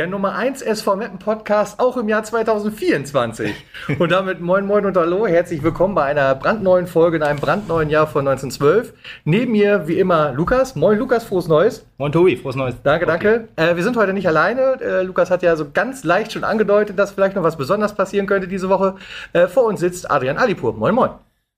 Der 0.00 0.06
Nummer 0.06 0.34
1 0.34 0.62
SV 0.62 0.96
Meppen 0.96 1.18
Podcast 1.18 1.78
auch 1.78 1.98
im 1.98 2.08
Jahr 2.08 2.22
2024. 2.22 3.54
und 3.98 4.10
damit 4.10 4.40
moin 4.40 4.64
moin 4.64 4.86
und 4.86 4.96
hallo, 4.96 5.26
herzlich 5.26 5.62
willkommen 5.62 5.94
bei 5.94 6.04
einer 6.04 6.34
brandneuen 6.36 6.86
Folge 6.86 7.18
in 7.18 7.22
einem 7.22 7.38
brandneuen 7.38 7.90
Jahr 7.90 8.06
von 8.06 8.26
1912. 8.26 8.94
Neben 9.26 9.52
mir 9.52 9.88
wie 9.88 9.98
immer 9.98 10.32
Lukas. 10.32 10.74
Moin 10.74 10.98
Lukas, 10.98 11.24
frohes 11.24 11.48
Neues. 11.48 11.84
Moin 11.98 12.12
Tobi, 12.12 12.38
frohes 12.38 12.56
Neues. 12.56 12.76
Danke, 12.82 13.04
danke. 13.04 13.48
Äh, 13.56 13.76
wir 13.76 13.82
sind 13.82 13.94
heute 13.98 14.14
nicht 14.14 14.26
alleine. 14.26 14.80
Äh, 14.80 15.02
Lukas 15.02 15.30
hat 15.30 15.42
ja 15.42 15.54
so 15.54 15.70
ganz 15.70 16.02
leicht 16.02 16.32
schon 16.32 16.44
angedeutet, 16.44 16.98
dass 16.98 17.10
vielleicht 17.10 17.36
noch 17.36 17.42
was 17.42 17.58
Besonderes 17.58 17.94
passieren 17.94 18.26
könnte 18.26 18.48
diese 18.48 18.70
Woche. 18.70 18.94
Äh, 19.34 19.48
vor 19.48 19.64
uns 19.64 19.80
sitzt 19.80 20.10
Adrian 20.10 20.38
Alipur. 20.38 20.72
Moin 20.72 20.94
moin. 20.94 21.10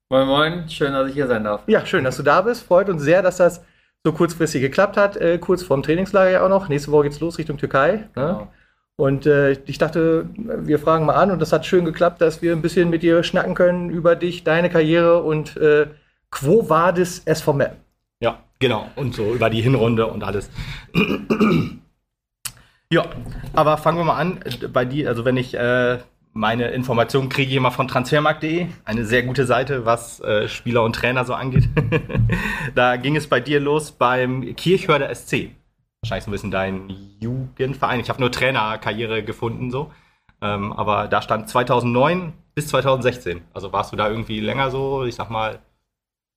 Moin 0.09 0.27
moin, 0.27 0.67
schön, 0.67 0.91
dass 0.91 1.07
ich 1.07 1.13
hier 1.13 1.27
sein 1.27 1.45
darf. 1.45 1.61
Ja, 1.67 1.85
schön, 1.85 2.03
dass 2.03 2.17
du 2.17 2.23
da 2.23 2.41
bist. 2.41 2.63
Freut 2.63 2.89
uns 2.89 3.03
sehr, 3.03 3.21
dass 3.21 3.37
das 3.37 3.63
so 4.05 4.11
kurzfristig 4.11 4.61
geklappt 4.61 4.97
hat, 4.97 5.17
äh, 5.17 5.37
kurz 5.37 5.63
vorm 5.63 5.81
Trainingslager 5.81 6.29
ja 6.29 6.45
auch 6.45 6.49
noch. 6.49 6.67
Nächste 6.67 6.91
Woche 6.91 7.03
geht's 7.03 7.19
los 7.19 7.37
Richtung 7.37 7.57
Türkei. 7.57 7.91
Ne? 7.91 8.09
Genau. 8.15 8.47
Und 8.95 9.25
äh, 9.25 9.53
ich 9.65 9.77
dachte, 9.79 10.29
wir 10.35 10.77
fragen 10.77 11.05
mal 11.05 11.15
an 11.15 11.31
und 11.31 11.41
das 11.41 11.51
hat 11.51 11.65
schön 11.65 11.83
geklappt, 11.83 12.21
dass 12.21 12.41
wir 12.41 12.51
ein 12.51 12.61
bisschen 12.61 12.89
mit 12.89 13.01
dir 13.01 13.23
schnacken 13.23 13.55
können 13.55 13.89
über 13.89 14.15
dich, 14.15 14.43
deine 14.43 14.69
Karriere 14.69 15.23
und 15.23 15.57
äh, 15.57 15.87
Quo 16.29 16.69
Vadis 16.69 17.23
SV 17.25 17.53
Meppen. 17.53 17.77
Ja, 18.19 18.43
genau. 18.59 18.89
Und 18.95 19.15
so 19.15 19.33
über 19.33 19.49
die 19.49 19.61
Hinrunde 19.61 20.05
und 20.07 20.23
alles. 20.23 20.49
ja, 22.91 23.05
aber 23.53 23.77
fangen 23.77 23.97
wir 23.97 24.03
mal 24.03 24.17
an. 24.17 24.39
Bei 24.71 24.85
dir, 24.85 25.09
also 25.09 25.25
wenn 25.25 25.37
ich 25.37 25.55
äh, 25.55 25.97
meine 26.33 26.69
Informationen 26.71 27.29
kriege 27.29 27.51
ich 27.51 27.57
immer 27.57 27.71
von 27.71 27.87
transfermarkt.de, 27.87 28.67
eine 28.85 29.05
sehr 29.05 29.23
gute 29.23 29.45
Seite, 29.45 29.85
was 29.85 30.19
äh, 30.19 30.47
Spieler 30.47 30.83
und 30.83 30.95
Trainer 30.95 31.25
so 31.25 31.33
angeht. 31.33 31.69
da 32.75 32.97
ging 32.97 33.15
es 33.15 33.27
bei 33.27 33.39
dir 33.39 33.59
los 33.59 33.91
beim 33.91 34.55
Kirchhörder 34.55 35.13
SC. 35.13 35.51
Wahrscheinlich 36.01 36.25
so 36.25 36.31
ein 36.31 36.33
bisschen 36.33 36.51
dein 36.51 36.89
Jugendverein. 37.19 37.99
Ich 37.99 38.09
habe 38.09 38.19
nur 38.19 38.31
Trainerkarriere 38.31 39.23
gefunden 39.23 39.71
so. 39.71 39.91
Ähm, 40.41 40.73
aber 40.73 41.07
da 41.07 41.21
stand 41.21 41.47
2009 41.47 42.33
bis 42.55 42.67
2016. 42.67 43.41
Also 43.53 43.71
warst 43.71 43.93
du 43.93 43.95
da 43.95 44.09
irgendwie 44.09 44.39
länger 44.39 44.71
so, 44.71 45.05
ich 45.05 45.15
sag 45.15 45.29
mal, 45.29 45.59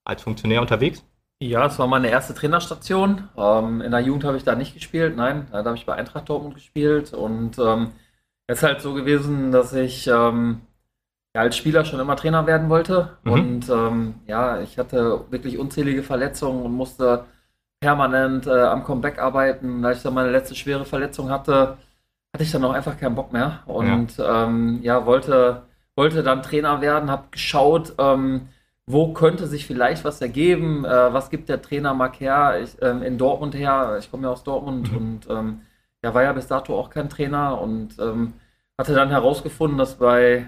als 0.04 0.22
Funktionär 0.22 0.60
unterwegs? 0.60 1.04
Ja, 1.42 1.60
das 1.60 1.78
war 1.78 1.86
meine 1.86 2.08
erste 2.08 2.34
Trainerstation. 2.34 3.28
Ähm, 3.36 3.80
in 3.80 3.90
der 3.90 4.00
Jugend 4.00 4.24
habe 4.24 4.36
ich 4.36 4.44
da 4.44 4.54
nicht 4.54 4.74
gespielt, 4.74 5.16
nein, 5.16 5.48
da 5.50 5.64
habe 5.64 5.76
ich 5.76 5.84
bei 5.84 5.94
Eintracht 5.94 6.28
Dortmund 6.28 6.54
gespielt 6.54 7.12
und 7.12 7.58
ähm, 7.58 7.92
es 8.46 8.58
ist 8.58 8.62
halt 8.62 8.80
so 8.80 8.94
gewesen, 8.94 9.52
dass 9.52 9.72
ich 9.72 10.06
ähm, 10.06 10.62
ja, 11.34 11.42
als 11.42 11.56
Spieler 11.56 11.84
schon 11.84 12.00
immer 12.00 12.16
Trainer 12.16 12.46
werden 12.46 12.70
wollte. 12.70 13.18
Mhm. 13.24 13.32
Und 13.32 13.68
ähm, 13.70 14.14
ja, 14.26 14.60
ich 14.60 14.78
hatte 14.78 15.26
wirklich 15.30 15.58
unzählige 15.58 16.02
Verletzungen 16.02 16.64
und 16.64 16.72
musste 16.72 17.26
permanent 17.80 18.46
äh, 18.46 18.50
am 18.62 18.84
Comeback 18.84 19.18
arbeiten. 19.20 19.82
Da 19.82 19.92
ich 19.92 20.02
dann 20.02 20.14
meine 20.14 20.30
letzte 20.30 20.54
schwere 20.54 20.84
Verletzung 20.84 21.30
hatte, 21.30 21.78
hatte 22.34 22.44
ich 22.44 22.52
dann 22.52 22.64
auch 22.64 22.72
einfach 22.72 22.98
keinen 22.98 23.14
Bock 23.16 23.32
mehr. 23.32 23.62
Und 23.66 24.18
ja, 24.18 24.44
ähm, 24.46 24.80
ja 24.82 25.06
wollte, 25.06 25.64
wollte 25.96 26.22
dann 26.22 26.42
Trainer 26.42 26.80
werden, 26.80 27.10
habe 27.10 27.28
geschaut, 27.30 27.94
ähm, 27.98 28.48
wo 28.86 29.12
könnte 29.12 29.46
sich 29.46 29.66
vielleicht 29.66 30.04
was 30.04 30.20
ergeben, 30.20 30.84
äh, 30.84 31.12
was 31.12 31.30
gibt 31.30 31.48
der 31.48 31.62
Trainer 31.62 31.94
Mark 31.94 32.20
her, 32.20 32.60
ich, 32.62 32.76
ähm, 32.82 33.02
in 33.02 33.18
Dortmund 33.18 33.54
her. 33.54 33.96
Ich 33.98 34.10
komme 34.10 34.24
ja 34.24 34.30
aus 34.32 34.44
Dortmund 34.44 34.90
Mhm. 34.92 34.96
und 34.96 35.28
ja, 36.04 36.14
war 36.14 36.22
ja 36.22 36.32
bis 36.32 36.46
dato 36.46 36.78
auch 36.78 36.90
kein 36.90 37.08
Trainer 37.08 37.60
und 37.60 37.98
ähm, 37.98 38.34
hatte 38.78 38.94
dann 38.94 39.10
herausgefunden, 39.10 39.78
dass 39.78 39.96
bei 39.96 40.46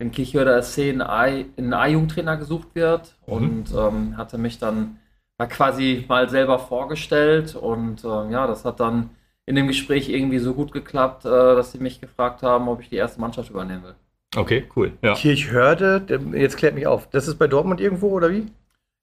dem 0.00 0.10
Kirchhörder 0.10 0.60
SC 0.62 0.90
ein 0.90 1.72
A-Jugendtrainer 1.72 2.36
gesucht 2.36 2.68
wird 2.74 3.16
Mhm. 3.26 3.32
und 3.32 3.64
ähm, 3.74 4.16
hatte 4.16 4.38
mich 4.38 4.58
dann 4.58 4.98
da 5.38 5.46
quasi 5.46 6.04
mal 6.08 6.28
selber 6.30 6.58
vorgestellt 6.58 7.54
und 7.54 8.04
ähm, 8.04 8.30
ja, 8.30 8.46
das 8.46 8.64
hat 8.64 8.80
dann 8.80 9.10
in 9.44 9.54
dem 9.54 9.68
Gespräch 9.68 10.08
irgendwie 10.08 10.38
so 10.38 10.54
gut 10.54 10.72
geklappt, 10.72 11.24
äh, 11.24 11.28
dass 11.28 11.72
sie 11.72 11.78
mich 11.78 12.00
gefragt 12.00 12.42
haben, 12.42 12.68
ob 12.68 12.80
ich 12.80 12.88
die 12.88 12.96
erste 12.96 13.20
Mannschaft 13.20 13.50
übernehmen 13.50 13.84
will. 13.84 13.94
Okay, 14.36 14.66
cool. 14.74 14.92
Ja. 15.02 15.14
Kirchhörde, 15.14 16.02
jetzt 16.32 16.56
klärt 16.56 16.74
mich 16.74 16.86
auf. 16.86 17.08
Das 17.10 17.28
ist 17.28 17.38
bei 17.38 17.46
Dortmund 17.46 17.80
irgendwo 17.80 18.08
oder 18.10 18.30
wie? 18.30 18.46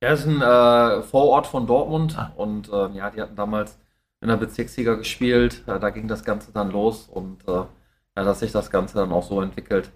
Ja, 0.03 0.09
das 0.09 0.21
ist 0.21 0.27
ein 0.27 0.41
äh, 0.41 1.01
Vorort 1.03 1.47
von 1.47 1.65
Dortmund 1.65 2.15
Ah. 2.17 2.31
und 2.35 2.69
ähm, 2.73 2.93
ja, 2.95 3.09
die 3.09 3.21
hatten 3.21 3.35
damals 3.35 3.77
in 4.23 4.29
der 4.29 4.37
Bezirksliga 4.37 4.95
gespielt. 4.95 5.63
Äh, 5.67 5.79
da 5.79 5.89
ging 5.91 6.07
das 6.07 6.23
Ganze 6.23 6.51
dann 6.51 6.71
los 6.71 7.07
und 7.07 7.47
äh, 7.47 7.51
ja, 7.51 8.23
dass 8.23 8.39
sich 8.39 8.51
das 8.51 8.71
Ganze 8.71 8.95
dann 8.95 9.11
auch 9.11 9.23
so 9.23 9.41
entwickelt, 9.41 9.91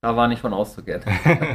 da 0.00 0.16
war 0.16 0.28
nicht 0.28 0.40
von 0.40 0.52
auszugehen. 0.52 1.02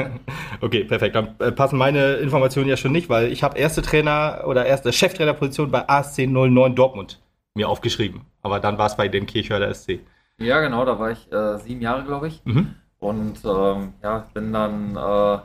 okay, 0.61 0.83
perfekt. 0.85 1.15
Dann 1.15 1.35
äh, 1.39 1.51
passen 1.51 1.77
meine 1.77 2.13
Informationen 2.15 2.69
ja 2.69 2.77
schon 2.77 2.91
nicht, 2.91 3.09
weil 3.09 3.31
ich 3.31 3.43
habe 3.43 3.57
erste 3.57 3.81
Trainer 3.81 4.43
oder 4.45 4.65
erste 4.65 4.93
Cheftrainerposition 4.93 5.71
bei 5.71 5.87
ASC 5.87 6.27
09 6.27 6.75
Dortmund 6.75 7.21
mir 7.55 7.67
aufgeschrieben. 7.67 8.21
Aber 8.41 8.59
dann 8.59 8.77
war 8.77 8.87
es 8.87 8.95
bei 8.95 9.07
den 9.07 9.25
Kirchhörder 9.25 9.73
SC. 9.73 9.99
ja, 10.37 10.61
genau, 10.61 10.85
da 10.85 10.97
war 10.97 11.11
ich 11.11 11.31
äh, 11.31 11.57
sieben 11.57 11.81
Jahre, 11.81 12.03
glaube 12.03 12.27
ich. 12.29 12.41
Mhm. 12.45 12.75
Und 12.99 13.43
ähm, 13.43 13.93
ja, 14.01 14.27
bin 14.33 14.53
dann, 14.53 14.95
äh, 14.95 15.39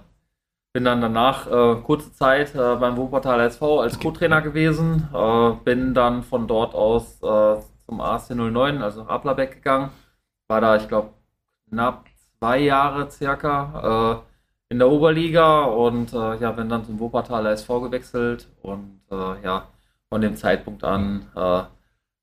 bin 0.73 0.85
dann 0.85 1.01
danach 1.01 1.47
äh, 1.47 1.81
kurze 1.83 2.13
Zeit 2.13 2.55
äh, 2.55 2.77
beim 2.77 2.97
Wuppertal 2.97 3.41
SV 3.41 3.81
als 3.81 4.01
Co-Trainer 4.01 4.41
gewesen. 4.41 5.09
Äh, 5.15 5.53
bin 5.65 5.95
dann 5.95 6.23
von 6.23 6.49
dort 6.49 6.75
aus 6.75 7.23
äh, 7.23 7.61
zum 7.87 8.01
ASC 8.01 8.35
09, 8.35 8.83
also 8.83 9.03
Ablerbeck 9.03 9.53
gegangen. 9.53 9.91
War 10.49 10.61
da, 10.61 10.77
ich 10.77 10.89
glaube, 10.89 11.11
knapp 11.69 12.07
zwei 12.39 12.59
Jahre 12.61 13.11
circa 13.11 14.23
äh, 14.71 14.73
in 14.73 14.79
der 14.79 14.91
Oberliga 14.91 15.65
und 15.65 16.13
äh, 16.15 16.37
ja, 16.37 16.53
bin 16.53 16.69
dann 16.71 16.85
zum 16.85 16.99
Wuppertaler 16.99 17.53
SV 17.53 17.83
gewechselt 17.83 18.49
und 18.63 19.01
ja, 19.45 19.69
von 20.09 20.23
dem 20.23 20.37
Zeitpunkt 20.37 20.85
an 20.85 21.27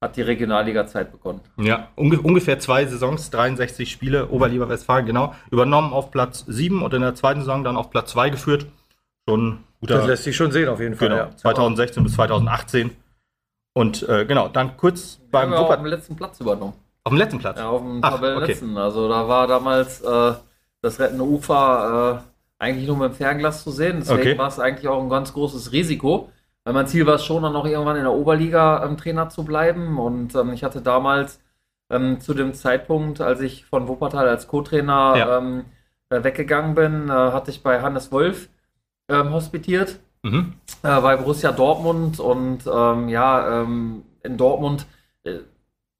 hat 0.01 0.15
die 0.15 0.21
Regionalliga-Zeit 0.21 1.11
begonnen. 1.11 1.41
Ja, 1.57 1.89
unge 1.95 2.19
ungefähr 2.21 2.57
zwei 2.59 2.85
Saisons, 2.85 3.29
63 3.31 3.91
Spiele, 3.91 4.29
Oberliga 4.29 4.69
Westfalen, 4.69 5.05
genau. 5.05 5.35
Übernommen 5.51 5.91
auf 5.93 6.09
Platz 6.11 6.45
7 6.47 6.81
und 6.81 6.93
in 6.93 7.01
der 7.01 7.15
zweiten 7.15 7.41
Saison 7.41 7.63
dann 7.63 7.75
auf 7.75 7.89
Platz 7.89 8.11
2 8.11 8.29
geführt. 8.29 8.65
Schon 9.27 9.59
guter. 9.81 9.97
Das 9.97 10.07
lässt 10.07 10.23
sich 10.23 10.35
schon 10.35 10.51
sehen 10.51 10.69
auf 10.69 10.79
jeden 10.79 10.95
Fall. 10.95 11.09
genau, 11.09 11.29
2016 11.35 12.03
bis 12.03 12.13
2018. 12.13 12.91
Und 13.73 14.07
äh, 14.07 14.25
genau, 14.25 14.47
dann 14.47 14.77
kurz 14.77 15.19
beim 15.31 15.51
Haben 15.51 15.51
wir 15.51 15.59
auf 15.59 15.75
dem 15.75 15.85
letzten 15.85 16.15
Platz 16.15 16.39
übernommen. 16.39 16.73
Auf 17.03 17.11
dem 17.11 17.17
letzten 17.17 17.39
Platz. 17.39 17.59
Ja, 17.59 17.69
auf 17.69 17.81
dem 17.81 17.99
Ach, 18.01 18.11
Tabellenletzten. 18.11 18.77
Also 18.77 19.07
da 19.09 19.27
war 19.27 19.47
damals 19.47 20.01
äh, 20.01 20.33
das 20.81 20.99
rettende 20.99 21.23
Ufer 21.25 22.23
äh, 22.23 22.63
eigentlich 22.63 22.87
nur 22.87 22.97
mit 22.97 23.11
dem 23.11 23.15
Fernglas 23.15 23.63
zu 23.63 23.71
sehen. 23.71 23.97
Deswegen 23.99 24.19
Okay. 24.19 24.37
war 24.37 24.47
es 24.47 24.59
eigentlich 24.59 24.87
auch 24.87 25.01
ein 25.01 25.09
ganz 25.09 25.33
großes 25.33 25.71
Risiko. 25.71 26.29
Weil 26.69 26.75
mein 26.75 26.87
Ziel 26.87 27.07
war 27.07 27.15
es 27.15 27.25
schon, 27.25 27.41
dann 27.41 27.53
noch 27.53 27.65
irgendwann 27.65 27.95
in 27.95 28.03
der 28.03 28.13
Oberliga 28.13 28.85
ähm, 28.85 28.95
Trainer 28.95 29.29
zu 29.29 29.43
bleiben. 29.43 29.97
Und 29.97 30.35
ähm, 30.35 30.53
ich 30.53 30.63
hatte 30.63 30.83
damals 30.83 31.41
ähm, 31.89 32.19
zu 32.21 32.35
dem 32.35 32.53
Zeitpunkt, 32.53 33.21
als 33.21 33.41
ich 33.41 33.65
von 33.65 33.87
Wuppertal 33.87 34.29
als 34.29 34.47
Co-Trainer 34.47 35.15
Ja. 35.17 35.37
ähm, 35.39 35.65
äh, 36.11 36.23
weggegangen 36.23 36.75
bin, 36.75 37.09
äh, 37.09 37.11
hatte 37.11 37.49
ich 37.49 37.63
bei 37.63 37.81
Hannes 37.81 38.11
Wolf 38.11 38.49
ähm, 39.09 39.33
hospitiert 39.33 39.99
Mhm. 40.23 40.53
äh, 40.83 41.01
bei 41.01 41.17
Borussia 41.17 41.51
Dortmund 41.51 42.19
und 42.19 42.59
ähm, 42.71 43.09
ja, 43.09 43.63
in 43.63 44.37
Dortmund, 44.37 44.85
äh, 45.23 45.39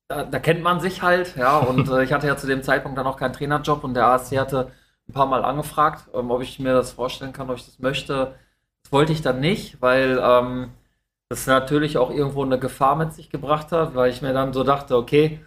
da, 0.07 0.23
da 0.23 0.39
kennt 0.39 0.63
man 0.63 0.79
sich 0.79 1.01
halt, 1.01 1.35
ja, 1.37 1.57
und 1.71 1.87
äh, 1.89 2.03
ich 2.03 2.13
hatte 2.13 2.27
ja 2.27 2.37
zu 2.37 2.47
dem 2.47 2.63
Zeitpunkt 2.63 2.97
dann 2.97 3.07
auch 3.07 3.17
keinen 3.17 3.33
Trainerjob 3.33 3.83
und 3.83 3.93
der 3.95 4.07
ASC 4.07 4.37
hatte 4.39 4.71
ein 5.09 5.13
paar 5.13 5.25
Mal 5.27 5.43
angefragt, 5.43 6.05
ob 6.13 6.41
ich 6.41 6.59
mir 6.59 6.73
das 6.73 6.91
vorstellen 6.91 7.33
kann, 7.33 7.49
ob 7.49 7.57
ich 7.57 7.65
das 7.65 7.79
möchte. 7.79 8.35
Wollte 8.91 9.13
ich 9.13 9.21
dann 9.21 9.39
nicht, 9.39 9.81
weil 9.81 10.19
ähm, 10.21 10.71
das 11.29 11.45
natürlich 11.47 11.97
auch 11.97 12.11
irgendwo 12.11 12.43
eine 12.43 12.59
Gefahr 12.59 12.95
mit 12.95 13.13
sich 13.13 13.29
gebracht 13.29 13.71
hat, 13.71 13.95
weil 13.95 14.09
ich 14.11 14.21
mir 14.21 14.33
dann 14.33 14.53
so 14.53 14.63
dachte, 14.63 14.97
okay, 14.97 15.39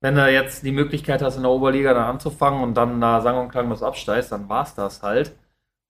wenn 0.00 0.14
du 0.14 0.30
jetzt 0.30 0.64
die 0.64 0.72
Möglichkeit 0.72 1.22
hast, 1.22 1.36
in 1.36 1.42
der 1.42 1.50
Oberliga 1.50 1.94
dann 1.94 2.04
anzufangen 2.04 2.62
und 2.62 2.74
dann 2.74 3.00
da 3.00 3.20
sang 3.20 3.38
und 3.38 3.50
klanglos 3.50 3.82
absteigst, 3.82 4.32
dann 4.32 4.48
war's 4.48 4.74
das 4.74 5.02
halt. 5.02 5.34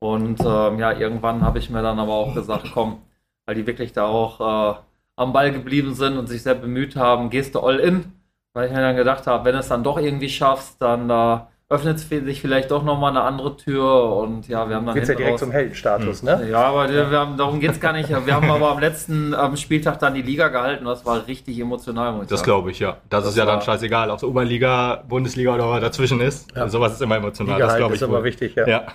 Und 0.00 0.40
ähm, 0.40 0.78
ja, 0.78 0.92
irgendwann 0.92 1.42
habe 1.42 1.58
ich 1.58 1.70
mir 1.70 1.82
dann 1.82 1.98
aber 1.98 2.14
auch 2.14 2.34
gesagt, 2.34 2.70
komm, 2.74 3.02
weil 3.46 3.54
die 3.56 3.66
wirklich 3.66 3.92
da 3.92 4.06
auch 4.06 4.40
äh, 4.76 4.80
am 5.16 5.32
Ball 5.32 5.52
geblieben 5.52 5.94
sind 5.94 6.16
und 6.18 6.28
sich 6.28 6.42
sehr 6.42 6.54
bemüht 6.54 6.96
haben, 6.96 7.30
gehst 7.30 7.54
du 7.54 7.60
all 7.60 7.78
in. 7.80 8.12
Weil 8.52 8.66
ich 8.68 8.72
mir 8.72 8.80
dann 8.80 8.96
gedacht 8.96 9.26
habe, 9.26 9.44
wenn 9.44 9.52
du 9.54 9.60
es 9.60 9.68
dann 9.68 9.84
doch 9.84 9.98
irgendwie 9.98 10.28
schaffst, 10.28 10.82
dann 10.82 11.08
da 11.08 11.49
öffnet 11.70 12.00
sich 12.00 12.40
vielleicht 12.40 12.72
doch 12.72 12.82
nochmal 12.82 13.10
eine 13.10 13.22
andere 13.22 13.56
Tür 13.56 14.16
und 14.16 14.48
ja, 14.48 14.68
wir 14.68 14.74
haben 14.74 14.86
dann 14.86 14.94
Geht's 14.96 15.08
ja 15.08 15.14
direkt 15.14 15.34
raus- 15.34 15.40
zum 15.40 15.52
Heldenstatus, 15.52 16.24
ne? 16.24 16.48
ja, 16.50 16.64
aber 16.64 16.88
wir 16.90 17.12
wir 17.12 17.18
haben, 17.20 17.36
darum 17.36 17.60
geht 17.60 17.70
es 17.70 17.80
gar 17.80 17.92
nicht. 17.92 18.08
Wir 18.10 18.34
haben 18.34 18.50
aber 18.50 18.72
am 18.72 18.80
letzten 18.80 19.32
ähm, 19.40 19.56
Spieltag 19.56 20.00
dann 20.00 20.14
die 20.14 20.22
Liga 20.22 20.48
gehalten. 20.48 20.84
Das 20.84 21.06
war 21.06 21.28
richtig 21.28 21.60
emotional, 21.60 22.12
muss 22.12 22.24
ich 22.24 22.28
Das 22.28 22.42
glaube 22.42 22.72
ich, 22.72 22.80
ja. 22.80 22.96
Das, 23.08 23.22
Das 23.22 23.32
ist 23.32 23.38
ja 23.38 23.44
dann 23.44 23.62
scheißegal, 23.62 24.10
ob 24.10 24.16
es 24.16 24.24
Oberliga, 24.24 25.04
Bundesliga 25.08 25.54
oder 25.54 25.70
was 25.70 25.80
dazwischen 25.80 26.20
ist. 26.20 26.50
Ja. 26.56 26.68
Sowas 26.68 26.92
ist 26.94 27.02
immer 27.02 27.16
emotional, 27.16 27.54
Liga 27.54 27.66
das 27.68 27.76
glaube 27.76 27.94
ist 27.94 28.02
ich. 28.02 28.08
immer 28.08 28.18
wohl. 28.18 28.24
wichtig, 28.24 28.56
ja. 28.56 28.66
Ja. 28.66 28.86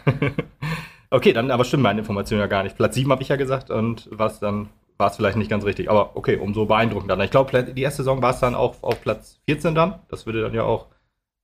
okay, 1.11 1.31
dann 1.31 1.51
aber 1.51 1.63
stimmen 1.63 1.83
meine 1.83 1.99
Informationen 2.01 2.41
ja 2.41 2.47
gar 2.47 2.63
nicht. 2.63 2.75
Platz 2.75 2.95
7 2.95 3.09
habe 3.09 3.21
ich 3.21 3.29
ja 3.29 3.37
gesagt 3.37 3.71
und 3.71 4.09
was 4.11 4.41
dann 4.41 4.67
war 4.97 5.09
es 5.11 5.15
vielleicht 5.15 5.37
nicht 5.37 5.49
ganz 5.49 5.63
richtig. 5.63 5.89
Aber 5.89 6.17
okay, 6.17 6.35
umso 6.37 6.65
beeindruckender. 6.65 7.17
Ich 7.23 7.31
glaube, 7.31 7.63
die 7.63 7.81
erste 7.81 8.03
Saison 8.03 8.21
war 8.21 8.31
es 8.31 8.39
dann 8.41 8.53
auch 8.53 8.75
auf 8.81 9.01
Platz 9.01 9.39
14 9.47 9.75
dann. 9.75 9.95
Das 10.09 10.25
würde 10.25 10.41
dann 10.41 10.53
ja 10.53 10.63
auch 10.63 10.87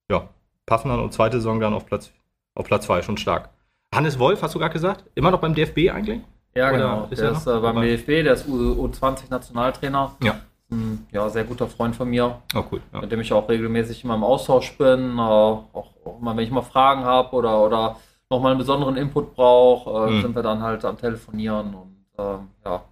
ja, 0.10 0.28
passen 0.66 0.90
dann 0.90 1.00
und 1.00 1.14
zweite 1.14 1.38
Saison 1.38 1.60
dann 1.60 1.74
auf 1.74 1.86
Platz 1.86 2.12
auf 2.56 2.66
Platz 2.66 2.86
2, 2.86 3.02
schon 3.02 3.18
stark. 3.18 3.50
Hannes 3.96 4.20
Wolf, 4.20 4.42
hast 4.42 4.56
du 4.56 4.60
gerade 4.60 4.74
gesagt? 4.74 5.06
Immer 5.16 5.32
noch 5.32 5.40
beim 5.40 5.54
DFB 5.56 5.90
eigentlich? 5.94 6.20
Ja, 6.54 6.68
Oder 6.70 6.78
genau. 6.78 7.08
ist 7.10 7.20
der 7.22 7.30
er 7.30 7.32
ist 7.38 7.48
äh, 7.48 7.60
beim? 7.60 7.82
DFB, 7.82 8.08
der 8.26 8.34
ist 8.34 8.48
U- 8.48 8.88
U20-Nationaltrainer. 8.88 10.16
Ja. 10.24 10.36
ein 10.70 11.06
ja, 11.12 11.30
sehr 11.30 11.44
guter 11.46 11.68
Freund 11.68 11.96
von 11.96 12.10
mir, 12.10 12.42
Oh, 12.56 12.64
cool. 12.72 12.82
Ja. 12.94 13.02
mit 13.02 13.12
dem 13.12 13.22
ich 13.22 13.32
auch 13.34 13.48
regelmäßig 13.48 14.04
immer 14.04 14.16
im 14.16 14.24
Austausch 14.24 14.78
bin. 14.78 15.18
Äh, 15.18 15.22
auch, 15.22 15.66
auch 16.06 16.20
mal, 16.20 16.36
wenn 16.36 16.44
ich 16.44 16.52
mal 16.52 16.62
Fragen 16.62 17.04
habe 17.06 17.34
oder, 17.36 17.62
oder 17.64 17.98
nochmal 18.30 18.52
einen 18.52 18.60
besonderen 18.60 18.98
Input 18.98 19.34
brauche, 19.36 20.08
äh, 20.10 20.12
Mhm. 20.12 20.22
sind 20.22 20.36
wir 20.36 20.44
dann 20.44 20.62
halt 20.62 20.84
am 20.86 20.98
Telefonieren. 20.98 21.74
Und 21.74 21.96
ähm, 22.18 22.48
ja, 22.66 22.84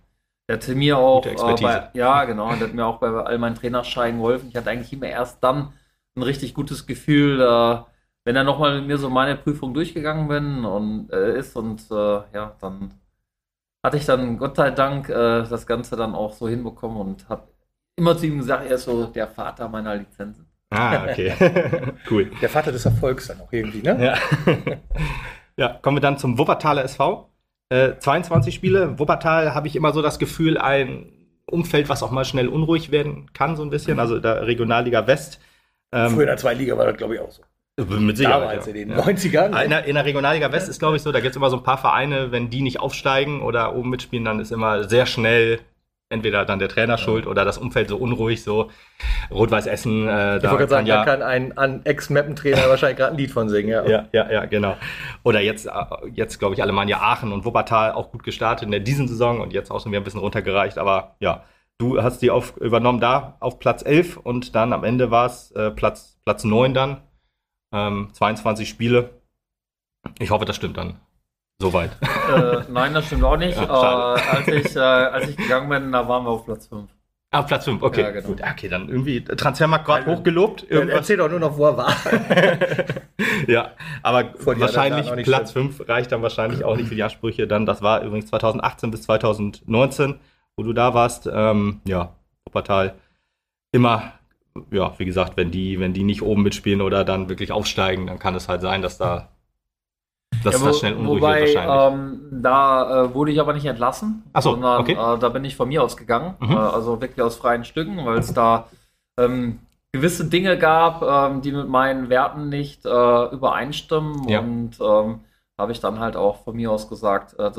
der 0.48 0.58
hat 0.58 0.68
mir 0.70 0.98
auch, 0.98 1.26
äh, 1.26 1.30
Expertise. 1.32 1.90
bei, 1.94 2.00
ja 2.00 2.24
genau, 2.26 2.48
der 2.56 2.68
hat 2.68 2.74
mir 2.74 2.86
auch 2.86 2.98
bei 3.00 3.08
all 3.10 3.38
meinen 3.38 3.56
Trainerscheinen 3.56 4.20
geholfen. 4.20 4.48
Ich 4.50 4.56
hatte 4.56 4.70
eigentlich 4.70 4.92
immer 4.94 5.08
erst 5.08 5.44
dann 5.44 5.74
ein 6.20 6.24
richtig 6.24 6.54
gutes 6.54 6.86
Gefühl, 6.86 7.42
äh, 7.42 7.78
wenn 8.26 8.36
er 8.36 8.44
nochmal 8.44 8.80
mit 8.80 8.88
mir 8.88 8.98
so 8.98 9.10
meine 9.10 9.36
Prüfung 9.36 9.74
durchgegangen 9.74 10.28
bin 10.28 10.66
und 10.66 11.12
äh, 11.12 11.38
ist 11.38 11.56
und 11.56 11.82
äh, 11.90 12.22
ja, 12.34 12.56
dann 12.62 12.94
hatte 13.84 13.98
ich 13.98 14.06
dann 14.06 14.38
Gott 14.38 14.58
sei 14.58 14.72
Dank 14.72 15.10
äh, 15.10 15.44
das 15.44 15.66
Ganze 15.66 15.96
dann 15.96 16.14
auch 16.14 16.34
so 16.34 16.48
hinbekommen 16.48 16.98
und 16.98 17.30
habe 17.30 17.48
immer 17.96 18.18
zu 18.18 18.28
ihm 18.28 18.38
gesagt, 18.40 18.66
er 18.66 18.76
ist 18.76 18.84
so 18.84 19.06
der 19.06 19.28
Vater 19.28 19.70
meiner 19.70 19.96
Lizenzen. 19.96 20.46
Ah, 20.70 21.06
okay. 21.06 21.34
cool. 22.12 22.32
Der 22.42 22.50
Vater 22.50 22.72
des 22.72 22.86
Erfolgs 22.86 23.28
dann 23.28 23.42
auch 23.42 23.52
irgendwie, 23.52 23.82
ne? 23.82 24.06
Ja. 24.06 24.56
ja, 25.58 25.80
kommen 25.82 25.98
wir 25.98 26.02
dann 26.02 26.18
zum 26.18 26.38
Wuppertaler 26.38 26.84
SV. 26.84 27.30
Äh, 27.70 27.98
22 27.98 28.54
Spiele. 28.54 29.00
Wuppertal 29.00 29.56
habe 29.56 29.68
ich 29.68 29.76
immer 29.76 29.94
so 29.94 30.02
das 30.02 30.20
Gefühl, 30.20 30.58
ein 30.58 31.12
Umfeld, 31.48 31.90
was 31.90 32.04
auch 32.04 32.12
mal 32.12 32.26
schnell 32.26 32.48
unruhig 32.48 32.92
werden 32.92 33.34
kann, 33.34 33.56
so 33.56 33.64
ein 33.64 33.72
bisschen. 33.72 34.00
Also 34.00 34.20
der 34.20 34.46
Regionalliga 34.46 35.08
West. 35.08 35.40
Ähm, 35.92 36.12
Früher 36.12 36.22
in 36.22 36.28
der 36.28 36.38
zweiten 36.38 36.60
Liga 36.60 36.78
war 36.78 36.86
das, 36.86 36.98
glaube 36.98 37.16
ich, 37.16 37.22
auch 37.22 37.32
so. 37.32 37.42
mit 37.86 38.18
Sicherheit. 38.18 38.42
Damals 38.42 38.66
ja. 38.66 38.74
in 38.74 38.78
den 38.78 38.98
Ja. 38.98 39.04
90ern. 39.04 39.64
In 39.64 39.70
der, 39.70 39.86
in 39.86 39.96
der 39.96 40.06
Regionalliga 40.06 40.52
West 40.52 40.70
ist, 40.70 40.80
glaube 40.80 40.98
ich, 40.98 41.02
so, 41.02 41.12
da 41.12 41.20
gibt 41.20 41.32
es 41.32 41.38
immer 41.38 41.50
so 41.50 41.58
ein 41.58 41.64
paar 41.64 41.78
Vereine, 41.78 42.32
wenn 42.32 42.50
die 42.50 42.62
nicht 42.62 42.80
aufsteigen 42.80 43.42
oder 43.42 43.76
oben 43.76 43.90
mitspielen, 43.90 44.26
dann 44.26 44.40
ist 44.40 44.52
immer 44.52 44.84
sehr 44.88 45.06
schnell 45.06 45.60
entweder 46.12 46.44
dann 46.44 46.58
der 46.58 46.70
Trainer 46.70 46.98
schuld 46.98 47.28
oder 47.28 47.46
das 47.46 47.58
Umfeld 47.60 47.90
so 47.90 47.98
unruhig, 47.98 48.44
so 48.44 48.72
Rot-Weiß 49.30 49.68
Essen. 49.68 50.08
Äh, 50.08 50.38
ich 50.38 50.44
wollte 50.44 50.58
gerade 50.58 50.70
sagen, 50.70 50.88
da 50.88 51.06
kann 51.06 51.22
ein, 51.22 51.56
ein 51.58 51.86
Ex-Mappentrainer 51.86 52.58
wahrscheinlich 52.70 52.98
gerade 52.98 53.14
ein 53.14 53.18
Lied 53.18 53.32
von 53.32 53.48
singen. 53.48 53.70
Ja. 53.70 53.88
Ja, 53.88 54.08
ja, 54.12 54.32
ja, 54.32 54.46
genau. 54.46 54.76
Oder 55.24 55.40
jetzt, 55.42 55.68
äh, 55.68 55.72
jetzt 56.14 56.40
glaube 56.40 56.56
ich, 56.56 56.64
Alemannia 56.64 56.98
Aachen 57.00 57.32
und 57.32 57.46
Wuppertal 57.46 57.92
auch 57.92 58.12
gut 58.12 58.24
gestartet 58.24 58.66
in 58.66 58.72
der 58.72 58.80
diesen 58.80 59.08
Saison 59.08 59.40
und 59.40 59.54
jetzt 59.54 59.70
auch 59.70 59.82
schon 59.82 59.92
wieder 59.92 60.02
ein 60.02 60.04
bisschen 60.04 60.20
runtergereicht. 60.20 60.80
Aber 60.80 61.16
ja, 61.20 61.44
du 61.80 62.04
hast 62.04 62.22
die 62.22 62.30
auf, 62.30 62.58
übernommen 62.58 63.00
da 63.00 63.38
auf 63.40 63.58
Platz 63.58 63.84
11 63.84 64.18
und 64.18 64.54
dann 64.54 64.74
am 64.74 64.84
Ende 64.84 65.10
war 65.10 65.26
es 65.26 65.52
äh, 65.52 65.72
Platz, 65.72 66.20
Platz 66.24 66.44
9 66.44 66.74
dann. 66.74 67.02
Ähm, 67.74 68.10
22 68.14 68.70
Spiele. 68.70 69.22
Ich 70.20 70.30
hoffe, 70.30 70.46
das 70.46 70.56
stimmt 70.56 70.78
dann. 70.78 71.00
Soweit. 71.62 71.92
äh, 72.34 72.62
nein, 72.70 72.94
das 72.94 73.08
stimmt 73.08 73.24
auch 73.24 73.38
nicht. 73.38 73.58
Ja, 73.62 74.16
äh, 74.16 74.20
als, 74.20 74.48
ich, 74.48 74.76
äh, 74.76 74.80
als 74.80 75.30
ich 75.30 75.38
gegangen 75.38 75.70
bin, 75.70 75.92
da 75.92 76.08
waren 76.08 76.24
wir 76.24 76.30
auf 76.30 76.46
Platz 76.46 76.68
5. 76.68 76.90
Ah, 77.32 77.44
Platz 77.44 77.66
5, 77.66 77.84
okay. 77.84 78.02
Ja, 78.02 78.12
genau. 78.12 78.28
Gut, 78.28 78.42
okay, 78.42 78.70
dann 78.70 78.90
irgendwie 78.90 79.24
Transfermarkt 79.24 79.86
gerade 79.86 80.06
hochgelobt. 80.08 80.66
Irgendwas. 80.68 80.98
Erzähl 80.98 81.18
doch 81.18 81.30
nur 81.30 81.40
noch, 81.40 81.58
wo 81.58 81.66
er 81.68 81.78
war. 81.78 81.96
ja, 83.48 83.72
aber 84.02 84.34
wahrscheinlich 84.46 85.12
Platz 85.26 85.52
5 85.52 85.88
reicht 85.88 86.12
dann 86.12 86.24
wahrscheinlich 86.24 86.64
auch 86.64 86.76
nicht 86.76 86.88
für 86.90 86.96
die 86.96 87.04
Ansprüche. 87.04 87.46
Dann, 87.46 87.68
das 87.68 87.84
war 87.84 88.02
übrigens 88.02 88.28
2018 88.28 88.90
bis 88.90 89.04
2019, 89.04 90.20
wo 90.58 90.64
du 90.64 90.74
da 90.74 90.94
warst. 90.94 91.30
Ähm, 91.32 91.82
ja, 91.86 92.16
Wuppertal 92.46 92.96
immer, 93.74 94.14
ja, 94.72 94.94
wie 95.00 95.06
gesagt, 95.06 95.38
wenn 95.38 95.52
die, 95.52 95.80
wenn 95.80 95.94
die 95.94 96.04
nicht 96.04 96.22
oben 96.24 96.44
mitspielen 96.44 96.82
oder 96.82 97.06
dann 97.06 97.30
wirklich 97.30 97.52
aufsteigen, 97.52 98.08
dann 98.08 98.20
kann 98.20 98.36
es 98.36 98.50
halt 98.50 98.62
sein, 98.62 98.82
dass 98.82 98.98
da 98.98 99.30
dass 100.44 100.56
Ja, 100.56 100.62
wo- 100.62 100.66
das 100.68 100.80
schnell 100.80 100.94
unruhig 100.96 101.22
wobei, 101.22 101.40
wird 101.40 101.42
wahrscheinlich. 101.56 101.82
ähm, 101.92 102.42
da 102.42 103.04
äh, 103.06 103.14
wurde 103.14 103.32
ich 103.32 103.40
aber 103.40 103.54
nicht 103.54 103.66
entlassen, 103.66 104.24
Ach 104.34 104.42
so, 104.42 104.52
sondern 104.52 104.82
okay. 104.82 104.94
äh, 104.94 105.20
da 105.20 105.30
bin 105.30 105.44
ich 105.46 105.56
von 105.56 105.68
mir 105.70 105.84
aus 105.84 105.98
gegangen, 105.98 106.36
Mhm. 106.40 106.52
äh, 106.52 106.56
also 106.56 107.02
wirklich 107.02 107.22
aus 107.22 107.36
freien 107.36 107.66
Stücken, 107.66 108.06
weil 108.06 108.20
es 108.20 108.34
da 108.34 108.68
ähm, 109.18 109.60
gewisse 109.92 110.26
Dinge 110.26 110.58
gab, 110.58 111.02
ähm, 111.02 111.42
die 111.42 111.52
mit 111.52 111.68
meinen 111.68 112.10
Werten 112.10 112.50
nicht 112.50 112.86
äh, 112.86 113.26
übereinstimmen 113.34 114.28
Ja. 114.30 114.40
und 114.40 114.80
ähm, 114.80 115.22
habe 115.58 115.72
ich 115.74 115.80
dann 115.82 116.00
halt 116.00 116.16
auch 116.16 116.44
von 116.44 116.56
mir 116.56 116.72
aus 116.72 116.88
gesagt, 116.88 117.38
äh, 117.38 117.52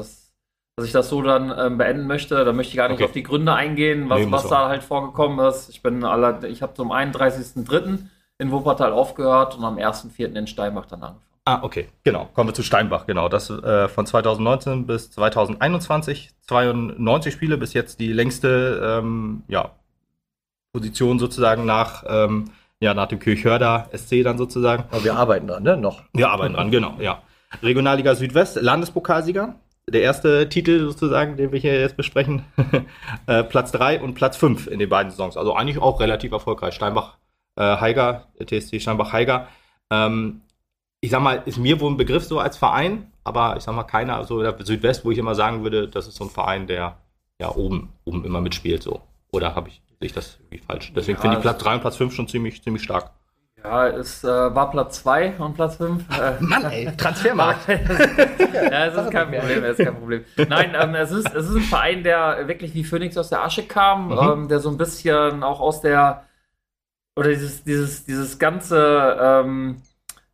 dass, 0.80 0.86
ich 0.86 0.92
das 0.92 1.08
so 1.08 1.22
dann 1.22 1.52
ähm, 1.56 1.78
beenden 1.78 2.06
möchte. 2.06 2.44
Da 2.44 2.52
möchte 2.52 2.70
ich 2.70 2.76
gar 2.76 2.88
nicht 2.88 2.96
Okay. 2.96 3.04
auf 3.04 3.12
die 3.12 3.22
Gründe 3.22 3.54
eingehen, 3.54 4.08
was, 4.08 4.20
Nee, 4.20 4.32
was 4.32 4.48
da 4.48 4.68
halt 4.68 4.82
vorgekommen 4.82 5.38
ist. 5.46 5.68
Ich 5.70 5.82
bin 5.82 6.04
aller, 6.04 6.42
ich 6.44 6.62
habe 6.62 6.74
zum 6.74 6.90
31.03. 6.92 7.98
in 8.38 8.50
Wuppertal 8.50 8.92
aufgehört 8.92 9.56
und 9.56 9.64
am 9.64 9.76
1.04. 9.76 10.34
in 10.36 10.46
Steinbach 10.46 10.86
dann 10.86 11.02
angefangen. 11.02 11.24
Ah, 11.46 11.60
okay, 11.62 11.88
genau. 12.04 12.28
Kommen 12.34 12.50
wir 12.50 12.54
zu 12.54 12.62
Steinbach, 12.62 13.06
genau. 13.06 13.28
Das 13.28 13.48
äh, 13.50 13.88
von 13.88 14.06
2019 14.06 14.86
bis 14.86 15.10
2021, 15.10 16.30
92 16.46 17.32
Spiele, 17.32 17.56
bis 17.56 17.72
jetzt 17.72 17.98
die 17.98 18.12
längste 18.12 18.98
ähm, 19.00 19.42
ja, 19.48 19.70
Position 20.72 21.18
sozusagen 21.18 21.64
nach, 21.64 22.04
ähm, 22.06 22.50
ja, 22.78 22.94
nach 22.94 23.08
dem 23.08 23.18
Kirchhörder 23.18 23.88
SC 23.92 24.22
dann 24.22 24.38
sozusagen. 24.38 24.84
Aber 24.90 25.02
wir 25.02 25.16
arbeiten 25.16 25.46
dran, 25.46 25.62
ne? 25.62 25.76
Noch. 25.76 26.02
Wir 26.12 26.30
arbeiten 26.30 26.54
dran, 26.54 26.70
genau, 26.70 26.94
ja. 27.00 27.22
Regionalliga 27.62 28.14
Südwest, 28.14 28.56
Landespokalsieger. 28.60 29.54
Der 29.90 30.02
erste 30.02 30.48
Titel 30.48 30.80
sozusagen, 30.86 31.36
den 31.36 31.52
wir 31.52 31.58
hier 31.58 31.78
jetzt 31.80 31.96
besprechen. 31.96 32.44
äh, 33.26 33.42
Platz 33.42 33.72
3 33.72 34.00
und 34.00 34.14
Platz 34.14 34.36
5 34.36 34.66
in 34.66 34.78
den 34.78 34.88
beiden 34.88 35.10
Saisons. 35.10 35.36
Also 35.36 35.54
eigentlich 35.54 35.78
auch 35.78 36.00
relativ 36.00 36.32
erfolgreich. 36.32 36.74
Steinbach 36.74 37.16
äh, 37.56 37.76
Heiger, 37.76 38.28
TSC 38.44 38.80
Steinbach 38.80 39.12
Heiger. 39.12 39.48
Ähm, 39.90 40.42
ich 41.00 41.10
sag 41.10 41.22
mal, 41.22 41.42
ist 41.46 41.58
mir 41.58 41.80
wohl 41.80 41.90
ein 41.90 41.96
Begriff 41.96 42.24
so 42.24 42.38
als 42.38 42.56
Verein, 42.56 43.10
aber 43.24 43.56
ich 43.56 43.62
sag 43.62 43.74
mal, 43.74 43.84
keiner, 43.84 44.24
so 44.24 44.42
der 44.42 44.56
Südwest, 44.64 45.04
wo 45.04 45.10
ich 45.10 45.18
immer 45.18 45.34
sagen 45.34 45.62
würde, 45.62 45.88
das 45.88 46.06
ist 46.06 46.16
so 46.16 46.24
ein 46.24 46.30
Verein, 46.30 46.66
der 46.66 46.98
ja 47.40 47.54
oben, 47.54 47.92
oben 48.04 48.24
immer 48.24 48.40
mitspielt, 48.40 48.82
so. 48.82 49.00
Oder 49.32 49.54
habe 49.54 49.68
ich, 49.68 49.82
sehe 49.98 50.06
ich 50.06 50.12
das 50.12 50.38
irgendwie 50.40 50.58
falsch? 50.58 50.92
Deswegen 50.94 51.16
Ja, 51.16 51.22
finde 51.22 51.36
ich 51.36 51.42
Platz 51.42 51.62
3 51.62 51.74
und 51.74 51.80
Platz 51.80 51.96
5 51.96 52.14
schon 52.14 52.28
ziemlich, 52.28 52.62
ziemlich 52.62 52.82
stark. 52.82 53.12
Ja, 53.62 53.88
es 53.88 54.24
äh, 54.24 54.28
war 54.28 54.70
Platz 54.70 55.02
2 55.02 55.34
und 55.38 55.54
Platz 55.54 55.76
5. 55.76 56.04
Äh, 56.18 56.42
Mann, 56.42 56.64
ey, 56.70 56.88
Transfermarkt. 56.96 57.68
ja, 57.68 58.86
es 58.86 58.94
ist 58.94 59.10
kein 59.10 59.30
Problem, 59.32 59.64
es 59.64 59.78
ist 59.78 59.84
kein 59.84 59.96
Problem. 59.96 60.24
Nein, 60.48 60.72
ähm, 60.74 60.94
es, 60.94 61.10
ist, 61.10 61.34
es 61.34 61.48
ist 61.48 61.54
ein 61.56 61.62
Verein, 61.62 62.02
der 62.02 62.48
wirklich 62.48 62.72
wie 62.74 62.84
Phoenix 62.84 63.18
aus 63.18 63.28
der 63.28 63.44
Asche 63.44 63.64
kam, 63.64 64.08
Mhm. 64.08 64.18
ähm, 64.18 64.48
der 64.48 64.60
so 64.60 64.70
ein 64.70 64.78
bisschen 64.78 65.42
auch 65.42 65.60
aus 65.60 65.80
der, 65.82 66.24
oder 67.16 67.28
dieses, 67.30 67.64
dieses, 67.64 68.04
dieses 68.04 68.38
ganze, 68.38 69.16
ähm, 69.20 69.82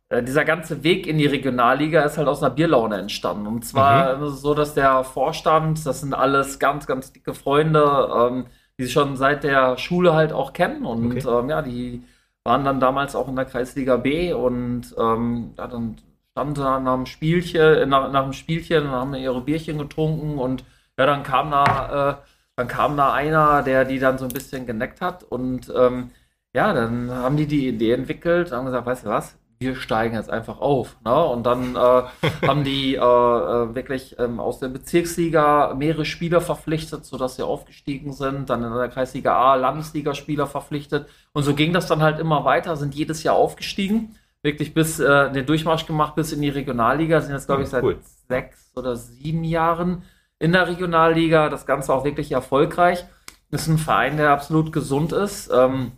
äh, 0.09 0.23
dieser 0.23 0.45
ganze 0.45 0.83
Weg 0.83 1.05
in 1.07 1.17
die 1.17 1.25
Regionalliga 1.25 2.03
ist 2.03 2.17
halt 2.17 2.27
aus 2.29 2.41
einer 2.43 2.53
Bierlaune 2.55 2.97
entstanden. 2.97 3.47
Und 3.47 3.65
zwar 3.65 4.17
Mhm. 4.17 4.29
so, 4.29 4.53
dass 4.53 4.73
der 4.73 5.03
Vorstand, 5.03 5.85
das 5.85 6.01
sind 6.01 6.13
alles 6.13 6.59
ganz, 6.59 6.87
ganz 6.87 7.11
dicke 7.11 7.33
Freunde, 7.33 7.83
ähm, 8.15 8.45
die 8.79 8.83
sich 8.85 8.93
schon 8.93 9.17
seit 9.17 9.43
der 9.43 9.77
Schule 9.77 10.13
halt 10.13 10.31
auch 10.33 10.53
kennen 10.53 10.85
und 10.85 11.11
Okay. 11.25 11.27
ähm, 11.27 11.49
ja, 11.49 11.61
die 11.61 12.03
waren 12.47 12.63
dann 12.63 12.79
damals 12.79 13.13
auch 13.13 13.27
in 13.27 13.35
der 13.35 13.45
Kreisliga 13.45 13.97
B 13.97 14.31
und 14.31 14.95
ähm, 14.97 15.53
ja, 15.57 15.67
dann 15.67 15.97
standen 16.31 16.55
sie 16.55 16.61
nach 16.61 16.77
einem 16.77 17.05
Spielchen, 17.05 17.89
nach, 17.89 18.09
nach 18.09 18.23
einem 18.23 18.33
Spielchen 18.33 18.89
haben 18.89 19.13
ihre 19.15 19.41
Bierchen 19.41 19.77
getrunken 19.77 20.37
und 20.39 20.63
ja, 20.97 21.05
dann 21.05 21.23
kam 21.23 21.51
da, 21.51 22.11
äh, 22.11 22.15
dann 22.55 22.69
kam 22.69 22.95
da 22.95 23.11
einer, 23.13 23.63
der 23.63 23.83
die 23.83 23.99
dann 23.99 24.17
so 24.17 24.25
ein 24.25 24.31
bisschen 24.31 24.65
geneckt 24.65 25.01
hat 25.01 25.23
und 25.23 25.71
ähm, 25.75 26.11
ja, 26.53 26.73
dann 26.73 27.11
haben 27.11 27.35
die 27.35 27.47
die 27.47 27.67
Idee 27.67 27.91
entwickelt, 27.91 28.53
haben 28.53 28.65
gesagt, 28.65 28.85
weißt 28.85 29.05
du 29.05 29.09
was, 29.09 29.37
wir 29.59 29.75
steigen 29.75 30.15
jetzt 30.15 30.29
einfach 30.29 30.59
auf. 30.59 30.97
Ne? 31.03 31.23
Und 31.25 31.45
dann 31.45 31.75
äh, 31.75 32.03
haben 32.47 32.63
die 32.63 32.95
äh, 32.95 32.99
äh, 32.99 33.75
wirklich 33.75 34.15
ähm, 34.19 34.39
aus 34.39 34.59
der 34.59 34.67
Bezirksliga 34.67 35.73
mehrere 35.75 36.05
Spieler 36.05 36.41
verpflichtet, 36.41 37.05
sodass 37.05 37.35
sie 37.35 37.45
aufgestiegen 37.45 38.13
sind. 38.13 38.49
Dann 38.49 38.63
in 38.63 38.73
der 38.73 38.89
Kreisliga 38.89 39.35
A 39.35 39.55
Landesligaspieler 39.55 40.47
verpflichtet. 40.47 41.07
Und 41.33 41.43
so 41.43 41.55
ging 41.55 41.73
das 41.73 41.87
dann 41.87 42.01
halt 42.01 42.19
immer 42.19 42.45
weiter, 42.45 42.75
sind 42.75 42.93
jedes 42.93 43.23
Jahr 43.23 43.35
aufgestiegen. 43.35 44.15
Wirklich 44.43 44.73
bis 44.73 44.99
äh, 44.99 45.31
den 45.31 45.45
Durchmarsch 45.45 45.87
gemacht 45.87 46.15
bis 46.15 46.31
in 46.31 46.41
die 46.41 46.49
Regionalliga. 46.49 47.21
Sind 47.21 47.33
jetzt, 47.33 47.47
glaube 47.47 47.63
ich, 47.63 47.69
seit 47.69 47.83
cool. 47.83 47.97
sechs 48.29 48.71
oder 48.75 48.95
sieben 48.95 49.43
Jahren 49.43 50.03
in 50.37 50.51
der 50.51 50.67
Regionalliga. 50.67 51.49
Das 51.49 51.65
Ganze 51.65 51.93
auch 51.93 52.03
wirklich 52.03 52.31
erfolgreich. 52.31 53.05
Ist 53.49 53.67
ein 53.67 53.77
Verein, 53.77 54.17
der 54.17 54.29
absolut 54.29 54.71
gesund 54.71 55.13
ist. 55.13 55.49
Ähm, 55.51 55.93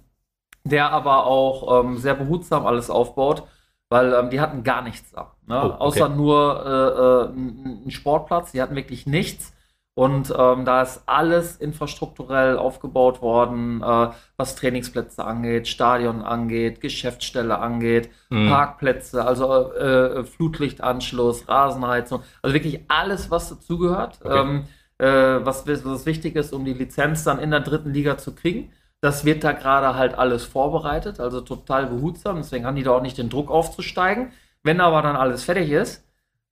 der 0.64 0.92
aber 0.92 1.26
auch 1.26 1.84
ähm, 1.84 1.98
sehr 1.98 2.16
behutsam 2.16 2.66
alles 2.66 2.90
aufbaut, 2.90 3.44
weil 3.90 4.14
ähm, 4.14 4.30
die 4.30 4.40
hatten 4.42 4.64
gar 4.64 4.82
nichts 4.82 5.12
da. 5.12 5.36
Ne? 5.48 5.56
Oh, 5.62 5.78
okay. 5.80 5.80
Außer 5.80 6.10
nur 6.10 6.66
äh, 6.66 7.32
äh, 7.34 7.38
ein 7.38 7.84
ein 7.88 7.92
Sportplatz, 7.92 8.52
die 8.52 8.62
hatten 8.62 8.76
wirklich 8.76 9.06
nichts. 9.08 9.54
Und 9.96 10.34
ähm, 10.38 10.64
da 10.64 10.82
ist 10.82 11.04
alles 11.08 11.58
infrastrukturell 11.58 12.58
aufgebaut 12.58 13.22
worden, 13.22 13.82
äh, 13.84 14.10
was 14.38 14.56
Trainingsplätze 14.56 15.26
angeht, 15.26 15.68
Stadion 15.68 16.22
angeht, 16.22 16.80
Geschäftsstelle 16.80 17.58
angeht, 17.60 18.10
Mhm. 18.30 18.46
Parkplätze, 18.46 19.26
also 19.26 19.74
äh, 19.74 20.24
Flutlichtanschluss, 20.24 21.48
Rasenheizung, 21.50 22.24
also 22.42 22.54
wirklich 22.54 22.82
alles, 22.88 23.30
was 23.30 23.50
dazugehört, 23.50 24.20
Okay. 24.24 24.42
ähm, 24.42 24.68
äh, 24.98 25.06
was, 25.46 25.68
was 25.68 26.06
wichtig 26.06 26.36
ist, 26.36 26.54
um 26.54 26.64
die 26.66 26.74
Lizenz 26.74 27.24
dann 27.26 27.40
in 27.40 27.52
der 27.52 27.60
dritten 27.62 27.92
Liga 27.92 28.18
zu 28.18 28.34
kriegen. 28.34 28.72
Das 29.02 29.24
wird 29.24 29.44
da 29.44 29.54
gerade 29.54 29.96
halt 29.96 30.18
alles 30.18 30.44
vorbereitet, 30.44 31.20
also 31.20 31.42
total 31.42 31.88
behutsam. 31.88 32.38
Deswegen 32.38 32.66
haben 32.66 32.76
die 32.76 32.84
da 32.84 32.92
auch 32.92 33.02
nicht 33.02 33.18
den 33.18 33.30
Druck 33.30 33.50
aufzusteigen. 33.50 34.32
Wenn 34.64 34.82
aber 34.82 35.02
dann 35.02 35.16
alles 35.16 35.44
fertig 35.44 35.70
ist, 35.70 36.06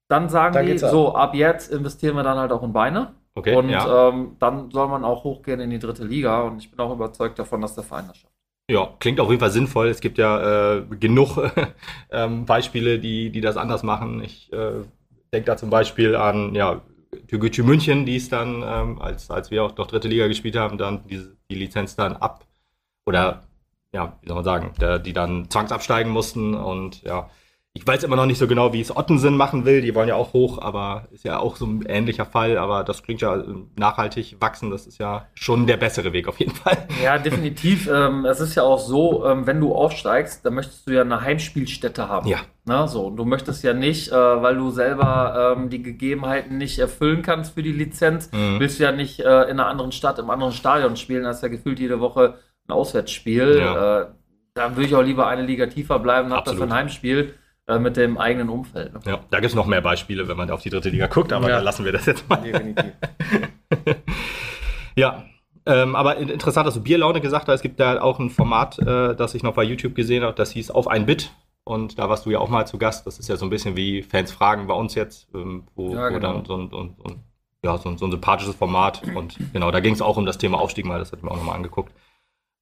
dann 0.08 0.30
sagen 0.30 0.54
Dann 0.54 0.66
die, 0.66 0.77
so, 0.77 1.16
ab 1.16 1.36
jetzt 1.36 1.72
investieren 1.72 2.16
wir 2.16 2.24
dann 2.24 2.38
halt 2.38 2.51
auch 2.51 2.63
in 2.63 2.72
Beine. 2.72 3.13
Okay, 3.36 3.56
und 3.56 3.70
ja. 3.70 4.10
ähm, 4.10 4.38
dann 4.39 4.72
soll 4.72 4.88
man 4.88 5.04
auch 5.04 5.24
hochgehen 5.24 5.60
in 5.60 5.70
die 5.70 5.80
dritte 5.80 6.06
Liga. 6.06 6.42
Und 6.44 6.60
ich 6.60 6.72
bin 6.72 6.80
auch 6.80 6.94
überzeugt 6.94 7.38
davon, 7.38 7.62
dass 7.62 7.75
der 7.75 7.84
Verein 7.84 8.08
das 8.08 8.18
schafft. 8.18 8.34
Ja, 8.70 8.89
klingt 9.00 9.20
auf 9.20 9.30
jeden 9.30 9.39
Fall 9.39 9.51
sinnvoll. 9.51 9.88
Es 9.88 10.01
gibt 10.01 10.18
ja 10.18 10.77
äh, 10.77 10.86
genug 11.00 11.38
ähm, 12.12 12.46
Beispiele, 12.46 13.00
die, 13.00 13.30
die 13.30 13.42
das 13.42 13.58
anders 13.58 13.84
machen. 13.84 14.24
Ich 14.24 14.51
äh, 14.51 14.84
denke 15.34 15.46
da 15.46 15.58
zum 15.58 15.70
Beispiel 15.70 16.16
an 16.16 16.56
ja, 16.56 16.82
Türkgücü 17.27 17.63
München, 17.63 18.05
die 18.05 18.15
es 18.15 18.29
dann, 18.29 18.63
ähm, 18.65 19.01
als, 19.01 19.29
als 19.31 19.51
wir 19.51 19.63
auch 19.63 19.75
noch 19.77 19.88
dritte 19.88 20.07
Liga 20.07 20.27
gespielt 20.27 20.55
haben, 20.55 20.77
dann 20.77 21.07
diese, 21.07 21.38
die 21.50 21.55
Lizenz 21.55 21.95
dann 21.95 22.15
ab 22.15 22.45
oder 23.05 23.43
ja, 23.93 24.17
wie 24.21 24.27
soll 24.27 24.36
man 24.36 24.43
sagen, 24.43 24.74
der, 24.79 25.00
die 25.00 25.13
dann 25.13 25.50
zwangsabsteigen 25.50 26.12
mussten 26.12 26.53
und 26.53 27.01
ja, 27.03 27.29
ich 27.77 27.86
weiß 27.86 28.03
immer 28.03 28.15
noch 28.15 28.25
nicht 28.25 28.39
so 28.39 28.48
genau, 28.48 28.74
wie 28.74 28.81
es 28.81 28.96
Ottensen 28.96 29.38
machen 29.38 29.63
will. 29.63 29.81
Die 29.81 29.93
wollen 29.93 30.07
ja 30.10 30.15
auch 30.15 30.34
hoch, 30.34 30.60
aber 30.60 31.03
ist 31.12 31.24
ja 31.24 31.38
auch 31.38 31.57
so 31.57 31.67
ein 31.67 31.86
ähnlicher 31.88 32.25
Fall. 32.25 32.57
Aber 32.57 32.84
das 32.84 33.03
klingt 33.03 33.22
ja 33.22 33.43
nachhaltig 33.75 34.38
wachsen. 34.39 34.72
Das 34.72 34.88
ist 34.88 34.98
ja 34.98 35.27
schon 35.36 35.67
der 35.67 35.77
bessere 35.77 36.12
Weg 36.12 36.27
auf 36.27 36.39
jeden 36.39 36.55
Fall. 36.55 36.75
Ja, 37.03 37.19
definitiv. 37.19 37.88
ähm, 37.93 38.25
es 38.25 38.39
ist 38.39 38.55
ja 38.55 38.63
auch 38.63 38.79
so, 38.79 39.24
ähm, 39.27 39.46
wenn 39.46 39.60
du 39.62 39.75
aufsteigst, 39.75 40.43
dann 40.43 40.55
möchtest 40.55 40.88
du 40.88 40.93
ja 40.93 41.01
eine 41.01 41.22
Heimspielstätte 41.22 42.10
haben. 42.10 42.27
Ja. 42.27 42.39
Na, 42.65 42.88
so. 42.88 43.05
Und 43.05 43.17
du 43.17 43.25
möchtest 43.25 43.63
ja 43.63 43.74
nicht, 43.74 44.12
äh, 44.12 44.15
weil 44.15 44.55
du 44.55 44.72
selber 44.72 45.55
ähm, 45.55 45.69
die 45.69 45.84
Gegebenheiten 45.84 46.57
nicht 46.57 46.79
erfüllen 46.79 47.22
kannst 47.22 47.53
für 47.53 47.62
die 47.62 47.72
Lizenz, 47.74 48.31
Mhm. 48.31 48.60
willst 48.60 48.79
du 48.79 48.84
ja 48.86 48.91
nicht 48.91 49.19
äh, 49.19 49.43
in 49.43 49.51
einer 49.60 49.67
anderen 49.67 49.91
Stadt, 49.91 50.17
im 50.17 50.31
anderen 50.31 50.51
Stadion 50.53 50.96
spielen. 50.96 51.25
Das 51.25 51.38
ist 51.38 51.43
ja 51.43 51.50
gefühlt 51.50 51.79
jede 51.79 52.00
Woche 52.00 52.39
ein 52.67 52.72
Auswärtsspiel. 52.74 53.60
Ja. 53.60 54.01
Äh, 54.01 54.05
dann 54.55 54.75
würde 54.75 54.88
ich 54.88 54.96
auch 54.96 55.03
lieber 55.03 55.27
eine 55.27 55.43
Liga 55.43 55.67
tiefer 55.67 56.00
bleiben, 56.00 56.34
hab 56.34 56.46
dafür 56.46 56.63
ein 56.63 56.74
Heimspiel 56.74 57.36
äh, 57.67 57.79
mit 57.79 57.97
dem 57.97 58.17
eigenen 58.17 58.50
Umfeld. 58.50 58.93
Ne? 58.93 59.00
Ja, 59.05 59.19
da 59.29 59.39
gibt 59.39 59.50
es 59.51 59.55
noch 59.55 59.65
mehr 59.67 59.81
Beispiele, 59.81 60.27
wenn 60.27 60.38
man 60.38 60.50
auf 60.51 60.62
die 60.62 60.69
dritte 60.69 60.89
Liga 60.89 61.07
guckt, 61.07 61.31
aber 61.33 61.50
Ja. 61.50 61.57
da 61.57 61.62
lassen 61.63 61.86
wir 61.86 61.91
das 61.91 62.05
jetzt 62.05 62.27
mal. 62.29 62.38
Definitiv. 62.38 62.93
Ja, 64.95 65.25
ähm, 65.67 65.95
aber 65.95 66.15
in- 66.17 66.29
interessant, 66.29 66.65
dass 66.65 66.74
du 66.74 66.81
Bierlaune 66.81 67.21
gesagt 67.21 67.47
hast. 67.47 67.55
Es 67.55 67.62
gibt 67.62 67.79
da 67.79 68.01
auch 68.01 68.17
ein 68.19 68.29
Format, 68.31 68.79
äh, 68.79 69.15
das 69.15 69.36
ich 69.36 69.43
noch 69.43 69.53
bei 69.53 69.63
YouTube 69.63 69.93
gesehen 69.93 70.24
habe, 70.24 70.33
das 70.33 70.51
hieß 70.51 70.71
Auf 70.71 70.88
ein 70.88 71.05
Bit. 71.05 71.31
Und 71.63 72.00
da 72.00 72.09
warst 72.09 72.25
du 72.25 72.31
ja 72.31 72.39
auch 72.39 72.50
mal 72.50 72.65
zu 72.65 72.77
Gast. 72.79 73.05
Das 73.05 73.19
ist 73.19 73.27
ja 73.29 73.36
so 73.36 73.45
ein 73.45 73.50
bisschen 73.50 73.75
wie 73.75 74.01
Fans 74.01 74.31
fragen 74.31 74.65
bei 74.67 74.74
uns 74.74 74.95
jetzt, 74.95 75.27
ähm, 75.36 75.65
wo, 75.75 75.93
Ja, 75.93 76.09
wo 76.09 76.13
genau. 76.15 76.33
dann 76.33 76.45
so 76.45 76.55
ein, 76.57 76.69
so, 76.71 76.77
ein, 76.79 76.95
so, 76.97 77.03
ein, 77.03 77.24
ja, 77.63 77.77
so, 77.77 77.89
ein, 77.89 77.97
so 77.97 78.05
ein 78.05 78.12
sympathisches 78.12 78.55
Format. 78.55 79.03
Und 79.13 79.38
genau, 79.53 79.69
da 79.69 79.79
ging 79.81 79.93
es 79.93 80.01
auch 80.01 80.17
um 80.17 80.25
das 80.25 80.38
Thema 80.39 80.59
Aufstieg 80.59 80.86
mal. 80.86 80.97
Das 80.97 81.12
hat 81.12 81.19
ich 81.19 81.24
mir 81.24 81.29
auch 81.31 81.36
nochmal 81.38 81.57
angeguckt. 81.57 81.93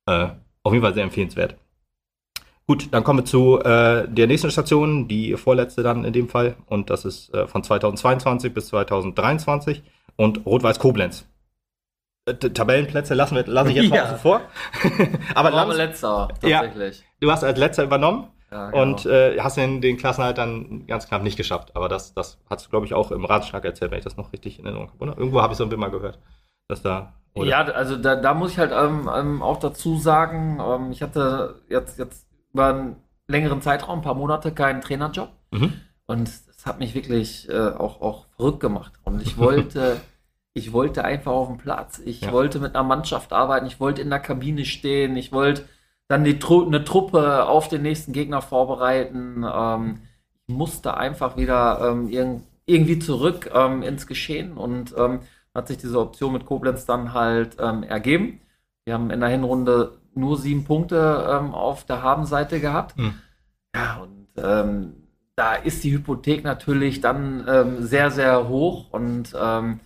Äh, 0.07 0.29
auf 0.63 0.74
jeden 0.74 0.83
Fall 0.83 0.93
sehr 0.95 1.03
empfehlenswert. 1.03 1.55
Gut, 2.67 2.88
dann 2.91 3.03
kommen 3.03 3.19
wir 3.19 3.25
zu 3.25 3.60
äh, 3.60 4.07
der 4.07 4.25
nächsten 4.27 4.50
Station, 4.50 5.07
die 5.07 5.36
vorletzte 5.38 5.84
dann 5.84 6.03
in 6.03 6.13
dem 6.13 6.27
Fall. 6.29 6.55
Und 6.65 6.89
das 6.89 7.05
ist 7.05 7.31
äh, 7.34 7.48
von 7.48 7.63
2022 7.63 8.53
bis 8.53 8.67
2023 8.69 9.84
und 10.15 10.45
Rot-Weiß 10.48 10.79
Koblenz. 10.79 11.27
Äh, 12.25 12.34
Tabellenplätze 12.34 13.13
lassen 13.13 13.36
wir, 13.36 13.45
lasse 13.45 13.69
ich 13.69 13.75
jetzt 13.75 13.89
mal 13.91 13.98
Ja. 13.98 14.05
außen 14.05 14.17
vor. 14.17 14.41
Aber 15.36 15.50
Aber 15.50 15.51
Lanz, 15.51 15.77
letzter, 15.77 16.27
Ja. 16.41 16.62
tatsächlich. 16.62 17.03
du 17.19 17.31
hast 17.31 17.43
als 17.43 17.60
letzter 17.60 17.84
übernommen 17.84 18.29
Ja, 18.51 18.72
genau. 18.72 18.81
und 18.81 19.05
äh, 19.05 19.39
hast 19.39 19.57
den, 19.57 19.79
den 19.81 19.98
Klassenhalt 19.98 20.39
dann 20.39 20.88
ganz 20.88 21.07
knapp 21.07 21.22
nicht 21.22 21.38
geschafft. 21.38 21.75
Aber 21.75 21.88
das, 21.88 22.15
das 22.15 22.39
hast 22.50 22.65
du, 22.65 22.69
glaube 22.72 22.88
ich, 22.88 22.95
auch 22.95 23.12
im 23.12 23.25
Ratschlag 23.25 23.63
erzählt, 23.63 23.91
wenn 23.91 24.00
ich 24.00 24.03
das 24.05 24.17
noch 24.17 24.34
richtig 24.34 24.57
in 24.57 24.65
Erinnerung 24.65 24.89
habe. 24.89 25.03
Oder? 25.03 25.17
Irgendwo 25.19 25.39
habe 25.39 25.53
ich 25.53 25.57
so 25.57 25.63
ein 25.65 25.69
bisschen 25.69 25.81
mal 25.81 25.91
gehört, 25.91 26.17
dass 26.67 26.81
da. 26.81 27.13
Oder? 27.36 27.48
Ja, 27.48 27.62
also 27.65 27.95
da, 27.95 28.15
da 28.15 28.34
muss 28.34 28.53
ich 28.53 28.57
halt 28.57 28.72
ähm, 28.72 29.07
ähm, 29.13 29.43
auch 29.43 29.60
dazu 29.60 29.98
sagen, 30.00 30.60
ähm, 30.65 30.91
ich 30.91 31.03
hatte 31.03 31.62
jetzt, 31.69 32.00
jetzt 32.00 32.25
über 32.55 32.67
einen 32.67 32.95
längeren 33.27 33.62
Zeitraum, 33.62 34.00
ein 34.00 34.01
paar 34.01 34.15
Monate, 34.15 34.53
keinen 34.53 34.79
Trainerjob. 34.79 35.27
Mhm. 35.51 35.74
Und 36.05 36.29
das 36.47 36.65
hat 36.65 36.79
mich 36.79 36.95
wirklich 36.95 37.50
äh, 37.50 37.67
auch, 37.69 38.00
auch 38.00 38.27
verrückt 38.38 38.62
gemacht. 38.62 38.93
Und 39.03 39.21
ich 39.21 39.38
wollte, 39.38 40.00
ich 40.53 40.71
wollte 40.71 41.03
einfach 41.03 41.33
auf 41.33 41.50
dem 41.50 41.57
Platz. 41.57 42.00
Ich 42.05 42.21
Ja. 42.21 42.31
wollte 42.31 42.59
mit 42.59 42.74
einer 42.74 42.88
Mannschaft 42.88 43.33
arbeiten. 43.33 43.65
Ich 43.65 43.81
wollte 43.81 44.01
in 44.01 44.09
der 44.09 44.19
Kabine 44.19 44.63
stehen. 44.63 45.17
Ich 45.17 45.33
wollte 45.33 45.65
dann 46.07 46.24
die 46.24 46.39
Tru 46.39 46.65
eine 46.65 46.85
Truppe 46.85 47.45
auf 47.45 47.67
den 47.67 47.81
nächsten 47.81 48.13
Gegner 48.13 48.41
vorbereiten. 48.41 49.45
Ähm, 49.45 50.00
ich 50.47 50.55
musste 50.55 50.95
einfach 50.95 51.35
wieder 51.35 51.81
ähm, 51.91 52.07
irg 52.07 52.39
irgendwie 52.67 53.00
zurück 53.00 53.51
ähm, 53.53 53.83
ins 53.83 54.07
Geschehen. 54.07 54.53
Und 54.53 54.95
ähm, 54.97 55.19
hat 55.53 55.67
sich 55.67 55.77
diese 55.77 56.00
Option 56.00 56.31
mit 56.31 56.45
Koblenz 56.45 56.85
dann 56.85 57.12
halt 57.13 57.57
ähm, 57.59 57.83
ergeben. 57.83 58.39
Wir 58.85 58.93
haben 58.93 59.09
in 59.12 59.19
der 59.19 59.29
Hinrunde 59.29 59.97
nur 60.15 60.38
sieben 60.38 60.63
Punkte 60.63 61.27
ähm, 61.29 61.53
auf 61.53 61.86
der 61.86 62.01
Habenseite 62.01 62.60
gehabt. 62.60 62.98
Mhm. 62.98 63.22
Ja, 63.75 63.98
und 64.01 64.27
ähm, 64.38 64.93
da 65.36 65.55
ist 65.55 65.84
die 65.84 65.91
Hypothek 65.91 66.43
natürlich 66.43 67.01
dann 67.01 67.45
ähm, 67.48 67.84
sehr, 67.84 68.12
sehr 68.12 68.48
hoch 68.48 68.89
und 68.91 69.36
ähm, 69.39 69.79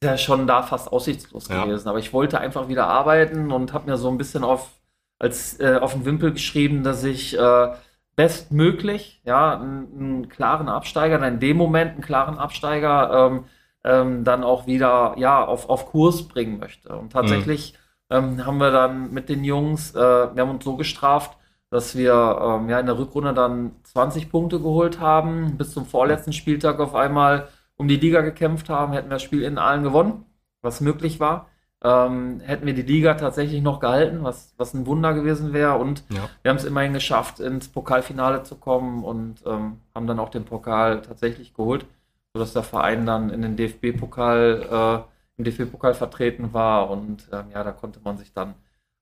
ist 0.00 0.08
ja 0.08 0.18
schon 0.18 0.46
da 0.46 0.62
fast 0.62 0.92
aussichtslos 0.92 1.48
Ja. 1.48 1.64
gewesen. 1.64 1.88
Aber 1.88 1.98
ich 1.98 2.12
wollte 2.12 2.38
einfach 2.40 2.68
wieder 2.68 2.86
arbeiten 2.86 3.50
und 3.52 3.72
habe 3.72 3.90
mir 3.90 3.96
so 3.96 4.08
ein 4.10 4.18
bisschen 4.18 4.44
auf, 4.44 4.70
als, 5.18 5.58
äh, 5.60 5.78
auf 5.80 5.94
den 5.94 6.04
Wimpel 6.04 6.32
geschrieben, 6.32 6.82
dass 6.82 7.02
ich 7.04 7.36
äh, 7.38 7.74
bestmöglich 8.16 9.20
ja, 9.24 9.58
einen, 9.58 9.88
einen 9.98 10.28
klaren 10.28 10.68
Absteiger, 10.68 11.26
in 11.26 11.40
dem 11.40 11.56
Moment 11.56 11.92
einen 11.92 12.02
klaren 12.02 12.38
Absteiger 12.38 13.28
ähm, 13.28 13.44
ähm, 13.84 14.24
dann 14.24 14.44
auch 14.44 14.66
wieder 14.66 15.14
ja, 15.18 15.44
auf, 15.44 15.68
auf 15.68 15.86
Kurs 15.86 16.28
bringen 16.28 16.58
möchte. 16.58 16.90
Und 16.96 17.12
tatsächlich 17.12 17.74
ähm, 18.10 18.44
haben 18.46 18.58
wir 18.58 18.70
dann 18.70 19.12
mit 19.12 19.28
den 19.28 19.44
Jungs, 19.44 19.94
äh, 19.94 19.98
wir 19.98 20.42
haben 20.42 20.50
uns 20.50 20.64
so 20.64 20.76
gestraft, 20.76 21.36
dass 21.70 21.96
wir 21.96 22.12
ähm, 22.40 22.68
ja 22.68 22.78
in 22.80 22.86
der 22.86 22.98
Rückrunde 22.98 23.34
dann 23.34 23.72
20 23.84 24.30
Punkte 24.30 24.60
geholt 24.60 25.00
haben, 25.00 25.56
bis 25.56 25.72
zum 25.72 25.86
vorletzten 25.86 26.32
Spieltag 26.32 26.78
auf 26.80 26.94
einmal 26.94 27.48
um 27.76 27.88
die 27.88 27.96
Liga 27.96 28.20
gekämpft 28.22 28.68
haben, 28.68 28.92
hätten 28.92 29.08
wir 29.08 29.14
das 29.16 29.22
Spiel 29.22 29.42
in 29.42 29.58
allen 29.58 29.82
gewonnen, 29.82 30.24
was 30.62 30.80
möglich 30.80 31.20
war. 31.20 31.48
Ähm, 31.82 32.40
hätten 32.40 32.64
wir 32.66 32.72
die 32.74 32.82
Liga 32.82 33.14
tatsächlich 33.14 33.60
noch 33.62 33.80
gehalten, 33.80 34.24
was, 34.24 34.54
was 34.56 34.72
ein 34.74 34.86
Wunder 34.86 35.12
gewesen 35.12 35.52
wäre. 35.52 35.74
Und 35.76 36.04
Ja. 36.08 36.28
wir 36.42 36.50
haben 36.50 36.56
es 36.56 36.64
immerhin 36.64 36.94
geschafft, 36.94 37.38
ins 37.40 37.68
Pokalfinale 37.68 38.42
zu 38.44 38.56
kommen 38.56 39.04
und 39.04 39.42
ähm, 39.46 39.80
haben 39.94 40.06
dann 40.06 40.18
auch 40.18 40.30
den 40.30 40.44
Pokal 40.44 41.02
tatsächlich 41.02 41.52
geholt, 41.54 41.84
sodass 42.32 42.52
der 42.54 42.62
Verein 42.62 43.04
dann 43.06 43.30
in 43.30 43.42
den 43.42 43.56
DFB-Pokal, 43.56 45.04
äh, 45.04 45.15
im 45.36 45.44
DFB-Pokal 45.44 45.94
vertreten 45.94 46.52
war. 46.52 46.90
Und 46.90 47.28
ähm, 47.32 47.50
ja, 47.52 47.64
da 47.64 47.72
konnte 47.72 48.00
man 48.02 48.16
sich 48.18 48.32
dann 48.32 48.54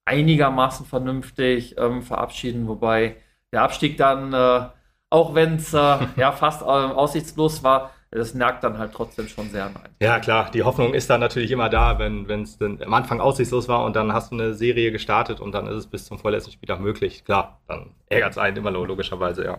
einigermaßen 0.04 0.86
vernünftig 0.86 1.76
ähm, 1.78 2.02
verabschieden, 2.02 2.68
wobei 2.68 3.16
der 3.52 3.62
Abstieg 3.62 3.96
dann, 3.96 4.32
äh, 4.32 4.68
auch 5.10 5.34
wenn 5.34 5.56
es 5.56 5.72
äh, 5.74 5.78
ja 6.16 6.32
fast 6.32 6.62
äh, 6.62 6.64
aussichtslos 6.64 7.62
war, 7.62 7.90
das 8.10 8.34
nagt 8.34 8.62
dann 8.64 8.78
halt 8.78 8.92
trotzdem 8.92 9.28
schon 9.28 9.48
sehr 9.50 9.66
an. 9.66 9.74
Ja, 10.00 10.20
klar, 10.20 10.50
die 10.50 10.62
Hoffnung 10.64 10.92
ist 10.94 11.08
dann 11.08 11.20
natürlich 11.20 11.50
immer 11.50 11.68
da, 11.70 11.98
wenn 11.98 12.28
es 12.42 12.60
am 12.60 12.92
Anfang 12.94 13.20
aussichtslos 13.20 13.68
war 13.68 13.84
und 13.84 13.96
dann 13.96 14.12
hast 14.12 14.30
du 14.32 14.36
eine 14.36 14.54
Serie 14.54 14.92
gestartet 14.92 15.40
und 15.40 15.52
dann 15.52 15.66
ist 15.66 15.74
es 15.76 15.86
bis 15.86 16.04
zum 16.06 16.18
vorletzten 16.18 16.52
Spieltag 16.52 16.80
möglich. 16.80 17.24
Klar, 17.24 17.60
dann 17.68 17.94
ärgert 18.08 18.32
es 18.32 18.38
einen 18.38 18.56
immer 18.58 18.70
lo- 18.70 18.84
logischerweise, 18.84 19.44
ja. 19.44 19.58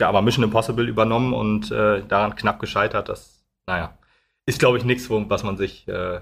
Ja, 0.00 0.08
aber 0.08 0.20
Mission 0.22 0.44
Impossible 0.44 0.88
übernommen 0.88 1.32
und 1.32 1.70
äh, 1.70 2.02
daran 2.06 2.36
knapp 2.36 2.58
gescheitert, 2.60 3.08
das, 3.08 3.44
naja, 3.66 3.96
ist, 4.46 4.58
glaube 4.58 4.78
ich, 4.78 4.84
nichts, 4.84 5.10
wo, 5.10 5.28
was 5.28 5.42
man 5.42 5.56
sich, 5.56 5.86
äh, 5.88 6.20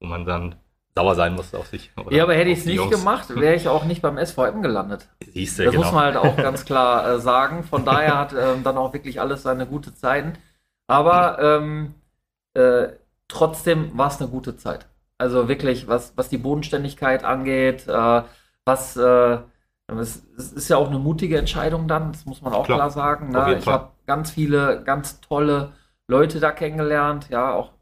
wo 0.00 0.06
man 0.06 0.24
dann 0.24 0.56
sauer 0.94 1.14
sein 1.14 1.34
muss 1.34 1.54
auf 1.54 1.66
sich. 1.66 1.92
Ja, 2.10 2.22
aber 2.22 2.34
hätte 2.34 2.50
ich 2.50 2.60
es 2.60 2.64
nicht 2.64 2.76
Jungs. 2.76 2.90
gemacht, 2.90 3.28
wäre 3.36 3.54
ich 3.54 3.68
auch 3.68 3.84
nicht 3.84 4.00
beim 4.00 4.18
SVM 4.18 4.62
gelandet. 4.62 5.08
Siehst 5.32 5.58
du, 5.58 5.64
Das 5.64 5.72
genau. 5.72 5.84
muss 5.84 5.94
man 5.94 6.04
halt 6.04 6.16
auch 6.16 6.36
ganz 6.36 6.64
klar 6.64 7.06
äh, 7.08 7.20
sagen. 7.20 7.64
Von 7.64 7.84
daher 7.84 8.18
hat 8.18 8.32
ähm, 8.32 8.64
dann 8.64 8.78
auch 8.78 8.94
wirklich 8.94 9.20
alles 9.20 9.42
seine 9.42 9.66
gute 9.66 9.94
Zeiten. 9.94 10.32
Aber 10.86 11.38
ähm, 11.40 11.94
äh, 12.54 12.88
trotzdem 13.28 13.96
war 13.96 14.08
es 14.08 14.20
eine 14.20 14.30
gute 14.30 14.56
Zeit. 14.56 14.86
Also 15.18 15.48
wirklich, 15.48 15.86
was, 15.86 16.16
was 16.16 16.30
die 16.30 16.38
Bodenständigkeit 16.38 17.24
angeht, 17.24 17.86
äh, 17.88 18.22
was 18.64 18.96
äh, 18.96 19.38
es, 19.88 20.22
es 20.36 20.52
ist 20.52 20.68
ja 20.68 20.78
auch 20.78 20.88
eine 20.88 20.98
mutige 20.98 21.38
Entscheidung 21.38 21.88
dann, 21.88 22.12
das 22.12 22.26
muss 22.26 22.42
man 22.42 22.52
auch 22.52 22.64
Klar, 22.64 22.78
klar, 22.78 22.90
sagen. 22.90 23.30
Ne? 23.30 23.58
Ich 23.58 23.66
habe 23.66 23.90
ganz 24.06 24.30
viele, 24.30 24.82
ganz 24.82 25.20
tolle 25.20 25.72
Leute 26.08 26.40
da 26.40 26.52
kennengelernt, 26.52 27.28
ja, 27.30 27.52
auch 27.52 27.72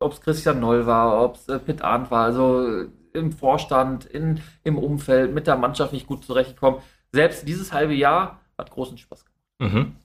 ob 0.00 0.12
es 0.12 0.20
Christian 0.20 0.60
Noll 0.60 0.86
war, 0.86 1.22
ob 1.22 1.36
es 1.36 1.48
äh, 1.48 1.58
Pitt 1.58 1.82
Arndt 1.82 2.10
war, 2.10 2.24
also 2.24 2.86
im 3.12 3.32
Vorstand, 3.32 4.04
in, 4.04 4.40
im 4.64 4.76
Umfeld, 4.76 5.32
mit 5.32 5.46
der 5.46 5.56
Mannschaft 5.56 5.92
nicht 5.92 6.06
gut 6.06 6.24
zurechtgekommen. 6.24 6.80
Selbst 7.12 7.46
dieses 7.46 7.72
halbe 7.72 7.94
Jahr 7.94 8.40
hat 8.58 8.70
großen 8.70 8.98
Spaß 8.98 9.24
gemacht. 9.24 9.74
Mhm. 9.74 9.96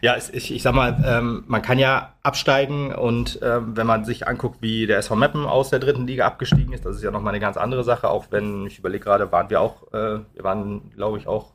Ja, 0.00 0.16
ich, 0.16 0.50
ich 0.52 0.62
sag 0.62 0.74
mal, 0.74 1.02
ähm, 1.06 1.44
man 1.46 1.62
kann 1.62 1.78
ja 1.78 2.14
absteigen 2.22 2.94
und 2.94 3.38
ähm, 3.42 3.76
wenn 3.76 3.86
man 3.86 4.04
sich 4.04 4.26
anguckt, 4.26 4.62
wie 4.62 4.86
der 4.86 4.98
SV 4.98 5.14
Meppen 5.16 5.44
aus 5.44 5.70
der 5.70 5.78
dritten 5.78 6.06
Liga 6.06 6.26
abgestiegen 6.26 6.72
ist, 6.72 6.86
das 6.86 6.96
ist 6.96 7.02
ja 7.02 7.10
nochmal 7.10 7.32
eine 7.34 7.40
ganz 7.40 7.56
andere 7.56 7.84
Sache, 7.84 8.08
auch 8.08 8.26
wenn, 8.30 8.66
ich 8.66 8.78
überlege 8.78 9.04
gerade, 9.04 9.30
waren 9.30 9.50
wir 9.50 9.60
auch, 9.60 9.92
äh, 9.92 10.20
wir 10.32 10.44
waren, 10.44 10.90
glaube 10.94 11.18
ich, 11.18 11.26
auch, 11.26 11.52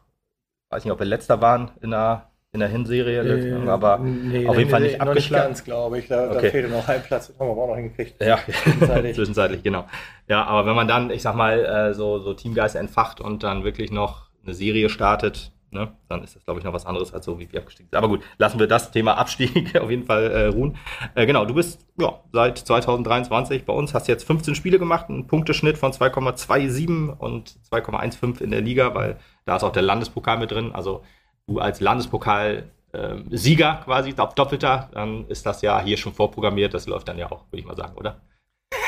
weiß 0.69 0.83
nicht, 0.83 0.91
ob 0.91 0.99
wir 0.99 1.07
letzter 1.07 1.41
waren 1.41 1.71
in 1.81 1.91
der, 1.91 2.29
in 2.53 2.59
der 2.59 2.69
Hinserie, 2.69 3.17
Äh, 3.21 3.67
aber 3.67 3.97
nee, 3.97 4.45
auf 4.47 4.57
jeden 4.59 4.69
Fall 4.69 4.81
nee, 4.81 4.87
nicht 4.89 4.99
noch 4.99 5.07
abgeschlagen. 5.07 5.43
ganz, 5.47 5.63
glaube 5.63 5.97
ich. 5.97 6.07
Da, 6.07 6.27
da 6.27 6.37
Okay. 6.37 6.51
fehlte 6.51 6.69
noch 6.69 6.87
Halbplatz. 6.87 7.27
Das 7.29 7.39
haben 7.39 7.47
wir 7.47 7.57
auch 7.61 7.67
noch 7.67 7.75
hingekriegt. 7.75 8.21
Ja, 8.23 8.37
Zwischenzeitlich. 8.45 9.15
zwischenzeitlich, 9.15 9.63
genau. 9.63 9.85
Ja, 10.27 10.43
aber 10.45 10.67
wenn 10.67 10.75
man 10.75 10.87
dann, 10.87 11.09
ich 11.09 11.23
sag 11.23 11.35
mal, 11.35 11.65
äh, 11.65 11.93
so, 11.95 12.19
so 12.19 12.35
Teamgeist 12.35 12.75
entfacht 12.75 13.19
und 13.19 13.41
dann 13.41 13.63
wirklich 13.63 13.91
noch 13.91 14.27
eine 14.45 14.53
Serie 14.53 14.89
startet, 14.89 15.51
ne, 15.71 15.93
dann 16.09 16.23
ist 16.23 16.35
das, 16.35 16.45
glaube 16.45 16.59
ich, 16.59 16.63
noch 16.63 16.73
was 16.73 16.85
anderes 16.85 17.11
als 17.11 17.25
so, 17.25 17.39
wie 17.39 17.51
wir 17.51 17.59
abgestiegen 17.59 17.89
sind. 17.89 17.97
Aber 17.97 18.07
gut, 18.07 18.21
lassen 18.37 18.59
wir 18.59 18.67
das 18.67 18.91
Thema 18.91 19.17
Abstieg 19.17 19.75
auf 19.81 19.89
jeden 19.89 20.03
Fall 20.05 20.29
äh, 20.29 20.45
ruhen. 20.45 20.77
Äh, 21.15 21.25
genau, 21.25 21.45
du 21.45 21.55
bist 21.55 21.79
ja, 21.99 22.19
seit 22.31 22.59
2023 22.59 23.65
bei 23.65 23.73
uns, 23.73 23.95
hast 23.95 24.07
jetzt 24.07 24.25
15 24.25 24.53
Spiele 24.53 24.77
gemacht, 24.77 25.09
einen 25.09 25.25
Punkteschnitt 25.25 25.79
von 25.79 25.91
2,27 25.91 27.17
und 27.17 27.55
2,15 27.71 28.41
in 28.41 28.51
der 28.51 28.61
Liga, 28.61 28.93
weil 28.93 29.17
da 29.47 29.55
ist 29.55 29.63
auch 29.63 29.71
der 29.71 29.81
Landespokal 29.81 30.37
mit 30.37 30.51
drin. 30.51 30.69
Also 30.71 31.01
du 31.47 31.59
als 31.59 31.79
Landespokal 31.79 32.69
Sieger 33.31 33.81
quasi, 33.85 34.13
Doppelter, 34.13 34.89
dann 34.93 35.27
ist 35.27 35.47
das 35.47 35.63
ja 35.63 35.81
hier 35.81 35.97
schon 35.97 36.13
vorprogrammiert. 36.13 36.75
Das 36.75 36.85
läuft 36.85 37.07
dann 37.07 37.17
ja 37.17 37.31
auch, 37.31 37.45
würde 37.49 37.61
ich 37.61 37.65
mal 37.65 37.75
sagen, 37.75 37.97
oder? 37.97 38.17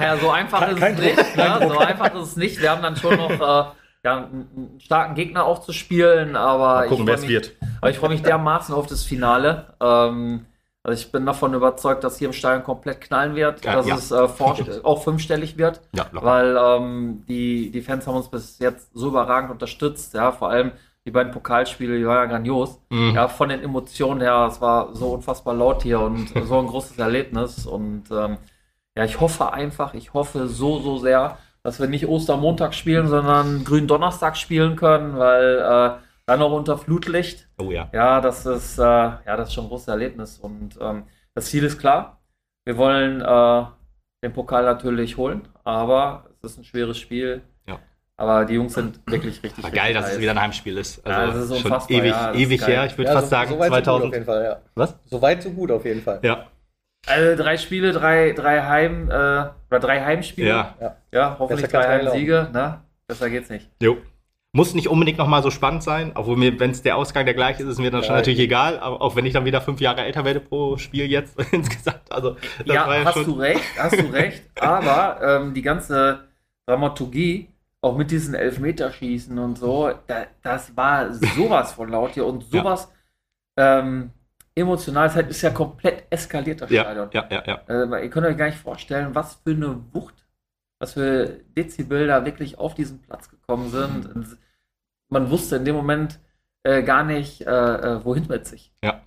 ja, 0.00 0.16
so 0.16 0.30
einfach 0.30 0.68
ist 0.68 0.80
es 0.80 0.98
nicht. 0.98 1.36
Ja, 1.36 1.68
so 1.68 1.78
einfach 1.78 2.14
ist 2.14 2.22
es 2.22 2.36
nicht. 2.36 2.60
Wir 2.60 2.70
haben 2.70 2.82
dann 2.82 2.94
schon 2.94 3.16
noch 3.16 3.30
äh, 3.30 3.70
ja, 4.04 4.16
einen 4.16 4.78
starken 4.78 5.16
Gegner 5.16 5.44
auch 5.44 5.60
zu 5.60 5.72
spielen, 5.72 6.36
aber 6.36 6.74
mal 6.74 6.88
gucken, 6.88 7.06
wer 7.06 7.14
es 7.14 7.26
wird. 7.26 7.52
Aber 7.80 7.90
ich 7.90 7.98
freue 7.98 8.10
mich 8.10 8.22
dermaßen 8.22 8.72
auf 8.72 8.86
das 8.86 9.02
Finale. 9.02 9.74
Ähm, 9.80 10.46
also 10.84 11.02
ich 11.02 11.10
bin 11.10 11.26
davon 11.26 11.52
überzeugt, 11.52 12.04
dass 12.04 12.18
hier 12.18 12.28
im 12.28 12.32
Stadion 12.32 12.62
komplett 12.62 13.00
knallen 13.00 13.34
wird, 13.34 13.64
ja, 13.64 13.74
dass 13.74 13.88
ja. 13.88 13.96
es 13.96 14.12
äh, 14.12 14.80
auch 14.84 15.02
fünfstellig 15.02 15.58
wird, 15.58 15.80
ja, 15.92 16.06
weil 16.12 16.56
ähm, 16.56 17.24
die, 17.28 17.72
die 17.72 17.82
Fans 17.82 18.06
haben 18.06 18.14
uns 18.14 18.28
bis 18.28 18.60
jetzt 18.60 18.90
so 18.94 19.08
überragend 19.08 19.50
unterstützt. 19.50 20.14
Ja, 20.14 20.30
vor 20.30 20.50
allem 20.50 20.70
die 21.06 21.12
beiden 21.12 21.32
Pokalspiele, 21.32 21.96
die 21.98 22.06
waren 22.06 22.16
ja 22.16 22.26
grandios. 22.26 22.80
Mhm. 22.90 23.14
Ja, 23.14 23.28
von 23.28 23.48
den 23.48 23.62
Emotionen 23.62 24.20
her, 24.20 24.48
es 24.50 24.60
war 24.60 24.94
so 24.94 25.14
unfassbar 25.14 25.54
laut 25.54 25.82
hier 25.82 26.00
und 26.00 26.28
so 26.44 26.58
ein 26.58 26.66
großes 26.66 26.98
Erlebnis 26.98 27.64
und 27.64 28.10
ähm, 28.10 28.38
ja, 28.96 29.04
ich 29.04 29.20
hoffe 29.20 29.52
einfach, 29.52 29.94
ich 29.94 30.14
hoffe 30.14 30.48
so, 30.48 30.80
so 30.80 30.96
sehr, 30.96 31.38
dass 31.62 31.80
wir 31.80 31.86
nicht 31.86 32.08
Ostermontag 32.08 32.74
spielen, 32.74 33.08
sondern 33.08 33.64
Gründonnerstag 33.64 34.36
spielen 34.36 34.76
können, 34.76 35.18
weil 35.18 35.58
äh, 35.58 36.02
dann 36.26 36.40
noch 36.40 36.52
unter 36.52 36.78
Flutlicht. 36.78 37.48
Oh 37.58 37.70
ja. 37.70 37.88
Ja, 37.92 38.20
das 38.20 38.46
ist, 38.46 38.78
äh, 38.78 38.82
ja, 38.82 39.36
das 39.36 39.48
ist 39.48 39.54
schon 39.54 39.66
ein 39.66 39.68
großes 39.68 39.88
Erlebnis. 39.88 40.38
Und 40.38 40.78
ähm, 40.80 41.04
das 41.34 41.46
Ziel 41.46 41.64
ist 41.64 41.78
klar. 41.78 42.20
Wir 42.64 42.76
wollen 42.76 43.20
äh, 43.20 43.64
den 44.24 44.32
Pokal 44.32 44.64
natürlich 44.64 45.16
holen, 45.16 45.48
aber 45.62 46.30
es 46.42 46.52
ist 46.52 46.58
ein 46.58 46.64
schweres 46.64 46.98
Spiel. 46.98 47.42
Ja. 48.18 48.24
Aber 48.24 48.44
die 48.44 48.54
Jungs 48.54 48.74
sind 48.74 49.00
wirklich 49.06 49.42
richtig. 49.42 49.64
Aber 49.64 49.74
geil, 49.74 49.94
dass 49.94 50.12
es 50.12 50.20
wieder 50.20 50.32
ein 50.32 50.40
Heimspiel 50.40 50.78
ist. 50.78 51.04
Also 51.06 51.20
ja, 51.20 51.26
das 51.26 51.50
ist 51.50 51.60
schon 51.60 51.72
ewig, 51.88 52.10
ja, 52.12 52.34
ewig 52.34 52.66
her. 52.66 52.86
Ich 52.86 52.96
würde 52.96 53.12
fast 53.12 53.26
so, 53.26 53.30
sagen 53.30 53.50
so 53.50 53.58
2000. 53.58 53.84
So 53.84 54.06
auf 54.06 54.12
jeden 54.14 54.24
Fall, 54.24 54.44
ja. 54.44 54.56
Was? 54.74 54.98
So 55.04 55.22
weit, 55.22 55.42
so 55.42 55.50
gut 55.50 55.70
auf 55.70 55.84
jeden 55.84 56.02
Fall. 56.02 56.20
Ja. 56.22 56.46
Also 57.06 57.42
drei 57.42 57.56
Spiele, 57.56 57.92
drei, 57.92 58.32
drei 58.32 58.62
Heim, 58.62 59.10
äh, 59.10 59.12
oder 59.12 59.80
drei 59.80 60.02
Heimspiele. 60.04 60.48
Ja, 60.48 60.74
ja. 60.80 60.96
ja 61.12 61.36
hoffentlich 61.38 61.70
drei 61.70 61.86
Heimsiege. 61.86 62.48
Ne? 62.52 62.80
Besser 63.06 63.30
geht's 63.30 63.50
nicht. 63.50 63.68
Jo. 63.80 63.98
Muss 64.52 64.74
nicht 64.74 64.88
unbedingt 64.88 65.18
nochmal 65.18 65.42
so 65.42 65.50
spannend 65.50 65.82
sein, 65.82 66.12
obwohl 66.14 66.36
mir, 66.36 66.58
wenn 66.58 66.70
es 66.70 66.80
der 66.80 66.96
Ausgang 66.96 67.26
der 67.26 67.34
gleiche 67.34 67.62
ist, 67.62 67.68
ist 67.68 67.78
mir 67.78 67.90
dann 67.90 68.00
ja, 68.00 68.06
schon 68.06 68.16
natürlich 68.16 68.40
egal, 68.40 68.78
aber 68.78 69.02
auch 69.02 69.14
wenn 69.14 69.26
ich 69.26 69.34
dann 69.34 69.44
wieder 69.44 69.60
fünf 69.60 69.82
Jahre 69.82 70.00
älter 70.00 70.24
werde 70.24 70.40
pro 70.40 70.78
Spiel 70.78 71.10
jetzt 71.10 71.38
insgesamt. 71.52 72.10
Also, 72.10 72.36
ja, 72.64 72.74
ja 72.74 73.04
hast 73.04 73.26
du 73.26 73.32
recht, 73.32 73.60
hast 73.78 74.00
du 74.00 74.06
recht, 74.06 74.42
aber 74.58 75.20
ähm, 75.22 75.52
die 75.52 75.60
ganze 75.60 76.20
Dramaturgie, 76.66 77.48
auch 77.86 77.96
mit 77.96 78.10
diesen 78.10 78.34
Elfmeterschießen 78.34 79.38
und 79.38 79.58
so, 79.58 79.92
da, 80.06 80.26
das 80.42 80.76
war 80.76 81.12
sowas 81.12 81.72
von 81.72 81.88
laut 81.88 82.12
hier 82.12 82.26
und 82.26 82.44
sowas 82.50 82.92
ja. 83.56 83.80
ähm, 83.80 84.10
emotional 84.54 85.06
ist, 85.06 85.14
halt, 85.14 85.30
ist 85.30 85.42
ja 85.42 85.50
komplett 85.50 86.04
eskaliert, 86.10 86.60
das 86.62 86.70
Stadion. 86.70 87.08
Ja, 87.12 87.26
ja, 87.30 87.42
ja. 87.46 87.60
Äh, 87.68 88.04
ihr 88.04 88.10
könnt 88.10 88.26
euch 88.26 88.36
gar 88.36 88.46
nicht 88.46 88.58
vorstellen, 88.58 89.14
was 89.14 89.36
für 89.36 89.50
eine 89.50 89.84
Wucht, 89.92 90.26
was 90.78 90.94
für 90.94 91.40
Dezibel 91.56 92.06
da 92.06 92.24
wirklich 92.24 92.58
auf 92.58 92.74
diesen 92.74 93.02
Platz 93.02 93.28
gekommen 93.28 93.70
sind. 93.70 94.14
Mhm. 94.14 94.38
Man 95.08 95.30
wusste 95.30 95.56
in 95.56 95.64
dem 95.64 95.76
Moment 95.76 96.18
äh, 96.64 96.82
gar 96.82 97.04
nicht, 97.04 97.42
äh, 97.42 97.50
äh, 97.50 98.04
wohin 98.04 98.26
mit 98.28 98.46
sich. 98.46 98.72
Ja. 98.82 99.02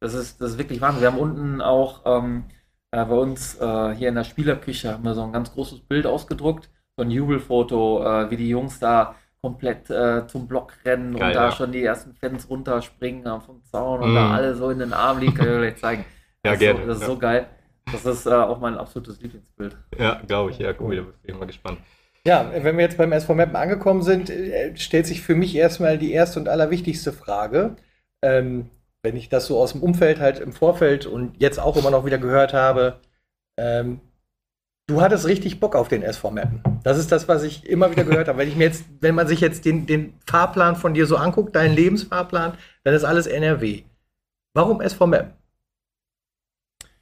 Das 0.00 0.14
ist, 0.14 0.40
das 0.40 0.52
ist 0.52 0.58
wirklich 0.58 0.80
Wahnsinn. 0.80 1.02
Wir 1.02 1.08
haben 1.08 1.18
unten 1.18 1.60
auch 1.60 2.02
ähm, 2.06 2.44
äh, 2.90 3.04
bei 3.04 3.14
uns 3.14 3.56
äh, 3.60 3.94
hier 3.94 4.08
in 4.08 4.14
der 4.14 4.24
Spielerküche 4.24 4.92
haben 4.92 5.04
wir 5.04 5.14
so 5.14 5.22
ein 5.22 5.32
ganz 5.32 5.52
großes 5.52 5.80
Bild 5.80 6.06
ausgedruckt, 6.06 6.70
so 6.98 7.02
ein 7.04 7.10
Jubelfoto, 7.10 8.28
wie 8.28 8.36
die 8.36 8.50
Jungs 8.50 8.78
da 8.78 9.14
komplett 9.40 9.88
äh, 9.90 10.26
zum 10.26 10.48
Block 10.48 10.72
rennen 10.84 11.14
Geil, 11.14 11.28
und 11.28 11.34
da 11.34 11.44
ja. 11.46 11.52
schon 11.52 11.72
die 11.72 11.82
ersten 11.82 12.14
Fans 12.14 12.48
runterspringen 12.50 13.40
vom 13.40 13.62
Zaun 13.64 14.00
und 14.02 14.12
mm. 14.12 14.14
da 14.14 14.30
alle 14.32 14.54
so 14.54 14.70
in 14.70 14.80
den 14.80 14.92
Arm 14.92 15.18
liegen, 15.18 15.34
kann 15.34 15.46
ich 15.46 15.54
euch 15.54 15.76
zeigen. 15.76 16.04
ja, 16.44 16.52
das 16.52 16.58
gerne. 16.58 16.80
So, 16.80 16.86
das 16.86 16.96
ist 16.96 17.02
ja. 17.02 17.06
so 17.08 17.18
geil. 17.18 17.46
Das 17.92 18.04
ist 18.04 18.26
äh, 18.26 18.30
auch 18.30 18.60
mein 18.60 18.76
absolutes 18.76 19.20
Lieblingsbild. 19.20 19.76
Ja, 19.96 20.20
glaube 20.26 20.50
ich. 20.50 20.58
Ja, 20.58 20.74
cool. 20.80 20.96
Da 20.96 21.02
bin 21.02 21.14
ich 21.22 21.34
mal 21.34 21.46
gespannt. 21.46 21.78
Ja, 22.26 22.50
wenn 22.52 22.76
wir 22.76 22.84
jetzt 22.84 22.98
beim 22.98 23.12
SV 23.12 23.34
Mappen 23.34 23.56
angekommen 23.56 24.02
sind, 24.02 24.28
äh, 24.28 24.76
stellt 24.76 25.06
sich 25.06 25.22
für 25.22 25.34
mich 25.34 25.54
erstmal 25.54 25.98
die 25.98 26.12
erste 26.12 26.40
und 26.40 26.48
allerwichtigste 26.48 27.12
Frage. 27.12 27.76
Ähm, 28.22 28.70
wenn 29.02 29.16
ich 29.16 29.28
das 29.28 29.46
so 29.46 29.58
aus 29.58 29.72
dem 29.72 29.82
Umfeld 29.82 30.18
halt 30.18 30.40
im 30.40 30.52
Vorfeld 30.52 31.06
und 31.06 31.40
jetzt 31.40 31.60
auch 31.60 31.76
immer 31.76 31.90
noch 31.90 32.04
wieder 32.04 32.18
gehört 32.18 32.52
habe, 32.52 33.00
ähm, 33.56 34.00
Du 34.88 35.02
hattest 35.02 35.26
richtig 35.26 35.60
Bock 35.60 35.76
auf 35.76 35.88
den 35.88 36.02
SV 36.02 36.30
Mappen. 36.30 36.62
Das 36.82 36.96
ist 36.96 37.12
das, 37.12 37.28
was 37.28 37.42
ich 37.42 37.68
immer 37.68 37.90
wieder 37.90 38.04
gehört 38.04 38.26
habe. 38.26 38.38
Wenn 38.38 38.48
ich 38.48 38.56
mir 38.56 38.64
jetzt, 38.64 38.86
wenn 39.00 39.14
man 39.14 39.28
sich 39.28 39.40
jetzt 39.40 39.66
den, 39.66 39.84
den 39.84 40.14
Fahrplan 40.26 40.76
von 40.76 40.94
dir 40.94 41.06
so 41.06 41.16
anguckt, 41.18 41.54
deinen 41.54 41.74
Lebensfahrplan, 41.74 42.54
dann 42.84 42.94
ist 42.94 43.04
alles 43.04 43.26
NRW. 43.26 43.82
Warum 44.54 44.80
SV 44.80 45.06
Mappen? 45.06 45.34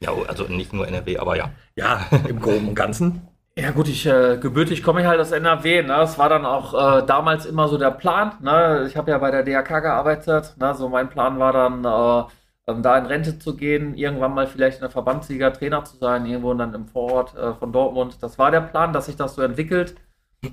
Ja, 0.01 0.11
also 0.27 0.45
nicht 0.45 0.73
nur 0.73 0.89
NRW, 0.89 1.19
aber 1.19 1.37
ja. 1.37 1.51
Ja, 1.77 2.07
im 2.29 2.41
Groben 2.41 2.67
und 2.69 2.75
Ganzen. 2.75 3.29
Ja 3.57 3.71
gut, 3.71 3.87
ich 3.87 4.05
äh, 4.05 4.37
gebürtig 4.37 4.83
komme 4.83 5.03
ich 5.03 5.07
halt 5.07 5.21
aus 5.21 5.31
NRW. 5.31 5.83
Ne? 5.83 5.89
Das 5.89 6.19
war 6.19 6.29
dann 6.29 6.45
auch 6.45 6.75
äh, 6.75 7.07
damals 7.07 7.47
immer 7.47 7.69
so 7.69 7.79
der 7.79 7.93
Plan. 7.93 8.33
Ne? 8.41 8.87
Ich 8.89 8.97
habe 8.97 9.13
ja 9.13 9.19
bei 9.19 9.31
der 9.31 9.45
DRK 9.45 9.81
gearbeitet. 9.81 10.57
Ne? 10.59 10.75
So 10.75 10.89
mein 10.89 11.09
Plan 11.09 11.39
war 11.39 11.53
dann 11.53 11.85
äh, 11.85 12.31
ähm, 12.67 12.83
da 12.83 12.99
in 12.99 13.07
Rente 13.07 13.39
zu 13.39 13.57
gehen, 13.57 13.95
irgendwann 13.95 14.35
mal 14.35 14.47
vielleicht 14.47 14.79
in 14.79 14.83
der 14.83 14.91
Verbandsliga 14.91 15.51
Trainer 15.51 15.85
zu 15.85 15.97
sein, 15.97 16.27
irgendwo 16.27 16.53
dann 16.55 16.75
im 16.75 16.87
Vorort 16.87 17.37
äh, 17.37 17.55
von 17.55 17.73
Dortmund. 17.73 18.19
Das 18.21 18.39
war 18.39 18.51
der 18.51 18.61
Plan, 18.61 18.93
dass 18.93 19.07
sich 19.07 19.17
das 19.17 19.35
so 19.35 19.43
entwickelt. 19.43 19.95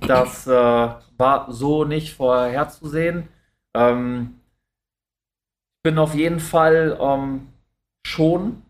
Das 0.07 0.47
äh, 0.47 0.89
war 1.17 1.51
so 1.51 1.85
nicht 1.85 2.13
vorherzusehen. 2.13 3.27
Ähm, 3.73 4.39
ich 5.77 5.89
bin 5.89 5.97
auf 5.97 6.15
jeden 6.15 6.39
Fall 6.39 6.97
ähm, 6.99 7.47
schon 8.05 8.61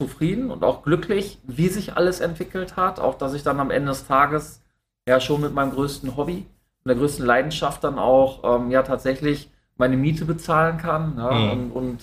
zufrieden 0.00 0.50
und 0.50 0.64
auch 0.64 0.82
glücklich, 0.82 1.38
wie 1.44 1.68
sich 1.68 1.96
alles 1.96 2.20
entwickelt 2.20 2.76
hat. 2.76 3.00
Auch, 3.00 3.16
dass 3.16 3.34
ich 3.34 3.42
dann 3.42 3.60
am 3.60 3.70
Ende 3.70 3.88
des 3.88 4.06
Tages 4.06 4.62
ja 5.08 5.20
schon 5.20 5.40
mit 5.40 5.54
meinem 5.54 5.72
größten 5.72 6.16
Hobby 6.16 6.46
und 6.84 6.88
der 6.88 6.96
größten 6.96 7.24
Leidenschaft 7.26 7.82
dann 7.82 7.98
auch 7.98 8.42
ähm, 8.44 8.70
ja 8.70 8.82
tatsächlich 8.82 9.50
meine 9.76 9.96
Miete 9.96 10.24
bezahlen 10.24 10.76
kann 10.78 11.14
ja, 11.16 11.30
mhm. 11.32 11.50
und, 11.50 11.72
und 11.72 12.02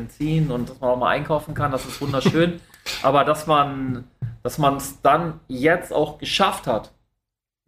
Benzin 0.00 0.50
und 0.50 0.70
dass 0.70 0.80
man 0.80 0.90
auch 0.90 0.98
mal 0.98 1.10
einkaufen 1.10 1.54
kann, 1.54 1.72
das 1.72 1.86
ist 1.86 2.00
wunderschön. 2.00 2.60
Aber 3.02 3.24
dass 3.24 3.46
man 3.46 4.04
dass 4.42 4.58
man 4.58 4.76
es 4.76 5.02
dann 5.02 5.40
jetzt 5.48 5.92
auch 5.92 6.18
geschafft 6.18 6.66
hat, 6.66 6.92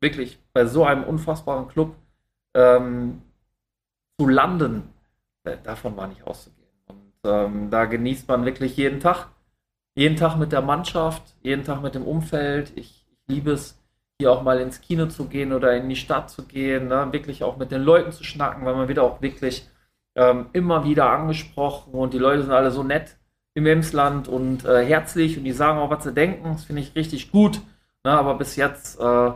wirklich 0.00 0.38
bei 0.52 0.64
so 0.64 0.84
einem 0.84 1.04
unfassbaren 1.04 1.68
Club 1.68 1.94
ähm, 2.54 3.22
zu 4.18 4.28
landen, 4.28 4.88
äh, 5.44 5.56
davon 5.62 5.96
war 5.96 6.06
nicht 6.06 6.26
auszugehen. 6.26 6.70
Und 6.88 7.12
ähm, 7.24 7.70
da 7.70 7.84
genießt 7.84 8.28
man 8.28 8.44
wirklich 8.44 8.76
jeden 8.76 9.00
Tag. 9.00 9.28
Jeden 9.94 10.16
Tag 10.16 10.36
mit 10.36 10.52
der 10.52 10.62
Mannschaft, 10.62 11.22
jeden 11.42 11.64
Tag 11.64 11.82
mit 11.82 11.94
dem 11.94 12.04
Umfeld. 12.04 12.72
Ich, 12.76 13.06
ich 13.10 13.18
liebe 13.26 13.52
es, 13.52 13.78
hier 14.18 14.32
auch 14.32 14.42
mal 14.42 14.60
ins 14.60 14.80
Kino 14.80 15.06
zu 15.06 15.26
gehen 15.26 15.52
oder 15.52 15.76
in 15.76 15.88
die 15.88 15.96
Stadt 15.96 16.30
zu 16.30 16.44
gehen, 16.46 16.88
ne? 16.88 17.08
wirklich 17.10 17.42
auch 17.42 17.56
mit 17.56 17.72
den 17.72 17.82
Leuten 17.82 18.12
zu 18.12 18.22
schnacken, 18.22 18.64
weil 18.64 18.74
man 18.74 18.88
wieder 18.88 19.02
auch 19.02 19.20
wirklich 19.20 19.68
ähm, 20.20 20.46
immer 20.52 20.84
wieder 20.84 21.08
angesprochen 21.10 21.94
und 21.94 22.12
die 22.12 22.18
Leute 22.18 22.42
sind 22.42 22.52
alle 22.52 22.70
so 22.70 22.82
nett 22.82 23.16
im 23.54 23.64
Emsland 23.64 24.28
und 24.28 24.66
äh, 24.66 24.84
herzlich 24.84 25.38
und 25.38 25.44
die 25.44 25.52
sagen 25.52 25.78
auch, 25.78 25.90
was 25.90 26.04
sie 26.04 26.12
denken. 26.12 26.52
Das 26.52 26.64
finde 26.64 26.82
ich 26.82 26.94
richtig 26.94 27.32
gut. 27.32 27.62
Ne? 28.04 28.12
Aber 28.12 28.34
bis 28.34 28.56
jetzt 28.56 29.00
äh, 29.00 29.30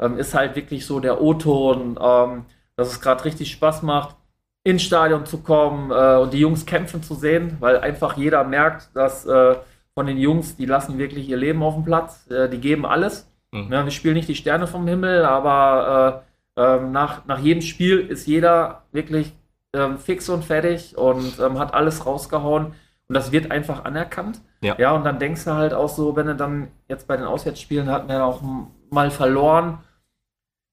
ähm, 0.00 0.18
ist 0.18 0.34
halt 0.34 0.56
wirklich 0.56 0.84
so 0.84 0.98
der 0.98 1.22
O-Ton, 1.22 1.96
ähm, 2.02 2.44
dass 2.74 2.88
es 2.88 3.00
gerade 3.00 3.24
richtig 3.24 3.52
Spaß 3.52 3.82
macht, 3.82 4.16
ins 4.64 4.82
Stadion 4.82 5.26
zu 5.26 5.38
kommen 5.38 5.92
äh, 5.92 6.16
und 6.16 6.32
die 6.32 6.40
Jungs 6.40 6.66
kämpfen 6.66 7.04
zu 7.04 7.14
sehen, 7.14 7.56
weil 7.60 7.78
einfach 7.78 8.16
jeder 8.16 8.42
merkt, 8.42 8.90
dass 8.94 9.24
äh, 9.26 9.54
von 9.94 10.06
den 10.06 10.18
Jungs, 10.18 10.56
die 10.56 10.66
lassen 10.66 10.98
wirklich 10.98 11.28
ihr 11.28 11.36
Leben 11.36 11.62
auf 11.62 11.74
dem 11.74 11.84
Platz, 11.84 12.28
äh, 12.30 12.48
die 12.48 12.58
geben 12.58 12.84
alles. 12.84 13.30
Mhm. 13.52 13.72
Ja, 13.72 13.84
wir 13.84 13.92
spielen 13.92 14.14
nicht 14.14 14.28
die 14.28 14.34
Sterne 14.34 14.66
vom 14.66 14.88
Himmel, 14.88 15.24
aber 15.24 16.24
äh, 16.56 16.62
ähm, 16.62 16.90
nach, 16.90 17.26
nach 17.26 17.38
jedem 17.38 17.62
Spiel 17.62 18.00
ist 18.00 18.26
jeder 18.26 18.82
wirklich 18.90 19.32
ähm, 19.76 19.98
fix 19.98 20.28
und 20.28 20.44
fertig 20.44 20.96
und 20.96 21.38
ähm, 21.38 21.58
hat 21.58 21.74
alles 21.74 22.06
rausgehauen. 22.06 22.74
Und 23.08 23.14
das 23.14 23.30
wird 23.30 23.50
einfach 23.52 23.84
anerkannt. 23.84 24.40
Ja. 24.62 24.74
ja, 24.78 24.92
und 24.92 25.04
dann 25.04 25.18
denkst 25.18 25.44
du 25.44 25.52
halt 25.52 25.74
auch 25.74 25.88
so, 25.88 26.16
wenn 26.16 26.26
du 26.26 26.34
dann 26.34 26.68
jetzt 26.88 27.06
bei 27.06 27.16
den 27.16 27.26
Auswärtsspielen 27.26 27.88
hatten 27.88 28.08
wir 28.08 28.24
auch 28.24 28.42
mal 28.90 29.10
verloren, 29.10 29.78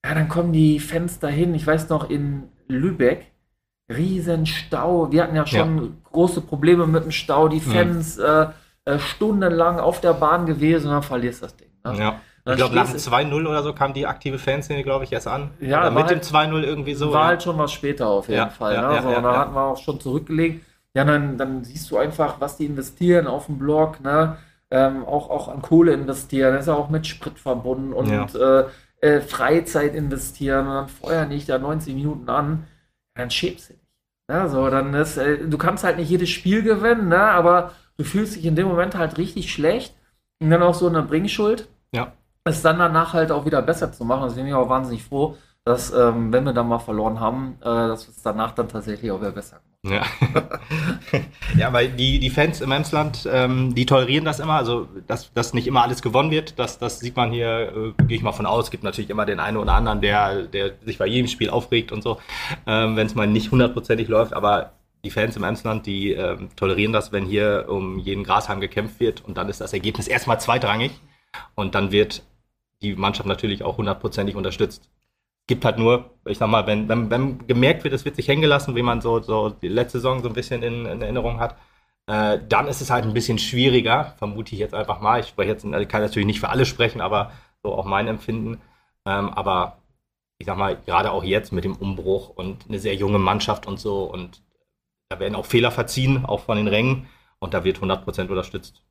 ja, 0.05 0.15
dann 0.15 0.29
kommen 0.29 0.51
die 0.51 0.79
Fans 0.79 1.19
dahin. 1.19 1.53
Ich 1.55 1.65
weiß 1.65 1.89
noch, 1.89 2.09
in 2.09 2.49
Lübeck, 2.67 3.31
riesen 3.89 4.45
Stau. 4.45 5.11
Wir 5.11 5.23
hatten 5.23 5.35
ja 5.35 5.45
schon 5.45 5.77
ja. 5.77 5.89
große 6.11 6.41
Probleme 6.41 6.87
mit 6.87 7.03
dem 7.03 7.11
Stau. 7.11 7.47
Die 7.47 7.57
mhm. 7.57 7.71
Fans 7.71 8.17
mhm. 8.17 8.53
äh, 8.85 8.99
stundenlang 8.99 9.79
auf 9.79 10.01
der 10.01 10.13
Bahn 10.13 10.45
gewesen 10.45 10.87
und 10.87 10.93
dann 10.93 11.03
verlierst 11.03 11.43
das 11.43 11.55
Ding. 11.55 11.69
Ne? 11.85 11.97
Ja. 11.97 12.21
Ich 12.45 12.55
glaube, 12.57 12.75
nach 12.75 12.89
dem 12.89 12.99
2-0 12.99 13.47
oder 13.47 13.63
so 13.63 13.73
kam 13.73 13.93
die 13.93 14.05
aktive 14.05 14.37
Fanszene, 14.37 14.83
glaube 14.83 15.05
ich, 15.05 15.13
erst 15.13 15.27
an. 15.27 15.51
Ja, 15.59 15.81
oder 15.81 15.91
mit 15.91 16.05
halt, 16.05 16.11
dem 16.11 16.21
2-0 16.21 16.63
irgendwie 16.63 16.93
so. 16.93 17.13
War 17.13 17.21
ja. 17.21 17.27
halt 17.29 17.43
schon 17.43 17.57
was 17.57 17.71
später 17.71 18.07
auf 18.07 18.27
jeden 18.27 18.39
Ja, 18.39 18.49
Fall. 18.49 18.73
ja, 18.75 18.93
ne? 18.93 19.01
so, 19.01 19.09
und 19.15 19.23
da 19.23 19.37
hatten 19.37 19.53
wir 19.53 19.61
auch 19.63 19.77
schon 19.77 19.99
zurückgelegt. 19.99 20.65
Ja, 20.95 21.05
dann, 21.05 21.37
dann 21.37 21.63
siehst 21.63 21.89
du 21.89 21.97
einfach, 21.97 22.39
was 22.39 22.57
die 22.57 22.65
investieren 22.65 23.27
auf 23.27 23.47
dem 23.47 23.57
Blog, 23.57 24.01
ne? 24.01 24.37
Ähm, 24.69 25.05
auch, 25.05 25.29
auch 25.29 25.47
an 25.49 25.61
Kohle 25.61 25.93
investieren, 25.93 26.53
das 26.53 26.61
ist 26.61 26.67
ja 26.67 26.73
auch 26.73 26.89
mit 26.89 27.05
Sprit 27.05 27.37
verbunden 27.37 27.93
und 27.93 28.33
äh, 28.33 28.65
äh, 29.01 29.21
Freizeit 29.21 29.93
investieren 29.95 30.67
und 30.67 30.73
dann 30.73 30.87
feuern 30.87 31.29
dich 31.29 31.45
da 31.45 31.59
90 31.59 31.93
Minuten 31.93 32.27
an, 32.29 32.65
dann 33.15 33.29
schäbst 33.29 33.69
du 33.69 33.73
dich. 33.73 33.83
Ja, 34.31 34.47
so, 34.47 34.69
dann 34.69 34.93
ist, 34.93 35.17
äh, 35.17 35.47
du 35.47 35.57
kannst 35.57 35.83
halt 35.83 35.97
nicht 35.97 36.09
jedes 36.09 36.29
Spiel 36.29 36.63
gewinnen, 36.63 37.09
ne? 37.09 37.19
aber 37.19 37.73
du 37.97 38.03
fühlst 38.03 38.35
dich 38.35 38.45
in 38.45 38.55
dem 38.55 38.67
Moment 38.67 38.95
halt 38.95 39.17
richtig 39.17 39.51
schlecht 39.51 39.95
und 40.41 40.49
dann 40.49 40.63
auch 40.63 40.73
so 40.73 40.87
eine 40.87 41.03
Bringschuld. 41.03 41.67
Es 42.45 42.61
dann 42.61 42.77
danach 42.77 43.13
halt 43.13 43.31
auch 43.31 43.45
wieder 43.45 43.61
besser 43.61 43.91
zu 43.91 44.03
machen. 44.03 44.23
Deswegen 44.23 44.45
bin 44.45 44.53
ich 44.53 44.53
auch 44.53 44.69
wahnsinnig 44.69 45.03
froh, 45.03 45.37
dass, 45.63 45.93
ähm, 45.93 46.33
wenn 46.33 46.43
wir 46.43 46.51
dann 46.51 46.67
mal 46.67 46.79
verloren 46.79 47.19
haben, 47.19 47.55
äh, 47.61 47.63
dass 47.63 48.05
wir 48.05 48.11
es 48.11 48.21
danach 48.21 48.51
dann 48.51 48.67
tatsächlich 48.67 49.11
auch 49.11 49.21
wieder 49.21 49.31
besser 49.31 49.61
gemacht 49.61 50.03
Ja. 50.03 51.21
ja, 51.57 51.71
weil 51.71 51.89
die, 51.91 52.19
die 52.19 52.29
Fans 52.29 52.59
im 52.59 52.71
Emsland, 52.73 53.29
ähm, 53.31 53.73
die 53.73 53.85
tolerieren 53.85 54.25
das 54.25 54.41
immer, 54.41 54.55
also 54.55 54.89
dass, 55.07 55.31
dass 55.31 55.53
nicht 55.53 55.67
immer 55.67 55.83
alles 55.83 56.01
gewonnen 56.01 56.31
wird, 56.31 56.59
das, 56.59 56.79
das 56.79 56.99
sieht 56.99 57.15
man 57.15 57.31
hier, 57.31 57.93
äh, 57.97 58.03
gehe 58.03 58.17
ich 58.17 58.23
mal 58.23 58.33
von 58.33 58.45
aus, 58.45 58.71
gibt 58.71 58.83
natürlich 58.83 59.09
immer 59.09 59.25
den 59.25 59.39
einen 59.39 59.55
oder 59.55 59.73
anderen, 59.73 60.01
der, 60.01 60.43
der 60.43 60.73
sich 60.83 60.97
bei 60.97 61.07
jedem 61.07 61.29
Spiel 61.29 61.49
aufregt 61.49 61.93
und 61.93 62.03
so, 62.03 62.19
ähm, 62.67 62.97
wenn 62.97 63.07
es 63.07 63.15
mal 63.15 63.27
nicht 63.27 63.51
hundertprozentig 63.51 64.09
läuft, 64.09 64.33
aber 64.33 64.73
die 65.05 65.11
Fans 65.11 65.37
im 65.37 65.43
Emsland, 65.43 65.85
die 65.85 66.11
ähm, 66.11 66.49
tolerieren 66.57 66.91
das, 66.91 67.13
wenn 67.13 67.25
hier 67.25 67.65
um 67.69 67.99
jeden 67.99 68.23
Grashalm 68.23 68.61
gekämpft 68.61 68.99
wird. 69.01 69.23
Und 69.25 69.37
dann 69.37 69.49
ist 69.49 69.59
das 69.59 69.73
Ergebnis 69.73 70.07
erstmal 70.07 70.39
zweitrangig. 70.39 70.91
Und 71.55 71.75
dann 71.75 71.91
wird 71.91 72.23
die 72.83 72.95
Mannschaft 72.95 73.27
natürlich 73.27 73.63
auch 73.63 73.77
hundertprozentig 73.77 74.35
unterstützt 74.35 74.89
gibt 75.47 75.65
halt 75.65 75.77
nur, 75.77 76.11
ich 76.25 76.37
sag 76.37 76.49
mal, 76.49 76.67
wenn, 76.67 76.87
wenn, 76.87 77.09
wenn 77.09 77.47
gemerkt 77.47 77.83
wird, 77.83 77.93
es 77.93 78.05
wird 78.05 78.15
sich 78.15 78.27
hängen 78.27 78.41
gelassen, 78.41 78.75
wie 78.75 78.81
man 78.81 79.01
so, 79.01 79.21
so 79.21 79.49
die 79.49 79.67
letzte 79.67 79.99
Saison 79.99 80.21
so 80.21 80.29
ein 80.29 80.33
bisschen 80.33 80.63
in, 80.63 80.85
in 80.85 81.01
Erinnerung 81.01 81.39
hat, 81.39 81.57
äh, 82.07 82.39
dann 82.47 82.67
ist 82.67 82.81
es 82.81 82.89
halt 82.89 83.05
ein 83.05 83.13
bisschen 83.13 83.39
schwieriger, 83.39 84.15
vermute 84.17 84.53
ich 84.53 84.59
jetzt 84.59 84.73
einfach 84.73 85.01
mal. 85.01 85.19
Ich 85.19 85.27
spreche 85.27 85.51
jetzt, 85.51 85.63
kann 85.63 86.01
natürlich 86.01 86.25
nicht 86.25 86.39
für 86.39 86.49
alle 86.49 86.65
sprechen, 86.65 87.01
aber 87.01 87.31
so 87.61 87.73
auch 87.73 87.85
mein 87.85 88.07
Empfinden. 88.07 88.61
Ähm, 89.05 89.29
aber 89.29 89.79
ich 90.37 90.45
sag 90.47 90.57
mal, 90.57 90.77
gerade 90.85 91.11
auch 91.11 91.23
jetzt 91.23 91.51
mit 91.51 91.63
dem 91.65 91.75
Umbruch 91.75 92.29
und 92.29 92.65
eine 92.67 92.79
sehr 92.79 92.95
junge 92.95 93.19
Mannschaft 93.19 93.67
und 93.67 93.79
so 93.79 94.03
und 94.03 94.41
da 95.09 95.19
werden 95.19 95.35
auch 95.35 95.45
Fehler 95.45 95.71
verziehen, 95.71 96.25
auch 96.25 96.41
von 96.41 96.57
den 96.57 96.67
Rängen 96.67 97.07
und 97.39 97.53
da 97.53 97.63
wird 97.63 97.79
100% 97.79 98.29
unterstützt. 98.29 98.81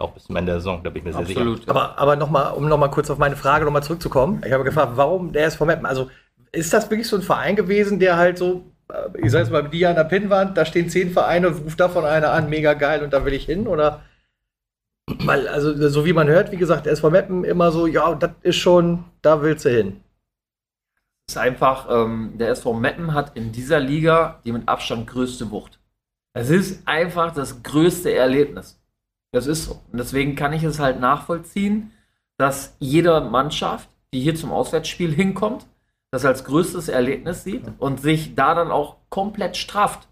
Auch 0.00 0.12
bis 0.12 0.24
zum 0.24 0.36
Ende 0.36 0.52
der 0.52 0.60
Saison, 0.60 0.82
da 0.82 0.90
bin 0.90 1.00
ich 1.00 1.04
mir 1.04 1.12
sehr 1.12 1.26
sicher. 1.26 1.40
Absolut. 1.40 1.66
Ja. 1.66 1.70
Aber, 1.70 1.98
aber 1.98 2.16
nochmal, 2.16 2.54
um 2.54 2.68
nochmal 2.68 2.90
kurz 2.90 3.10
auf 3.10 3.18
meine 3.18 3.36
Frage 3.36 3.64
nochmal 3.64 3.82
zurückzukommen. 3.82 4.42
Ich 4.44 4.52
habe 4.52 4.64
gefragt, 4.64 4.92
warum 4.94 5.32
der 5.32 5.46
SV 5.46 5.66
Meppen? 5.66 5.86
Also 5.86 6.10
ist 6.52 6.72
das 6.72 6.90
wirklich 6.90 7.08
so 7.08 7.16
ein 7.16 7.22
Verein 7.22 7.56
gewesen, 7.56 7.98
der 7.98 8.16
halt 8.16 8.38
so, 8.38 8.64
äh, 8.92 9.08
ich 9.18 9.30
sag 9.30 9.40
jetzt 9.40 9.52
mal, 9.52 9.68
die 9.68 9.86
an 9.86 9.96
der 9.96 10.04
Pinnwand, 10.04 10.56
da 10.56 10.64
stehen 10.64 10.88
zehn 10.88 11.10
Vereine 11.10 11.48
und 11.48 11.64
ruft 11.64 11.78
davon 11.78 12.04
einer 12.04 12.32
an, 12.32 12.48
mega 12.48 12.74
geil 12.74 13.02
und 13.02 13.12
da 13.12 13.24
will 13.24 13.34
ich 13.34 13.44
hin? 13.44 13.66
Oder? 13.66 14.02
Weil, 15.24 15.48
also 15.48 15.88
so 15.88 16.04
wie 16.04 16.12
man 16.12 16.28
hört, 16.28 16.52
wie 16.52 16.56
gesagt, 16.56 16.86
der 16.86 16.92
SV 16.92 17.10
Meppen 17.10 17.44
immer 17.44 17.70
so, 17.72 17.86
ja, 17.86 18.14
das 18.14 18.30
ist 18.42 18.56
schon, 18.56 19.04
da 19.22 19.42
willst 19.42 19.64
du 19.64 19.70
hin. 19.70 20.00
ist 21.28 21.36
einfach, 21.36 21.88
ähm, 21.90 22.34
der 22.38 22.48
SV 22.50 22.72
Meppen 22.74 23.12
hat 23.12 23.36
in 23.36 23.52
dieser 23.52 23.80
Liga 23.80 24.40
die 24.44 24.52
mit 24.52 24.68
Abstand 24.68 25.06
größte 25.06 25.50
Wucht. 25.50 25.78
Es 26.32 26.48
ist 26.48 26.86
einfach 26.86 27.34
das 27.34 27.62
größte 27.62 28.14
Erlebnis. 28.14 28.79
Das 29.32 29.46
ist 29.46 29.64
so. 29.66 29.80
Und 29.92 29.98
deswegen 29.98 30.34
kann 30.34 30.52
ich 30.52 30.64
es 30.64 30.78
halt 30.78 31.00
nachvollziehen, 31.00 31.92
dass 32.36 32.76
jede 32.78 33.20
Mannschaft, 33.20 33.88
die 34.12 34.20
hier 34.20 34.34
zum 34.34 34.52
Auswärtsspiel 34.52 35.12
hinkommt, 35.14 35.66
das 36.10 36.24
als 36.24 36.44
größtes 36.44 36.88
Erlebnis 36.88 37.44
sieht 37.44 37.62
und 37.78 38.00
sich 38.00 38.34
da 38.34 38.54
dann 38.54 38.70
auch 38.72 38.96
komplett 39.10 39.56
strafft. 39.56 40.08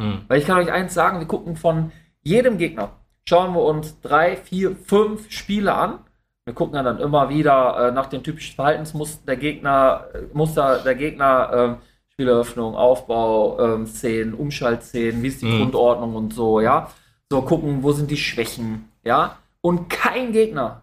Hm. 0.00 0.22
Weil 0.28 0.38
ich 0.40 0.46
kann 0.46 0.58
euch 0.58 0.70
eins 0.70 0.92
sagen, 0.92 1.20
wir 1.20 1.26
gucken 1.26 1.56
von 1.56 1.90
jedem 2.22 2.58
Gegner, 2.58 2.90
schauen 3.26 3.54
wir 3.54 3.62
uns 3.62 3.98
drei, 4.00 4.36
vier, 4.36 4.76
fünf 4.76 5.30
Spiele 5.30 5.74
an. 5.74 6.00
Wir 6.44 6.54
gucken 6.54 6.76
ja 6.76 6.82
dann 6.82 6.98
immer 6.98 7.30
wieder 7.30 7.88
äh, 7.88 7.92
nach 7.92 8.06
den 8.06 8.22
typischen 8.22 8.56
Verhaltensmustern 8.56 9.26
der 9.26 9.36
Gegner, 9.36 10.04
äh, 10.14 10.18
Muster 10.34 10.78
der 10.84 10.94
Gegner, 10.94 11.50
ähm, 11.54 11.76
Spieleröffnung, 12.12 12.74
Aufbau, 12.74 13.58
ähm, 13.60 13.86
Szenen, 13.86 14.34
Umschaltszenen, 14.34 15.22
wie 15.22 15.28
ist 15.28 15.40
die 15.40 15.46
Mhm. 15.46 15.58
Grundordnung 15.58 16.14
und 16.14 16.34
so, 16.34 16.60
ja. 16.60 16.90
So 17.30 17.42
gucken, 17.42 17.82
wo 17.82 17.92
sind 17.92 18.10
die 18.10 18.16
Schwächen, 18.16 18.88
ja. 19.04 19.38
Und 19.60 19.90
kein 19.90 20.32
Gegner 20.32 20.82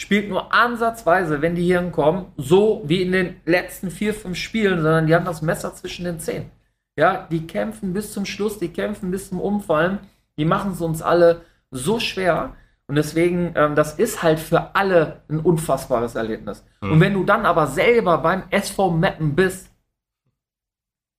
spielt 0.00 0.28
nur 0.28 0.52
ansatzweise, 0.52 1.42
wenn 1.42 1.54
die 1.54 1.62
hier 1.62 1.80
hinkommen, 1.80 2.26
so 2.36 2.82
wie 2.86 3.02
in 3.02 3.12
den 3.12 3.40
letzten 3.44 3.90
vier, 3.90 4.14
fünf 4.14 4.38
Spielen, 4.38 4.82
sondern 4.82 5.06
die 5.06 5.14
haben 5.14 5.26
das 5.26 5.42
Messer 5.42 5.74
zwischen 5.74 6.04
den 6.04 6.18
Zähnen. 6.18 6.50
Ja, 6.96 7.26
die 7.30 7.46
kämpfen 7.46 7.92
bis 7.92 8.12
zum 8.12 8.24
Schluss, 8.24 8.58
die 8.58 8.72
kämpfen 8.72 9.10
bis 9.10 9.28
zum 9.28 9.40
Umfallen, 9.40 9.98
die 10.38 10.44
machen 10.44 10.72
es 10.72 10.80
uns 10.80 11.02
alle 11.02 11.42
so 11.70 12.00
schwer. 12.00 12.56
Und 12.86 12.96
deswegen, 12.96 13.52
ähm, 13.54 13.76
das 13.76 13.98
ist 13.98 14.22
halt 14.22 14.40
für 14.40 14.74
alle 14.74 15.20
ein 15.28 15.38
unfassbares 15.38 16.14
Erlebnis. 16.14 16.64
Mhm. 16.80 16.92
Und 16.92 17.00
wenn 17.00 17.14
du 17.14 17.24
dann 17.24 17.46
aber 17.46 17.68
selber 17.68 18.18
beim 18.18 18.44
SV 18.50 18.90
Meppen 18.90 19.36
bist, 19.36 19.70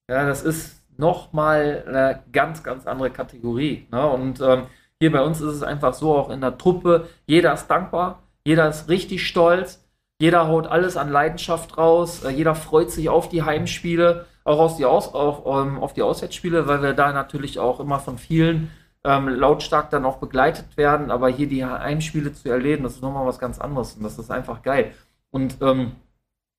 ja, 0.10 0.26
das 0.26 0.44
ist 0.44 0.81
nochmal 1.02 1.84
eine 1.86 2.24
ganz, 2.32 2.64
ganz 2.64 2.88
andere 2.88 3.10
Kategorie. 3.10 3.88
Ne? 3.92 4.08
Und 4.08 4.40
ähm, 4.40 4.68
hier 5.00 5.12
bei 5.12 5.22
uns 5.22 5.42
ist 5.42 5.56
es 5.56 5.64
einfach 5.64 5.94
so, 5.94 6.16
auch 6.16 6.30
in 6.30 6.42
der 6.42 6.58
Truppe, 6.58 7.08
jeder 7.26 7.54
ist 7.54 7.68
dankbar, 7.68 8.22
jeder 8.46 8.70
ist 8.70 8.88
richtig 8.88 9.28
stolz, 9.28 9.84
jeder 10.22 10.48
haut 10.48 10.68
alles 10.68 10.96
an 10.98 11.10
Leidenschaft 11.10 11.78
raus, 11.78 12.24
äh, 12.24 12.30
jeder 12.30 12.54
freut 12.54 12.92
sich 12.92 13.10
auf 13.10 13.28
die 13.28 13.42
Heimspiele, 13.42 14.28
auch 14.44 14.60
aus 14.60 14.78
die 14.78 14.86
Aus, 14.86 15.14
auf, 15.14 15.46
ähm, 15.46 15.80
auf 15.80 15.94
die 15.94 16.04
Auswärtsspiele, 16.04 16.68
weil 16.68 16.84
wir 16.84 16.94
da 16.94 17.12
natürlich 17.12 17.60
auch 17.60 17.80
immer 17.80 18.00
von 18.00 18.18
vielen 18.20 18.70
ähm, 19.04 19.28
lautstark 19.28 19.90
dann 19.90 20.06
auch 20.06 20.18
begleitet 20.18 20.78
werden. 20.78 21.10
Aber 21.10 21.30
hier 21.30 21.48
die 21.48 21.66
Heimspiele 21.66 22.34
zu 22.34 22.50
erleben, 22.50 22.84
das 22.84 22.94
ist 22.94 23.02
nochmal 23.02 23.26
was 23.26 23.40
ganz 23.40 23.60
anderes 23.60 23.94
und 23.96 24.04
das 24.04 24.20
ist 24.20 24.32
einfach 24.32 24.62
geil. 24.62 24.94
Und 25.32 25.58
ähm, 25.62 25.94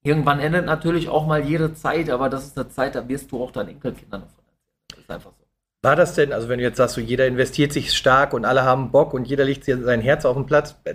irgendwann 0.02 0.40
endet 0.40 0.66
natürlich 0.66 1.08
auch 1.08 1.26
mal 1.26 1.44
jede 1.44 1.74
Zeit, 1.74 2.10
aber 2.10 2.28
das 2.28 2.44
ist 2.44 2.58
eine 2.58 2.68
Zeit, 2.68 2.94
da 2.94 3.08
wirst 3.08 3.30
du 3.32 3.42
auch 3.42 3.50
deinen 3.50 3.70
Enkelkindern 3.70 4.22
davon 4.22 4.44
erzählen. 4.46 4.86
Das 4.88 4.98
ist 4.98 5.10
einfach 5.10 5.30
so. 5.38 5.46
War 5.84 5.96
das 5.96 6.14
denn, 6.14 6.32
also 6.32 6.48
wenn 6.48 6.58
du 6.58 6.64
jetzt 6.64 6.76
sagst, 6.76 6.94
so 6.94 7.00
jeder 7.00 7.26
investiert 7.26 7.72
sich 7.72 7.92
stark 7.92 8.34
und 8.34 8.44
alle 8.44 8.62
haben 8.62 8.92
Bock 8.92 9.14
und 9.14 9.26
jeder 9.26 9.44
legt 9.44 9.64
sein 9.64 10.00
Herz 10.00 10.24
auf 10.24 10.36
den 10.36 10.46
Platz, 10.46 10.76
äh, 10.84 10.94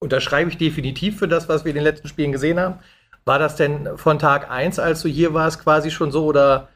unterschreibe 0.00 0.50
ich 0.50 0.58
definitiv 0.58 1.18
für 1.18 1.28
das, 1.28 1.48
was 1.48 1.64
wir 1.64 1.70
in 1.70 1.76
den 1.76 1.84
letzten 1.84 2.08
Spielen 2.08 2.32
gesehen 2.32 2.58
haben. 2.58 2.80
War 3.24 3.38
das 3.38 3.56
denn 3.56 3.96
von 3.96 4.18
Tag 4.18 4.50
1, 4.50 4.78
als 4.78 5.02
du 5.02 5.08
hier 5.08 5.34
warst, 5.34 5.62
quasi 5.62 5.90
schon 5.90 6.10
so 6.10 6.24
oder 6.24 6.68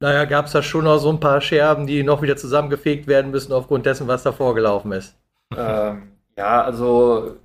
naja, 0.00 0.24
gab 0.24 0.46
es 0.46 0.52
da 0.52 0.62
schon 0.62 0.84
noch 0.84 0.98
so 0.98 1.10
ein 1.10 1.20
paar 1.20 1.40
Scherben, 1.40 1.86
die 1.86 2.02
noch 2.02 2.20
wieder 2.20 2.36
zusammengefegt 2.36 3.06
werden 3.06 3.30
müssen 3.30 3.52
aufgrund 3.52 3.86
dessen, 3.86 4.08
was 4.08 4.22
da 4.22 4.32
vorgelaufen 4.32 4.92
ist? 4.92 5.16
ähm, 5.56 6.12
ja, 6.36 6.62
also 6.62 7.36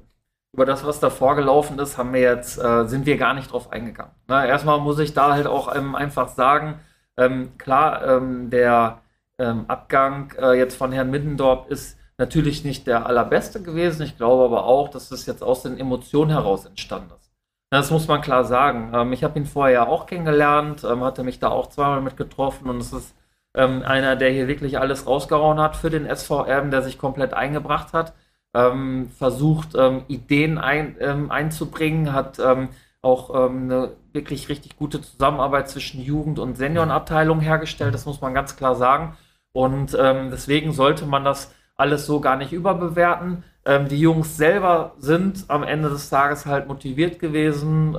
über 0.54 0.66
das, 0.66 0.86
was 0.86 1.00
da 1.00 1.10
vorgelaufen 1.10 1.78
ist, 1.80 1.98
haben 1.98 2.14
wir 2.14 2.22
jetzt, 2.22 2.58
äh, 2.58 2.88
sind 2.88 3.06
wir 3.06 3.18
gar 3.18 3.34
nicht 3.34 3.52
drauf 3.52 3.72
eingegangen. 3.72 4.14
Na, 4.28 4.46
erstmal 4.46 4.80
muss 4.80 5.00
ich 5.00 5.14
da 5.14 5.34
halt 5.34 5.48
auch 5.48 5.76
ähm, 5.76 5.96
einfach 5.96 6.30
sagen, 6.30 6.80
ähm, 7.18 7.58
klar, 7.58 8.06
ähm, 8.08 8.50
der 8.50 9.02
ähm, 9.38 9.66
Abgang 9.68 10.34
äh, 10.40 10.54
jetzt 10.58 10.76
von 10.76 10.92
Herrn 10.92 11.12
Middendorf 11.12 11.68
ist 11.68 11.98
natürlich 12.18 12.64
nicht 12.64 12.88
der 12.88 13.06
allerbeste 13.06 13.62
gewesen. 13.62 14.02
Ich 14.04 14.18
glaube 14.18 14.44
aber 14.44 14.66
auch, 14.66 14.90
dass 14.90 15.10
das 15.10 15.26
jetzt 15.26 15.44
aus 15.44 15.64
den 15.64 15.78
Emotionen 15.78 16.32
heraus 16.32 16.66
entstanden 16.66 17.12
ist. 17.18 17.32
Das 17.72 17.92
muss 17.92 18.08
man 18.08 18.22
klar 18.22 18.44
sagen. 18.46 18.92
Ähm, 18.94 19.14
ich 19.14 19.24
habe 19.24 19.38
ihn 19.38 19.46
vorher 19.46 19.88
auch 19.88 20.08
kennengelernt, 20.08 20.84
ähm, 20.84 21.04
hatte 21.04 21.24
mich 21.24 21.40
da 21.40 21.50
auch 21.50 21.68
zweimal 21.68 22.02
mit 22.02 22.18
getroffen 22.18 22.70
und 22.70 22.78
es 22.80 22.94
ist 22.94 23.16
einer, 23.52 24.16
der 24.16 24.30
hier 24.30 24.48
wirklich 24.48 24.78
alles 24.78 25.08
rausgehauen 25.08 25.60
hat 25.60 25.76
für 25.76 25.90
den 25.90 26.06
SVM, 26.06 26.70
der 26.70 26.84
sich 26.84 27.00
komplett 27.00 27.34
eingebracht 27.34 27.94
hat, 27.94 28.14
ähm, 28.54 29.10
versucht, 29.18 29.76
ähm, 29.76 30.04
Ideen 30.08 30.58
ein, 30.58 30.96
ähm, 31.00 31.32
einzubringen, 31.32 32.14
hat 32.14 32.40
ähm, 32.40 32.70
auch 33.02 33.34
ähm, 33.34 33.64
eine 33.64 33.92
wirklich 34.14 34.50
richtig 34.50 34.76
gute 34.78 35.02
Zusammenarbeit 35.02 35.70
zwischen 35.70 36.02
Jugend- 36.02 36.40
und 36.40 36.58
Seniorenabteilung 36.58 37.40
hergestellt, 37.40 37.94
das 37.94 38.06
muss 38.06 38.22
man 38.22 38.34
ganz 38.34 38.56
klar 38.56 38.76
sagen. 38.76 39.18
Und 39.54 39.96
ähm, 40.00 40.30
deswegen 40.32 40.74
sollte 40.74 41.06
man 41.06 41.24
das 41.24 41.54
alles 41.76 42.06
so 42.06 42.20
gar 42.20 42.36
nicht 42.36 42.52
überbewerten. 42.54 43.44
Die 43.90 44.00
Jungs 44.00 44.36
selber 44.36 44.96
sind 44.98 45.46
am 45.48 45.64
Ende 45.64 45.90
des 45.90 46.10
Tages 46.10 46.46
halt 46.46 46.68
motiviert 46.68 47.20
gewesen, 47.20 47.96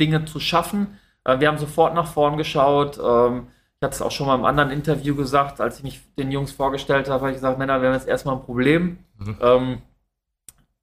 Dinge 0.00 0.24
zu 0.24 0.40
schaffen. 0.40 0.98
Äh, 1.24 1.40
wir 1.40 1.48
haben 1.48 1.58
sofort 1.58 1.94
nach 1.94 2.06
vorn 2.06 2.36
geschaut. 2.36 2.98
Ähm, 3.02 3.48
ich 3.78 3.84
hatte 3.84 3.94
es 3.94 4.02
auch 4.02 4.10
schon 4.10 4.26
mal 4.26 4.36
im 4.36 4.44
anderen 4.44 4.70
Interview 4.70 5.14
gesagt, 5.14 5.60
als 5.60 5.78
ich 5.78 5.84
mich 5.84 6.00
den 6.16 6.30
Jungs 6.30 6.52
vorgestellt 6.52 7.08
habe, 7.08 7.20
habe 7.20 7.30
ich 7.30 7.36
gesagt, 7.36 7.58
Männer, 7.58 7.80
wir 7.80 7.88
haben 7.88 7.94
jetzt 7.94 8.08
erstmal 8.08 8.36
ein 8.36 8.42
Problem. 8.42 8.98
Mhm. 9.18 9.36
Ähm, 9.40 9.82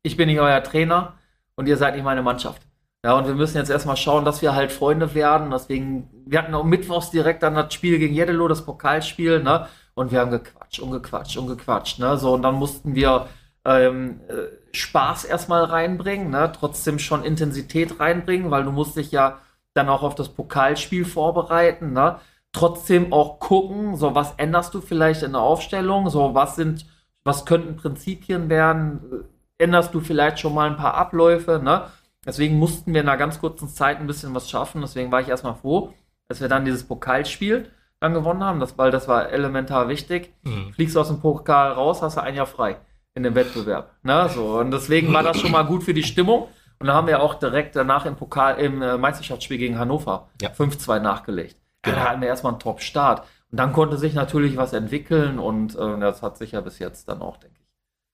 ich 0.04 0.18
bin 0.18 0.28
nicht 0.28 0.40
euer 0.40 0.64
Trainer 0.64 1.14
und 1.56 1.68
ihr 1.68 1.78
seid 1.78 1.96
nicht 1.96 2.04
meine 2.04 2.22
Mannschaft. 2.22 2.62
Ja, 3.06 3.18
und 3.18 3.28
wir 3.28 3.36
müssen 3.36 3.58
jetzt 3.58 3.70
erstmal 3.70 3.98
schauen, 3.98 4.26
dass 4.26 4.42
wir 4.42 4.56
halt 4.56 4.72
Freunde 4.72 5.14
werden. 5.14 5.52
Deswegen, 5.52 6.10
wir 6.26 6.40
hatten 6.40 6.54
auch 6.54 6.64
mittwochs 6.64 7.12
direkt 7.12 7.44
dann 7.44 7.56
das 7.56 7.74
Spiel 7.74 8.00
gegen 8.00 8.14
Jeddelo, 8.14 8.48
das 8.48 8.66
Pokalspiel, 8.66 9.42
ne? 9.44 9.68
Und 9.96 10.12
wir 10.12 10.22
haben 10.22 10.32
gequatscht 10.32 10.80
und 10.80 10.92
gequatscht 10.92 11.38
und 11.38 11.48
gequatscht, 11.48 12.00
ne? 12.00 12.18
So, 12.18 12.34
und 12.34 12.44
dann 12.44 12.56
mussten 12.56 12.96
wir 12.96 13.28
ähm, 13.66 14.22
äh, 14.28 14.76
Spaß 14.76 15.26
erstmal 15.26 15.64
reinbringen, 15.66 16.30
ne? 16.30 16.52
trotzdem 16.58 17.00
schon 17.00 17.24
Intensität 17.24 18.00
reinbringen, 18.00 18.52
weil 18.52 18.64
du 18.64 18.72
musst 18.72 18.98
dich 18.98 19.12
ja 19.12 19.40
dann 19.74 19.90
auch 19.90 20.04
auf 20.04 20.16
das 20.16 20.30
Pokalspiel 20.30 21.06
vorbereiten. 21.06 21.94
Ne? 21.94 22.20
Trotzdem 22.54 23.12
auch 23.12 23.40
gucken, 23.40 23.98
so 23.98 24.16
was 24.16 24.36
änderst 24.38 24.74
du 24.74 24.82
vielleicht 24.82 25.24
in 25.24 25.34
der 25.34 25.42
Aufstellung, 25.42 26.10
so 26.10 26.34
was 26.34 26.56
sind, 26.56 26.86
was 27.24 27.46
könnten 27.46 27.76
Prinzipien 27.76 28.48
werden, 28.50 29.26
änderst 29.58 29.94
du 29.94 30.00
vielleicht 30.00 30.40
schon 30.40 30.54
mal 30.54 30.70
ein 30.70 30.78
paar 30.78 30.94
Abläufe. 30.94 31.60
Ne? 31.64 31.88
Deswegen 32.26 32.58
mussten 32.58 32.94
wir 32.94 33.02
in 33.02 33.10
einer 33.10 33.18
ganz 33.18 33.40
kurzen 33.40 33.68
Zeit 33.68 34.00
ein 34.00 34.08
bisschen 34.08 34.34
was 34.36 34.50
schaffen. 34.50 34.82
Deswegen 34.82 35.12
war 35.12 35.20
ich 35.20 35.28
erstmal 35.28 35.56
froh, 35.56 35.94
dass 36.28 36.42
wir 36.42 36.48
dann 36.48 36.64
dieses 36.64 36.84
Pokalspiel 36.84 37.70
dann 38.00 38.14
gewonnen 38.14 38.44
haben, 38.44 38.60
das, 38.60 38.78
weil 38.78 38.92
das 38.92 39.08
war 39.08 39.30
elementar 39.30 39.88
wichtig. 39.88 40.34
Mhm. 40.44 40.74
Fliegst 40.74 40.96
du 40.96 41.00
aus 41.00 41.08
dem 41.08 41.22
Pokal 41.22 41.72
raus, 41.72 42.02
hast 42.02 42.18
du 42.18 42.22
ein 42.22 42.36
Jahr 42.36 42.46
frei 42.46 42.78
in 43.16 43.24
dem 43.24 43.36
Wettbewerb. 43.36 43.96
Ne? 44.04 44.30
So, 44.30 44.60
und 44.60 44.72
deswegen 44.72 45.14
war 45.14 45.24
das 45.24 45.40
schon 45.40 45.52
mal 45.52 45.64
gut 45.64 45.84
für 45.84 45.94
die 45.94 46.04
Stimmung. 46.04 46.50
Und 46.80 46.88
dann 46.88 46.96
haben 46.96 47.08
wir 47.08 47.22
auch 47.22 47.36
direkt 47.36 47.76
danach 47.76 48.06
im 48.06 48.16
Pokal, 48.16 48.60
im 48.60 48.82
äh, 48.82 48.98
Meisterschaftsspiel 48.98 49.58
gegen 49.58 49.80
Hannover 49.80 50.30
ja. 50.42 50.50
5-2 50.50 51.00
nachgelegt. 51.00 51.56
Genau. 51.84 51.98
Da 51.98 52.10
hatten 52.10 52.22
wir 52.22 52.28
erstmal 52.28 52.54
einen 52.54 52.60
Top-Start. 52.60 53.28
Und 53.52 53.60
dann 53.60 53.74
konnte 53.74 53.98
sich 53.98 54.14
natürlich 54.14 54.58
was 54.58 54.74
entwickeln 54.74 55.38
und 55.38 55.76
äh, 55.76 56.00
das 56.00 56.24
hat 56.24 56.38
sich 56.38 56.54
ja 56.54 56.62
bis 56.62 56.80
jetzt 56.80 57.08
dann 57.08 57.22
auch, 57.22 57.38
denke 57.38 57.58
ich, 57.60 57.68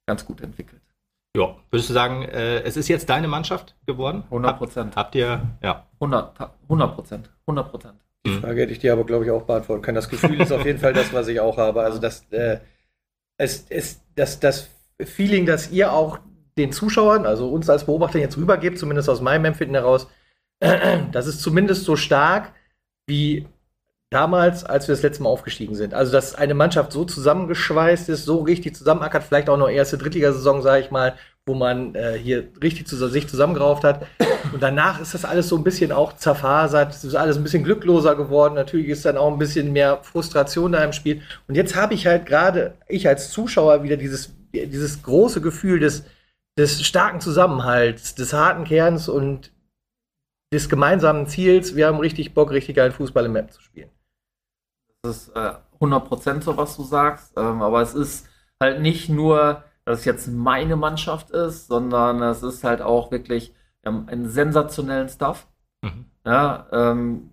ganz 0.05 0.25
gut 0.25 0.41
entwickelt. 0.41 0.81
Ja, 1.37 1.55
würdest 1.69 1.89
du 1.89 1.93
sagen, 1.93 2.23
äh, 2.23 2.61
es 2.63 2.75
ist 2.75 2.87
jetzt 2.87 3.09
deine 3.09 3.27
Mannschaft 3.27 3.75
geworden? 3.85 4.23
100 4.25 4.57
Prozent. 4.57 4.95
Habt, 4.95 5.07
habt, 5.07 5.15
ihr, 5.15 5.41
ja. 5.61 5.85
100 6.01 6.95
Prozent, 6.95 7.29
100 7.45 7.69
Prozent. 7.69 7.99
Die 8.25 8.31
mhm. 8.31 8.41
Frage 8.41 8.61
hätte 8.61 8.71
ich 8.73 8.79
dir 8.79 8.91
aber, 8.91 9.05
glaube 9.05 9.25
ich, 9.25 9.31
auch 9.31 9.43
beantworten 9.43 9.81
können. 9.81 9.95
Das 9.95 10.09
Gefühl 10.09 10.41
ist 10.41 10.51
auf 10.51 10.65
jeden 10.65 10.79
Fall 10.79 10.93
das, 10.93 11.13
was 11.13 11.27
ich 11.27 11.39
auch 11.39 11.57
habe. 11.57 11.81
Also 11.81 11.99
das, 11.99 12.25
äh, 12.31 12.59
es, 13.37 13.65
es, 13.69 14.01
das, 14.15 14.39
das 14.39 14.69
Feeling, 14.99 15.45
dass 15.45 15.71
ihr 15.71 15.93
auch 15.93 16.19
den 16.57 16.71
Zuschauern, 16.71 17.25
also 17.25 17.49
uns 17.49 17.69
als 17.69 17.85
Beobachter 17.85 18.19
jetzt 18.19 18.37
rübergebt, 18.37 18.77
zumindest 18.77 19.07
aus 19.09 19.21
meinem 19.21 19.45
Empfinden 19.45 19.75
heraus, 19.75 20.07
das 20.59 21.27
ist 21.27 21.41
zumindest 21.41 21.85
so 21.85 21.95
stark 21.95 22.51
wie 23.07 23.47
damals, 24.09 24.63
als 24.63 24.87
wir 24.87 24.93
das 24.95 25.03
letzte 25.03 25.23
Mal 25.23 25.29
aufgestiegen 25.29 25.75
sind. 25.75 25.93
Also, 25.93 26.11
dass 26.11 26.35
eine 26.35 26.55
Mannschaft 26.55 26.91
so 26.91 27.05
zusammengeschweißt 27.05 28.09
ist, 28.09 28.25
so 28.25 28.39
richtig 28.39 28.75
zusammenackert, 28.75 29.23
vielleicht 29.23 29.49
auch 29.49 29.57
noch 29.57 29.69
erste 29.69 29.97
Drittligasaison, 29.97 30.61
sage 30.61 30.83
ich 30.83 30.91
mal, 30.91 31.15
wo 31.45 31.53
man 31.53 31.95
äh, 31.95 32.17
hier 32.17 32.47
richtig 32.61 32.87
zu, 32.87 32.95
sich 33.07 33.27
zusammengerauft 33.27 33.83
hat. 33.83 34.05
Und 34.53 34.61
danach 34.61 34.99
ist 34.99 35.13
das 35.13 35.25
alles 35.25 35.49
so 35.49 35.57
ein 35.57 35.63
bisschen 35.63 35.91
auch 35.91 36.13
zerfasert, 36.13 36.93
es 36.93 37.03
ist 37.03 37.15
alles 37.15 37.37
ein 37.37 37.43
bisschen 37.43 37.63
glückloser 37.63 38.15
geworden. 38.15 38.55
Natürlich 38.55 38.89
ist 38.89 39.05
dann 39.05 39.17
auch 39.17 39.31
ein 39.31 39.39
bisschen 39.39 39.73
mehr 39.73 39.99
Frustration 40.03 40.71
da 40.71 40.83
im 40.83 40.93
Spiel. 40.93 41.21
Und 41.47 41.55
jetzt 41.55 41.75
habe 41.75 41.93
ich 41.93 42.07
halt 42.07 42.25
gerade, 42.25 42.75
ich 42.87 43.07
als 43.07 43.31
Zuschauer, 43.31 43.83
wieder 43.83 43.97
dieses, 43.97 44.33
dieses 44.53 45.03
große 45.03 45.41
Gefühl 45.41 45.79
des, 45.79 46.03
des 46.57 46.83
starken 46.83 47.21
Zusammenhalts, 47.21 48.15
des 48.15 48.33
harten 48.33 48.63
Kerns 48.63 49.07
und 49.07 49.51
des 50.51 50.67
gemeinsamen 50.67 51.27
Ziels. 51.27 51.75
Wir 51.75 51.87
haben 51.87 51.99
richtig 51.99 52.33
Bock, 52.33 52.51
richtig 52.51 52.75
geilen 52.75 52.91
Fußball 52.91 53.25
im 53.25 53.33
Map 53.33 53.51
zu 53.53 53.61
spielen. 53.61 53.89
Das 55.01 55.27
ist 55.27 55.35
äh, 55.35 55.53
100% 55.79 56.41
so, 56.41 56.57
was 56.57 56.75
du 56.77 56.83
sagst. 56.83 57.33
Ähm, 57.37 57.61
aber 57.61 57.81
es 57.81 57.93
ist 57.93 58.27
halt 58.59 58.81
nicht 58.81 59.09
nur 59.09 59.63
dass 59.89 59.99
es 60.01 60.05
jetzt 60.05 60.27
meine 60.27 60.75
Mannschaft 60.75 61.31
ist, 61.31 61.65
sondern 61.67 62.21
es 62.21 62.43
ist 62.43 62.63
halt 62.63 62.79
auch 62.79 63.09
wirklich 63.09 63.55
ähm, 63.83 64.05
einen 64.07 64.29
sensationellen 64.29 65.09
Stuff. 65.09 65.47
Mhm. 65.81 66.05
Ja, 66.23 66.67
ähm, 66.71 67.31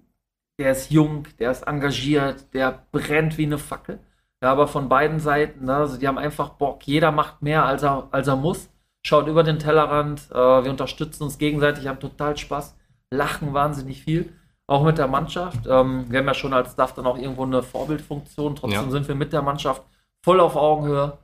der 0.58 0.72
ist 0.72 0.90
jung, 0.90 1.24
der 1.38 1.50
ist 1.50 1.64
engagiert, 1.64 2.54
der 2.54 2.86
brennt 2.92 3.36
wie 3.36 3.44
eine 3.44 3.58
Fackel. 3.58 4.00
Ja, 4.42 4.52
aber 4.52 4.68
von 4.68 4.88
beiden 4.88 5.20
Seiten, 5.20 5.66
ne, 5.66 5.76
also 5.76 5.98
die 5.98 6.08
haben 6.08 6.16
einfach 6.16 6.50
Bock. 6.50 6.86
Jeder 6.86 7.12
macht 7.12 7.42
mehr, 7.42 7.66
als 7.66 7.82
er, 7.82 8.08
als 8.10 8.26
er 8.26 8.36
muss. 8.36 8.70
Schaut 9.04 9.28
über 9.28 9.42
den 9.42 9.58
Tellerrand. 9.58 10.30
Äh, 10.30 10.34
wir 10.64 10.70
unterstützen 10.70 11.24
uns 11.24 11.36
gegenseitig, 11.36 11.86
haben 11.86 12.00
total 12.00 12.38
Spaß, 12.38 12.74
lachen 13.10 13.52
wahnsinnig 13.52 14.02
viel. 14.02 14.32
Auch 14.68 14.82
mit 14.82 14.98
der 14.98 15.06
Mannschaft. 15.06 15.66
Ähm, 15.68 16.06
wir 16.08 16.18
haben 16.18 16.26
ja 16.26 16.34
schon 16.34 16.52
als 16.52 16.72
Staff 16.72 16.94
dann 16.94 17.06
auch 17.06 17.18
irgendwo 17.18 17.44
eine 17.44 17.62
Vorbildfunktion. 17.62 18.56
Trotzdem 18.56 18.84
ja. 18.84 18.90
sind 18.90 19.06
wir 19.06 19.14
mit 19.14 19.32
der 19.32 19.42
Mannschaft 19.42 19.82
voll 20.24 20.40
auf 20.40 20.56
Augenhöhe. 20.56 21.18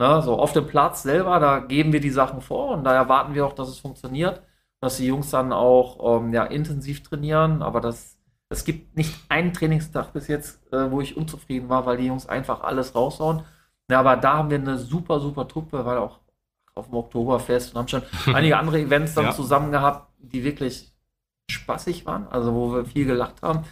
Ne, 0.00 0.22
so 0.22 0.38
auf 0.38 0.52
dem 0.52 0.66
Platz 0.68 1.02
selber, 1.02 1.40
da 1.40 1.58
geben 1.58 1.92
wir 1.92 1.98
die 2.00 2.10
Sachen 2.10 2.40
vor 2.40 2.70
und 2.70 2.84
da 2.84 2.94
erwarten 2.94 3.34
wir 3.34 3.44
auch, 3.44 3.52
dass 3.52 3.68
es 3.68 3.80
funktioniert, 3.80 4.40
dass 4.80 4.98
die 4.98 5.06
Jungs 5.06 5.30
dann 5.30 5.52
auch 5.52 6.20
ähm, 6.20 6.32
ja, 6.32 6.44
intensiv 6.44 7.02
trainieren, 7.02 7.62
aber 7.62 7.80
das, 7.80 8.16
es 8.48 8.64
gibt 8.64 8.96
nicht 8.96 9.12
einen 9.28 9.52
Trainingstag 9.52 10.12
bis 10.12 10.28
jetzt, 10.28 10.72
äh, 10.72 10.88
wo 10.92 11.00
ich 11.00 11.16
unzufrieden 11.16 11.68
war, 11.68 11.84
weil 11.84 11.96
die 11.96 12.06
Jungs 12.06 12.28
einfach 12.28 12.60
alles 12.60 12.94
raushauen. 12.94 13.42
Ja, 13.90 13.98
aber 13.98 14.16
da 14.16 14.34
haben 14.34 14.50
wir 14.50 14.58
eine 14.58 14.78
super, 14.78 15.18
super 15.18 15.48
Truppe, 15.48 15.84
weil 15.84 15.98
auch 15.98 16.20
auf 16.76 16.86
dem 16.86 16.94
Oktoberfest 16.94 17.74
und 17.74 17.78
haben 17.80 17.88
schon 17.88 18.02
einige 18.32 18.56
andere 18.56 18.78
Events 18.78 19.14
dann 19.14 19.24
ja. 19.24 19.32
zusammen 19.32 19.72
gehabt, 19.72 20.12
die 20.18 20.44
wirklich 20.44 20.92
spaßig 21.50 22.06
waren, 22.06 22.26
also 22.28 22.54
wo 22.54 22.74
wir 22.74 22.84
viel 22.84 23.06
gelacht 23.06 23.42
haben. 23.42 23.64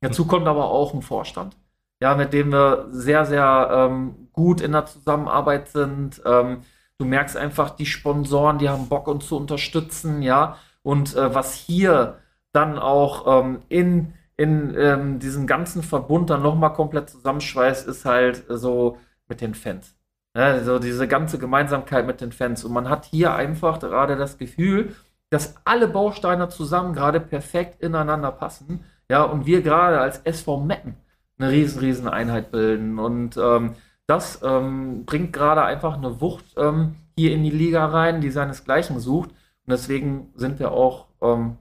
Dazu 0.00 0.26
kommt 0.26 0.48
aber 0.48 0.70
auch 0.70 0.94
ein 0.94 1.02
Vorstand, 1.02 1.56
ja, 2.00 2.14
mit 2.14 2.32
dem 2.32 2.50
wir 2.50 2.88
sehr, 2.90 3.24
sehr 3.24 3.68
ähm, 3.72 4.28
gut 4.32 4.60
in 4.60 4.72
der 4.72 4.86
Zusammenarbeit 4.86 5.68
sind. 5.68 6.20
Ähm, 6.26 6.62
du 6.98 7.04
merkst 7.04 7.36
einfach, 7.36 7.70
die 7.70 7.86
Sponsoren, 7.86 8.58
die 8.58 8.68
haben 8.68 8.88
Bock, 8.88 9.06
uns 9.06 9.28
zu 9.28 9.36
unterstützen, 9.36 10.22
ja. 10.22 10.56
Und 10.82 11.14
äh, 11.14 11.34
was 11.34 11.54
hier 11.54 12.18
dann 12.52 12.78
auch 12.78 13.44
ähm, 13.44 13.62
in, 13.68 14.14
in 14.36 14.74
ähm, 14.76 15.18
diesem 15.20 15.46
ganzen 15.46 15.82
Verbund 15.82 16.30
dann 16.30 16.42
nochmal 16.42 16.72
komplett 16.72 17.08
zusammenschweißt, 17.08 17.86
ist 17.86 18.04
halt 18.04 18.44
so 18.48 18.98
mit 19.28 19.40
den 19.40 19.54
Fans. 19.54 19.94
Ja, 20.36 20.64
so 20.64 20.78
diese 20.78 21.06
ganze 21.06 21.38
Gemeinsamkeit 21.38 22.06
mit 22.06 22.20
den 22.20 22.32
Fans. 22.32 22.64
Und 22.64 22.72
man 22.72 22.88
hat 22.88 23.04
hier 23.04 23.34
einfach 23.34 23.78
gerade 23.78 24.16
das 24.16 24.38
Gefühl, 24.38 24.94
dass 25.32 25.54
alle 25.64 25.88
Bausteine 25.88 26.50
zusammen 26.50 26.92
gerade 26.92 27.18
perfekt 27.18 27.82
ineinander 27.82 28.30
passen. 28.30 28.84
Ja, 29.08 29.22
und 29.22 29.46
wir 29.46 29.62
gerade 29.62 29.98
als 29.98 30.18
SV 30.18 30.60
Metten 30.60 30.96
eine 31.38 31.50
riesen, 31.50 31.80
riesen 31.80 32.06
Einheit 32.06 32.52
bilden. 32.52 32.98
Und 32.98 33.38
ähm, 33.38 33.74
das 34.06 34.42
ähm, 34.44 35.06
bringt 35.06 35.32
gerade 35.32 35.62
einfach 35.62 35.96
eine 35.96 36.20
Wucht 36.20 36.44
ähm, 36.58 36.96
hier 37.16 37.32
in 37.32 37.42
die 37.44 37.50
Liga 37.50 37.86
rein, 37.86 38.20
die 38.20 38.30
seinesgleichen 38.30 39.00
sucht. 39.00 39.30
Und 39.30 39.70
deswegen 39.70 40.30
sind 40.34 40.58
wir 40.58 40.70
auch 40.70 41.06
ähm, 41.22 41.56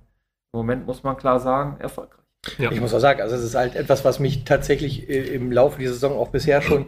im 0.51 0.57
Moment, 0.57 0.86
muss 0.86 1.03
man 1.03 1.15
klar 1.15 1.39
sagen, 1.39 1.79
erfolgreich. 1.79 2.19
Ja. 2.57 2.71
Ich 2.71 2.81
muss 2.81 2.93
auch 2.93 2.99
sagen, 2.99 3.21
also 3.21 3.36
es 3.36 3.43
ist 3.43 3.55
halt 3.55 3.75
etwas, 3.75 4.03
was 4.03 4.19
mich 4.19 4.43
tatsächlich 4.43 5.10
äh, 5.10 5.34
im 5.34 5.49
Laufe 5.49 5.79
dieser 5.79 5.93
Saison 5.93 6.17
auch 6.17 6.27
bisher 6.27 6.62
schon 6.62 6.88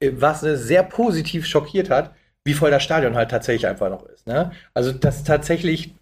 äh, 0.00 0.10
was 0.16 0.42
äh, 0.42 0.56
sehr 0.56 0.82
positiv 0.82 1.46
schockiert 1.46 1.88
hat, 1.88 2.10
wie 2.42 2.54
voll 2.54 2.72
das 2.72 2.82
Stadion 2.82 3.14
halt 3.14 3.30
tatsächlich 3.30 3.68
einfach 3.68 3.90
noch 3.90 4.04
ist. 4.06 4.26
Ne? 4.26 4.50
Also, 4.74 4.90
dass 4.90 5.22
tatsächlich 5.22 5.94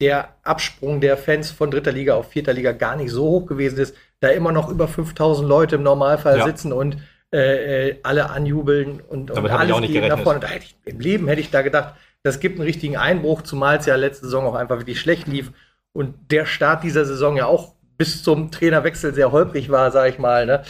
der 0.00 0.34
Absprung 0.42 1.00
der 1.00 1.16
Fans 1.16 1.50
von 1.50 1.70
dritter 1.70 1.92
Liga 1.92 2.14
auf 2.14 2.30
vierter 2.30 2.52
Liga 2.52 2.72
gar 2.72 2.96
nicht 2.96 3.10
so 3.10 3.24
hoch 3.24 3.46
gewesen 3.46 3.78
ist, 3.78 3.94
da 4.20 4.28
immer 4.28 4.52
noch 4.52 4.68
über 4.68 4.88
5000 4.88 5.48
Leute 5.48 5.76
im 5.76 5.82
Normalfall 5.82 6.38
ja. 6.38 6.44
sitzen 6.44 6.72
und 6.72 6.98
äh, 7.32 7.88
äh 7.88 8.00
alle 8.02 8.30
anjubeln 8.30 9.00
und, 9.00 9.30
und 9.30 9.50
alles 9.50 9.80
geht 9.88 10.08
nach 10.08 10.22
vorne. 10.22 10.40
Da 10.40 10.48
ich, 10.56 10.76
Im 10.84 11.00
Leben 11.00 11.28
hätte 11.28 11.40
ich 11.40 11.50
da 11.50 11.62
gedacht, 11.62 11.94
das 12.22 12.40
gibt 12.40 12.58
einen 12.58 12.66
richtigen 12.66 12.96
Einbruch, 12.96 13.42
zumal 13.42 13.78
es 13.78 13.86
ja 13.86 13.96
letzte 13.96 14.26
Saison 14.26 14.46
auch 14.46 14.54
einfach 14.54 14.78
wirklich 14.78 15.00
schlecht 15.00 15.26
lief 15.26 15.52
und 15.92 16.14
der 16.30 16.44
Start 16.44 16.82
dieser 16.82 17.04
Saison 17.04 17.36
ja 17.36 17.46
auch 17.46 17.74
bis 17.96 18.22
zum 18.22 18.50
Trainerwechsel 18.50 19.14
sehr 19.14 19.32
holprig 19.32 19.70
war, 19.70 19.90
sag 19.90 20.10
ich 20.10 20.18
mal. 20.18 20.44
Ne? 20.44 20.62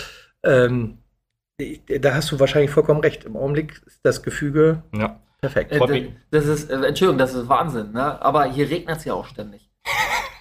Ähm, 0.45 0.99
da 2.01 2.15
hast 2.15 2.31
du 2.31 2.39
wahrscheinlich 2.39 2.71
vollkommen 2.71 3.01
recht. 3.01 3.25
Im 3.25 3.37
Augenblick 3.37 3.83
ist 3.87 4.01
das 4.05 4.23
Gefüge 4.23 4.83
ja. 4.95 5.19
Perfekt. 5.41 5.73
Äh, 5.73 6.13
das 6.31 6.47
ist, 6.47 6.71
äh, 6.71 6.75
Entschuldigung, 6.75 7.19
das 7.19 7.35
ist 7.35 7.49
Wahnsinn, 7.49 7.93
ne? 7.93 8.21
aber 8.23 8.45
hier 8.45 8.69
regnet 8.69 8.99
es 8.99 9.05
ja 9.05 9.15
auch 9.15 9.27
ständig. 9.27 9.71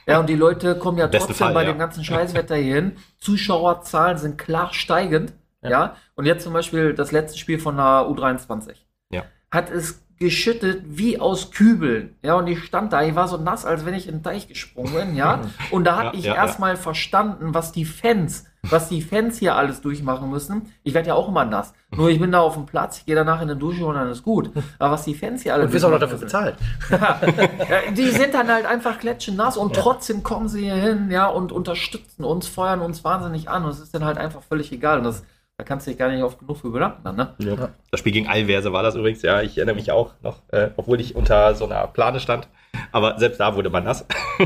Ja, 0.07 0.19
und 0.19 0.29
die 0.29 0.35
Leute 0.35 0.77
kommen 0.77 0.97
ja 0.97 1.07
trotzdem 1.07 1.35
Fall, 1.35 1.53
bei 1.53 1.63
ja. 1.63 1.71
dem 1.71 1.79
ganzen 1.79 2.03
Scheißwetter 2.03 2.55
hier 2.55 2.75
hin. 2.75 2.97
Zuschauerzahlen 3.17 4.17
sind 4.17 4.37
klar 4.37 4.71
steigend. 4.71 5.33
Ja. 5.63 5.69
ja. 5.69 5.95
Und 6.15 6.25
jetzt 6.25 6.43
zum 6.43 6.53
Beispiel 6.53 6.93
das 6.93 7.11
letzte 7.11 7.39
Spiel 7.39 7.59
von 7.59 7.77
der 7.77 8.07
U23. 8.07 8.75
Ja. 9.09 9.23
Hat 9.49 9.71
es 9.71 10.05
geschüttet 10.17 10.83
wie 10.85 11.19
aus 11.19 11.51
Kübeln. 11.51 12.15
Ja, 12.21 12.35
und 12.35 12.47
ich 12.47 12.63
stand 12.63 12.93
da, 12.93 13.03
ich 13.03 13.15
war 13.15 13.27
so 13.27 13.37
nass, 13.37 13.65
als 13.65 13.85
wenn 13.85 13.93
ich 13.93 14.07
in 14.07 14.17
den 14.17 14.23
Teich 14.23 14.47
gesprungen 14.47 14.93
bin, 14.93 15.15
ja. 15.15 15.41
Und 15.71 15.83
da 15.85 15.97
habe 15.97 16.17
ja, 16.17 16.19
ich 16.19 16.25
erstmal 16.25 16.77
verstanden, 16.77 17.53
was 17.53 17.71
die 17.71 17.85
Fans, 17.85 18.45
was 18.69 18.89
die 18.89 19.01
Fans 19.01 19.39
hier 19.39 19.55
alles 19.55 19.81
durchmachen 19.81 20.29
müssen. 20.29 20.73
Ich 20.83 20.93
werde 20.93 21.09
ja 21.09 21.13
auch 21.15 21.27
immer 21.27 21.45
nass. 21.45 21.73
Nur 21.95 22.09
ich 22.09 22.19
bin 22.19 22.31
da 22.31 22.41
auf 22.41 22.55
dem 22.55 22.65
Platz, 22.65 22.99
ich 22.99 23.05
gehe 23.05 23.15
danach 23.15 23.41
in 23.41 23.47
die 23.47 23.55
Dusche 23.55 23.85
und 23.85 23.95
dann 23.95 24.09
ist 24.09 24.23
gut. 24.23 24.51
Aber 24.79 24.93
was 24.93 25.03
die 25.03 25.15
Fans 25.15 25.43
hier 25.43 25.53
alle 25.53 25.63
Und 25.63 25.73
wirst 25.73 25.85
auch 25.85 25.91
noch 25.91 25.99
dafür 25.99 26.17
bezahlt. 26.17 26.55
Ja, 26.89 27.91
die 27.91 28.09
sind 28.09 28.33
dann 28.33 28.47
halt 28.47 28.65
einfach 28.65 28.99
klatschen 28.99 29.35
nass 29.35 29.57
und 29.57 29.75
trotzdem 29.75 30.23
kommen 30.23 30.47
sie 30.47 30.63
hier 30.63 30.75
hin, 30.75 31.09
ja, 31.09 31.27
und 31.27 31.51
unterstützen 31.51 32.23
uns, 32.23 32.47
feuern 32.47 32.81
uns 32.81 33.03
wahnsinnig 33.03 33.49
an. 33.49 33.63
Und 33.65 33.71
es 33.71 33.79
ist 33.79 33.93
dann 33.93 34.05
halt 34.05 34.17
einfach 34.17 34.41
völlig 34.41 34.71
egal. 34.71 34.99
Und 34.99 35.05
das 35.05 35.23
da 35.57 35.63
kannst 35.63 35.87
du 35.87 35.91
dich 35.91 35.97
gar 35.97 36.09
nicht 36.09 36.21
oft 36.21 36.37
genug 36.39 36.57
für 36.57 36.69
bedanken. 36.69 37.01
Dann, 37.03 37.15
ne? 37.15 37.33
ja. 37.39 37.69
Das 37.89 38.01
Spiel 38.01 38.11
gegen 38.11 38.27
Alverse 38.27 38.73
war 38.73 38.83
das 38.83 38.95
übrigens, 38.95 39.21
ja. 39.21 39.41
Ich 39.41 39.57
erinnere 39.57 39.75
mich 39.75 39.91
auch 39.91 40.13
noch, 40.21 40.41
äh, 40.49 40.71
obwohl 40.75 40.99
ich 40.99 41.15
unter 41.15 41.55
so 41.55 41.65
einer 41.65 41.87
Plane 41.87 42.19
stand. 42.19 42.49
Aber 42.91 43.17
selbst 43.19 43.39
da 43.39 43.55
wurde 43.55 43.69
man 43.69 43.85
nass. 43.85 44.05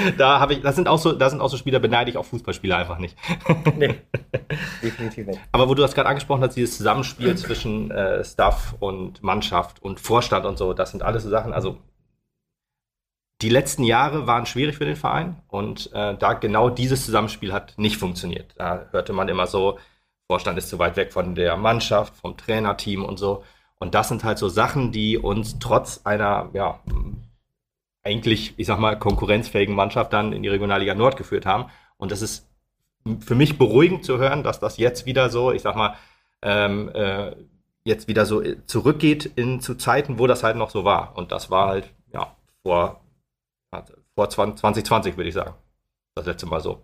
da 0.18 0.40
habe 0.40 0.54
ich, 0.54 0.62
das 0.62 0.76
sind 0.76 0.88
auch 0.88 0.98
so, 0.98 1.12
da 1.12 1.30
sind 1.30 1.40
auch 1.40 1.48
so 1.48 1.56
Spieler, 1.56 1.78
beneide 1.78 2.10
ich 2.10 2.16
auch 2.16 2.24
Fußballspieler 2.24 2.76
einfach 2.76 2.98
nicht. 2.98 3.16
nee. 3.76 3.94
definitiv 4.82 5.26
nicht. 5.26 5.40
Aber 5.52 5.68
wo 5.68 5.74
du 5.74 5.82
das 5.82 5.94
gerade 5.94 6.08
angesprochen 6.08 6.42
hast, 6.42 6.54
dieses 6.54 6.76
Zusammenspiel 6.76 7.36
zwischen 7.36 7.90
äh, 7.90 8.24
Staff 8.24 8.74
und 8.80 9.22
Mannschaft 9.22 9.82
und 9.82 10.00
Vorstand 10.00 10.46
und 10.46 10.58
so, 10.58 10.72
das 10.72 10.90
sind 10.90 11.02
alles 11.02 11.22
so 11.22 11.30
Sachen, 11.30 11.52
also 11.52 11.78
die 13.42 13.48
letzten 13.48 13.84
Jahre 13.84 14.26
waren 14.26 14.46
schwierig 14.46 14.76
für 14.76 14.84
den 14.84 14.96
Verein 14.96 15.42
und 15.48 15.90
äh, 15.92 16.16
da 16.16 16.34
genau 16.34 16.70
dieses 16.70 17.04
Zusammenspiel 17.04 17.52
hat 17.52 17.74
nicht 17.76 17.96
funktioniert. 17.96 18.54
Da 18.56 18.86
hörte 18.90 19.12
man 19.12 19.28
immer 19.28 19.46
so, 19.46 19.78
Vorstand 20.26 20.56
ist 20.56 20.68
zu 20.68 20.78
weit 20.78 20.96
weg 20.96 21.12
von 21.12 21.34
der 21.34 21.56
Mannschaft, 21.56 22.16
vom 22.16 22.36
Trainerteam 22.36 23.04
und 23.04 23.18
so. 23.18 23.44
Und 23.76 23.94
das 23.94 24.08
sind 24.08 24.24
halt 24.24 24.38
so 24.38 24.48
Sachen, 24.48 24.92
die 24.92 25.18
uns 25.18 25.58
trotz 25.58 26.00
einer, 26.04 26.48
ja, 26.54 26.80
eigentlich, 28.04 28.54
ich 28.58 28.66
sag 28.66 28.78
mal, 28.78 28.98
konkurrenzfähigen 28.98 29.74
Mannschaft 29.74 30.12
dann 30.12 30.32
in 30.32 30.42
die 30.42 30.48
Regionalliga 30.48 30.94
Nord 30.94 31.16
geführt 31.16 31.46
haben. 31.46 31.70
Und 31.96 32.12
das 32.12 32.22
ist 32.22 32.48
für 33.20 33.34
mich 33.34 33.58
beruhigend 33.58 34.04
zu 34.04 34.18
hören, 34.18 34.42
dass 34.42 34.60
das 34.60 34.76
jetzt 34.76 35.06
wieder 35.06 35.30
so, 35.30 35.52
ich 35.52 35.62
sag 35.62 35.74
mal, 35.74 35.96
ähm, 36.42 36.90
äh, 36.94 37.34
jetzt 37.84 38.08
wieder 38.08 38.26
so 38.26 38.42
zurückgeht 38.66 39.26
in 39.36 39.60
zu 39.60 39.74
Zeiten, 39.74 40.18
wo 40.18 40.26
das 40.26 40.42
halt 40.42 40.56
noch 40.56 40.70
so 40.70 40.84
war. 40.84 41.16
Und 41.16 41.32
das 41.32 41.50
war 41.50 41.68
halt, 41.68 41.90
ja, 42.12 42.36
vor, 42.62 43.00
vor 44.14 44.30
2020, 44.30 45.16
würde 45.16 45.28
ich 45.28 45.34
sagen. 45.34 45.54
Das 46.14 46.26
letzte 46.26 46.46
Mal 46.46 46.60
so. 46.60 46.82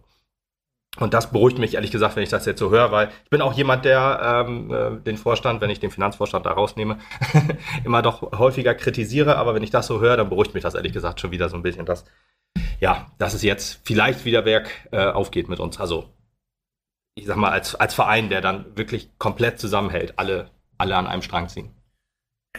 Und 0.99 1.15
das 1.15 1.31
beruhigt 1.31 1.59
mich 1.59 1.75
ehrlich 1.75 1.93
gesagt, 1.93 2.17
wenn 2.17 2.25
ich 2.25 2.31
das 2.31 2.47
jetzt 2.47 2.59
so 2.59 2.71
höre, 2.71 2.91
weil 2.91 3.11
ich 3.25 3.31
bin 3.31 3.43
auch 3.43 3.53
jemand, 3.53 3.85
der 3.85 4.45
ähm, 4.49 4.73
äh, 4.73 5.01
den 5.01 5.17
Vorstand, 5.17 5.61
wenn 5.61 5.71
ich 5.71 5.79
den 5.79 5.93
Finanzvorstand 5.93 6.47
da 6.47 6.51
rausnehme, 6.51 6.99
immer 7.85 8.03
doch 8.03 8.33
häufiger 8.39 8.75
kritisiere. 8.75 9.37
Aber 9.37 9.55
wenn 9.55 9.63
ich 9.63 9.71
das 9.71 9.87
so 9.87 10.01
höre, 10.01 10.17
dann 10.17 10.29
beruhigt 10.29 10.53
mich 10.53 10.65
das 10.65 10.75
ehrlich 10.75 10.93
gesagt 10.93 11.21
schon 11.21 11.31
wieder 11.31 11.49
so 11.49 11.57
ein 11.57 11.63
bisschen, 11.63 11.87
dass, 11.87 12.05
ja, 12.81 13.07
dass 13.19 13.35
es 13.35 13.43
jetzt 13.43 13.81
vielleicht 13.85 14.25
wieder 14.25 14.45
Werk 14.45 14.89
äh, 14.91 15.07
aufgeht 15.07 15.49
mit 15.49 15.61
uns. 15.61 15.79
Also, 15.79 16.07
ich 17.15 17.27
sag 17.27 17.37
mal, 17.37 17.53
als, 17.53 17.77
als 17.77 17.95
Verein, 17.95 18.29
der 18.29 18.41
dann 18.41 18.77
wirklich 18.77 19.17
komplett 19.19 19.61
zusammenhält, 19.61 20.19
alle, 20.19 20.51
alle 20.77 20.97
an 20.97 21.07
einem 21.07 21.23
Strang 21.23 21.49
ziehen. 21.49 21.71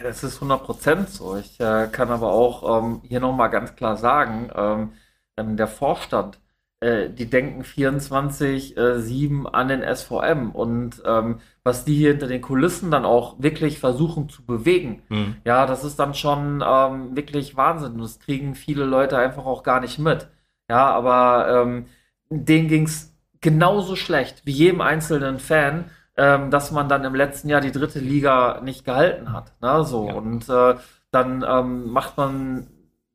Das 0.02 0.24
ist 0.24 0.40
100% 0.40 1.06
so. 1.06 1.36
Ich 1.36 1.60
äh, 1.60 1.86
kann 1.92 2.10
aber 2.10 2.32
auch 2.32 2.82
ähm, 2.82 3.02
hier 3.06 3.20
nochmal 3.20 3.50
ganz 3.50 3.76
klar 3.76 3.98
sagen, 3.98 4.50
ähm, 4.54 4.92
ähm 5.36 5.58
der 5.58 5.68
Vorstand 5.68 6.41
äh, 6.82 7.10
die 7.10 7.30
denken 7.30 7.62
24-7 7.62 8.74
äh, 8.76 9.48
an 9.52 9.68
den 9.68 9.82
SVM 9.82 10.50
und 10.50 11.00
ähm, 11.06 11.38
was 11.62 11.84
die 11.84 11.94
hier 11.94 12.10
hinter 12.10 12.26
den 12.26 12.42
Kulissen 12.42 12.90
dann 12.90 13.04
auch 13.04 13.36
wirklich 13.38 13.78
versuchen 13.78 14.28
zu 14.28 14.44
bewegen, 14.44 15.02
mhm. 15.08 15.36
ja, 15.44 15.64
das 15.66 15.84
ist 15.84 16.00
dann 16.00 16.12
schon 16.14 16.60
ähm, 16.66 17.14
wirklich 17.14 17.56
Wahnsinn. 17.56 17.98
Das 17.98 18.18
kriegen 18.18 18.56
viele 18.56 18.84
Leute 18.84 19.16
einfach 19.16 19.46
auch 19.46 19.62
gar 19.62 19.80
nicht 19.80 20.00
mit. 20.00 20.26
Ja, 20.68 20.90
aber 20.90 21.62
ähm, 21.62 21.86
denen 22.30 22.66
ging 22.66 22.86
es 22.86 23.14
genauso 23.40 23.94
schlecht 23.94 24.44
wie 24.44 24.50
jedem 24.50 24.80
einzelnen 24.80 25.38
Fan, 25.38 25.84
ähm, 26.16 26.50
dass 26.50 26.72
man 26.72 26.88
dann 26.88 27.04
im 27.04 27.14
letzten 27.14 27.48
Jahr 27.48 27.60
die 27.60 27.70
dritte 27.70 28.00
Liga 28.00 28.60
nicht 28.60 28.84
gehalten 28.84 29.32
hat. 29.32 29.52
Ne? 29.62 29.84
So, 29.84 30.08
ja. 30.08 30.14
und 30.14 30.48
äh, 30.48 30.74
dann 31.12 31.44
ähm, 31.48 31.92
macht 31.92 32.16
man, 32.16 32.66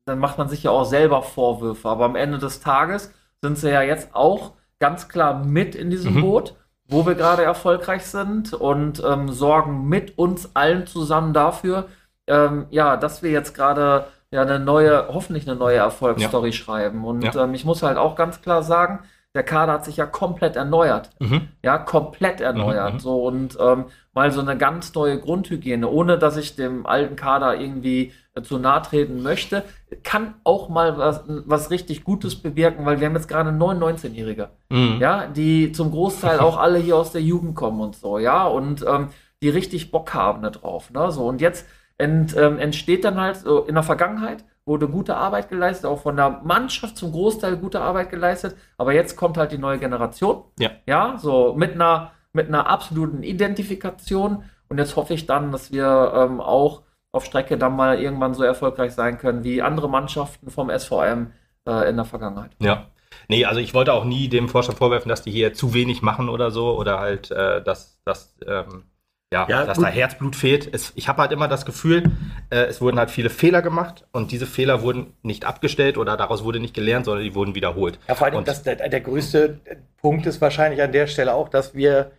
dann 0.06 0.18
macht 0.20 0.38
man 0.38 0.48
sich 0.48 0.62
ja 0.62 0.70
auch 0.70 0.84
selber 0.84 1.22
Vorwürfe. 1.22 1.86
Aber 1.86 2.06
am 2.06 2.16
Ende 2.16 2.38
des 2.38 2.60
Tages 2.60 3.12
sind 3.42 3.58
sie 3.58 3.70
ja 3.70 3.82
jetzt 3.82 4.14
auch 4.14 4.52
ganz 4.78 5.08
klar 5.08 5.44
mit 5.44 5.74
in 5.74 5.90
diesem 5.90 6.14
mhm. 6.14 6.20
Boot, 6.22 6.54
wo 6.88 7.06
wir 7.06 7.14
gerade 7.14 7.42
erfolgreich 7.42 8.06
sind 8.06 8.54
und 8.54 9.02
ähm, 9.04 9.30
sorgen 9.30 9.88
mit 9.88 10.16
uns 10.18 10.54
allen 10.54 10.86
zusammen 10.86 11.32
dafür, 11.32 11.88
ähm, 12.26 12.66
ja, 12.70 12.96
dass 12.96 13.22
wir 13.22 13.30
jetzt 13.30 13.54
gerade 13.54 14.06
ja 14.30 14.42
eine 14.42 14.58
neue, 14.58 15.08
hoffentlich 15.08 15.48
eine 15.48 15.58
neue 15.58 15.76
Erfolgsstory 15.76 16.48
ja. 16.48 16.52
schreiben. 16.52 17.04
Und 17.04 17.22
ja. 17.22 17.44
ähm, 17.44 17.54
ich 17.54 17.64
muss 17.64 17.82
halt 17.82 17.98
auch 17.98 18.14
ganz 18.14 18.40
klar 18.40 18.62
sagen, 18.62 19.00
der 19.34 19.42
Kader 19.42 19.74
hat 19.74 19.84
sich 19.84 19.96
ja 19.96 20.06
komplett 20.06 20.56
erneuert. 20.56 21.10
Mhm. 21.18 21.48
Ja, 21.62 21.78
komplett 21.78 22.40
erneuert. 22.40 22.94
Mhm. 22.94 22.98
So 23.00 23.22
und 23.22 23.56
ähm, 23.60 23.86
mal 24.12 24.32
so 24.32 24.40
eine 24.40 24.56
ganz 24.56 24.94
neue 24.94 25.18
Grundhygiene, 25.18 25.88
ohne 25.88 26.18
dass 26.18 26.36
ich 26.36 26.56
dem 26.56 26.86
alten 26.86 27.16
Kader 27.16 27.60
irgendwie 27.60 28.12
zu 28.42 28.58
nahe 28.58 28.82
treten 28.82 29.22
möchte, 29.22 29.64
kann 30.02 30.34
auch 30.44 30.68
mal 30.68 30.98
was, 30.98 31.22
was 31.26 31.70
richtig 31.70 32.04
Gutes 32.04 32.36
bewirken, 32.36 32.84
weil 32.84 33.00
wir 33.00 33.06
haben 33.06 33.14
jetzt 33.14 33.28
gerade 33.28 33.52
neun 33.52 33.78
19-Jährige, 33.78 34.50
mhm. 34.68 34.98
ja, 35.00 35.26
die 35.26 35.72
zum 35.72 35.90
Großteil 35.90 36.40
auch 36.40 36.56
alle 36.58 36.78
hier 36.78 36.96
aus 36.96 37.12
der 37.12 37.22
Jugend 37.22 37.54
kommen 37.54 37.80
und 37.80 37.96
so, 37.96 38.18
ja, 38.18 38.46
und 38.46 38.84
ähm, 38.86 39.08
die 39.42 39.48
richtig 39.48 39.90
Bock 39.90 40.12
haben 40.14 40.42
da 40.42 40.50
drauf, 40.50 40.90
ne, 40.90 41.10
so 41.10 41.26
und 41.26 41.40
jetzt 41.40 41.66
ent, 41.96 42.36
ähm, 42.36 42.58
entsteht 42.58 43.04
dann 43.04 43.20
halt 43.20 43.36
so 43.36 43.64
in 43.64 43.74
der 43.74 43.84
Vergangenheit 43.84 44.44
wurde 44.68 44.86
gute 44.86 45.16
Arbeit 45.16 45.48
geleistet, 45.48 45.86
auch 45.86 46.02
von 46.02 46.16
der 46.16 46.42
Mannschaft 46.44 46.96
zum 46.96 47.10
Großteil 47.10 47.56
gute 47.56 47.80
Arbeit 47.80 48.10
geleistet. 48.10 48.54
Aber 48.76 48.92
jetzt 48.92 49.16
kommt 49.16 49.36
halt 49.36 49.50
die 49.50 49.58
neue 49.58 49.78
Generation. 49.78 50.44
Ja. 50.60 50.70
Ja, 50.86 51.16
so 51.18 51.54
mit 51.56 51.72
einer, 51.72 52.12
mit 52.32 52.46
einer 52.46 52.68
absoluten 52.68 53.24
Identifikation. 53.24 54.44
Und 54.68 54.78
jetzt 54.78 54.94
hoffe 54.94 55.14
ich 55.14 55.26
dann, 55.26 55.50
dass 55.50 55.72
wir 55.72 56.12
ähm, 56.14 56.40
auch 56.40 56.82
auf 57.12 57.24
Strecke 57.24 57.56
dann 57.56 57.76
mal 57.76 58.00
irgendwann 58.00 58.34
so 58.34 58.42
erfolgreich 58.42 58.92
sein 58.92 59.18
können 59.18 59.44
wie 59.44 59.62
andere 59.62 59.88
Mannschaften 59.88 60.50
vom 60.50 60.70
SVM 60.70 61.32
äh, 61.66 61.88
in 61.88 61.96
der 61.96 62.04
Vergangenheit. 62.04 62.52
Ja. 62.58 62.86
Nee, 63.28 63.44
also 63.44 63.60
ich 63.60 63.74
wollte 63.74 63.92
auch 63.92 64.04
nie 64.04 64.28
dem 64.28 64.48
Vorstand 64.48 64.78
vorwerfen, 64.78 65.08
dass 65.08 65.22
die 65.22 65.30
hier 65.30 65.52
zu 65.52 65.74
wenig 65.74 66.02
machen 66.02 66.28
oder 66.28 66.50
so 66.50 66.76
oder 66.76 67.00
halt, 67.00 67.30
äh, 67.30 67.62
dass, 67.62 68.00
dass 68.04 68.36
ähm, 68.46 68.84
ja, 69.32 69.46
ja 69.48 69.66
dass 69.66 69.76
gut. 69.76 69.86
da 69.86 69.90
Herzblut 69.90 70.36
fehlt. 70.36 70.72
Es, 70.72 70.92
ich 70.94 71.08
habe 71.08 71.20
halt 71.20 71.32
immer 71.32 71.48
das 71.48 71.66
Gefühl, 71.66 72.04
äh, 72.50 72.64
es 72.64 72.80
wurden 72.80 72.98
halt 72.98 73.10
viele 73.10 73.28
Fehler 73.28 73.60
gemacht 73.60 74.06
und 74.12 74.32
diese 74.32 74.46
Fehler 74.46 74.82
wurden 74.82 75.14
nicht 75.22 75.44
abgestellt 75.44 75.98
oder 75.98 76.16
daraus 76.16 76.44
wurde 76.44 76.60
nicht 76.60 76.74
gelernt, 76.74 77.04
sondern 77.04 77.24
die 77.24 77.34
wurden 77.34 77.54
wiederholt. 77.54 77.98
Ja, 78.08 78.14
vor 78.14 78.26
allem, 78.26 78.44
das, 78.44 78.62
der, 78.62 78.76
der 78.76 79.00
größte 79.00 79.60
Punkt 80.00 80.26
ist 80.26 80.40
wahrscheinlich 80.40 80.80
an 80.82 80.92
der 80.92 81.06
Stelle 81.06 81.34
auch, 81.34 81.48
dass 81.48 81.74
wir 81.74 82.12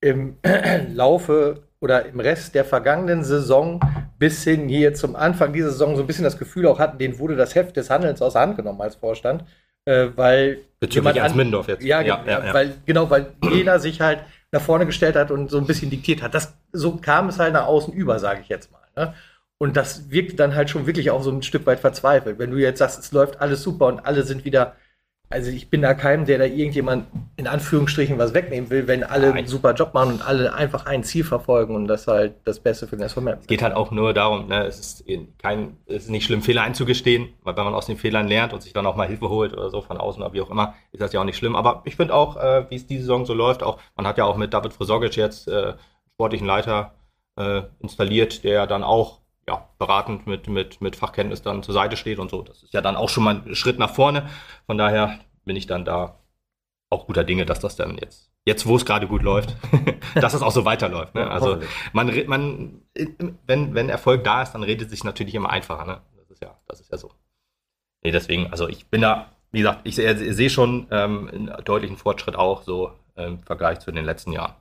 im 0.00 0.38
Laufe 0.94 1.64
oder 1.80 2.06
im 2.06 2.20
Rest 2.20 2.54
der 2.54 2.64
vergangenen 2.64 3.24
Saison 3.24 3.80
bis 4.24 4.42
hin 4.42 4.70
hier 4.70 4.94
zum 4.94 5.16
Anfang 5.16 5.52
dieser 5.52 5.70
Saison 5.70 5.96
so 5.96 6.02
ein 6.02 6.06
bisschen 6.06 6.24
das 6.24 6.38
Gefühl 6.38 6.66
auch 6.66 6.78
hatten, 6.78 6.96
denen 6.96 7.18
wurde 7.18 7.36
das 7.36 7.54
Heft 7.54 7.76
des 7.76 7.90
Handelns 7.90 8.22
aus 8.22 8.32
der 8.32 8.40
Hand 8.40 8.56
genommen 8.56 8.80
als 8.80 8.96
Vorstand. 8.96 9.44
Äh, 9.84 10.06
weil 10.16 10.60
Bezüglich 10.80 11.16
Ernst 11.16 11.36
Mindorf 11.36 11.68
jetzt. 11.68 11.84
Ja, 11.84 12.00
ja, 12.00 12.24
ja, 12.26 12.42
ja, 12.42 12.54
weil 12.54 12.74
genau, 12.86 13.10
weil 13.10 13.34
jeder 13.52 13.78
sich 13.78 14.00
halt 14.00 14.20
nach 14.50 14.62
vorne 14.62 14.86
gestellt 14.86 15.14
hat 15.14 15.30
und 15.30 15.50
so 15.50 15.58
ein 15.58 15.66
bisschen 15.66 15.90
diktiert 15.90 16.22
hat. 16.22 16.32
Das, 16.32 16.54
so 16.72 16.96
kam 16.96 17.28
es 17.28 17.38
halt 17.38 17.52
nach 17.52 17.66
außen 17.66 17.92
über, 17.92 18.18
sage 18.18 18.40
ich 18.40 18.48
jetzt 18.48 18.72
mal. 18.72 18.80
Ne? 18.96 19.12
Und 19.58 19.76
das 19.76 20.10
wirkt 20.10 20.40
dann 20.40 20.54
halt 20.54 20.70
schon 20.70 20.86
wirklich 20.86 21.10
auch 21.10 21.22
so 21.22 21.30
ein 21.30 21.42
Stück 21.42 21.66
weit 21.66 21.80
verzweifelt. 21.80 22.38
Wenn 22.38 22.50
du 22.50 22.56
jetzt 22.56 22.78
sagst, 22.78 22.98
es 22.98 23.12
läuft 23.12 23.42
alles 23.42 23.62
super 23.62 23.88
und 23.88 24.06
alle 24.06 24.22
sind 24.22 24.46
wieder 24.46 24.74
also 25.30 25.50
ich 25.50 25.70
bin 25.70 25.82
da 25.82 25.94
keinem, 25.94 26.26
der 26.26 26.38
da 26.38 26.44
irgendjemand 26.44 27.06
in 27.36 27.46
Anführungsstrichen 27.46 28.18
was 28.18 28.34
wegnehmen 28.34 28.70
will, 28.70 28.86
wenn 28.86 29.02
alle 29.02 29.28
Nein. 29.28 29.38
einen 29.38 29.46
super 29.46 29.74
Job 29.74 29.92
machen 29.94 30.14
und 30.14 30.22
alle 30.26 30.54
einfach 30.54 30.86
ein 30.86 31.02
Ziel 31.02 31.24
verfolgen 31.24 31.74
und 31.74 31.88
das 31.88 32.06
halt 32.06 32.34
das 32.44 32.60
Beste 32.60 32.86
für 32.86 32.96
den 32.96 33.08
SVM. 33.08 33.28
Es 33.40 33.46
geht 33.46 33.62
halt 33.62 33.74
auch 33.74 33.90
nur 33.90 34.12
darum, 34.14 34.48
ne, 34.48 34.64
es, 34.66 34.78
ist 34.78 35.04
kein, 35.38 35.76
es 35.86 36.04
ist 36.04 36.10
nicht 36.10 36.24
schlimm, 36.24 36.42
Fehler 36.42 36.62
einzugestehen, 36.62 37.30
weil 37.42 37.56
wenn 37.56 37.64
man 37.64 37.74
aus 37.74 37.86
den 37.86 37.96
Fehlern 37.96 38.28
lernt 38.28 38.52
und 38.52 38.62
sich 38.62 38.72
dann 38.72 38.86
auch 38.86 38.96
mal 38.96 39.08
Hilfe 39.08 39.28
holt 39.28 39.52
oder 39.54 39.70
so 39.70 39.80
von 39.80 39.96
außen 39.96 40.22
oder 40.22 40.32
wie 40.32 40.40
auch 40.40 40.50
immer, 40.50 40.74
ist 40.92 41.00
das 41.00 41.12
ja 41.12 41.20
auch 41.20 41.24
nicht 41.24 41.38
schlimm. 41.38 41.56
Aber 41.56 41.82
ich 41.84 41.96
finde 41.96 42.14
auch, 42.14 42.36
äh, 42.36 42.66
wie 42.70 42.76
es 42.76 42.86
diese 42.86 43.02
Saison 43.02 43.26
so 43.26 43.34
läuft, 43.34 43.62
auch 43.62 43.80
man 43.96 44.06
hat 44.06 44.18
ja 44.18 44.24
auch 44.24 44.36
mit 44.36 44.54
David 44.54 44.72
Frisogic 44.72 45.16
jetzt 45.16 45.48
äh, 45.48 45.74
sportlichen 46.12 46.46
Leiter 46.46 46.94
äh, 47.36 47.62
installiert, 47.80 48.44
der 48.44 48.66
dann 48.66 48.84
auch 48.84 49.23
ja, 49.48 49.68
beratend 49.78 50.26
mit, 50.26 50.48
mit, 50.48 50.80
mit 50.80 50.96
Fachkenntnis 50.96 51.42
dann 51.42 51.62
zur 51.62 51.74
Seite 51.74 51.96
steht 51.96 52.18
und 52.18 52.30
so. 52.30 52.42
Das 52.42 52.62
ist 52.62 52.72
ja 52.72 52.80
dann 52.80 52.96
auch 52.96 53.08
schon 53.08 53.24
mal 53.24 53.42
ein 53.46 53.54
Schritt 53.54 53.78
nach 53.78 53.94
vorne. 53.94 54.28
Von 54.66 54.78
daher 54.78 55.20
bin 55.44 55.56
ich 55.56 55.66
dann 55.66 55.84
da 55.84 56.18
auch 56.90 57.06
guter 57.06 57.24
Dinge, 57.24 57.44
dass 57.44 57.60
das 57.60 57.76
dann 57.76 57.98
jetzt, 57.98 58.30
jetzt 58.44 58.66
wo 58.66 58.76
es 58.76 58.84
gerade 58.84 59.06
gut 59.06 59.22
läuft, 59.22 59.56
dass 60.14 60.32
das 60.32 60.42
auch 60.42 60.52
so 60.52 60.64
weiterläuft. 60.64 61.14
Ne? 61.14 61.30
Also 61.30 61.58
man, 61.92 62.12
man, 62.26 62.82
wenn, 63.46 63.74
wenn 63.74 63.88
Erfolg 63.88 64.24
da 64.24 64.42
ist, 64.42 64.52
dann 64.52 64.62
redet 64.62 64.90
sich 64.90 65.04
natürlich 65.04 65.34
immer 65.34 65.50
einfacher. 65.50 65.84
Ne? 65.84 66.00
Das 66.16 66.30
ist 66.30 66.42
ja, 66.42 66.56
das 66.66 66.80
ist 66.80 66.90
ja 66.90 66.98
so. 66.98 67.10
Nee, 68.02 68.12
deswegen, 68.12 68.50
also 68.50 68.68
ich 68.68 68.86
bin 68.86 69.02
da, 69.02 69.32
wie 69.50 69.58
gesagt, 69.58 69.80
ich 69.84 69.96
sehe 69.96 70.34
seh 70.34 70.48
schon 70.48 70.86
ähm, 70.90 71.28
einen 71.28 71.64
deutlichen 71.64 71.96
Fortschritt 71.96 72.36
auch 72.36 72.62
so 72.62 72.92
im 73.16 73.42
Vergleich 73.42 73.80
zu 73.80 73.92
den 73.92 74.04
letzten 74.04 74.32
Jahren. 74.32 74.54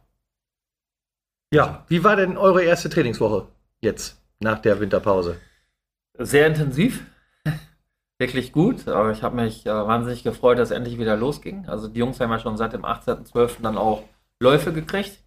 Ja, 1.54 1.84
wie 1.88 2.04
war 2.04 2.16
denn 2.16 2.38
eure 2.38 2.64
erste 2.64 2.90
Trainingswoche 2.90 3.48
jetzt? 3.82 4.23
Nach 4.44 4.60
der 4.60 4.80
Winterpause? 4.80 5.40
Sehr 6.18 6.48
intensiv, 6.48 7.06
wirklich 8.20 8.52
gut. 8.52 8.88
Aber 8.88 9.12
ich 9.12 9.24
habe 9.24 9.36
mich 9.38 9.66
äh, 9.66 9.70
wahnsinnig 9.70 10.24
gefreut, 10.24 10.60
dass 10.60 10.70
es 10.72 10.76
endlich 10.78 11.00
wieder 11.00 11.18
losging. 11.18 11.68
Also 11.68 11.88
die 11.88 12.00
Jungs 12.00 12.20
haben 12.20 12.32
ja 12.32 12.40
schon 12.40 12.58
seit 12.58 12.74
dem 12.74 12.86
18.12. 12.86 13.62
dann 13.62 13.78
auch 13.78 14.04
Läufe 14.40 14.74
gekriegt 14.74 15.24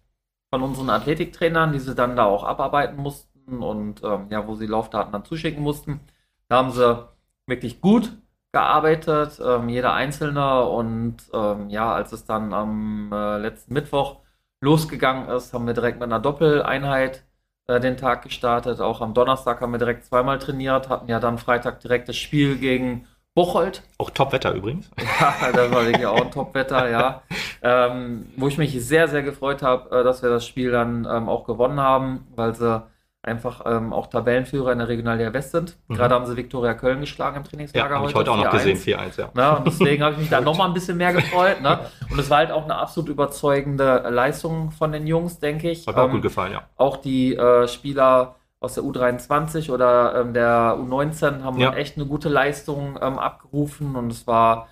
von 0.49 0.63
unseren 0.63 0.89
Athletiktrainern, 0.89 1.73
die 1.73 1.79
sie 1.79 1.95
dann 1.95 2.15
da 2.15 2.25
auch 2.25 2.43
abarbeiten 2.43 2.97
mussten 2.97 3.61
und 3.61 4.03
ähm, 4.03 4.27
ja, 4.29 4.47
wo 4.47 4.55
sie 4.55 4.67
Laufdaten 4.67 5.11
dann 5.11 5.25
zuschicken 5.25 5.61
mussten. 5.63 5.99
Da 6.47 6.57
haben 6.57 6.71
sie 6.71 7.07
wirklich 7.47 7.81
gut 7.81 8.11
gearbeitet, 8.53 9.39
ähm, 9.43 9.69
jeder 9.69 9.93
Einzelne. 9.93 10.63
Und 10.65 11.17
ähm, 11.33 11.69
ja, 11.69 11.93
als 11.93 12.11
es 12.13 12.25
dann 12.25 12.53
am 12.53 13.11
äh, 13.13 13.37
letzten 13.37 13.73
Mittwoch 13.73 14.21
losgegangen 14.61 15.29
ist, 15.29 15.53
haben 15.53 15.67
wir 15.67 15.73
direkt 15.73 15.99
mit 15.99 16.05
einer 16.05 16.19
Doppeleinheit 16.19 17.23
äh, 17.67 17.79
den 17.79 17.97
Tag 17.97 18.23
gestartet. 18.23 18.81
Auch 18.81 19.01
am 19.01 19.13
Donnerstag 19.13 19.61
haben 19.61 19.71
wir 19.71 19.77
direkt 19.77 20.05
zweimal 20.05 20.39
trainiert, 20.39 20.89
hatten 20.89 21.09
ja 21.09 21.19
dann 21.19 21.37
Freitag 21.37 21.79
direkt 21.81 22.09
das 22.09 22.17
Spiel 22.17 22.57
gegen 22.57 23.07
Bocholt. 23.35 23.83
Auch 23.99 24.09
Topwetter 24.09 24.53
übrigens. 24.53 24.89
Ja, 25.19 25.51
das 25.51 25.71
war 25.71 25.85
wirklich 25.85 26.05
auch 26.05 26.21
ein 26.21 26.31
Topwetter, 26.31 26.89
ja. 26.89 27.21
ähm, 27.61 28.27
wo 28.35 28.47
ich 28.47 28.57
mich 28.57 28.73
sehr, 28.83 29.07
sehr 29.07 29.21
gefreut 29.21 29.61
habe, 29.61 29.99
äh, 29.99 30.03
dass 30.03 30.23
wir 30.23 30.29
das 30.29 30.45
Spiel 30.45 30.71
dann 30.71 31.07
ähm, 31.09 31.29
auch 31.29 31.45
gewonnen 31.45 31.79
haben, 31.79 32.25
weil 32.35 32.55
sie 32.55 32.83
einfach 33.27 33.61
ähm, 33.65 33.93
auch 33.93 34.07
Tabellenführer 34.07 34.71
in 34.71 34.79
der 34.79 34.87
Regionalliga 34.87 35.31
West 35.33 35.51
sind. 35.51 35.77
Mhm. 35.87 35.95
Gerade 35.95 36.15
haben 36.15 36.25
sie 36.25 36.35
Viktoria 36.35 36.73
Köln 36.73 37.01
geschlagen 37.01 37.37
im 37.37 37.43
Trainingslager 37.43 37.89
Ja, 37.91 37.95
habe 37.99 38.09
ich 38.09 38.15
heute 38.15 38.31
auch 38.31 38.37
noch 38.37 38.45
4-1. 38.45 38.51
gesehen, 38.51 38.77
4-1, 38.77 39.19
ja. 39.19 39.29
Ne? 39.33 39.57
Und 39.57 39.67
deswegen 39.67 40.03
habe 40.03 40.13
ich 40.13 40.19
mich 40.21 40.29
da 40.29 40.41
noch 40.49 40.57
mal 40.57 40.65
ein 40.65 40.73
bisschen 40.73 40.97
mehr 40.97 41.13
gefreut. 41.13 41.61
Ne? 41.61 41.79
Und 42.09 42.17
es 42.19 42.29
war 42.29 42.37
halt 42.37 42.51
auch 42.51 42.63
eine 42.63 42.75
absolut 42.75 43.09
überzeugende 43.09 44.07
Leistung 44.09 44.71
von 44.71 44.91
den 44.91 45.05
Jungs, 45.05 45.39
denke 45.39 45.69
ich. 45.69 45.85
Hat 45.85 45.95
mir 45.95 46.01
auch 46.01 46.05
Ähm, 46.07 46.11
gut 46.13 46.21
gefallen, 46.23 46.53
ja. 46.53 46.63
auch 46.77 46.97
die 46.97 47.35
äh, 47.35 47.67
Spieler 47.67 48.35
aus 48.59 48.73
der 48.73 48.83
U23 48.83 49.71
oder 49.71 50.15
ähm, 50.21 50.33
der 50.33 50.77
U19 50.79 51.43
haben 51.43 51.59
Ja. 51.59 51.73
echt 51.73 51.95
eine 51.97 52.07
gute 52.07 52.29
Leistung 52.29 52.97
ähm, 53.01 53.19
abgerufen 53.19 53.95
und 53.95 54.11
es 54.11 54.25
war 54.25 54.69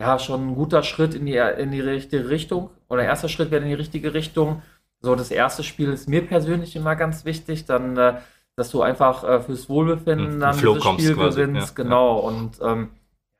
ja 0.00 0.18
schon 0.18 0.48
ein 0.48 0.54
guter 0.54 0.82
Schritt 0.82 1.14
in 1.14 1.26
die, 1.26 1.36
in 1.36 1.70
die 1.70 1.80
richtige 1.80 2.28
Richtung 2.30 2.70
oder 2.88 3.04
erster 3.04 3.28
Schritt 3.28 3.50
wäre 3.50 3.62
in 3.62 3.68
die 3.68 3.74
richtige 3.74 4.14
Richtung. 4.14 4.62
So, 5.00 5.14
das 5.14 5.30
erste 5.30 5.62
Spiel 5.62 5.90
ist 5.92 6.08
mir 6.08 6.26
persönlich 6.26 6.74
immer 6.76 6.96
ganz 6.96 7.24
wichtig, 7.24 7.64
dann, 7.66 7.96
äh, 7.96 8.20
dass 8.56 8.70
du 8.70 8.82
einfach 8.82 9.22
äh, 9.24 9.40
fürs 9.40 9.68
Wohlbefinden 9.68 10.40
Hm, 10.40 10.40
dann 10.40 10.60
Flow 10.60 10.74
dieses 10.74 10.84
Spiel 10.84 11.14
quasi, 11.14 11.40
gewinnst. 11.40 11.76
ja, 11.82 11.84
genau. 11.84 12.18
Und 12.18 12.58
ähm, 12.62 12.90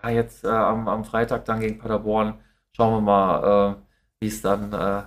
ja, 0.03 0.11
jetzt 0.11 0.45
äh, 0.45 0.49
am, 0.49 0.87
am 0.89 1.05
Freitag 1.05 1.45
dann 1.47 1.61
gegen 1.61 1.79
Paderborn 1.79 2.39
schauen 2.77 2.95
wir 2.95 3.01
mal, 3.01 3.73
äh, 3.81 3.83
wie 4.21 4.29
es 4.29 4.41
dann 4.43 4.73
äh, 4.73 5.03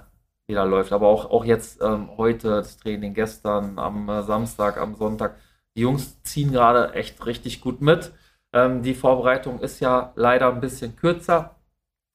wieder 0.47 0.66
läuft. 0.66 0.91
Aber 0.91 1.08
auch, 1.08 1.30
auch 1.32 1.45
jetzt 1.45 1.82
ähm, 1.82 2.10
heute 2.18 2.49
das 2.49 2.78
Training, 2.78 3.14
gestern 3.14 3.80
am 3.80 4.10
äh, 4.10 4.24
Samstag, 4.24 4.78
am 4.78 4.95
Sonntag. 4.95 5.38
Die 5.78 5.82
Jungs 5.82 6.22
ziehen 6.24 6.52
gerade 6.52 6.93
echt 6.93 7.26
richtig 7.26 7.62
gut 7.62 7.80
mit. 7.82 8.12
Ähm, 8.54 8.84
die 8.84 8.93
Vorbereitung 8.93 9.60
ist 9.62 9.80
ja 9.80 10.12
leider 10.16 10.52
ein 10.54 10.60
bisschen 10.60 10.97
kürzer, 10.97 11.56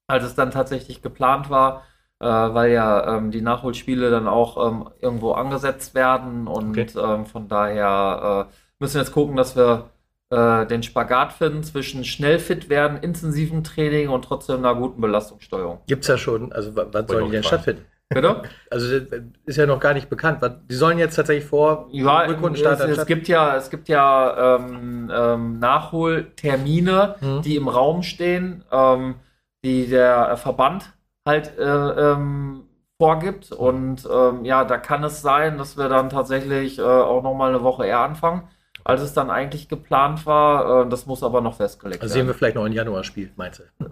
als 0.06 0.24
es 0.24 0.34
dann 0.34 0.50
tatsächlich 0.50 1.02
geplant 1.02 1.50
war, 1.50 1.84
äh, 2.20 2.26
weil 2.26 2.72
ja 2.72 3.16
ähm, 3.16 3.30
die 3.30 3.42
Nachholspiele 3.42 4.10
dann 4.10 4.28
auch 4.28 4.66
ähm, 4.70 4.88
irgendwo 5.00 5.32
angesetzt 5.32 5.94
werden. 5.94 6.46
Und 6.48 6.70
Okay. 6.70 6.86
ähm, 6.98 7.26
von 7.26 7.48
daher 7.48 8.48
äh, 8.50 8.54
müssen 8.78 8.94
wir 8.94 9.02
jetzt 9.02 9.12
gucken, 9.12 9.36
dass 9.36 9.56
wir 9.56 9.90
äh, 10.30 10.66
den 10.66 10.82
Spagat 10.82 11.32
finden 11.32 11.62
zwischen 11.62 12.04
schnell 12.04 12.38
fit 12.38 12.68
werden, 12.68 12.98
intensivem 12.98 13.62
Training 13.64 14.08
und 14.08 14.24
trotzdem 14.24 14.58
einer 14.58 14.74
guten 14.74 15.00
Belastungssteuerung. 15.00 15.80
Gibt 15.86 16.02
es 16.02 16.08
ja 16.08 16.18
schon, 16.18 16.52
also 16.52 16.72
wann 16.74 17.06
sollen 17.06 17.26
die 17.26 17.30
denn 17.32 17.42
stattfinden? 17.44 17.84
Bitte? 18.08 18.42
Also 18.70 19.00
das 19.00 19.20
ist 19.46 19.56
ja 19.56 19.66
noch 19.66 19.80
gar 19.80 19.94
nicht 19.94 20.08
bekannt. 20.08 20.40
Die 20.70 20.74
sollen 20.74 20.98
jetzt 20.98 21.16
tatsächlich 21.16 21.44
vor 21.48 21.88
Ja, 21.90 22.20
Rückrundenstart 22.20 22.80
es, 22.80 22.98
es 22.98 23.06
gibt 23.06 23.26
ja, 23.28 23.56
es 23.56 23.68
gibt 23.70 23.88
ja 23.88 24.56
ähm, 24.56 25.10
ähm, 25.12 25.58
Nachholtermine, 25.58 27.16
Mhm. 27.20 27.42
die 27.42 27.56
im 27.56 27.68
Raum 27.68 28.02
stehen, 28.02 28.64
ähm, 28.70 29.16
die 29.64 29.86
der 29.88 30.36
Verband 30.36 30.92
halt 31.26 31.58
äh, 31.58 31.62
ähm, 31.64 32.64
vorgibt. 32.98 33.52
Und 33.52 34.08
ähm, 34.10 34.44
ja, 34.44 34.64
da 34.64 34.78
kann 34.78 35.04
es 35.04 35.20
sein, 35.22 35.58
dass 35.58 35.76
wir 35.76 35.88
dann 35.88 36.08
tatsächlich 36.08 36.78
äh, 36.78 36.82
auch 36.82 37.22
noch 37.22 37.34
mal 37.34 37.50
eine 37.50 37.62
Woche 37.62 37.86
eher 37.86 38.00
anfangen, 38.00 38.48
als 38.84 39.02
es 39.02 39.12
dann 39.12 39.30
eigentlich 39.30 39.68
geplant 39.68 40.24
war. 40.26 40.86
Äh, 40.86 40.88
das 40.88 41.06
muss 41.06 41.22
aber 41.22 41.40
noch 41.40 41.56
festgelegt 41.56 42.02
Also 42.02 42.12
sehen 42.14 42.22
wir 42.22 42.28
werden. 42.28 42.38
vielleicht 42.38 42.56
noch 42.56 42.64
ein 42.64 42.72
Januar-Spiel, 42.72 43.32
meinst 43.36 43.60
du? 43.78 43.90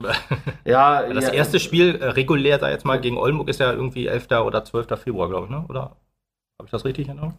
Ja, 0.64 1.02
Das 1.12 1.28
ja, 1.28 1.32
erste 1.32 1.60
Spiel 1.60 1.96
äh, 1.96 2.06
regulär, 2.06 2.58
sag 2.58 2.68
ich 2.68 2.74
jetzt 2.74 2.84
mal, 2.84 3.00
gegen 3.00 3.16
Oldenburg 3.16 3.48
ist 3.48 3.60
ja 3.60 3.72
irgendwie 3.72 4.06
11. 4.06 4.30
oder 4.44 4.64
12. 4.64 4.98
Februar, 5.00 5.28
glaube 5.28 5.46
ich, 5.46 5.50
ne? 5.50 5.64
Oder 5.68 5.96
habe 6.58 6.66
ich 6.66 6.70
das 6.70 6.84
richtig 6.84 7.06
in 7.08 7.16
Erinnerung? 7.16 7.38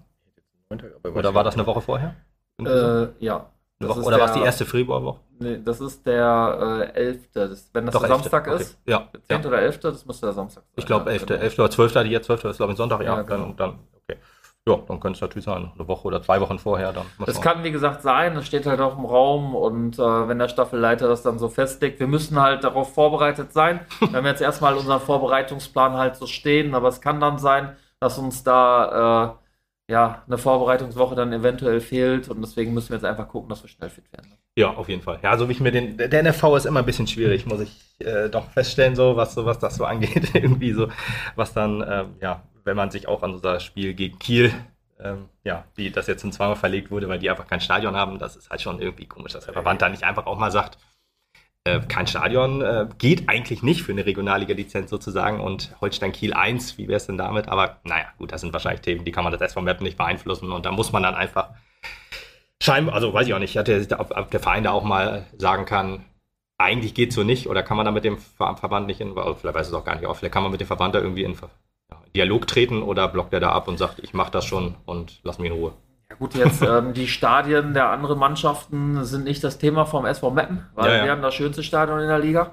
Oder 1.03 1.33
war 1.33 1.43
das 1.43 1.55
eine 1.55 1.65
Woche 1.67 1.81
vorher? 1.81 2.15
So? 2.57 2.65
Äh, 2.65 3.09
ja. 3.19 3.49
Woche, 3.79 4.01
oder 4.01 4.19
war 4.19 4.27
es 4.27 4.31
die 4.33 4.41
erste 4.41 4.65
Februarwoche? 4.65 5.19
Nee, 5.39 5.59
das 5.63 5.81
ist 5.81 6.05
der 6.05 6.91
äh, 6.95 6.99
11. 6.99 7.31
Das, 7.33 7.69
wenn 7.73 7.85
das 7.85 7.93
Doch, 7.93 8.01
der 8.01 8.09
11., 8.09 8.21
Samstag 8.21 8.47
okay. 8.47 8.61
ist, 8.61 8.79
Ja, 8.85 9.09
der 9.13 9.23
10. 9.23 9.41
ja. 9.41 9.47
oder 9.47 9.61
11. 9.61 9.79
Das 9.79 10.05
müsste 10.05 10.25
der 10.27 10.33
Samstag 10.33 10.63
sein. 10.63 10.73
ich 10.75 10.85
glaube 10.85 11.05
Ja, 11.05 11.11
11. 11.11 11.25
genau. 11.25 11.39
11. 11.41 11.59
oder 11.59 11.69
12. 11.71 11.93
Die 11.93 12.09
jetzt 12.09 12.25
12. 12.25 12.45
ist, 12.45 12.57
glaube 12.57 12.71
ich, 12.73 12.77
Sonntag. 12.77 13.01
Ja, 13.01 13.05
Ja, 13.05 13.15
dann, 13.23 13.25
genau. 13.25 13.53
dann, 13.57 13.79
okay. 13.93 14.19
Ja, 14.67 14.77
dann 14.87 14.99
könnte 14.99 15.17
es 15.17 15.21
natürlich 15.21 15.45
sein, 15.45 15.71
eine 15.77 15.87
Woche 15.87 16.07
oder 16.07 16.21
zwei 16.23 16.41
Wochen 16.41 16.57
vorher. 16.57 16.91
Dann 16.91 17.05
Das 17.25 17.39
kann, 17.39 17.63
wie 17.63 17.71
gesagt, 17.71 18.01
sein, 18.01 18.33
das 18.33 18.47
steht 18.47 18.65
halt 18.65 18.79
auch 18.79 18.97
im 18.97 19.05
Raum 19.05 19.53
und 19.55 19.99
äh, 19.99 20.27
wenn 20.27 20.39
der 20.39 20.47
Staffelleiter 20.47 21.07
das 21.07 21.21
dann 21.21 21.37
so 21.37 21.49
festlegt, 21.49 21.99
wir 21.99 22.07
müssen 22.07 22.39
halt 22.41 22.63
darauf 22.63 22.93
vorbereitet 22.93 23.53
sein. 23.53 23.81
Wir 23.99 24.13
haben 24.17 24.25
jetzt 24.25 24.41
erstmal 24.41 24.73
unseren 24.75 24.99
Vorbereitungsplan 25.01 25.93
halt 25.93 26.15
so 26.15 26.25
stehen, 26.25 26.73
aber 26.73 26.87
es 26.87 26.99
kann 26.99 27.19
dann 27.19 27.37
sein, 27.37 27.75
dass 27.99 28.17
uns 28.17 28.43
da 28.43 29.35
äh, 29.87 29.91
ja 29.93 30.23
eine 30.25 30.37
Vorbereitungswoche 30.39 31.13
dann 31.13 31.31
eventuell 31.31 31.79
fehlt 31.79 32.27
und 32.29 32.41
deswegen 32.41 32.73
müssen 32.73 32.89
wir 32.89 32.95
jetzt 32.95 33.05
einfach 33.05 33.27
gucken, 33.27 33.49
dass 33.49 33.61
wir 33.63 33.69
schnell 33.69 33.91
fit 33.91 34.11
werden. 34.13 34.33
Ja, 34.57 34.69
auf 34.73 34.87
jeden 34.87 35.01
Fall. 35.01 35.19
Ja, 35.21 35.37
so 35.37 35.49
wie 35.49 35.51
ich 35.51 35.59
mir 35.59 35.71
den. 35.71 35.97
Der 35.97 36.23
NFV 36.23 36.55
ist 36.55 36.65
immer 36.65 36.79
ein 36.79 36.85
bisschen 36.85 37.07
schwierig, 37.07 37.45
muss 37.45 37.59
ich 37.59 37.85
äh, 37.99 38.29
doch 38.29 38.49
feststellen, 38.51 38.95
so 38.95 39.17
was, 39.17 39.33
so 39.33 39.45
was 39.45 39.59
das 39.59 39.75
so 39.75 39.85
angeht. 39.85 40.31
Irgendwie 40.33 40.71
so, 40.71 40.87
was 41.35 41.53
dann, 41.53 41.83
ähm, 41.87 42.15
ja, 42.21 42.41
wenn 42.63 42.77
man 42.77 42.89
sich 42.89 43.07
auch 43.07 43.21
an 43.21 43.33
unser 43.33 43.59
Spiel 43.59 43.93
gegen 43.93 44.17
Kiel, 44.17 44.53
ähm, 44.99 45.25
ja, 45.43 45.65
die 45.75 45.91
das 45.91 46.07
jetzt 46.07 46.23
in 46.23 46.31
zweimal 46.31 46.55
verlegt 46.55 46.89
wurde, 46.89 47.09
weil 47.09 47.19
die 47.19 47.29
einfach 47.29 47.47
kein 47.47 47.59
Stadion 47.59 47.97
haben, 47.97 48.17
das 48.17 48.37
ist 48.37 48.49
halt 48.49 48.61
schon 48.61 48.81
irgendwie 48.81 49.05
komisch, 49.05 49.33
dass 49.33 49.43
der 49.43 49.53
Verband 49.53 49.81
da 49.81 49.89
nicht 49.89 50.03
einfach 50.03 50.25
auch 50.25 50.37
mal 50.39 50.51
sagt, 50.51 50.77
äh, 51.65 51.81
kein 51.81 52.07
Stadion 52.07 52.61
äh, 52.61 52.87
geht 52.97 53.27
eigentlich 53.27 53.61
nicht 53.61 53.83
für 53.83 53.91
eine 53.91 54.05
Regionalliga-Lizenz 54.05 54.89
sozusagen 54.89 55.41
und 55.41 55.75
Holstein 55.81 56.13
Kiel 56.13 56.33
1, 56.33 56.77
wie 56.77 56.87
wäre 56.87 56.97
es 56.97 57.07
denn 57.07 57.17
damit? 57.17 57.49
Aber 57.49 57.81
naja, 57.83 58.05
gut, 58.17 58.31
das 58.31 58.39
sind 58.39 58.53
wahrscheinlich 58.53 58.81
Themen, 58.81 59.03
die 59.03 59.11
kann 59.11 59.25
man 59.25 59.33
das 59.33 59.41
SV 59.41 59.61
Map 59.61 59.81
nicht 59.81 59.97
beeinflussen 59.97 60.51
und 60.53 60.65
da 60.65 60.71
muss 60.71 60.93
man 60.93 61.03
dann 61.03 61.15
einfach 61.15 61.49
scheinbar, 62.61 62.95
also 62.95 63.13
weiß 63.13 63.27
ich 63.27 63.33
auch 63.33 63.39
nicht, 63.39 63.57
hat 63.57 63.67
der, 63.67 63.99
ob, 63.99 64.15
ob 64.15 64.31
der 64.31 64.39
Verein 64.39 64.63
da 64.63 64.71
auch 64.71 64.83
mal 64.83 65.25
sagen 65.37 65.65
kann, 65.65 66.05
eigentlich 66.57 66.93
geht 66.93 67.13
so 67.13 67.23
nicht 67.23 67.47
oder 67.49 67.63
kann 67.63 67.77
man 67.77 67.85
da 67.85 67.91
mit 67.91 68.05
dem 68.05 68.17
Ver 68.17 68.55
Verband 68.57 68.87
nicht 68.87 69.01
in, 69.01 69.11
oder 69.11 69.35
vielleicht 69.35 69.55
weiß 69.55 69.67
es 69.67 69.73
auch 69.73 69.85
gar 69.85 69.95
nicht, 69.95 70.05
auch 70.05 70.15
vielleicht 70.15 70.33
kann 70.33 70.43
man 70.43 70.51
mit 70.51 70.61
dem 70.61 70.67
Verband 70.67 70.95
da 70.95 70.99
irgendwie 70.99 71.23
in 71.23 71.35
Dialog 72.15 72.47
treten 72.47 72.81
oder 72.81 73.07
blockt 73.07 73.33
er 73.33 73.41
da 73.41 73.51
ab 73.51 73.67
und 73.67 73.77
sagt, 73.77 73.99
ich 73.99 74.13
mache 74.13 74.31
das 74.31 74.45
schon 74.45 74.75
und 74.85 75.19
lass 75.23 75.37
mich 75.37 75.51
in 75.51 75.57
Ruhe. 75.57 75.73
Ja 76.09 76.15
gut, 76.17 76.35
jetzt 76.35 76.61
ähm, 76.61 76.93
die 76.93 77.07
Stadien 77.07 77.73
der 77.73 77.89
anderen 77.89 78.19
Mannschaften 78.19 79.03
sind 79.05 79.23
nicht 79.23 79.43
das 79.43 79.57
Thema 79.57 79.85
vom 79.85 80.05
SV 80.05 80.29
Meppen, 80.31 80.65
weil 80.75 80.91
Ja, 80.91 80.97
ja. 80.97 81.03
wir 81.03 81.11
haben 81.11 81.21
das 81.21 81.33
schönste 81.33 81.63
Stadion 81.63 81.99
in 81.99 82.07
der 82.07 82.19
Liga. 82.19 82.51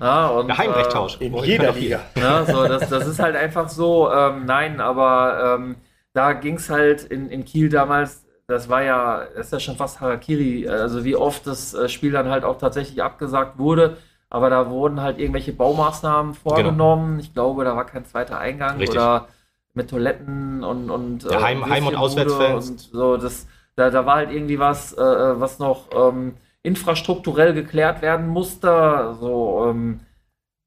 Ja, 0.00 0.28
und, 0.28 0.46
Geheimbrechtausch. 0.46 1.16
In 1.20 1.34
Oh, 1.34 1.42
jeder 1.44 1.72
Liga. 1.72 2.00
Ja, 2.16 2.44
so, 2.44 2.66
das, 2.66 2.88
das 2.88 3.06
ist 3.06 3.18
halt 3.18 3.36
einfach 3.36 3.68
so. 3.68 4.10
Ähm, 4.10 4.46
nein, 4.46 4.80
aber 4.80 5.56
ähm, 5.58 5.76
da 6.12 6.32
ging 6.32 6.56
es 6.56 6.70
halt 6.70 7.02
in, 7.04 7.28
in 7.28 7.44
Kiel 7.44 7.68
damals, 7.68 8.24
das 8.46 8.68
war 8.68 8.82
ja, 8.82 9.24
das 9.36 9.46
ist 9.46 9.52
ja 9.52 9.60
schon 9.60 9.76
fast 9.76 10.00
Harakiri, 10.00 10.68
also 10.68 11.04
wie 11.04 11.16
oft 11.16 11.46
das 11.46 11.74
äh, 11.74 11.88
Spiel 11.88 12.12
dann 12.12 12.28
halt 12.28 12.44
auch 12.44 12.58
tatsächlich 12.58 13.02
abgesagt 13.02 13.58
wurde. 13.58 13.96
Aber 14.30 14.48
da 14.48 14.70
wurden 14.70 15.00
halt 15.02 15.18
irgendwelche 15.18 15.52
Baumaßnahmen 15.52 16.32
vorgenommen. 16.34 17.18
Ich 17.20 17.34
glaube, 17.34 17.64
da 17.64 17.76
war 17.76 17.84
kein 17.84 18.06
zweiter 18.06 18.38
Eingang 18.38 18.78
Richtig. 18.78 18.98
oder 18.98 19.28
mit 19.74 19.90
Toiletten 19.90 20.64
und, 20.64 20.88
und 20.90 21.24
Ja, 21.24 21.42
Heim- 21.42 21.68
Heim- 21.68 21.86
und 21.86 21.96
Auswärtsfans. 21.96 22.70
Und 22.70 22.80
so, 22.80 23.18
das, 23.18 23.46
da, 23.76 23.90
da 23.90 24.06
war 24.06 24.16
halt 24.16 24.30
irgendwie 24.32 24.58
was, 24.58 24.94
äh, 24.94 25.00
was 25.40 25.58
noch 25.58 25.88
ähm, 25.94 26.34
infrastrukturell 26.62 27.52
geklärt 27.52 28.00
werden 28.00 28.26
musste. 28.28 29.16
So, 29.20 29.66
ähm, 29.68 30.00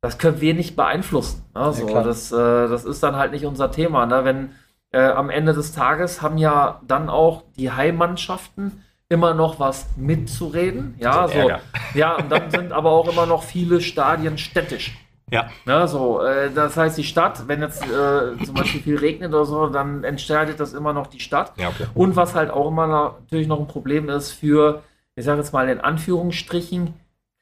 das 0.01 0.19
können 0.19 0.41
wir 0.41 0.53
nicht 0.53 0.75
beeinflussen. 0.75 1.43
Ne? 1.55 1.73
So, 1.73 1.87
klar. 1.87 2.03
das, 2.03 2.31
äh, 2.31 2.35
das 2.67 2.85
ist 2.85 3.01
dann 3.01 3.15
halt 3.15 3.31
nicht 3.31 3.45
unser 3.45 3.71
Thema. 3.71 4.05
Ne? 4.05 4.23
Wenn 4.25 4.49
äh, 4.91 5.01
am 5.01 5.29
Ende 5.29 5.53
des 5.53 5.71
Tages 5.71 6.21
haben 6.21 6.37
ja 6.37 6.81
dann 6.87 7.09
auch 7.09 7.43
die 7.57 7.71
Heimmannschaften 7.71 8.83
immer 9.09 9.33
noch 9.33 9.59
was 9.59 9.87
mitzureden. 9.97 10.95
Ja, 10.99 11.27
So 11.27 11.33
Ärger. 11.33 11.61
ja, 11.93 12.15
und 12.15 12.31
dann 12.31 12.49
sind 12.49 12.71
aber 12.71 12.91
auch 12.91 13.07
immer 13.07 13.25
noch 13.25 13.43
viele 13.43 13.81
Stadien 13.81 14.37
städtisch. 14.37 14.97
Ja, 15.31 15.49
Ne, 15.65 15.87
so, 15.87 16.21
äh, 16.21 16.51
das 16.51 16.77
heißt, 16.77 16.97
die 16.97 17.03
Stadt, 17.03 17.47
wenn 17.47 17.61
jetzt 17.61 17.83
äh, 17.83 18.37
zum 18.43 18.53
Beispiel 18.53 18.81
viel 18.81 18.97
regnet 18.97 19.33
oder 19.33 19.45
so, 19.45 19.67
dann 19.67 20.03
entscheidet 20.03 20.59
das 20.59 20.73
immer 20.73 20.93
noch 20.93 21.07
die 21.07 21.19
Stadt. 21.19 21.53
ja, 21.57 21.69
okay. 21.69 21.87
Und 21.95 22.15
was 22.15 22.35
halt 22.35 22.51
auch 22.51 22.67
immer 22.67 22.85
natürlich 22.85 23.47
noch 23.47 23.59
ein 23.59 23.67
Problem 23.67 24.07
ist 24.09 24.31
für, 24.33 24.83
ich 25.15 25.25
sage 25.25 25.39
jetzt 25.39 25.51
mal 25.51 25.67
in 25.67 25.81
Anführungsstrichen, 25.81 26.93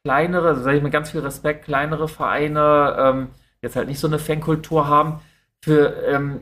kleinere, 0.06 0.50
also 0.50 0.62
sage 0.64 0.78
ich 0.78 0.84
mit 0.84 0.94
ganz 0.94 1.12
viel 1.12 1.22
Respekt, 1.22 1.66
kleinere 1.66 2.08
Vereine, 2.08 2.96
ähm, 2.98 3.28
jetzt 3.62 3.76
halt 3.76 3.88
nicht 3.89 4.00
so 4.00 4.08
eine 4.08 4.20
Fankultur 4.20 4.88
haben, 4.88 5.20
für, 5.64 5.94
ähm, 6.08 6.41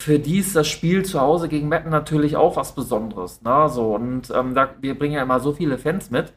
für 0.00 0.18
die 0.18 0.38
ist 0.38 0.56
das 0.56 0.68
Spiel 0.68 1.04
zu 1.04 1.20
Hause 1.20 1.48
gegen 1.48 1.68
Metten 1.68 1.90
natürlich 1.90 2.36
auch 2.36 2.56
was 2.56 2.74
Besonderes. 2.74 3.42
Ne? 3.42 3.68
So, 3.68 3.94
und 3.94 4.30
ähm, 4.30 4.54
da, 4.54 4.70
wir 4.80 4.98
bringen 4.98 5.14
ja 5.14 5.22
immer 5.22 5.40
so 5.40 5.52
viele 5.52 5.78
Fans 5.78 6.10
mit. 6.10 6.32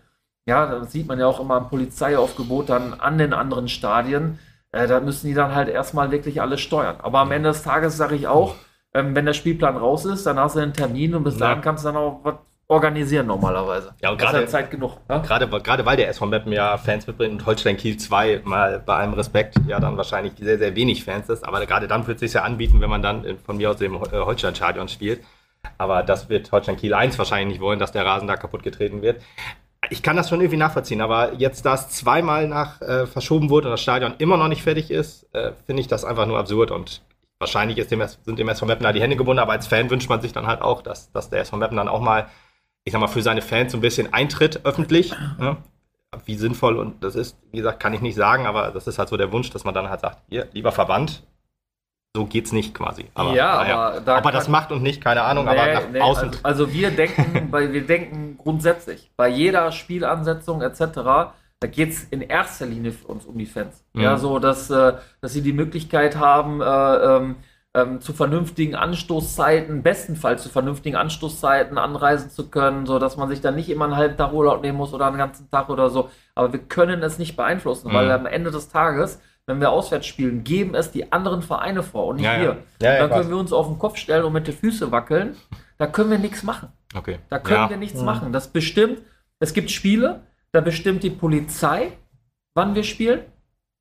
Ja, 0.46 0.66
das 0.66 0.92
sieht 0.92 1.08
man 1.08 1.20
ja 1.20 1.28
auch 1.28 1.40
immer 1.40 1.58
im 1.58 1.70
Polizeiaufgebot 1.70 2.70
dann 2.70 2.94
an 2.94 3.18
den 3.18 3.34
anderen 3.34 3.70
Stadien. 3.70 4.40
Äh, 4.72 4.88
da 4.88 5.00
müssen 5.00 5.28
die 5.28 5.34
dann 5.34 5.56
halt 5.56 5.70
erstmal 5.70 6.12
wirklich 6.12 6.42
alles 6.42 6.60
steuern. 6.62 6.98
Aber 7.00 7.20
am 7.20 7.32
Ende 7.32 7.50
des 7.50 7.64
Tages 7.64 7.96
sage 7.98 8.16
ich 8.16 8.28
auch, 8.28 8.56
ähm, 8.94 9.16
wenn 9.16 9.26
der 9.26 9.34
Spielplan 9.34 9.78
raus 9.78 10.06
ist, 10.06 10.26
dann 10.26 10.38
hast 10.40 10.56
du 10.56 10.60
einen 10.60 10.74
Termin 10.74 11.16
und 11.16 11.24
bis 11.24 11.36
Ja. 11.36 11.48
dahin 11.48 11.62
kannst 11.62 11.84
du 11.86 11.90
dann 11.90 11.98
auch 11.98 12.20
was 12.24 12.36
organisieren 12.74 13.28
normalerweise. 13.28 13.94
Ja, 14.02 14.12
und 14.12 14.18
gerade- 14.20 14.46
Zeit 14.48 14.70
genug. 14.72 14.98
Ne? 15.08 15.22
Gerade, 15.26 15.48
gerade 15.48 15.86
weil 15.86 15.96
der 15.98 16.10
SV 16.10 16.26
Meppen 16.26 16.52
ja 16.52 16.78
Fans 16.78 17.08
mitbringt 17.08 17.32
und 17.34 17.46
Holstein 17.46 17.78
Kiel 17.78 17.98
2 17.98 18.42
mal 18.44 18.80
bei 18.86 18.96
allem 18.96 19.14
Respekt 19.14 19.56
ja 19.68 19.80
dann 19.80 19.96
wahrscheinlich 19.98 20.34
sehr, 20.40 20.58
sehr 20.58 20.76
wenig 20.76 21.04
Fans 21.06 21.30
ist. 21.30 21.46
Aber 21.48 21.66
gerade 21.66 21.88
dann 21.88 22.06
wird 22.08 22.16
es 22.18 22.20
sich 22.22 22.34
ja 22.34 22.42
anbieten, 22.44 22.82
wenn 22.82 22.90
man 22.90 23.02
dann 23.02 23.24
in- 23.24 23.40
von 23.40 23.58
mir 23.58 23.70
aus 23.70 23.78
dem 23.78 23.96
äh, 23.96 24.00
Holstein-Stadion 24.12 24.90
spielt. 24.90 25.24
Aber 25.78 26.04
das 26.04 26.28
wird 26.30 26.52
Holstein 26.52 26.76
Kiel 26.76 26.94
1 26.94 27.18
wahrscheinlich 27.18 27.48
nicht 27.58 27.62
wollen, 27.62 27.80
dass 27.80 27.92
der 27.94 28.06
Rasen 28.06 28.28
da 28.28 28.36
kaputt 28.36 28.64
getreten 28.64 29.02
wird. 29.02 29.22
ich 29.90 30.02
kann 30.02 30.16
das 30.16 30.30
schon 30.30 30.40
irgendwie 30.42 30.58
nachvollziehen, 30.58 31.02
aber 31.02 31.34
jetzt, 31.38 31.66
da 31.66 31.74
es 31.76 31.90
zweimal 31.90 32.48
nach 32.48 32.82
äh, 32.82 33.06
verschoben 33.06 33.50
wurde 33.50 33.68
und 33.68 33.72
das 33.72 33.82
Stadion 33.82 34.14
immer 34.18 34.38
noch 34.38 34.48
nicht 34.48 34.64
fertig 34.64 34.90
ist, 34.92 35.28
äh, 35.36 35.52
finde 35.66 35.82
ich 35.82 35.88
das 35.88 36.06
einfach 36.06 36.26
nur 36.26 36.40
absurd 36.40 36.72
und 36.72 37.02
wahrscheinlich 37.40 37.78
ist 37.78 37.92
dem, 37.92 38.02
sind 38.24 38.40
dem 38.40 38.48
SV 38.48 38.66
Meppen 38.66 38.84
da 38.84 38.94
die 38.94 39.02
Hände 39.02 39.18
gebunden, 39.18 39.40
aber 39.42 39.52
als 39.52 39.68
Fan 39.68 39.90
wünscht 39.90 40.08
man 40.10 40.22
sich 40.22 40.32
dann 40.32 40.48
halt 40.48 40.62
auch, 40.62 40.82
dass, 40.82 41.12
dass 41.12 41.30
der 41.30 41.42
SV 41.42 41.58
Meppen 41.58 41.76
dann 41.76 41.90
auch 41.90 42.00
mal, 42.00 42.28
ich 42.86 42.92
sag 42.94 43.00
mal, 43.00 43.08
für 43.08 43.22
seine 43.22 43.42
Fans 43.42 43.72
so 43.72 43.78
ein 43.78 43.82
bisschen 43.82 44.14
eintritt 44.14 44.66
öffentlich. 44.66 45.14
Ne? 45.40 45.58
Wie 46.26 46.36
sinnvoll 46.36 46.78
und 46.78 47.04
das 47.04 47.16
ist, 47.16 47.38
wie 47.52 47.58
gesagt, 47.58 47.80
kann 47.80 47.94
ich 47.94 48.02
nicht 48.02 48.16
sagen, 48.16 48.46
aber 48.46 48.70
das 48.72 48.86
ist 48.86 49.00
halt 49.00 49.10
so 49.10 49.18
der 49.18 49.32
Wunsch, 49.32 49.50
dass 49.50 49.64
man 49.64 49.74
dann 49.74 49.90
halt 49.90 50.02
sagt, 50.02 50.22
hier, 50.30 50.48
lieber 50.54 50.72
Verband, 50.72 51.24
so 52.16 52.26
geht's 52.26 52.52
nicht 52.52 52.76
quasi. 52.76 53.06
Aber, 53.16 53.34
ja, 53.34 53.50
aber, 53.50 54.02
da 54.02 54.18
aber 54.18 54.32
das 54.32 54.48
macht 54.48 54.72
und 54.72 54.84
nicht, 54.84 55.02
keine 55.02 55.24
Ahnung, 55.24 55.46
nee, 55.46 55.52
aber 55.52 55.74
nach 55.74 55.90
nee, 55.90 56.00
außen. 56.00 56.30
Also, 56.30 56.40
also, 56.44 56.74
wir 56.74 56.92
denken, 56.92 57.48
bei, 57.52 57.74
wir 57.74 57.86
denken 57.86 58.38
grundsätzlich, 58.38 59.12
bei 59.18 59.28
jeder 59.28 59.72
Spielansetzung 59.72 60.62
etc., 60.62 61.34
da 61.60 61.68
geht 61.68 61.90
es 61.92 62.04
in 62.04 62.22
erster 62.22 62.66
Linie 62.66 62.92
für 62.92 63.08
uns 63.08 63.26
um 63.26 63.38
die 63.38 63.46
Fans. 63.46 63.84
Mhm. 63.94 64.02
Ja, 64.02 64.18
so 64.18 64.38
dass, 64.38 64.70
äh, 64.70 64.94
dass 65.22 65.34
sie 65.34 65.42
die 65.42 65.54
Möglichkeit 65.54 66.18
haben, 66.18 66.62
äh, 66.62 66.66
ähm, 66.66 67.38
ähm, 67.76 68.02
zu 68.02 68.14
vernünftigen 68.14 68.76
Anstoßzeiten, 68.76 69.84
bestenfalls 69.84 70.44
zu 70.44 70.50
vernünftigen 70.50 70.96
Anstoßzeiten 70.96 71.78
anreisen 71.78 72.30
zu 72.30 72.50
können, 72.50 72.86
so 72.86 73.00
dass 73.00 73.18
man 73.18 73.30
sich 73.30 73.42
dann 73.42 73.56
nicht 73.56 73.70
immer 73.70 73.86
einen 73.86 73.96
halben 73.96 74.18
Tag 74.18 74.32
Urlaub 74.34 74.62
nehmen 74.62 74.78
muss 74.78 74.94
oder 74.94 75.08
einen 75.08 75.18
ganzen 75.18 75.50
Tag 75.50 75.70
oder 75.70 75.90
so. 75.90 76.10
Aber 76.36 76.54
wir 76.54 76.60
können 76.60 77.02
es 77.02 77.18
nicht 77.18 77.36
beeinflussen, 77.36 77.90
mhm. 77.90 77.94
weil 77.94 78.12
am 78.12 78.26
Ende 78.26 78.52
des 78.52 78.70
Tages 78.70 79.20
wenn 79.46 79.60
wir 79.60 79.72
auswärts 79.72 80.08
spielen, 80.08 80.44
geben 80.44 80.74
es 80.74 80.92
die 80.92 81.12
anderen 81.12 81.42
Vereine 81.42 81.84
vor 81.84 82.08
und 82.08 82.18
nicht 82.18 82.26
ja, 82.26 82.40
wir. 82.40 82.58
Ja. 82.82 82.94
Ja, 82.94 83.00
dann 83.00 83.10
können 83.10 83.30
wir 83.30 83.38
uns 83.38 83.52
auf 83.52 83.68
den 83.68 83.78
Kopf 83.78 83.98
stellen 83.98 84.24
und 84.24 84.34
mit 84.34 84.48
den 84.48 84.56
Füßen 84.56 84.92
wackeln. 84.92 85.36
Da 85.78 85.88
können 85.88 86.12
wir 86.12 86.18
nichts 86.18 86.44
machen. 86.44 86.70
Okay. 86.96 87.20
Da 87.30 87.40
können 87.40 87.70
wir 87.70 87.78
nichts 87.78 88.00
mhm. 88.00 88.06
machen. 88.06 88.32
Das 88.32 88.48
bestimmt, 88.48 89.02
es 89.40 89.54
gibt 89.54 89.70
Spiele, 89.70 90.22
da 90.52 90.62
bestimmt 90.62 91.04
die 91.04 91.10
Polizei, 91.10 91.92
wann 92.54 92.76
wir 92.76 92.84
spielen. 92.84 93.22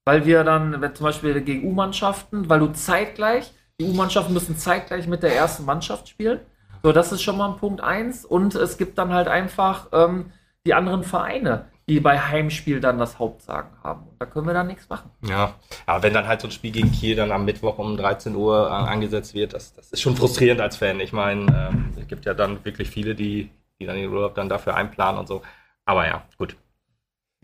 Weil 0.05 0.27
wir 0.27 0.43
dann, 0.43 0.81
wenn 0.81 0.97
zum 0.97 1.05
Beispiel 1.05 1.41
gegen 1.43 1.65
U-Mannschaften, 1.65 2.49
weil 2.49 2.59
du 2.59 2.73
zeitgleich, 2.73 3.53
die 3.83 3.91
U-Mannschaften 3.91 4.33
müssen 4.33 4.57
zeitgleich 4.57 5.07
mit 5.07 5.23
der 5.23 5.35
ersten 5.35 5.65
Mannschaft 5.65 6.09
spielen. 6.09 6.41
So, 6.83 6.93
das 6.93 7.13
ist 7.13 7.23
schon 7.23 7.37
mal 7.37 7.51
ein 7.51 7.57
Punkt 7.57 7.81
eins. 7.81 8.25
Und 8.25 8.55
es 8.55 8.79
gibt 8.79 8.99
dann 8.99 9.13
halt 9.13 9.29
einfach 9.29 9.89
ähm, 9.93 10.33
die 10.67 10.75
anderen 10.75 11.05
Vereine 11.05 11.67
die 11.89 12.01
bei 12.01 12.19
Heimspiel 12.19 12.81
dann 12.81 12.99
das 12.99 13.19
Hauptsagen 13.19 13.71
haben. 13.83 14.07
Und 14.09 14.21
da 14.21 14.27
können 14.27 14.47
wir 14.47 14.55
dann 14.55 14.69
nichts 14.69 14.89
machen. 14.89 15.11
Ja, 15.29 15.55
aber 15.87 16.03
wenn 16.03 16.15
dann 16.15 16.29
halt 16.29 16.41
so 16.41 16.49
ein 16.49 16.53
Spiel 16.53 16.71
gegen 16.71 16.93
Kiel 16.93 17.17
dann 17.17 17.33
am 17.33 17.45
Mittwoch 17.45 17.79
um 17.79 17.97
13 17.97 18.37
Uhr 18.37 18.69
äh, 18.69 18.71
angesetzt 18.71 19.35
wird, 19.35 19.53
das, 19.53 19.75
das 19.75 19.91
ist 19.91 20.01
schon 20.01 20.17
frustrierend 20.17 20.61
als 20.61 20.77
Fan. 20.77 21.01
Ich 21.01 21.13
meine, 21.13 21.71
ähm, 21.73 21.93
es 21.99 22.07
gibt 22.07 22.25
ja 22.25 22.35
dann 22.35 22.65
wirklich 22.65 22.89
viele, 22.89 23.15
die, 23.15 23.51
die 23.81 23.87
dann 23.87 23.97
den 23.97 24.11
Urlaub 24.11 24.35
dann 24.35 24.49
dafür 24.49 24.77
einplanen 24.77 25.19
und 25.19 25.27
so. 25.27 25.43
Aber 25.85 26.07
ja, 26.07 26.23
gut. 26.39 26.57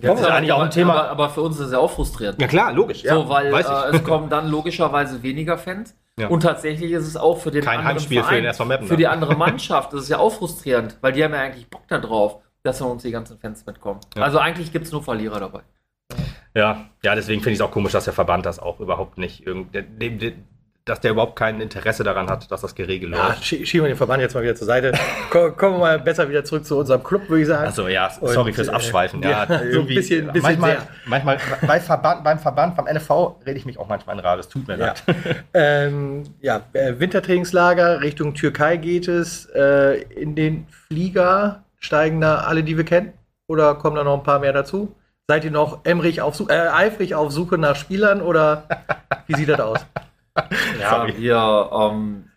Ja, 0.00 0.12
das 0.12 0.20
ist 0.20 0.26
eigentlich 0.26 0.52
auch 0.52 0.62
ein 0.62 0.70
Thema. 0.70 0.94
Aber, 0.94 1.10
aber, 1.10 1.30
für 1.30 1.42
uns 1.42 1.56
ist 1.58 1.66
es 1.66 1.72
ja 1.72 1.78
auch 1.78 1.90
frustrierend. 1.90 2.40
Ja 2.40 2.46
klar, 2.46 2.72
logisch. 2.72 3.02
Ja, 3.02 3.14
so, 3.14 3.28
weil 3.28 3.52
äh, 3.52 3.96
es 3.96 4.04
kommen 4.04 4.30
dann 4.30 4.48
logischerweise 4.48 5.24
weniger 5.24 5.58
Fans. 5.58 5.96
Ja. 6.18 6.28
Und 6.28 6.40
tatsächlich 6.40 6.92
ist 6.92 7.06
es 7.06 7.16
auch 7.16 7.38
für 7.38 7.50
den 7.50 7.64
Kein 7.64 7.78
anderen 7.78 7.94
Heimspiel 7.94 8.22
Verein, 8.22 8.54
für, 8.54 8.64
den 8.66 8.86
für 8.86 8.96
die 8.96 9.06
andere 9.06 9.36
Mannschaft 9.36 9.92
ist 9.92 10.02
es 10.02 10.08
ja 10.08 10.18
auch 10.18 10.30
frustrierend, 10.30 10.98
weil 11.00 11.12
die 11.12 11.22
haben 11.24 11.32
ja 11.32 11.40
eigentlich 11.40 11.68
Bock 11.68 11.82
da 11.88 11.98
drauf 11.98 12.40
dass 12.62 12.78
von 12.78 12.92
uns 12.92 13.02
die 13.02 13.10
ganzen 13.10 13.38
Fans 13.38 13.64
mitkommen. 13.66 14.00
Ja. 14.16 14.22
Also 14.22 14.38
eigentlich 14.38 14.72
gibt 14.72 14.86
es 14.86 14.92
nur 14.92 15.02
Verlierer 15.02 15.40
dabei. 15.40 15.62
Ja, 16.54 16.86
ja, 17.02 17.14
deswegen 17.14 17.40
finde 17.40 17.52
ich 17.52 17.58
es 17.58 17.62
auch 17.62 17.70
komisch, 17.70 17.92
dass 17.92 18.04
der 18.04 18.12
Verband 18.12 18.46
das 18.46 18.58
auch 18.58 18.80
überhaupt 18.80 19.18
nicht 19.18 19.46
irgendwie, 19.46 20.34
dass 20.88 21.00
der 21.00 21.12
überhaupt 21.12 21.36
kein 21.36 21.60
Interesse 21.60 22.04
daran 22.04 22.28
hat, 22.28 22.50
dass 22.50 22.60
das 22.60 22.74
geregelt 22.74 23.12
wird. 23.12 23.22
Ja, 23.22 23.36
schieben 23.42 23.84
wir 23.84 23.88
den 23.88 23.96
Verband 23.96 24.20
jetzt 24.22 24.34
mal 24.34 24.42
wieder 24.42 24.54
zur 24.54 24.66
Seite. 24.66 24.92
Kommen 25.30 25.56
wir 25.58 25.78
mal 25.78 25.98
besser 25.98 26.28
wieder 26.28 26.44
zurück 26.44 26.64
zu 26.64 26.78
unserem 26.78 27.02
Club, 27.02 27.28
würde 27.28 27.42
ich 27.42 27.48
sagen. 27.48 27.66
Also 27.66 27.88
ja, 27.88 28.10
sorry 28.10 28.50
Und, 28.50 28.54
fürs 28.54 28.68
Abschweifen. 28.68 29.22
Ja, 29.22 29.44
ja 29.44 29.46
so 29.72 29.80
ein 29.80 29.86
bisschen, 29.86 30.32
bisschen 30.32 30.42
manchmal, 30.42 30.70
sehr. 30.70 30.88
manchmal 31.06 31.38
bei 31.66 31.80
Verband, 31.80 32.24
beim 32.24 32.38
Verband, 32.38 32.76
beim 32.76 32.86
NFV 32.86 33.36
rede 33.46 33.58
ich 33.58 33.66
mich 33.66 33.78
auch 33.78 33.88
manchmal 33.88 34.16
in 34.16 34.20
Rad. 34.20 34.40
Es 34.40 34.48
tut 34.48 34.66
mir 34.66 34.78
ja. 34.78 34.86
leid. 34.86 35.02
Ähm, 35.54 36.24
ja, 36.40 36.62
äh, 36.72 36.94
Wintertrainingslager 36.98 38.00
Richtung 38.00 38.34
Türkei 38.34 38.76
geht 38.76 39.08
es. 39.08 39.46
Äh, 39.46 40.02
in 40.02 40.34
den 40.34 40.66
Flieger 40.68 41.64
Steigen 41.80 42.20
da 42.20 42.38
alle, 42.38 42.62
die 42.64 42.76
wir 42.76 42.84
kennen? 42.84 43.12
Oder 43.48 43.74
kommen 43.74 43.96
da 43.96 44.04
noch 44.04 44.18
ein 44.18 44.22
paar 44.22 44.40
mehr 44.40 44.52
dazu? 44.52 44.94
Seid 45.28 45.44
ihr 45.44 45.50
noch 45.50 45.84
emrig 45.84 46.20
auf, 46.22 46.40
äh, 46.48 46.52
eifrig 46.52 47.14
auf 47.14 47.32
Suche 47.32 47.58
nach 47.58 47.76
Spielern 47.76 48.20
oder 48.20 48.64
wie 49.26 49.34
sieht 49.34 49.48
das 49.48 49.60
aus? 49.60 49.80
Ja, 50.80 51.06
wir, 51.06 51.70
ähm, 51.72 52.30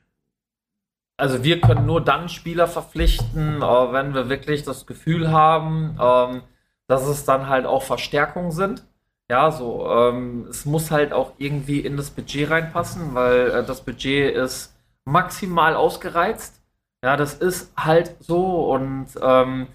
also 1.18 1.44
wir 1.44 1.62
können 1.62 1.86
nur 1.86 2.02
dann 2.04 2.30
Spieler 2.30 2.68
verpflichten, 2.68 3.62
äh, 3.62 3.94
wenn 3.94 4.14
wir 4.14 4.30
wirklich 4.30 4.64
das 4.64 4.86
Gefühl 4.86 5.32
haben, 5.32 5.98
ähm, 6.02 6.44
dass 6.88 7.08
es 7.08 7.26
dann 7.26 7.48
halt 7.48 7.66
auch 7.66 7.84
Verstärkungen 7.84 8.52
sind. 8.52 8.84
Ja, 9.30 9.52
so, 9.52 9.88
ähm, 9.90 10.48
es 10.50 10.66
muss 10.66 10.92
halt 10.92 11.14
auch 11.14 11.34
irgendwie 11.38 11.80
in 11.80 11.96
das 11.96 12.10
Budget 12.10 12.50
reinpassen, 12.50 13.14
weil 13.16 13.50
äh, 13.52 13.64
das 13.66 13.82
Budget 13.86 14.36
ist 14.36 14.76
maximal 15.06 15.76
ausgereizt. 15.76 16.62
Ja, 17.04 17.16
das 17.18 17.36
ist 17.36 17.74
halt 17.78 18.16
so 18.20 18.72
und 18.74 19.08
ähm, 19.22 19.68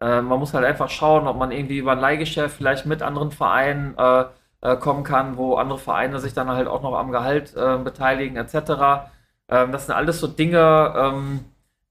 äh, 0.00 0.20
man 0.22 0.38
muss 0.38 0.54
halt 0.54 0.64
einfach 0.64 0.90
schauen, 0.90 1.26
ob 1.28 1.36
man 1.36 1.52
irgendwie 1.52 1.78
über 1.78 1.92
ein 1.92 2.00
Leihgeschäft 2.00 2.56
vielleicht 2.56 2.86
mit 2.86 3.02
anderen 3.02 3.30
Vereinen 3.32 3.96
äh, 3.98 4.24
äh, 4.62 4.76
kommen 4.76 5.04
kann, 5.04 5.36
wo 5.36 5.56
andere 5.56 5.78
Vereine 5.78 6.18
sich 6.20 6.34
dann 6.34 6.48
halt 6.48 6.68
auch 6.68 6.82
noch 6.82 6.94
am 6.94 7.12
Gehalt 7.12 7.54
äh, 7.56 7.78
beteiligen 7.78 8.36
etc. 8.36 9.10
Ähm, 9.48 9.72
das 9.72 9.86
sind 9.86 9.94
alles 9.94 10.20
so 10.20 10.26
Dinge, 10.28 10.94
ähm, 10.96 11.44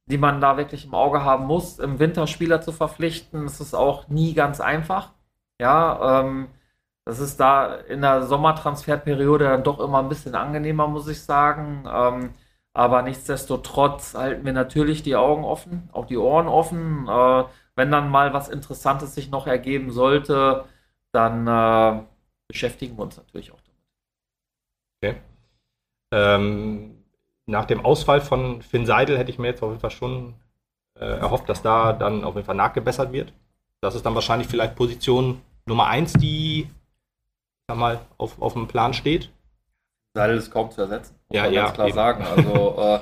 die 0.07 0.17
man 0.17 0.41
da 0.41 0.57
wirklich 0.57 0.85
im 0.85 0.93
Auge 0.95 1.23
haben 1.23 1.45
muss. 1.45 1.79
Im 1.79 1.99
Winter 1.99 2.27
Spieler 2.27 2.61
zu 2.61 2.71
verpflichten, 2.71 3.43
das 3.45 3.61
ist 3.61 3.73
auch 3.75 4.07
nie 4.09 4.33
ganz 4.33 4.59
einfach. 4.61 5.11
Ja, 5.59 6.21
ähm, 6.21 6.47
das 7.05 7.19
ist 7.19 7.39
da 7.39 7.75
in 7.75 8.01
der 8.01 8.23
Sommertransferperiode 8.23 9.45
dann 9.45 9.63
doch 9.63 9.79
immer 9.79 9.99
ein 9.99 10.09
bisschen 10.09 10.35
angenehmer, 10.35 10.87
muss 10.87 11.07
ich 11.07 11.23
sagen. 11.23 11.85
Ähm, 11.91 12.31
aber 12.73 13.01
nichtsdestotrotz 13.01 14.15
halten 14.15 14.45
wir 14.45 14.53
natürlich 14.53 15.03
die 15.03 15.15
Augen 15.15 15.43
offen, 15.43 15.89
auch 15.93 16.05
die 16.05 16.17
Ohren 16.17 16.47
offen. 16.47 17.07
Äh, 17.07 17.43
wenn 17.75 17.91
dann 17.91 18.09
mal 18.09 18.33
was 18.33 18.49
Interessantes 18.49 19.15
sich 19.15 19.31
noch 19.31 19.47
ergeben 19.47 19.91
sollte, 19.91 20.65
dann 21.11 21.47
äh, 21.47 22.03
beschäftigen 22.51 22.97
wir 22.97 23.03
uns 23.03 23.17
natürlich 23.17 23.51
auch 23.51 23.61
damit. 23.61 23.81
Okay. 25.01 25.21
Ähm, 26.13 27.03
nach 27.45 27.65
dem 27.65 27.83
Ausfall 27.83 28.21
von 28.21 28.61
Finn 28.61 28.85
Seidel 28.85 29.17
hätte 29.17 29.31
ich 29.31 29.39
mir 29.39 29.47
jetzt 29.47 29.63
auf 29.63 29.69
jeden 29.69 29.81
Fall 29.81 29.91
schon 29.91 30.35
äh, 30.99 31.05
erhofft, 31.05 31.49
dass 31.49 31.61
da 31.61 31.93
dann 31.93 32.23
auf 32.23 32.35
jeden 32.35 32.45
Fall 32.45 32.55
nachgebessert 32.55 33.11
wird. 33.11 33.33
Das 33.81 33.95
ist 33.95 34.05
dann 34.05 34.15
wahrscheinlich 34.15 34.47
vielleicht 34.47 34.75
Position 34.75 35.41
Nummer 35.65 35.87
1, 35.87 36.13
die 36.13 36.69
sag 37.67 37.77
mal, 37.77 37.99
auf, 38.17 38.41
auf 38.41 38.53
dem 38.53 38.67
Plan 38.67 38.93
steht. 38.93 39.31
Seidel 40.13 40.37
ist 40.37 40.51
kaum 40.51 40.69
zu 40.71 40.81
ersetzen. 40.81 41.15
Muss 41.29 41.37
ja, 41.37 41.43
man 41.43 41.53
ja, 41.53 41.63
ganz 41.63 41.73
klar 41.73 41.87
eben. 41.87 41.95
sagen. 41.95 42.25
Also 42.35 42.81
äh, 42.81 42.99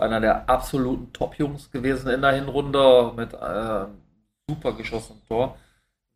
einer 0.00 0.20
der 0.20 0.48
absoluten 0.48 1.12
Top-Jungs 1.12 1.70
gewesen 1.70 2.10
in 2.10 2.22
der 2.22 2.32
Hinrunde 2.32 3.12
mit 3.16 3.32
äh, 3.32 3.86
super 4.48 4.72
geschossenem 4.72 5.20
Tor. 5.26 5.56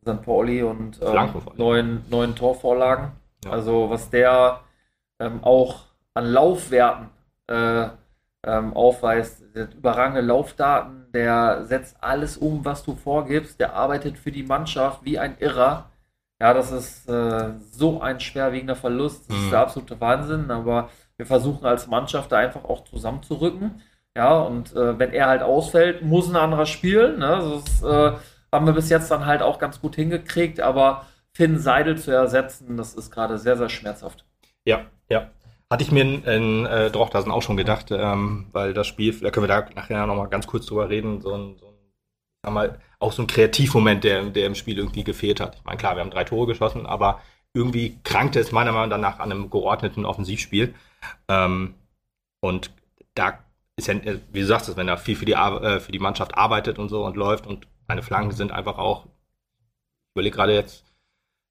St. 0.03 0.23
Pauli 0.23 0.63
und 0.63 1.01
ähm, 1.03 1.31
neun, 1.57 2.05
neun 2.09 2.35
Torvorlagen. 2.35 3.13
Ja. 3.45 3.53
Also 3.53 3.91
was 3.91 4.11
der 4.11 4.61
ähm, 5.19 5.41
auch 5.43 5.87
an 6.15 6.27
Laufwerten 6.27 7.11
äh, 7.47 7.89
ähm, 8.45 8.73
aufweist, 8.73 9.43
überragende 9.55 10.23
Laufdaten, 10.23 11.07
der 11.13 11.65
setzt 11.67 11.97
alles 12.03 12.37
um, 12.37 12.65
was 12.65 12.83
du 12.83 12.95
vorgibst, 12.95 13.61
der 13.61 13.75
arbeitet 13.75 14.17
für 14.17 14.33
die 14.33 14.43
Mannschaft 14.43 15.05
wie 15.05 15.19
ein 15.19 15.37
Irrer. 15.39 15.91
Ja, 16.41 16.55
das 16.55 16.73
ist 16.73 17.09
äh, 17.09 17.51
so 17.71 18.01
ein 18.01 18.19
schwerwiegender 18.19 18.77
Verlust. 18.77 19.29
Das 19.29 19.37
mhm. 19.37 19.45
ist 19.45 19.53
der 19.53 19.61
absolute 19.61 20.01
Wahnsinn. 20.01 20.51
Aber 20.51 20.89
wir 21.19 21.27
versuchen 21.27 21.67
als 21.67 21.87
Mannschaft 21.87 22.33
da 22.33 22.39
einfach 22.39 22.65
auch 22.65 22.85
zusammenzurücken. 22.85 23.83
Ja, 24.17 24.39
und 24.39 24.75
äh, 24.75 24.99
wenn 24.99 25.13
er 25.13 25.27
halt 25.27 25.43
ausfällt, 25.43 26.03
muss 26.03 26.31
ein 26.31 26.37
anderer 26.37 26.65
spielen. 26.65 27.19
Ne? 27.19 27.61
Das 27.63 27.83
äh, 27.83 28.17
haben 28.53 28.67
wir 28.67 28.73
bis 28.73 28.91
jetzt 28.91 29.11
dann 29.11 29.27
halt 29.27 29.43
auch 29.43 29.59
ganz 29.59 29.81
gut 29.81 29.97
hingekriegt. 29.97 30.61
Aber 30.61 31.07
Finn 31.33 31.59
Seidel 31.59 31.97
zu 31.99 32.11
ersetzen, 32.11 32.77
das 32.77 32.95
ist 32.95 33.11
gerade 33.11 33.39
sehr, 33.39 33.57
sehr 33.57 33.69
schmerzhaft. 33.69 34.25
Ja, 34.65 34.87
ja. 35.09 35.31
Hatte 35.71 35.85
ich 35.85 35.93
mir 35.93 36.03
in, 36.03 36.25
in 36.25 36.67
äh, 36.67 36.91
Drochtersen 36.91 37.31
auch 37.31 37.43
schon 37.43 37.57
gedacht, 37.57 37.91
ähm, 37.93 38.49
weil 38.53 38.75
das 38.75 38.89
Spiel, 38.89 39.19
da 39.21 39.31
können 39.31 39.49
wir 39.49 39.55
da 39.63 39.69
nachher 39.75 40.07
nochmal 40.07 40.29
ganz 40.29 40.47
kurz 40.49 40.67
drüber 40.67 40.89
reden, 40.89 41.21
so 41.21 41.33
ein, 41.33 41.57
so 41.59 41.67
ein 41.67 42.53
mal, 42.53 42.81
auch 42.99 43.13
so 43.13 43.23
ein 43.23 43.29
Kreativmoment, 43.29 44.03
der, 44.03 44.25
der 44.31 44.47
im 44.47 44.55
Spiel 44.55 44.79
irgendwie 44.79 45.05
gefehlt 45.05 45.41
hat. 45.41 45.57
Ich 45.57 45.65
meine, 45.65 45.79
klar, 45.79 45.95
wir 45.95 46.01
haben 46.01 46.11
drei 46.11 46.25
Tore 46.25 46.49
geschossen, 46.49 46.87
aber 46.87 47.21
irgendwie 47.55 47.99
krankte 48.05 48.41
es 48.41 48.53
meiner 48.53 48.73
Meinung 48.73 49.01
nach 49.01 49.19
an 49.19 49.31
einem 49.31 49.51
geordneten 49.51 50.05
Offensivspiel. 50.05 50.75
Ähm, 51.29 51.75
und 52.41 52.73
da 53.15 53.39
ist 53.77 53.89
ja, 53.89 53.95
äh, 53.95 54.21
wie 54.33 54.41
du 54.41 54.47
sagst, 54.47 54.77
wenn 54.77 54.89
er 54.89 54.99
viel 54.99 55.17
für 55.17 55.25
die, 55.25 55.33
äh, 55.33 55.81
für 55.81 55.93
die 55.93 55.99
Mannschaft 55.99 56.37
arbeitet 56.37 56.79
und 56.79 56.89
so 56.89 57.05
und 57.05 57.17
läuft 57.17 57.47
und 57.47 57.67
seine 57.91 58.03
Flanken 58.05 58.31
sind 58.31 58.53
einfach 58.53 58.79
auch, 58.79 59.07
ich 59.07 60.15
überlege 60.15 60.37
gerade 60.37 60.55
jetzt, 60.55 60.85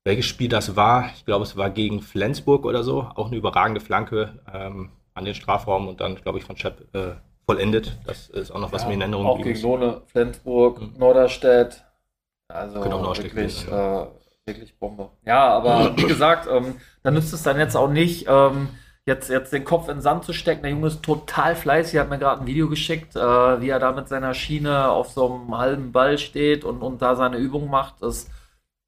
welches 0.06 0.26
Spiel 0.26 0.48
das 0.48 0.78
war. 0.78 1.12
Ich 1.14 1.26
glaube, 1.26 1.44
es 1.44 1.58
war 1.58 1.70
gegen 1.70 2.02
Flensburg 2.02 2.64
oder 2.64 2.82
so. 2.82 3.02
Auch 3.16 3.28
eine 3.28 3.36
überragende 3.36 3.82
Flanke 3.82 4.40
ähm, 4.54 4.90
an 5.14 5.26
den 5.26 5.36
Strafraum 5.36 5.90
und 5.90 6.00
dann, 6.00 6.16
glaube 6.16 6.38
ich, 6.38 6.46
von 6.46 6.56
Shep 6.56 6.96
äh, 6.96 7.16
vollendet. 7.46 7.98
Das 8.06 8.30
ist 8.30 8.52
auch 8.52 8.60
noch 8.62 8.72
was 8.72 8.84
ja, 8.84 8.88
mir 8.88 8.94
in 8.94 9.02
Erinnerung 9.02 9.26
Auch 9.26 9.42
gegen 9.42 9.62
Lohne, 9.62 10.02
Flensburg, 10.06 10.80
mhm. 10.82 10.94
Norderstedt. 10.98 11.84
Also 12.48 12.86
noch 12.86 13.10
Ausstieg 13.10 13.36
wirklich, 13.36 13.66
geben, 13.66 13.78
äh, 13.78 14.06
wirklich 14.46 14.80
Bombe. 14.80 15.10
Ja, 15.26 15.50
aber 15.50 15.98
wie 15.98 16.06
gesagt, 16.06 16.48
ähm, 16.50 16.78
da 17.04 17.12
nützt 17.12 17.34
es 17.34 17.44
dann 17.44 17.60
jetzt 17.60 17.76
auch 17.76 17.90
nicht, 17.90 18.28
ähm, 18.30 18.70
jetzt, 19.10 19.30
jetzt 19.30 19.52
den 19.54 19.66
Kopf 19.66 19.90
in 19.90 19.96
den 19.98 20.02
Sand 20.02 20.24
zu 20.26 20.34
stecken. 20.34 20.64
Der 20.64 20.72
Junge 20.72 20.88
ist 20.88 21.04
total 21.04 21.56
fleißig. 21.56 21.96
Er 21.96 22.02
hat 22.04 22.10
mir 22.10 22.20
gerade 22.20 22.42
ein 22.42 22.48
Video 22.48 22.70
geschickt, 22.70 23.16
äh, 23.16 23.20
wie 23.62 23.70
er 23.70 23.80
da 23.80 23.92
mit 23.92 24.08
seiner 24.08 24.34
Schiene 24.34 24.90
auf 24.90 25.10
so 25.12 25.34
einem 25.34 25.58
halben 25.58 25.92
Ball 25.92 26.18
steht 26.18 26.64
und, 26.66 26.82
und 26.82 27.02
da 27.02 27.16
seine 27.16 27.38
Übung 27.38 27.70
macht. 27.70 28.02
Ist 28.02 28.32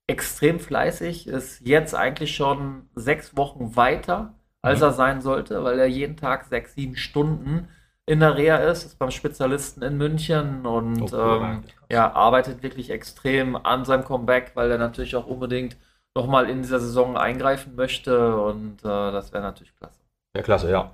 extrem 0.08 0.60
fleißig, 0.60 1.28
ist 1.28 1.62
jetzt 1.66 1.96
eigentlich 1.96 2.36
schon 2.36 2.90
sechs 2.96 3.38
Wochen 3.38 3.76
weiter, 3.76 4.36
als 4.62 4.80
Mhm. 4.80 4.86
er 4.86 4.92
sein 4.94 5.22
sollte, 5.22 5.64
weil 5.64 5.80
er 5.80 5.88
jeden 5.88 6.18
Tag 6.18 6.46
sechs, 6.46 6.76
sieben 6.76 6.96
Stunden 6.98 7.70
in 8.06 8.20
der 8.20 8.36
Reha 8.38 8.58
ist, 8.58 8.84
ist 8.86 9.00
beim 9.00 9.12
Spezialisten 9.12 9.82
in 9.84 9.98
München 9.98 10.66
und 10.66 11.14
Oh, 11.14 11.16
cool, 11.22 11.52
ähm, 11.52 11.64
ja, 11.92 12.12
arbeitet 12.14 12.64
wirklich 12.64 12.90
extrem 12.90 13.56
an 13.56 13.86
seinem 13.86 14.04
Comeback, 14.04 14.52
weil 14.56 14.70
er 14.72 14.78
natürlich 14.78 15.16
auch 15.16 15.28
unbedingt 15.28 15.78
nochmal 16.16 16.50
in 16.50 16.62
dieser 16.62 16.80
Saison 16.80 17.16
eingreifen 17.18 17.76
möchte 17.76 18.36
und 18.42 18.82
äh, 18.84 18.88
das 18.88 19.32
wäre 19.34 19.44
natürlich 19.44 19.76
klasse. 19.78 20.01
Ja, 20.36 20.42
klasse, 20.42 20.70
ja. 20.72 20.94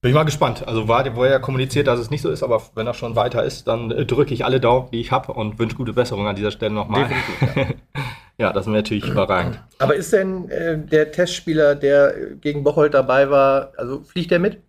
Bin 0.00 0.10
ich 0.10 0.14
mal 0.14 0.24
gespannt. 0.24 0.66
Also 0.66 0.86
war, 0.86 1.16
wo 1.16 1.24
er 1.24 1.40
kommuniziert, 1.40 1.88
dass 1.88 1.98
es 1.98 2.10
nicht 2.10 2.22
so 2.22 2.30
ist, 2.30 2.44
aber 2.44 2.62
wenn 2.74 2.86
er 2.86 2.94
schon 2.94 3.16
weiter 3.16 3.42
ist, 3.42 3.66
dann 3.66 3.90
äh, 3.90 4.06
drücke 4.06 4.32
ich 4.32 4.44
alle 4.44 4.60
Daumen, 4.60 4.90
die 4.92 5.00
ich 5.00 5.10
habe 5.10 5.32
und 5.32 5.58
wünsche 5.58 5.76
gute 5.76 5.92
Besserung 5.92 6.28
an 6.28 6.36
dieser 6.36 6.52
Stelle 6.52 6.72
nochmal. 6.72 7.10
ja, 8.38 8.52
das 8.52 8.66
wäre 8.66 8.76
natürlich 8.76 9.08
überragend. 9.08 9.60
Aber 9.80 9.96
ist 9.96 10.12
denn 10.12 10.48
äh, 10.50 10.78
der 10.78 11.10
Testspieler, 11.10 11.74
der 11.74 12.36
gegen 12.36 12.62
Bocholt 12.62 12.94
dabei 12.94 13.28
war, 13.28 13.72
also 13.76 14.00
fliegt 14.02 14.30
der 14.30 14.38
mit? 14.38 14.62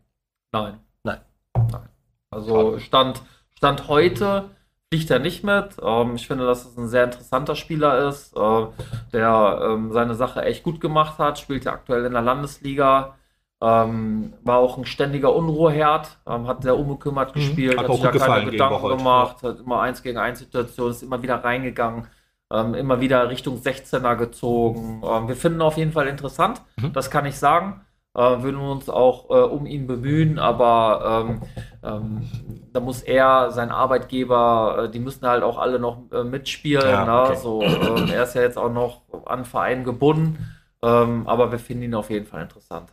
Nein. 0.51 0.79
Nein. 1.03 1.19
Nein. 1.55 1.89
Also 2.31 2.79
Stand, 2.79 3.21
Stand 3.55 3.87
heute 3.87 4.49
fliegt 4.91 5.11
er 5.11 5.19
nicht 5.19 5.43
mit. 5.43 5.77
Ähm, 5.79 6.15
ich 6.15 6.25
finde, 6.25 6.47
dass 6.47 6.65
es 6.65 6.75
ein 6.75 6.87
sehr 6.87 7.03
interessanter 7.03 7.55
Spieler 7.55 8.09
ist, 8.09 8.35
äh, 8.35 8.65
der 9.13 9.59
ähm, 9.63 9.91
seine 9.93 10.15
Sache 10.15 10.41
echt 10.41 10.63
gut 10.63 10.81
gemacht 10.81 11.19
hat, 11.19 11.37
spielt 11.37 11.65
ja 11.65 11.73
aktuell 11.73 12.05
in 12.05 12.13
der 12.13 12.23
Landesliga. 12.23 13.15
Ähm, 13.61 14.33
war 14.43 14.59
auch 14.59 14.77
ein 14.77 14.85
ständiger 14.85 15.35
Unruheherd, 15.35 16.17
ähm, 16.25 16.47
hat 16.47 16.63
sehr 16.63 16.77
unbekümmert 16.77 17.33
Mhm. 17.35 17.39
gespielt, 17.39 17.77
Hat 17.77 17.83
hat 17.83 17.89
auch 17.89 17.95
sich 17.95 18.01
da 18.01 18.11
keine 18.11 18.45
Gedanken 18.45 18.87
gemacht, 18.87 19.43
hat 19.43 19.59
immer 19.59 19.81
eins 19.81 20.01
gegen 20.01 20.17
eins 20.17 20.39
Situation, 20.39 20.91
ist 20.91 21.03
immer 21.03 21.21
wieder 21.21 21.43
reingegangen, 21.43 22.07
ähm, 22.51 22.73
immer 22.73 23.01
wieder 23.01 23.29
Richtung 23.29 23.57
16er 23.57 24.15
gezogen. 24.15 25.01
Ähm, 25.05 25.27
wir 25.27 25.35
finden 25.35 25.59
ihn 25.59 25.61
auf 25.61 25.77
jeden 25.77 25.91
Fall 25.91 26.07
interessant, 26.07 26.61
Mhm. 26.77 26.93
das 26.93 27.11
kann 27.11 27.25
ich 27.25 27.37
sagen. 27.37 27.81
Äh, 28.15 28.41
würden 28.41 28.59
uns 28.59 28.89
auch 28.89 29.29
äh, 29.29 29.33
um 29.43 29.65
ihn 29.67 29.85
bemühen, 29.87 30.39
aber 30.39 31.25
ähm, 31.29 31.41
ähm, 31.83 32.29
da 32.73 32.79
muss 32.79 33.01
er, 33.03 33.51
sein 33.51 33.71
Arbeitgeber, 33.71 34.85
äh, 34.85 34.89
die 34.91 34.99
müssen 34.99 35.27
halt 35.27 35.43
auch 35.43 35.57
alle 35.59 35.79
noch 35.79 36.11
äh, 36.11 36.23
mitspielen. 36.23 36.89
Ja, 36.89 37.05
ne? 37.05 37.25
okay. 37.25 37.35
so, 37.35 37.61
er 37.61 38.23
ist 38.23 38.33
ja 38.35 38.41
jetzt 38.41 38.57
auch 38.57 38.71
noch 38.71 39.03
an 39.25 39.45
Verein 39.45 39.83
gebunden, 39.83 40.37
aber 40.81 41.51
wir 41.51 41.59
finden 41.59 41.83
ihn 41.83 41.93
auf 41.95 42.09
jeden 42.09 42.25
Fall 42.25 42.41
interessant. 42.41 42.89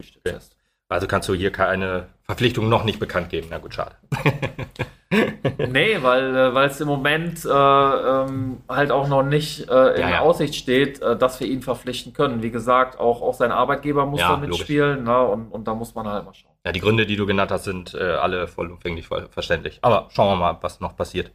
Okay. 0.00 0.34
fest. 0.34 0.56
Also 0.88 1.06
kannst 1.06 1.28
du 1.28 1.34
hier 1.34 1.52
keine 1.52 2.08
Verpflichtung 2.24 2.68
noch 2.68 2.84
nicht 2.84 2.98
bekannt 2.98 3.30
geben. 3.30 3.48
Na 3.50 3.58
gut, 3.58 3.74
schade. 3.74 3.94
Nee, 5.12 6.00
weil 6.02 6.36
äh, 6.36 6.66
es 6.66 6.80
im 6.80 6.86
Moment 6.86 7.44
äh, 7.44 7.48
ähm, 7.50 8.58
halt 8.68 8.92
auch 8.92 9.08
noch 9.08 9.24
nicht 9.24 9.68
äh, 9.68 9.94
in 9.94 10.02
Ja, 10.02 10.10
ja. 10.10 10.20
Aussicht 10.20 10.54
steht, 10.54 11.02
äh, 11.02 11.16
dass 11.16 11.40
wir 11.40 11.48
ihn 11.48 11.62
verpflichten 11.62 12.12
können. 12.12 12.42
Wie 12.44 12.52
gesagt, 12.52 12.98
auch, 12.98 13.20
auch 13.20 13.34
sein 13.34 13.50
Arbeitgeber 13.50 14.06
muss 14.06 14.20
Ja, 14.20 14.30
da 14.30 14.36
mitspielen 14.36 15.02
ne? 15.04 15.26
und, 15.26 15.48
und 15.48 15.66
da 15.66 15.74
muss 15.74 15.96
man 15.96 16.06
halt 16.06 16.24
mal 16.24 16.34
schauen. 16.34 16.52
Ja, 16.64 16.70
die 16.70 16.80
Gründe, 16.80 17.06
die 17.06 17.16
du 17.16 17.26
genannt 17.26 17.50
hast, 17.50 17.64
sind 17.64 17.92
äh, 17.94 17.98
alle 17.98 18.46
vollumfänglich 18.46 19.08
voll 19.08 19.28
verständlich. 19.30 19.80
Aber 19.82 20.08
schauen 20.10 20.28
wir 20.28 20.36
mal, 20.36 20.58
was 20.60 20.78
noch 20.78 20.94
passiert. 20.94 21.32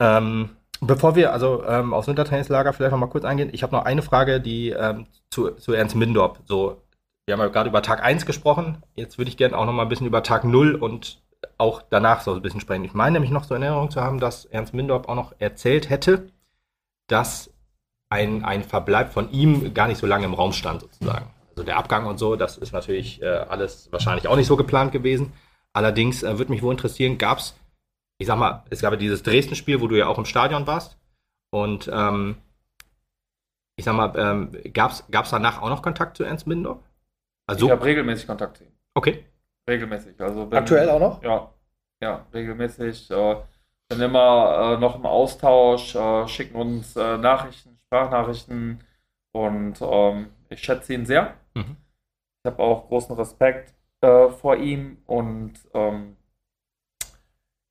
Ähm, 0.00 0.56
bevor 0.80 1.16
wir 1.16 1.34
also 1.34 1.64
ähm, 1.66 1.92
aufs 1.92 2.08
Wintertrainingslager 2.08 2.72
vielleicht 2.72 2.92
noch 2.92 2.98
mal 2.98 3.08
kurz 3.08 3.24
eingehen, 3.26 3.50
ich 3.52 3.62
habe 3.62 3.74
noch 3.74 3.84
eine 3.84 4.00
Frage, 4.00 4.40
die 4.40 4.70
ähm, 4.70 5.06
zu, 5.30 5.50
zu 5.50 5.74
Ernst 5.74 5.96
Mindorp. 5.96 6.40
So, 6.46 6.82
wir 7.26 7.32
haben 7.32 7.40
ja 7.40 7.48
gerade 7.48 7.70
über 7.70 7.82
Tag 7.82 8.02
1 8.02 8.26
gesprochen. 8.26 8.82
Jetzt 8.94 9.18
würde 9.18 9.30
ich 9.30 9.36
gerne 9.36 9.56
auch 9.56 9.64
noch 9.64 9.72
mal 9.72 9.82
ein 9.82 9.88
bisschen 9.88 10.06
über 10.06 10.22
Tag 10.22 10.44
0 10.44 10.74
und 10.74 11.22
auch 11.58 11.82
danach 11.88 12.20
so 12.20 12.34
ein 12.34 12.42
bisschen 12.42 12.60
sprechen. 12.60 12.84
Ich 12.84 12.94
meine 12.94 13.14
nämlich 13.14 13.30
noch 13.30 13.50
in 13.50 13.62
Erinnerung 13.62 13.90
zu 13.90 14.00
haben, 14.00 14.20
dass 14.20 14.44
Ernst 14.46 14.74
Mindorp 14.74 15.08
auch 15.08 15.14
noch 15.14 15.34
erzählt 15.38 15.90
hätte, 15.90 16.28
dass 17.06 17.50
ein, 18.08 18.44
ein 18.44 18.62
Verbleib 18.62 19.12
von 19.12 19.30
ihm 19.30 19.74
gar 19.74 19.88
nicht 19.88 19.98
so 19.98 20.06
lange 20.06 20.24
im 20.24 20.34
Raum 20.34 20.52
stand, 20.52 20.82
sozusagen. 20.82 21.30
Also 21.50 21.64
der 21.64 21.76
Abgang 21.76 22.06
und 22.06 22.18
so, 22.18 22.36
das 22.36 22.56
ist 22.56 22.72
natürlich 22.72 23.22
äh, 23.22 23.26
alles 23.26 23.88
wahrscheinlich 23.92 24.28
auch 24.28 24.36
nicht 24.36 24.46
so 24.46 24.56
geplant 24.56 24.92
gewesen. 24.92 25.32
Allerdings 25.72 26.22
äh, 26.22 26.38
würde 26.38 26.52
mich 26.52 26.62
wohl 26.62 26.72
interessieren, 26.72 27.18
gab 27.18 27.38
es, 27.38 27.54
ich 28.18 28.26
sag 28.26 28.38
mal, 28.38 28.64
es 28.70 28.80
gab 28.80 28.92
ja 28.92 28.98
dieses 28.98 29.22
Dresden-Spiel, 29.22 29.80
wo 29.80 29.88
du 29.88 29.96
ja 29.96 30.06
auch 30.06 30.18
im 30.18 30.24
Stadion 30.24 30.66
warst. 30.66 30.96
Und 31.50 31.90
ähm, 31.92 32.36
ich 33.76 33.84
sag 33.84 33.94
mal, 33.94 34.12
ähm, 34.16 34.72
gab 34.72 34.92
es 34.92 35.30
danach 35.30 35.62
auch 35.62 35.68
noch 35.68 35.82
Kontakt 35.82 36.16
zu 36.16 36.24
Ernst 36.24 36.46
Mindorf? 36.46 36.78
Also, 37.46 37.66
Ich 37.66 37.72
habe 37.72 37.84
regelmäßig 37.84 38.26
Kontakt 38.26 38.56
zu 38.58 38.64
ihm. 38.64 38.72
okay. 38.94 39.24
Regelmäßig. 39.68 40.20
Also 40.20 40.44
bin, 40.46 40.58
Aktuell 40.58 40.90
auch 40.90 41.00
noch? 41.00 41.22
Ja, 41.22 41.50
ja, 42.02 42.26
regelmäßig. 42.34 43.10
Äh, 43.10 43.36
sind 43.90 44.00
immer 44.02 44.74
äh, 44.76 44.80
noch 44.80 44.96
im 44.96 45.06
Austausch, 45.06 45.94
äh, 45.94 46.26
schicken 46.28 46.56
uns 46.56 46.96
äh, 46.96 47.16
Nachrichten, 47.18 47.78
Sprachnachrichten 47.86 48.84
und 49.32 49.80
ähm, 49.80 50.30
ich 50.50 50.60
schätze 50.62 50.92
ihn 50.94 51.06
sehr. 51.06 51.34
Mhm. 51.54 51.76
Ich 52.42 52.50
habe 52.50 52.62
auch 52.62 52.88
großen 52.88 53.16
Respekt 53.16 53.74
äh, 54.02 54.28
vor 54.28 54.56
ihm 54.56 54.98
und 55.06 55.54
ähm, 55.72 56.16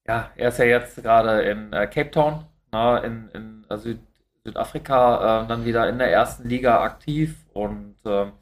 ja, 0.08 0.32
er 0.36 0.50
ist 0.50 0.58
ja 0.60 0.66
jetzt 0.66 1.02
gerade 1.02 1.44
in 1.44 1.72
äh, 1.74 1.88
Cape 1.88 2.12
Town, 2.12 2.46
na, 2.72 2.98
in, 3.00 3.30
in 3.30 3.66
äh, 3.70 3.78
Süd, 3.78 4.00
Südafrika, 4.44 5.44
äh, 5.44 5.48
dann 5.48 5.64
wieder 5.66 5.88
in 5.90 5.98
der 6.00 6.12
ersten 6.12 6.48
Liga 6.50 6.82
aktiv 6.82 7.46
und 7.54 7.96
ähm, 8.06 8.34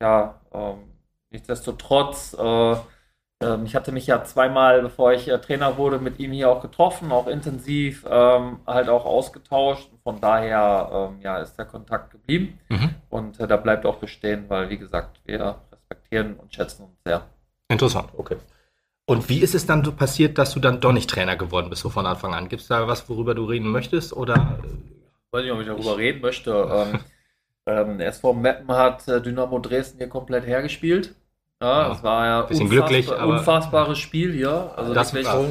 ja, 0.00 0.40
ähm, 0.52 0.78
nichtsdestotrotz, 1.30 2.34
äh, 2.38 2.76
ähm, 3.42 3.66
ich 3.66 3.74
hatte 3.74 3.92
mich 3.92 4.06
ja 4.06 4.24
zweimal, 4.24 4.82
bevor 4.82 5.12
ich 5.12 5.28
äh, 5.28 5.38
Trainer 5.38 5.76
wurde, 5.76 5.98
mit 5.98 6.18
ihm 6.18 6.32
hier 6.32 6.50
auch 6.50 6.62
getroffen, 6.62 7.12
auch 7.12 7.26
intensiv, 7.26 8.04
ähm, 8.08 8.60
halt 8.66 8.88
auch 8.88 9.04
ausgetauscht. 9.04 9.90
Von 10.02 10.20
daher 10.20 11.10
ähm, 11.12 11.20
ja, 11.22 11.38
ist 11.38 11.56
der 11.56 11.66
Kontakt 11.66 12.10
geblieben 12.12 12.58
Mhm. 12.68 12.94
und 13.10 13.40
äh, 13.40 13.46
da 13.46 13.56
bleibt 13.56 13.84
auch 13.86 13.96
bestehen, 13.96 14.44
weil 14.48 14.70
wie 14.70 14.78
gesagt, 14.78 15.20
wir 15.24 15.56
respektieren 15.72 16.34
und 16.36 16.54
schätzen 16.54 16.84
uns 16.84 16.96
sehr. 17.04 17.26
Interessant, 17.68 18.10
okay. 18.16 18.36
Und 19.08 19.28
wie 19.28 19.38
ist 19.38 19.54
es 19.54 19.66
dann 19.66 19.84
so 19.84 19.92
passiert, 19.92 20.36
dass 20.38 20.52
du 20.52 20.60
dann 20.60 20.80
doch 20.80 20.92
nicht 20.92 21.08
Trainer 21.10 21.36
geworden 21.36 21.70
bist, 21.70 21.82
so 21.82 21.90
von 21.90 22.06
Anfang 22.06 22.34
an? 22.34 22.48
Gibt 22.48 22.62
es 22.62 22.68
da 22.68 22.88
was, 22.88 23.08
worüber 23.08 23.34
du 23.34 23.44
reden 23.44 23.70
möchtest? 23.70 24.12
Oder 24.12 24.58
weiß 25.30 25.42
nicht, 25.42 25.52
ob 25.52 25.60
ich 25.60 25.66
darüber 25.66 25.96
reden 25.96 26.20
möchte. 26.22 26.50
Ähm, 26.50 27.00
ähm, 27.66 28.00
SV 28.00 28.32
Meppen 28.34 28.68
hat 28.74 29.06
äh, 29.08 29.20
Dynamo 29.20 29.58
Dresden 29.58 29.98
hier 29.98 30.08
komplett 30.08 30.46
hergespielt. 30.46 31.14
Ja, 31.60 31.82
Ja, 31.82 31.88
das 31.88 32.02
war 32.02 32.26
ja 32.26 32.42
bisschen 32.42 32.68
glücklich, 32.68 33.10
aber- 33.10 33.26
unfassbares 33.26 33.98
Spiel 33.98 34.32
hier. 34.32 34.70
Also 34.76 34.92
Das 34.94 35.12
wirklich, 35.14 35.32
war- 35.32 35.44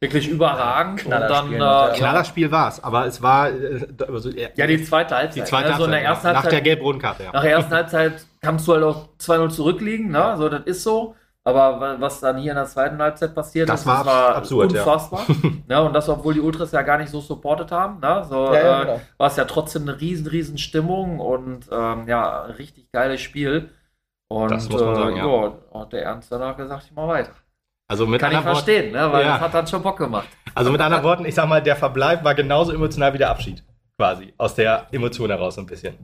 wirklich 0.00 0.28
überragend. 0.28 1.04
Und 1.04 1.10
dann, 1.10 1.52
äh, 1.52 1.58
ja. 1.58 1.88
Knallerspiel 1.94 2.50
war 2.50 2.68
es, 2.68 2.82
aber 2.82 3.06
es 3.06 3.20
war 3.20 3.50
äh, 3.50 3.86
also, 4.06 4.30
äh, 4.30 4.50
ja, 4.54 4.66
die 4.66 4.82
zweite 4.84 5.16
Halbzeit. 5.16 5.42
die 5.42 5.48
zweite 5.48 5.72
also 5.72 5.84
in 5.86 5.90
der 5.90 6.06
Halbzeit, 6.08 6.32
nach 6.34 6.42
der 6.42 6.50
Halbzeit, 6.52 6.64
gelb-roten 6.64 7.00
Karte. 7.00 7.24
Ja. 7.24 7.32
nach 7.32 7.42
der 7.42 7.50
ersten 7.50 7.72
Halbzeit 7.74 8.12
kannst 8.40 8.68
du 8.68 8.72
halt 8.74 8.84
auch 8.84 9.08
2-0 9.18 9.50
zurückliegen. 9.50 10.10
Ne? 10.12 10.34
So, 10.38 10.48
das 10.48 10.62
ist 10.64 10.82
so. 10.84 11.16
Aber 11.48 11.80
wa- 11.80 11.96
was 11.98 12.20
dann 12.20 12.36
hier 12.38 12.52
in 12.52 12.56
der 12.56 12.66
zweiten 12.66 12.98
Halbzeit 13.00 13.34
passiert 13.34 13.68
Das 13.68 13.80
ist, 13.80 13.86
war 13.86 14.04
das 14.04 14.36
absurd, 14.36 14.72
ja. 14.72 14.80
unfassbar. 14.82 15.22
ne? 15.68 15.82
Und 15.82 15.92
das, 15.94 16.08
obwohl 16.08 16.34
die 16.34 16.40
Ultras 16.40 16.72
ja 16.72 16.82
gar 16.82 16.98
nicht 16.98 17.10
so 17.10 17.20
supportet 17.20 17.70
haben. 17.72 18.00
Ne? 18.00 18.24
So, 18.28 18.46
Ja, 18.52 18.54
ja, 18.54 18.82
äh, 18.82 18.84
genau. 18.84 19.00
war 19.16 19.26
es 19.28 19.36
ja 19.36 19.44
trotzdem 19.44 19.82
eine 19.82 20.00
riesen, 20.00 20.26
riesen 20.26 20.58
Stimmung 20.58 21.20
und 21.20 21.66
ähm, 21.72 22.06
ja, 22.08 22.42
ein 22.44 22.50
richtig 22.52 22.90
geiles 22.92 23.20
Spiel. 23.20 23.70
Und 24.30 24.50
Das 24.50 24.68
muss 24.68 24.80
man 24.82 24.94
sagen, 24.94 25.16
äh, 25.16 25.18
ja. 25.20 25.26
ja, 25.26 25.52
hat 25.80 25.92
der 25.92 26.02
Ernst 26.04 26.30
danach 26.30 26.56
gesagt, 26.56 26.84
ich 26.84 26.92
mach 26.92 27.08
weiter. 27.08 27.32
Also 27.90 28.06
mit 28.06 28.20
Kann 28.20 28.30
ich 28.32 28.36
anderen 28.36 28.54
Worten, 28.56 28.66
verstehen, 28.66 28.92
ne? 28.92 29.12
weil 29.12 29.24
Ja. 29.24 29.32
das 29.32 29.40
hat 29.40 29.54
dann 29.54 29.66
schon 29.66 29.82
Bock 29.82 29.96
gemacht. 29.96 30.28
also 30.54 30.70
mit 30.70 30.80
anderen 30.82 31.02
Worten, 31.04 31.24
ich 31.24 31.34
sag 31.34 31.48
mal, 31.48 31.62
der 31.62 31.76
Verbleib 31.76 32.22
war 32.24 32.34
genauso 32.34 32.72
emotional 32.72 33.14
wie 33.14 33.18
der 33.18 33.30
Abschied, 33.30 33.64
quasi 33.98 34.34
aus 34.36 34.54
der 34.54 34.86
Emotion 34.92 35.30
heraus 35.30 35.54
so 35.54 35.62
ein 35.62 35.66
bisschen. 35.66 35.94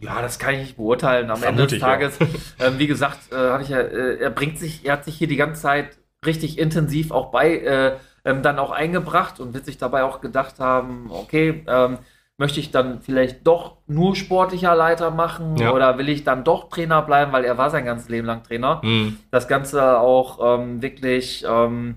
Ja, 0.00 0.22
das 0.22 0.38
kann 0.38 0.54
ich 0.54 0.60
nicht 0.60 0.76
beurteilen. 0.76 1.30
Am 1.30 1.38
Vermute 1.38 1.62
Ende 1.62 1.74
des. 1.74 1.80
Tages, 1.80 2.18
ähm, 2.60 2.78
wie 2.78 2.86
gesagt, 2.86 3.32
äh, 3.32 3.36
habe 3.36 3.62
ich 3.62 3.68
ja, 3.68 3.80
äh, 3.80 4.18
er 4.18 4.30
bringt 4.30 4.58
sich, 4.58 4.84
er 4.86 4.94
hat 4.94 5.04
sich 5.04 5.16
hier 5.16 5.28
die 5.28 5.36
ganze 5.36 5.62
Zeit 5.62 5.98
richtig 6.24 6.58
intensiv 6.58 7.10
auch 7.10 7.30
bei, 7.30 7.58
äh, 7.58 7.96
ähm, 8.24 8.42
dann 8.42 8.58
auch 8.58 8.70
eingebracht 8.70 9.40
und 9.40 9.54
wird 9.54 9.64
sich 9.64 9.78
dabei 9.78 10.04
auch 10.04 10.20
gedacht 10.20 10.60
haben, 10.60 11.10
okay, 11.10 11.64
ähm, 11.66 11.98
möchte 12.36 12.60
ich 12.60 12.70
dann 12.70 13.00
vielleicht 13.02 13.46
doch 13.46 13.78
nur 13.86 14.14
sportlicher 14.14 14.74
Leiter 14.76 15.10
machen 15.10 15.56
Ja. 15.56 15.72
oder 15.72 15.98
will 15.98 16.08
ich 16.08 16.22
dann 16.22 16.44
doch 16.44 16.68
Trainer 16.68 17.02
bleiben, 17.02 17.32
weil 17.32 17.44
er 17.44 17.58
war 17.58 17.70
sein 17.70 17.84
ganzes 17.84 18.08
Leben 18.08 18.26
lang 18.26 18.44
Trainer. 18.44 18.80
Hm. 18.82 19.18
Das 19.32 19.48
Ganze 19.48 19.98
auch 19.98 20.38
ähm, 20.60 20.80
wirklich 20.80 21.44
ähm, 21.48 21.96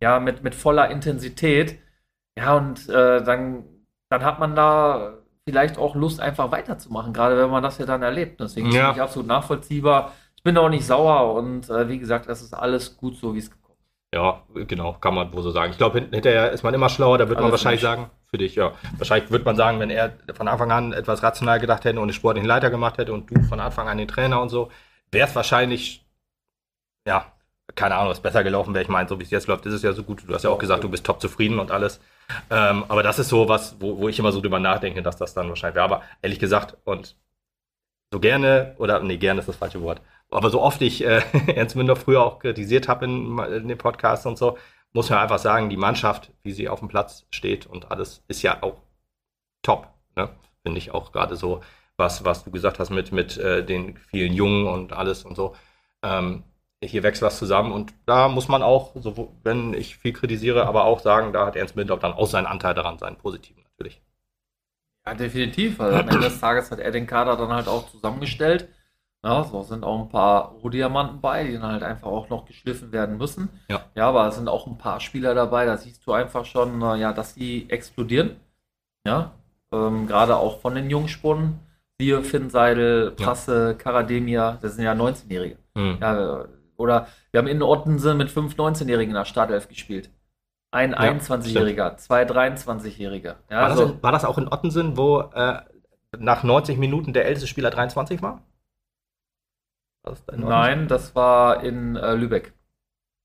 ja, 0.00 0.18
mit, 0.18 0.42
mit 0.42 0.54
voller 0.54 0.90
Intensität. 0.90 1.78
Ja, 2.38 2.56
und 2.56 2.88
äh, 2.88 3.22
dann, 3.22 3.64
dann 4.08 4.24
hat 4.24 4.38
man 4.38 4.56
da 4.56 5.18
vielleicht 5.48 5.78
auch 5.78 5.94
Lust, 5.94 6.20
einfach 6.20 6.50
weiterzumachen, 6.50 7.12
gerade 7.12 7.36
wenn 7.36 7.50
man 7.50 7.62
das 7.62 7.78
ja 7.78 7.86
dann 7.86 8.02
erlebt. 8.02 8.40
Deswegen 8.40 8.70
Ja. 8.70 8.72
finde 8.86 8.96
ich 8.96 9.02
absolut 9.02 9.26
nachvollziehbar. 9.28 10.12
Ich 10.36 10.42
bin 10.42 10.56
auch 10.56 10.68
nicht 10.68 10.86
sauer 10.86 11.34
und 11.34 11.68
äh, 11.70 11.88
wie 11.88 11.98
gesagt, 11.98 12.28
es 12.28 12.42
ist 12.42 12.54
alles 12.54 12.96
gut 12.96 13.16
so, 13.16 13.34
wie 13.34 13.38
es 13.38 13.50
gekommen 13.50 13.76
ist. 13.78 14.14
Ja, 14.14 14.42
genau, 14.66 14.94
kann 14.94 15.14
man 15.14 15.32
wohl 15.32 15.42
so 15.42 15.50
sagen. 15.50 15.72
Ich 15.72 15.78
glaube, 15.78 16.00
hinterher 16.00 16.52
ist 16.52 16.62
man 16.62 16.74
immer 16.74 16.88
schlauer, 16.88 17.18
da 17.18 17.28
wird 17.28 17.38
Also 17.38 17.44
man 17.46 17.52
wahrscheinlich 17.52 17.80
sagen, 17.80 18.10
für 18.26 18.38
dich, 18.38 18.54
ja. 18.54 18.72
Wahrscheinlich 18.98 19.30
wird 19.30 19.44
man 19.44 19.56
sagen, 19.56 19.78
wenn 19.80 19.90
er 19.90 20.12
von 20.34 20.48
Anfang 20.48 20.70
an 20.72 20.92
etwas 20.92 21.22
rational 21.22 21.60
gedacht 21.60 21.84
hätte 21.84 22.00
und 22.00 22.08
den 22.08 22.14
sportlichen 22.14 22.46
Leiter 22.48 22.70
gemacht 22.70 22.98
hätte 22.98 23.12
und 23.12 23.30
du 23.30 23.42
von 23.42 23.60
Anfang 23.60 23.88
an 23.88 23.98
den 23.98 24.08
Trainer 24.08 24.40
und 24.40 24.48
so, 24.48 24.70
wäre 25.10 25.28
es 25.28 25.34
wahrscheinlich, 25.34 26.04
ja, 27.06 27.32
keine 27.74 27.94
Ahnung, 27.96 28.10
was 28.10 28.20
besser 28.20 28.44
gelaufen 28.44 28.74
wäre. 28.74 28.82
Ich 28.82 28.88
meine, 28.90 29.08
so 29.08 29.18
wie 29.18 29.24
es 29.24 29.30
jetzt 29.30 29.46
läuft, 29.46 29.66
ist 29.66 29.74
es 29.74 29.82
ja 29.82 29.92
so 29.92 30.02
gut. 30.02 30.24
Du 30.26 30.34
hast 30.34 30.42
ja 30.44 30.50
auch 30.50 30.58
gesagt, 30.58 30.84
du 30.84 30.88
bist 30.88 31.06
top 31.06 31.20
zufrieden 31.20 31.58
und 31.58 31.70
alles. 31.70 32.00
Ähm, 32.50 32.84
aber 32.88 33.02
das 33.02 33.18
ist 33.18 33.28
so 33.28 33.48
was, 33.48 33.76
wo, 33.80 33.98
wo 33.98 34.08
ich 34.08 34.18
immer 34.18 34.32
so 34.32 34.40
drüber 34.40 34.58
nachdenke, 34.58 35.02
dass 35.02 35.16
das 35.16 35.34
dann 35.34 35.48
wahrscheinlich 35.48 35.76
wäre. 35.76 35.84
Aber 35.84 36.02
ehrlich 36.22 36.38
gesagt, 36.38 36.76
und 36.84 37.16
so 38.12 38.20
gerne, 38.20 38.74
oder 38.78 39.00
nee, 39.00 39.16
gerne 39.16 39.40
ist 39.40 39.48
das 39.48 39.56
falsche 39.56 39.82
Wort, 39.82 40.02
aber 40.30 40.50
so 40.50 40.60
oft 40.60 40.82
ich 40.82 41.04
äh, 41.04 41.22
Ernst 41.54 41.76
Münder 41.76 41.96
früher 41.96 42.22
auch 42.22 42.38
kritisiert 42.38 42.88
habe 42.88 43.04
in, 43.04 43.38
in 43.38 43.68
den 43.68 43.78
Podcasts 43.78 44.26
und 44.26 44.38
so, 44.38 44.58
muss 44.92 45.10
man 45.10 45.20
einfach 45.20 45.38
sagen, 45.38 45.70
die 45.70 45.76
Mannschaft, 45.76 46.30
wie 46.42 46.52
sie 46.52 46.68
auf 46.68 46.80
dem 46.80 46.88
Platz 46.88 47.26
steht 47.30 47.66
und 47.66 47.90
alles, 47.90 48.22
ist 48.28 48.42
ja 48.42 48.62
auch 48.62 48.76
top. 49.62 49.88
Ne? 50.16 50.28
Finde 50.62 50.78
ich 50.78 50.90
auch 50.90 51.12
gerade 51.12 51.36
so, 51.36 51.62
was, 51.96 52.24
was 52.24 52.44
du 52.44 52.50
gesagt 52.50 52.78
hast 52.78 52.90
mit, 52.90 53.12
mit 53.12 53.38
äh, 53.38 53.64
den 53.64 53.96
vielen 53.96 54.32
Jungen 54.34 54.66
und 54.66 54.92
alles 54.92 55.24
und 55.24 55.36
so. 55.36 55.54
Ähm, 56.02 56.44
hier 56.82 57.02
wächst 57.02 57.22
was 57.22 57.38
zusammen 57.38 57.72
und 57.72 57.94
da 58.06 58.28
muss 58.28 58.48
man 58.48 58.62
auch, 58.62 58.92
so, 58.96 59.32
wenn 59.42 59.72
ich 59.74 59.96
viel 59.96 60.12
kritisiere, 60.12 60.66
aber 60.66 60.84
auch 60.84 61.00
sagen, 61.00 61.32
da 61.32 61.46
hat 61.46 61.56
Ernst 61.56 61.76
Münder 61.76 61.96
dann 61.96 62.12
auch 62.12 62.26
seinen 62.26 62.46
Anteil 62.46 62.74
daran, 62.74 62.98
seinen 62.98 63.16
positiven 63.16 63.62
natürlich. 63.62 64.02
Ja, 65.06 65.14
definitiv, 65.14 65.78
weil 65.78 65.94
am 65.94 66.08
Ende 66.08 66.20
des 66.20 66.40
Tages 66.40 66.70
hat 66.70 66.78
er 66.78 66.90
den 66.90 67.06
Kader 67.06 67.36
dann 67.36 67.52
halt 67.52 67.68
auch 67.68 67.88
zusammengestellt. 67.90 68.68
Ja, 69.24 69.44
so 69.44 69.62
sind 69.62 69.84
auch 69.84 70.00
ein 70.00 70.08
paar 70.08 70.52
Rohdiamanten 70.62 71.20
bei, 71.20 71.44
die 71.44 71.52
dann 71.52 71.62
halt 71.70 71.84
einfach 71.84 72.08
auch 72.08 72.28
noch 72.28 72.44
geschliffen 72.44 72.90
werden 72.90 73.16
müssen. 73.18 73.48
Ja. 73.68 73.84
Ja, 73.94 74.08
aber 74.08 74.26
es 74.26 74.34
sind 74.34 74.48
auch 74.48 74.66
ein 74.66 74.78
paar 74.78 74.98
Spieler 74.98 75.34
dabei, 75.34 75.64
da 75.64 75.76
siehst 75.76 76.04
du 76.06 76.12
einfach 76.12 76.44
schon, 76.44 76.80
ja, 76.98 77.12
dass 77.12 77.34
die 77.34 77.70
explodieren. 77.70 78.36
Ja, 79.06 79.32
ähm, 79.72 80.06
gerade 80.06 80.36
auch 80.36 80.60
von 80.60 80.74
den 80.74 80.90
Jungspunden. 80.90 81.60
Siehe 82.00 82.22
Finn 82.22 82.50
Seidel, 82.50 83.14
Ja. 83.16 83.24
Prasse, 83.24 83.76
Karademia, 83.76 84.58
das 84.60 84.74
sind 84.74 84.84
ja 84.84 84.92
19-Jährige. 84.92 85.56
Hm. 85.76 85.98
Ja, 86.00 86.46
oder 86.82 87.06
wir 87.30 87.38
haben 87.38 87.46
in 87.48 87.62
Ottensen 87.62 88.16
mit 88.18 88.30
fünf 88.30 88.56
19-Jährigen 88.56 89.10
in 89.12 89.16
der 89.16 89.24
Startelf 89.24 89.68
gespielt. 89.68 90.10
Ein 90.74 90.90
Ja, 90.92 90.98
21-Jähriger, 90.98 91.96
zwei 91.96 92.24
23-Jährige. 92.24 93.36
Ja, 93.50 93.62
War, 93.62 93.68
das 93.68 93.78
also- 93.80 94.02
war 94.02 94.12
das 94.12 94.24
auch 94.24 94.38
in 94.38 94.48
Ottensen, 94.48 94.96
wo 94.96 95.20
äh, 95.20 95.60
nach 96.18 96.42
90 96.42 96.78
Minuten 96.78 97.12
der 97.12 97.24
älteste 97.26 97.46
Spieler 97.46 97.70
23 97.70 98.20
war? 98.22 98.42
War 100.02 100.14
das? 100.14 100.22
Nein, 100.36 100.88
das 100.88 101.14
war 101.14 101.62
in 101.62 101.96
äh, 101.96 102.14
Lübeck. 102.14 102.52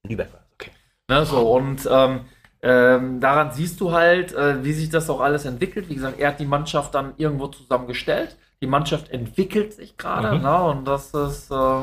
Lübeck 0.07 0.29
okay. 0.53 0.71
Ne, 1.09 1.25
so, 1.25 1.51
und 1.55 1.87
ähm, 1.91 2.25
ähm, 2.61 3.19
daran 3.19 3.51
siehst 3.51 3.79
du 3.81 3.91
halt, 3.91 4.33
äh, 4.33 4.63
wie 4.63 4.73
sich 4.73 4.89
das 4.89 5.09
auch 5.09 5.21
alles 5.21 5.45
entwickelt. 5.45 5.89
Wie 5.89 5.95
gesagt, 5.95 6.19
er 6.19 6.29
hat 6.29 6.39
die 6.39 6.45
Mannschaft 6.45 6.93
dann 6.95 7.13
irgendwo 7.17 7.47
zusammengestellt. 7.47 8.37
Die 8.61 8.67
Mannschaft 8.67 9.09
entwickelt 9.09 9.73
sich 9.73 9.97
gerade, 9.97 10.33
Mhm. 10.35 10.41
ne, 10.43 10.63
und 10.63 10.85
das 10.85 11.13
ist, 11.13 11.51
äh, 11.51 11.81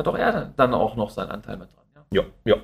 hat 0.00 0.08
auch 0.08 0.18
er 0.18 0.52
dann 0.56 0.74
auch 0.74 0.96
noch 0.96 1.10
seinen 1.10 1.30
Anteil 1.30 1.56
mit 1.56 1.68
dran. 1.74 1.84
Ja. 2.12 2.22
Ja, 2.22 2.28
ja. 2.44 2.56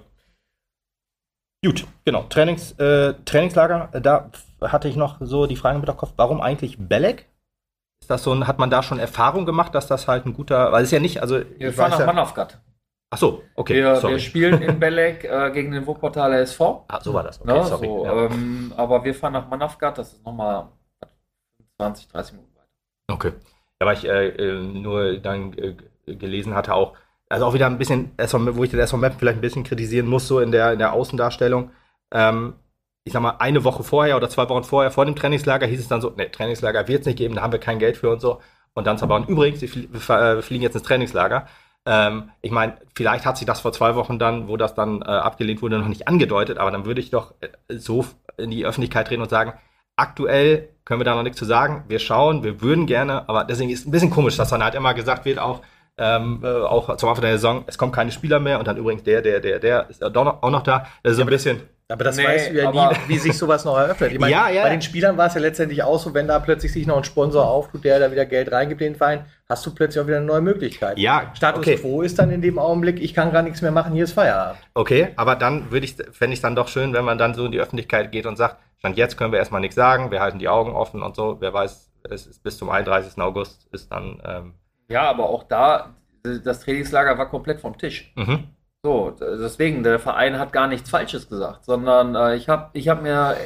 Gut, 1.65 1.87
genau. 2.05 2.23
Trainings, 2.29 2.73
äh, 2.73 3.15
Trainingslager, 3.25 3.89
äh, 3.93 4.01
da 4.01 4.31
hatte 4.61 4.89
ich 4.89 4.97
noch 4.97 5.17
so 5.21 5.47
die 5.47 5.57
Frage 5.57 5.79
mit 5.79 5.89
im 5.89 5.97
Kopf, 5.97 6.13
warum 6.17 6.41
eigentlich 6.41 6.77
Belek? 6.79 7.27
Ist 8.01 8.11
das 8.11 8.23
so 8.23 8.33
ein, 8.33 8.47
hat 8.47 8.59
man 8.59 8.71
da 8.71 8.83
schon 8.83 8.99
Erfahrung 8.99 9.47
gemacht, 9.47 9.75
dass 9.75 9.87
das 9.87 10.07
halt 10.07 10.27
ein 10.27 10.35
guter, 10.35 10.71
weil 10.71 10.83
es 10.83 10.89
ist 10.89 10.93
ja 10.93 11.01
nicht, 11.01 11.23
also 11.23 11.37
Wir 11.59 11.71
ich 11.71 11.75
fahren 11.75 11.93
weiß 11.93 11.99
nach 11.99 12.07
ja, 12.07 12.13
Manavgat. 12.13 12.61
ach 13.11 13.19
so, 13.19 13.43
okay, 13.57 13.75
wir, 13.75 13.97
sorry. 13.97 14.13
wir 14.15 14.19
spielen 14.21 14.63
in 14.63 14.79
Belek 14.81 15.25
äh, 15.25 15.51
gegen 15.51 15.73
den 15.73 15.87
Wuppertaler 15.87 16.39
SV. 16.41 16.85
ah, 16.89 17.01
so 17.01 17.15
war 17.15 17.23
das, 17.25 17.41
okay, 17.41 17.53
Ne, 17.53 17.65
sorry. 17.65 17.87
so, 17.87 18.05
ja. 18.05 18.27
ähm, 18.27 18.73
aber 18.77 19.03
wir 19.03 19.15
fahren 19.15 19.33
nach 19.33 19.49
Manavgat, 19.49 19.99
das 19.99 20.13
ist 20.13 20.25
nochmal 20.25 20.69
20, 21.79 22.09
30 22.09 22.33
Minuten 22.35 22.55
weiter. 22.55 22.69
Okay. 23.11 23.33
Ja, 23.81 23.87
weil 23.87 23.97
ich 23.97 24.05
äh, 24.07 24.29
äh, 24.29 24.61
nur 24.63 25.19
dann 25.19 25.53
äh, 25.55 25.75
gelesen 26.07 26.55
hatte 26.55 26.75
auch, 26.75 26.97
also 27.29 27.47
auch 27.47 27.55
wieder 27.55 27.67
ein 27.67 27.79
bisschen, 27.79 28.13
wo 28.19 28.65
ich 28.65 28.71
den 28.71 28.81
SV 28.81 28.97
Map 28.99 29.15
vielleicht 29.19 29.39
ein 29.39 29.41
bisschen 29.43 29.65
kritisieren 29.65 30.07
muss, 30.07 30.29
so 30.29 30.41
in 30.41 30.53
der, 30.53 30.73
in 30.73 30.79
der 30.79 30.93
Außendarstellung. 30.93 31.71
Ähm, 32.13 32.55
ich 33.05 33.13
sag 33.13 33.23
mal, 33.23 33.37
eine 33.39 33.65
Woche 33.65 33.85
vorher 33.85 34.17
oder 34.17 34.29
zwei 34.29 34.49
Wochen 34.49 34.65
vorher, 34.65 34.91
vor 34.91 35.05
dem 35.05 35.15
Trainingslager, 35.17 35.67
hieß 35.67 35.81
es 35.81 35.89
dann 35.89 36.01
so, 36.01 36.11
ne, 36.11 36.31
Trainingslager 36.31 36.89
wird 36.89 37.01
es 37.01 37.07
nicht 37.07 37.19
geben, 37.19 37.35
da 37.37 37.43
haben 37.43 37.53
wir 37.53 37.61
kein 37.61 37.79
Geld 37.79 37.97
für 37.97 38.11
und 38.11 38.21
so. 38.21 38.41
Und 38.75 38.87
dann 38.87 38.99
aber, 39.01 39.17
und 39.17 39.29
übrigens, 39.29 39.61
wir 39.61 39.69
flie- 39.69 39.89
wir 39.91 40.39
äh, 40.39 40.43
fliegen 40.43 40.63
jetzt 40.63 40.75
ins 40.75 40.83
Trainingslager. 40.85 41.47
Ähm, 41.87 42.31
ich 42.43 42.51
meine, 42.51 42.77
vielleicht 42.95 43.25
hat 43.25 43.39
sich 43.39 43.47
das 43.47 43.61
vor 43.61 43.73
zwei 43.73 43.95
Wochen 43.95 44.19
dann, 44.19 44.49
wo 44.49 44.57
das 44.57 44.75
dann 44.75 45.03
äh, 45.03 45.05
abgelehnt 45.07 45.63
wurde, 45.63 45.79
noch 45.79 45.89
nicht 45.89 46.09
angedeutet, 46.09 46.59
aber 46.59 46.71
dann 46.71 46.85
würde 46.85 47.01
ich 47.01 47.11
doch 47.11 47.35
äh, 47.41 47.49
so 47.79 48.05
in 48.37 48.51
die 48.51 48.67
Öffentlichkeit 48.67 49.07
treten 49.09 49.23
und 49.23 49.31
sagen, 49.31 49.55
aktuell 49.97 50.69
können 50.85 51.01
wir 51.01 51.05
da 51.05 51.15
noch 51.15 51.23
nichts 51.23 51.39
zu 51.39 51.45
sagen. 51.45 51.85
Wir 51.89 51.99
schauen, 52.01 52.43
wir 52.45 52.61
würden 52.61 52.87
gerne, 52.87 53.29
aber 53.29 53.45
deswegen 53.45 53.71
ist 53.71 53.81
es 53.81 53.87
ein 53.87 53.91
bisschen 53.93 54.11
komisch, 54.11 54.37
dass 54.37 54.51
dann 54.51 54.63
halt 54.63 54.75
immer 54.75 54.95
gesagt 54.95 55.25
wird, 55.25 55.39
auch, 55.39 55.63
ähm, 55.99 56.41
äh, 56.43 56.47
auch 56.47 56.97
zum 56.97 57.09
Anfang 57.09 57.23
der 57.23 57.33
Saison, 57.33 57.65
es 57.67 57.79
kommen 57.79 57.93
keine 57.93 58.13
Spieler 58.13 58.39
mehr 58.39 58.59
und 58.59 58.69
dann 58.69 58.77
übrigens 58.77 59.03
der, 59.05 59.23
der, 59.23 59.41
der, 59.41 59.59
der 59.59 59.89
ist 59.89 60.03
auch 60.05 60.13
noch, 60.13 60.43
auch 60.43 60.51
noch 60.51 60.63
da. 60.63 60.87
Das 61.03 61.13
ist 61.13 61.17
so 61.17 61.23
ein 61.23 61.29
bisschen. 61.29 61.63
Aber 61.89 62.03
das 62.03 62.17
Nee, 62.17 62.25
weißt 62.25 62.51
du 62.51 62.55
ja 62.55 62.73
nie, 62.73 62.97
wie 63.07 63.17
sich 63.17 63.39
sowas 63.39 63.65
noch 63.65 63.79
eröffnet. 63.79 64.13
Ich 64.13 64.19
meine, 64.19 64.33
Ja, 64.33 64.49
ja. 64.49 64.65
bei 64.65 64.71
den 64.71 64.83
Spielern 64.83 65.17
war 65.17 65.29
es 65.29 65.35
ja 65.35 65.41
letztendlich 65.41 65.85
auch 65.85 66.01
so, 66.01 66.13
wenn 66.15 66.27
da 66.27 66.41
plötzlich 66.41 66.73
sich 66.73 66.85
noch 66.85 66.97
ein 66.97 67.05
Sponsor 67.05 67.49
auftut, 67.49 67.85
der 67.85 68.01
da 68.01 68.11
wieder 68.11 68.27
Geld 68.27 68.51
reingibt 68.51 68.81
in 68.81 68.95
den 68.95 68.99
Verein, 68.99 69.25
hast 69.49 69.65
du 69.65 69.73
plötzlich 69.73 70.03
auch 70.03 70.09
wieder 70.09 70.17
eine 70.17 70.27
neue 70.27 70.41
Möglichkeit. 70.41 70.99
Ja, 70.99 71.31
Status 71.35 71.61
okay. 71.61 71.77
quo 71.77 72.03
ist 72.03 72.19
dann 72.19 72.31
in 72.31 72.43
dem 72.43 72.59
Augenblick, 72.59 73.01
ich 73.01 73.15
kann 73.15 73.33
gar 73.33 73.43
nichts 73.43 73.63
mehr 73.63 73.71
machen, 73.71 73.93
hier 73.93 74.03
ist 74.03 74.13
Feierabend. 74.13 74.59
Okay, 74.75 75.11
aber 75.15 75.37
dann 75.37 75.71
würde 75.71 75.87
ich, 75.87 75.95
fände 75.95 76.33
ich 76.33 76.39
es 76.39 76.43
dann 76.43 76.57
doch 76.57 76.67
schön, 76.67 76.93
wenn 76.93 77.05
man 77.05 77.19
dann 77.19 77.35
so 77.35 77.47
in 77.47 77.53
die 77.53 77.61
Öffentlichkeit 77.61 78.11
geht 78.11 78.27
und 78.27 78.37
sagt, 78.37 78.57
Stand 78.79 78.97
jetzt 78.97 79.17
können 79.17 79.31
wir 79.31 79.39
erstmal 79.39 79.61
nichts 79.61 79.77
sagen, 79.77 80.11
wir 80.11 80.21
halten 80.21 80.41
die 80.41 80.49
Augen 80.49 80.73
offen 80.73 81.03
und 81.03 81.15
so. 81.15 81.37
Wer 81.41 81.55
weiß, 81.55 81.89
es 82.11 82.27
ist 82.27 82.43
bis 82.43 82.59
zum 82.59 82.69
31. 82.69 83.17
August 83.23 83.69
ist 83.73 83.93
dann. 83.93 84.21
Ähm, 84.25 84.55
Ja, 84.89 85.09
aber 85.09 85.29
auch 85.29 85.45
da, 85.45 85.95
das 86.23 86.61
Trainingslager 86.61 87.19
war 87.19 87.29
komplett 87.29 87.61
vom 87.61 87.77
Tisch. 87.77 88.13
mhm. 88.17 88.49
So, 88.83 89.11
deswegen, 89.11 89.83
der 89.83 89.99
Verein 89.99 90.39
hat 90.39 90.53
gar 90.53 90.69
nichts 90.69 90.91
Falsches 90.91 91.29
gesagt, 91.29 91.65
sondern 91.65 92.15
äh, 92.15 92.37
ich 92.37 92.49
habe 92.49 92.71
ich 92.73 92.89
hab 92.89 93.03
mir 93.03 93.37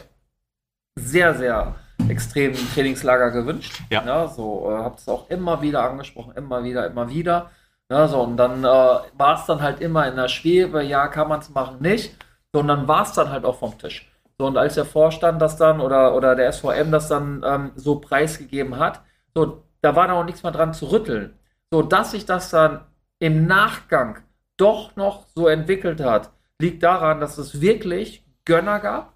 sehr, 0.97 1.35
sehr 1.35 1.77
extrem 2.11 2.53
ein 2.53 2.69
Trainingslager 2.75 3.31
gewünscht. 3.31 3.81
Ja. 3.89 4.27
so, 4.29 4.71
äh, 4.71 4.77
habe 4.77 4.97
es 4.97 5.09
auch 5.09 5.31
immer 5.31 5.63
wieder 5.63 5.83
angesprochen, 5.83 6.35
immer 6.37 6.63
wieder, 6.63 6.87
immer 6.87 7.09
wieder. 7.09 7.51
Ja, 7.91 8.07
so, 8.07 8.21
und 8.21 8.37
dann 8.37 8.65
äh, 8.65 8.67
war 8.67 9.35
es 9.41 9.47
dann 9.47 9.63
halt 9.63 9.81
immer 9.81 10.07
in 10.07 10.17
der 10.17 10.29
Schwebe, 10.29 10.83
ja, 10.83 11.09
kann 11.09 11.29
man 11.29 11.41
es 11.41 11.49
machen, 11.49 11.81
nicht. 11.81 12.15
So, 12.53 12.61
und 12.61 12.69
dann 12.69 12.87
war 12.87 13.05
es 13.05 13.13
dann 13.13 13.31
halt 13.31 13.45
auch 13.45 13.57
vom 13.57 13.79
Tisch. 13.79 14.13
So, 14.39 14.47
und 14.47 14.57
als 14.57 14.75
der 14.75 14.85
Vorstand 14.85 15.41
das 15.41 15.57
dann 15.57 15.81
oder, 15.81 16.15
oder 16.15 16.37
der 16.37 16.53
SVM 16.53 16.91
das 16.91 17.09
dann 17.09 17.43
ähm, 17.45 17.73
so 17.77 17.97
preisgegeben 17.99 18.79
hat, 18.79 19.01
so, 19.35 19.63
da 19.83 19.97
war 19.97 20.09
da 20.09 20.15
auch 20.15 20.25
nichts 20.25 20.43
mehr 20.43 20.53
dran 20.53 20.75
zu 20.75 20.87
rütteln. 20.87 21.35
So, 21.71 21.83
dass 21.83 22.11
sich 22.13 22.27
das 22.27 22.51
dann 22.51 22.81
im 23.19 23.47
Nachgang 23.47 24.19
doch 24.57 24.97
noch 24.97 25.27
so 25.35 25.47
entwickelt 25.49 26.01
hat, 26.01 26.31
liegt 26.61 26.83
daran, 26.83 27.21
dass 27.21 27.39
es 27.39 27.61
wirklich 27.61 28.25
Gönner 28.45 28.81
gab, 28.81 29.15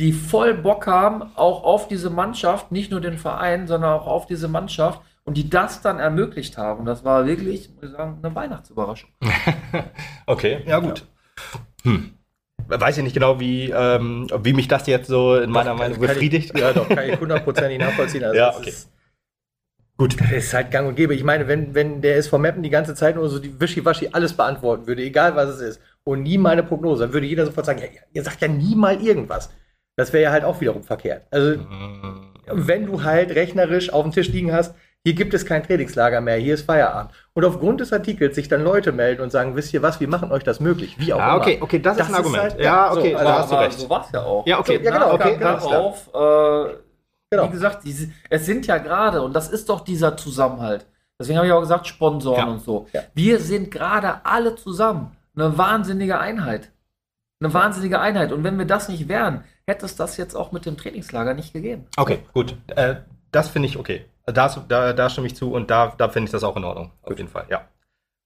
die 0.00 0.12
voll 0.12 0.54
Bock 0.54 0.86
haben, 0.86 1.22
auch 1.34 1.64
auf 1.64 1.88
diese 1.88 2.08
Mannschaft, 2.10 2.70
nicht 2.72 2.90
nur 2.90 3.00
den 3.00 3.18
Verein, 3.18 3.66
sondern 3.66 3.92
auch 3.92 4.06
auf 4.06 4.26
diese 4.26 4.46
Mannschaft 4.48 5.00
und 5.24 5.36
die 5.36 5.50
das 5.50 5.82
dann 5.82 5.98
ermöglicht 5.98 6.56
haben. 6.56 6.84
Das 6.86 7.04
war 7.04 7.26
wirklich, 7.26 7.68
muss 7.74 7.84
ich 7.84 7.90
sagen, 7.90 8.18
eine 8.22 8.34
Weihnachtsüberraschung. 8.34 9.10
Okay, 10.26 10.62
ja 10.66 10.78
gut. 10.78 11.04
Hm. 11.84 12.12
Weiß 12.66 12.98
ich 12.98 13.02
nicht 13.04 13.14
genau, 13.14 13.40
wie, 13.40 13.70
ähm, 13.70 14.26
wie 14.42 14.52
mich 14.52 14.68
das 14.68 14.86
jetzt 14.86 15.08
so 15.08 15.36
in 15.36 15.50
meiner 15.50 15.70
Doch, 15.70 15.78
Meinung 15.78 15.94
kann 15.98 16.04
ich- 16.04 16.10
befriedigt. 16.12 16.58
Ja, 16.58 16.72
doch, 16.74 16.86
kann 16.88 17.08
ich 17.08 17.18
hundertprozentig 17.18 17.78
nachvollziehen. 17.78 18.24
Also 18.24 18.36
Ja, 18.36 18.54
okay. 18.54 18.68
Ist, 18.68 18.90
Gut. 19.98 20.16
das 20.20 20.30
ist 20.32 20.54
halt 20.54 20.70
gang 20.70 20.88
und 20.88 20.94
gäbe. 20.94 21.14
Ich 21.14 21.24
meine, 21.24 21.46
wenn, 21.48 21.74
wenn 21.74 22.00
der 22.00 22.16
SV 22.16 22.38
Meppen 22.38 22.62
die 22.62 22.70
ganze 22.70 22.94
Zeit 22.94 23.16
nur 23.16 23.28
so 23.28 23.38
die 23.38 23.60
Wischiwaschi 23.60 24.08
alles 24.12 24.32
beantworten 24.32 24.86
würde, 24.86 25.02
egal 25.02 25.36
was 25.36 25.48
es 25.50 25.60
ist, 25.60 25.80
und 26.04 26.22
nie 26.22 26.38
mal 26.38 26.50
eine 26.50 26.62
Prognose, 26.62 27.04
dann 27.04 27.12
würde 27.12 27.26
jeder 27.26 27.44
sofort 27.44 27.66
sagen, 27.66 27.80
ja, 27.80 28.00
ihr 28.12 28.22
sagt 28.22 28.40
ja 28.40 28.48
nie 28.48 28.74
mal 28.74 28.98
irgendwas. 29.04 29.50
Das 29.96 30.12
wäre 30.12 30.22
ja 30.22 30.30
halt 30.30 30.44
auch 30.44 30.60
wiederum 30.60 30.82
verkehrt. 30.84 31.26
Also, 31.30 31.58
Mhm. 31.58 32.32
wenn 32.52 32.86
du 32.86 33.02
halt 33.02 33.34
rechnerisch 33.34 33.92
auf 33.92 34.04
dem 34.04 34.12
Tisch 34.12 34.28
liegen 34.28 34.52
hast, 34.52 34.74
hier 35.04 35.14
gibt 35.14 35.34
es 35.34 35.44
kein 35.44 35.62
Trainingslager 35.62 36.20
mehr, 36.20 36.36
hier 36.36 36.54
ist 36.54 36.62
Feierabend. 36.66 37.12
Und 37.34 37.44
aufgrund 37.44 37.80
des 37.80 37.92
Artikels 37.92 38.34
sich 38.36 38.48
dann 38.48 38.62
Leute 38.64 38.92
melden 38.92 39.22
und 39.22 39.30
sagen, 39.30 39.54
wisst 39.56 39.72
ihr 39.74 39.82
was, 39.82 40.00
wir 40.00 40.08
machen 40.08 40.32
euch 40.32 40.44
das 40.44 40.60
möglich. 40.60 40.96
Wie 40.98 41.12
auch 41.12 41.20
Ah, 41.20 41.32
immer. 41.34 41.40
okay, 41.40 41.58
okay, 41.60 41.78
das, 41.78 41.96
Das 41.96 42.08
ist 42.08 42.14
ein 42.14 42.20
ist 42.20 42.26
Argument. 42.26 42.42
halt- 42.54 42.58
ja, 42.58 42.64
ja, 42.64 42.92
so, 42.92 43.00
okay, 43.00 43.14
also, 43.14 43.26
da 43.26 43.38
hast 43.38 43.52
du 43.52 43.56
recht. 43.56 43.78
so 43.80 43.90
war 43.90 44.04
es 44.04 44.12
ja 44.12 44.22
auch. 44.22 44.46
Ja, 44.46 44.58
okay, 44.60 44.78
So, 44.78 44.84
ja, 44.84 44.90
genau, 44.92 45.12
okay, 45.14 45.22
okay, 45.24 45.36
genau. 45.38 45.70
darauf, 45.70 46.10
äh, 46.14 46.74
Genau. 47.30 47.48
wie 47.48 47.52
gesagt, 47.52 47.84
diese, 47.84 48.10
es 48.30 48.46
sind 48.46 48.66
ja 48.66 48.78
gerade, 48.78 49.22
und 49.22 49.34
das 49.34 49.48
ist 49.50 49.68
doch 49.68 49.80
dieser 49.80 50.16
Zusammenhalt. 50.16 50.86
Deswegen 51.20 51.36
habe 51.38 51.46
ich 51.46 51.52
auch 51.52 51.60
gesagt, 51.60 51.86
Sponsoren 51.86 52.46
Ja. 52.46 52.52
und 52.52 52.60
so. 52.62 52.86
Ja. 52.92 53.02
Wir 53.14 53.38
sind 53.40 53.70
gerade 53.70 54.24
alle 54.24 54.54
zusammen. 54.54 55.16
Eine 55.36 55.58
wahnsinnige 55.58 56.18
Einheit. 56.18 56.70
Eine 57.40 57.52
wahnsinnige 57.52 58.00
Einheit. 58.00 58.32
Und 58.32 58.44
wenn 58.44 58.58
wir 58.58 58.64
das 58.66 58.88
nicht 58.88 59.08
wären, 59.08 59.44
hätte 59.66 59.84
es 59.86 59.94
das 59.96 60.16
jetzt 60.16 60.34
auch 60.34 60.52
mit 60.52 60.64
dem 60.64 60.76
Trainingslager 60.76 61.34
nicht 61.34 61.52
gegeben. 61.52 61.86
Okay, 61.96 62.20
gut. 62.32 62.56
Äh, 62.68 62.96
das 63.30 63.48
finde 63.48 63.68
ich 63.68 63.76
okay. 63.78 64.04
Da, 64.26 64.48
da, 64.68 64.92
da 64.92 65.10
stimme 65.10 65.26
ich 65.26 65.36
zu 65.36 65.52
und 65.52 65.70
da, 65.70 65.92
da 65.96 66.08
finde 66.08 66.26
ich 66.26 66.32
das 66.32 66.44
auch 66.44 66.56
in 66.56 66.64
Ordnung. 66.64 66.92
Auf 67.02 67.16
jeden 67.16 67.28
Fall, 67.28 67.46
ja. 67.48 67.62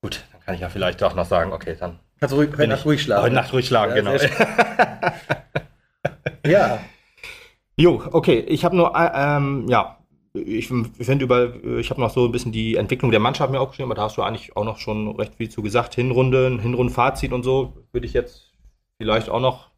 Gut, 0.02 0.22
dann 0.32 0.40
kann 0.42 0.54
ich 0.54 0.60
ja 0.60 0.68
vielleicht 0.68 1.02
auch 1.02 1.14
noch 1.14 1.26
sagen, 1.26 1.52
okay, 1.52 1.76
dann 1.78 1.98
Kannst 2.20 2.34
ruhig, 2.34 2.50
heute 2.52 2.68
Nacht 2.68 2.84
ruhig 2.84 3.02
schlafen. 3.02 3.22
Heute 3.24 3.34
Nacht 3.34 3.52
ruhig 3.52 3.66
schlafen, 3.66 3.96
Ja, 3.96 4.02
genau. 4.02 4.12
Ja, 6.46 6.78
Jo, 7.82 8.00
okay. 8.12 8.38
Ich 8.46 8.64
habe 8.64 8.76
nur, 8.76 8.94
äh, 8.94 9.10
ähm, 9.12 9.66
ja, 9.68 9.98
ich 10.34 10.68
finde 10.68 11.24
über, 11.24 11.52
ich 11.80 11.90
habe 11.90 12.00
noch 12.00 12.10
so 12.10 12.26
ein 12.26 12.30
bisschen 12.30 12.52
die 12.52 12.76
Entwicklung 12.76 13.10
der 13.10 13.18
Mannschaft 13.18 13.50
mir 13.50 13.60
aufgeschrieben, 13.60 13.90
aber 13.90 13.96
da 13.96 14.04
hast 14.04 14.16
du 14.16 14.22
eigentlich 14.22 14.56
auch 14.56 14.64
noch 14.64 14.78
schon 14.78 15.16
recht 15.16 15.34
viel 15.34 15.48
zu 15.48 15.62
gesagt. 15.62 15.96
Hinrunde, 15.96 16.60
Hinrundenfazit 16.62 17.32
und 17.32 17.42
so. 17.42 17.72
Würde 17.90 18.06
ich 18.06 18.12
jetzt 18.12 18.52
vielleicht 18.98 19.28
auch 19.28 19.40
noch 19.40 19.72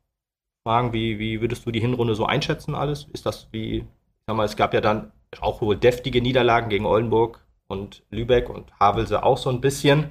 fragen, 0.64 0.92
wie, 0.92 1.18
wie 1.18 1.40
würdest 1.40 1.64
du 1.64 1.70
die 1.70 1.80
Hinrunde 1.80 2.14
so 2.14 2.26
einschätzen 2.26 2.74
alles? 2.74 3.09
Ist 3.14 3.24
das 3.24 3.48
wie, 3.52 3.78
ich 3.78 3.84
sag 4.26 4.36
mal, 4.36 4.44
es 4.44 4.57
gab 4.57 4.74
ja 4.74 4.82
dann 4.82 5.11
auch 5.40 5.62
wohl 5.62 5.74
deftige 5.74 6.20
Niederlagen 6.20 6.68
gegen 6.68 6.84
Oldenburg 6.84 7.42
und 7.68 8.02
Lübeck 8.11 8.50
und 8.50 8.70
Havelse 8.78 9.22
auch 9.22 9.38
so 9.38 9.48
ein 9.48 9.62
bisschen. 9.62 10.11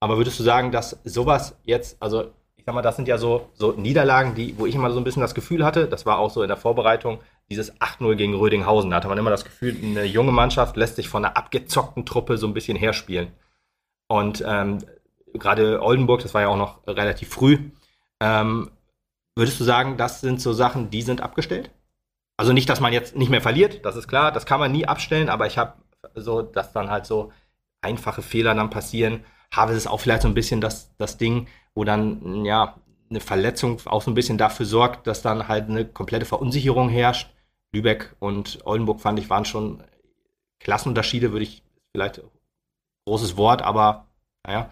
Aber 0.00 0.16
würdest 0.16 0.38
du 0.38 0.44
sagen, 0.44 0.72
dass 0.72 0.98
sowas 1.04 1.60
jetzt, 1.64 2.02
also 2.02 2.32
ich 2.62 2.66
sag 2.66 2.76
mal, 2.76 2.82
das 2.82 2.94
sind 2.94 3.08
ja 3.08 3.18
so, 3.18 3.48
so 3.54 3.72
Niederlagen, 3.72 4.36
die, 4.36 4.56
wo 4.56 4.66
ich 4.66 4.76
immer 4.76 4.92
so 4.92 5.00
ein 5.00 5.02
bisschen 5.02 5.20
das 5.20 5.34
Gefühl 5.34 5.64
hatte, 5.64 5.88
das 5.88 6.06
war 6.06 6.18
auch 6.18 6.30
so 6.30 6.42
in 6.42 6.48
der 6.48 6.56
Vorbereitung, 6.56 7.18
dieses 7.50 7.74
8-0 7.80 8.14
gegen 8.14 8.34
Rödinghausen. 8.36 8.88
Da 8.88 8.98
hatte 8.98 9.08
man 9.08 9.18
immer 9.18 9.30
das 9.30 9.44
Gefühl, 9.44 9.76
eine 9.82 10.04
junge 10.04 10.30
Mannschaft 10.30 10.76
lässt 10.76 10.94
sich 10.94 11.08
von 11.08 11.24
einer 11.24 11.36
abgezockten 11.36 12.06
Truppe 12.06 12.38
so 12.38 12.46
ein 12.46 12.54
bisschen 12.54 12.76
herspielen. 12.76 13.32
Und 14.06 14.44
ähm, 14.46 14.78
gerade 15.34 15.82
Oldenburg, 15.82 16.22
das 16.22 16.34
war 16.34 16.42
ja 16.42 16.48
auch 16.48 16.56
noch 16.56 16.86
relativ 16.86 17.30
früh. 17.30 17.58
Ähm, 18.20 18.70
würdest 19.34 19.58
du 19.58 19.64
sagen, 19.64 19.96
das 19.96 20.20
sind 20.20 20.40
so 20.40 20.52
Sachen, 20.52 20.88
die 20.88 21.02
sind 21.02 21.20
abgestellt? 21.20 21.72
Also 22.36 22.52
nicht, 22.52 22.68
dass 22.68 22.78
man 22.78 22.92
jetzt 22.92 23.16
nicht 23.16 23.30
mehr 23.30 23.42
verliert, 23.42 23.84
das 23.84 23.96
ist 23.96 24.06
klar, 24.06 24.30
das 24.30 24.46
kann 24.46 24.60
man 24.60 24.70
nie 24.70 24.86
abstellen, 24.86 25.28
aber 25.28 25.48
ich 25.48 25.58
habe 25.58 25.72
so, 26.14 26.42
dass 26.42 26.72
dann 26.72 26.90
halt 26.90 27.06
so 27.06 27.32
einfache 27.80 28.22
Fehler 28.22 28.54
dann 28.54 28.70
passieren. 28.70 29.24
Havels 29.52 29.78
ist 29.78 29.86
auch 29.88 29.98
vielleicht 29.98 30.22
so 30.22 30.28
ein 30.28 30.34
bisschen 30.34 30.60
das, 30.60 30.94
das 30.96 31.18
Ding, 31.18 31.48
wo 31.74 31.84
dann, 31.84 32.44
ja, 32.44 32.76
eine 33.10 33.20
Verletzung 33.20 33.78
auch 33.86 34.02
so 34.02 34.10
ein 34.10 34.14
bisschen 34.14 34.38
dafür 34.38 34.66
sorgt, 34.66 35.06
dass 35.06 35.22
dann 35.22 35.48
halt 35.48 35.68
eine 35.68 35.84
komplette 35.84 36.24
Verunsicherung 36.24 36.88
herrscht. 36.88 37.30
Lübeck 37.72 38.14
und 38.18 38.60
Oldenburg 38.64 39.00
fand 39.00 39.18
ich 39.18 39.30
waren 39.30 39.44
schon 39.44 39.82
Klassenunterschiede, 40.60 41.32
würde 41.32 41.44
ich 41.44 41.62
vielleicht 41.92 42.22
großes 43.06 43.36
Wort, 43.36 43.62
aber 43.62 44.06
naja. 44.46 44.70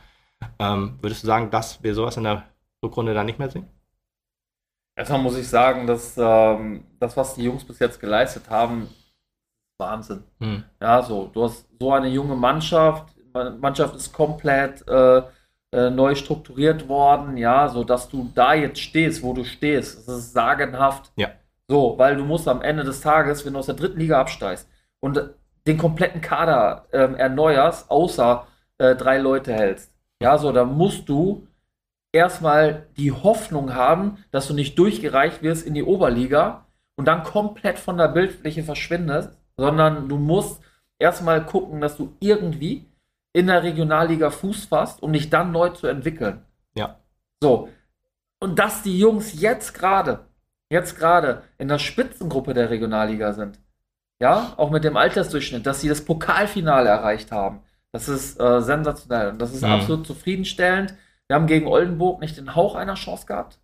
Ähm, 0.58 0.98
würdest 1.02 1.22
du 1.22 1.26
sagen, 1.26 1.50
dass 1.50 1.82
wir 1.82 1.94
sowas 1.94 2.16
in 2.16 2.24
der 2.24 2.44
Rückrunde 2.82 3.12
dann 3.12 3.26
nicht 3.26 3.38
mehr 3.38 3.50
sehen? 3.50 3.68
Erstmal 4.96 5.20
muss 5.20 5.36
ich 5.36 5.48
sagen, 5.48 5.86
dass 5.86 6.16
ähm, 6.16 6.84
das, 6.98 7.16
was 7.16 7.34
die 7.34 7.44
Jungs 7.44 7.64
bis 7.64 7.78
jetzt 7.78 8.00
geleistet 8.00 8.48
haben, 8.48 8.88
Wahnsinn. 9.78 10.24
Hm. 10.40 10.64
Ja, 10.80 11.02
so, 11.02 11.26
du 11.32 11.44
hast 11.44 11.66
so 11.78 11.92
eine 11.92 12.08
junge 12.08 12.36
Mannschaft, 12.36 13.14
Mannschaft 13.32 13.94
ist 13.96 14.12
komplett 14.12 14.86
äh, 14.88 15.22
äh, 15.72 15.90
neu 15.90 16.14
strukturiert 16.14 16.88
worden, 16.88 17.36
ja, 17.36 17.68
so 17.68 17.84
dass 17.84 18.08
du 18.08 18.30
da 18.34 18.54
jetzt 18.54 18.80
stehst, 18.80 19.22
wo 19.22 19.32
du 19.32 19.44
stehst. 19.44 20.08
Das 20.08 20.16
ist 20.16 20.32
sagenhaft. 20.32 21.12
Ja. 21.16 21.30
So, 21.68 21.94
weil 21.96 22.16
du 22.16 22.24
musst 22.24 22.48
am 22.48 22.62
Ende 22.62 22.82
des 22.82 23.00
Tages, 23.00 23.46
wenn 23.46 23.52
du 23.52 23.60
aus 23.60 23.66
der 23.66 23.76
dritten 23.76 24.00
Liga 24.00 24.20
absteigst 24.20 24.68
und 25.00 25.30
den 25.66 25.78
kompletten 25.78 26.20
Kader 26.20 26.86
ähm, 26.92 27.14
erneuerst, 27.14 27.90
außer 27.90 28.46
äh, 28.78 28.96
drei 28.96 29.18
Leute 29.18 29.52
hältst, 29.52 29.92
ja, 30.22 30.36
so, 30.36 30.52
dann 30.52 30.76
musst 30.76 31.08
du 31.08 31.46
erstmal 32.12 32.88
die 32.96 33.12
Hoffnung 33.12 33.74
haben, 33.74 34.24
dass 34.32 34.48
du 34.48 34.54
nicht 34.54 34.78
durchgereicht 34.78 35.42
wirst 35.42 35.66
in 35.66 35.74
die 35.74 35.84
Oberliga 35.84 36.66
und 36.96 37.06
dann 37.06 37.22
komplett 37.22 37.78
von 37.78 37.96
der 37.96 38.08
Bildfläche 38.08 38.62
verschwindest, 38.62 39.38
sondern 39.56 40.08
du 40.08 40.18
musst 40.18 40.60
erstmal 40.98 41.44
gucken, 41.46 41.80
dass 41.80 41.96
du 41.96 42.16
irgendwie 42.20 42.89
in 43.32 43.46
der 43.46 43.62
Regionalliga 43.62 44.30
Fuß 44.30 44.66
fasst, 44.66 45.02
um 45.02 45.12
dich 45.12 45.30
dann 45.30 45.52
neu 45.52 45.70
zu 45.70 45.86
entwickeln. 45.86 46.44
Ja. 46.74 46.98
So. 47.42 47.68
Und 48.40 48.58
dass 48.58 48.82
die 48.82 48.98
Jungs 48.98 49.40
jetzt 49.40 49.74
gerade, 49.74 50.20
jetzt 50.70 50.98
gerade 50.98 51.42
in 51.58 51.68
der 51.68 51.78
Spitzengruppe 51.78 52.54
der 52.54 52.70
Regionalliga 52.70 53.32
sind, 53.32 53.58
ja, 54.20 54.52
auch 54.56 54.70
mit 54.70 54.84
dem 54.84 54.96
Altersdurchschnitt, 54.96 55.66
dass 55.66 55.80
sie 55.80 55.88
das 55.88 56.04
Pokalfinale 56.04 56.88
erreicht 56.88 57.32
haben, 57.32 57.60
das 57.92 58.08
ist 58.08 58.38
äh, 58.40 58.60
sensationell 58.60 59.30
und 59.30 59.38
das 59.40 59.52
ist 59.54 59.62
Mhm. 59.62 59.70
absolut 59.72 60.06
zufriedenstellend. 60.06 60.94
Wir 61.26 61.36
haben 61.36 61.46
gegen 61.46 61.66
Oldenburg 61.66 62.20
nicht 62.20 62.36
den 62.36 62.54
Hauch 62.54 62.74
einer 62.74 62.94
Chance 62.94 63.26
gehabt. 63.26 63.58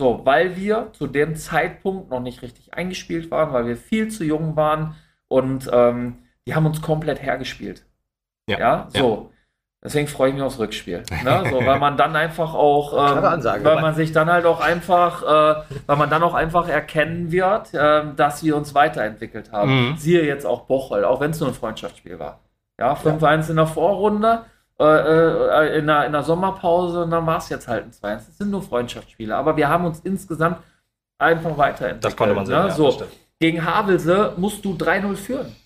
So, 0.00 0.24
weil 0.24 0.56
wir 0.56 0.92
zu 0.94 1.06
dem 1.06 1.36
Zeitpunkt 1.36 2.10
noch 2.10 2.20
nicht 2.20 2.40
richtig 2.42 2.72
eingespielt 2.74 3.30
waren, 3.30 3.52
weil 3.52 3.66
wir 3.66 3.76
viel 3.76 4.08
zu 4.08 4.24
jung 4.24 4.56
waren 4.56 4.94
und 5.28 5.68
ähm, 5.72 6.18
die 6.46 6.54
haben 6.54 6.64
uns 6.66 6.80
komplett 6.80 7.20
hergespielt. 7.22 7.84
Ja, 8.50 8.58
Ja, 8.58 8.88
so. 8.90 9.30
Deswegen 9.82 10.08
freue 10.08 10.28
ich 10.28 10.34
mich 10.34 10.42
aufs 10.42 10.58
Rückspiel. 10.58 11.04
Ne? 11.24 11.44
So, 11.50 11.64
weil 11.64 11.78
man 11.78 11.96
dann 11.96 12.14
einfach 12.14 12.52
auch, 12.52 12.92
ähm, 13.16 13.24
Ansage. 13.24 13.64
weil 13.64 13.80
man 13.80 13.94
sich 13.94 14.12
dann 14.12 14.30
halt 14.30 14.44
auch 14.44 14.60
einfach, 14.60 15.22
äh, 15.22 15.62
weil 15.86 15.96
man 15.96 16.10
dann 16.10 16.22
auch 16.22 16.34
einfach 16.34 16.68
erkennen 16.68 17.32
wird, 17.32 17.70
ähm, 17.72 18.14
dass 18.16 18.42
wir 18.44 18.56
uns 18.56 18.74
weiterentwickelt 18.74 19.52
haben. 19.52 19.92
Mhm. 19.92 19.96
Siehe 19.96 20.22
jetzt 20.22 20.44
auch 20.44 20.62
Bocholt, 20.66 21.04
auch 21.04 21.20
wenn 21.20 21.30
es 21.30 21.40
nur 21.40 21.48
ein 21.48 21.54
Freundschaftsspiel 21.54 22.18
war. 22.18 22.40
Ja, 22.78 22.92
5-1 22.92 23.50
in 23.50 23.56
der 23.56 23.66
Vorrunde, 23.66 24.44
äh, 24.78 24.84
äh, 24.84 25.78
in, 25.78 25.86
der, 25.86 26.04
in 26.04 26.12
der 26.12 26.22
Sommerpause 26.24 27.04
und 27.04 27.10
dann 27.10 27.26
war 27.26 27.38
es 27.38 27.48
jetzt 27.48 27.66
halt 27.66 27.84
ein 27.84 27.90
2-1. 27.90 28.14
Das 28.26 28.38
sind 28.38 28.50
nur 28.50 28.62
Freundschaftsspiele, 28.62 29.34
aber 29.34 29.56
wir 29.56 29.68
haben 29.68 29.86
uns 29.86 30.00
insgesamt 30.00 30.58
einfach 31.18 31.56
weiterentwickelt. 31.56 32.04
Das 32.04 32.16
konnte 32.16 32.34
man 32.34 32.44
sehen. 32.44 32.56
Ne? 32.56 32.68
ja, 32.68 32.70
so, 32.70 33.02
gegen 33.38 33.64
Havelse 33.64 34.34
musst 34.36 34.62
du 34.64 34.74
3-0 34.74 35.16
führen. 35.16 35.56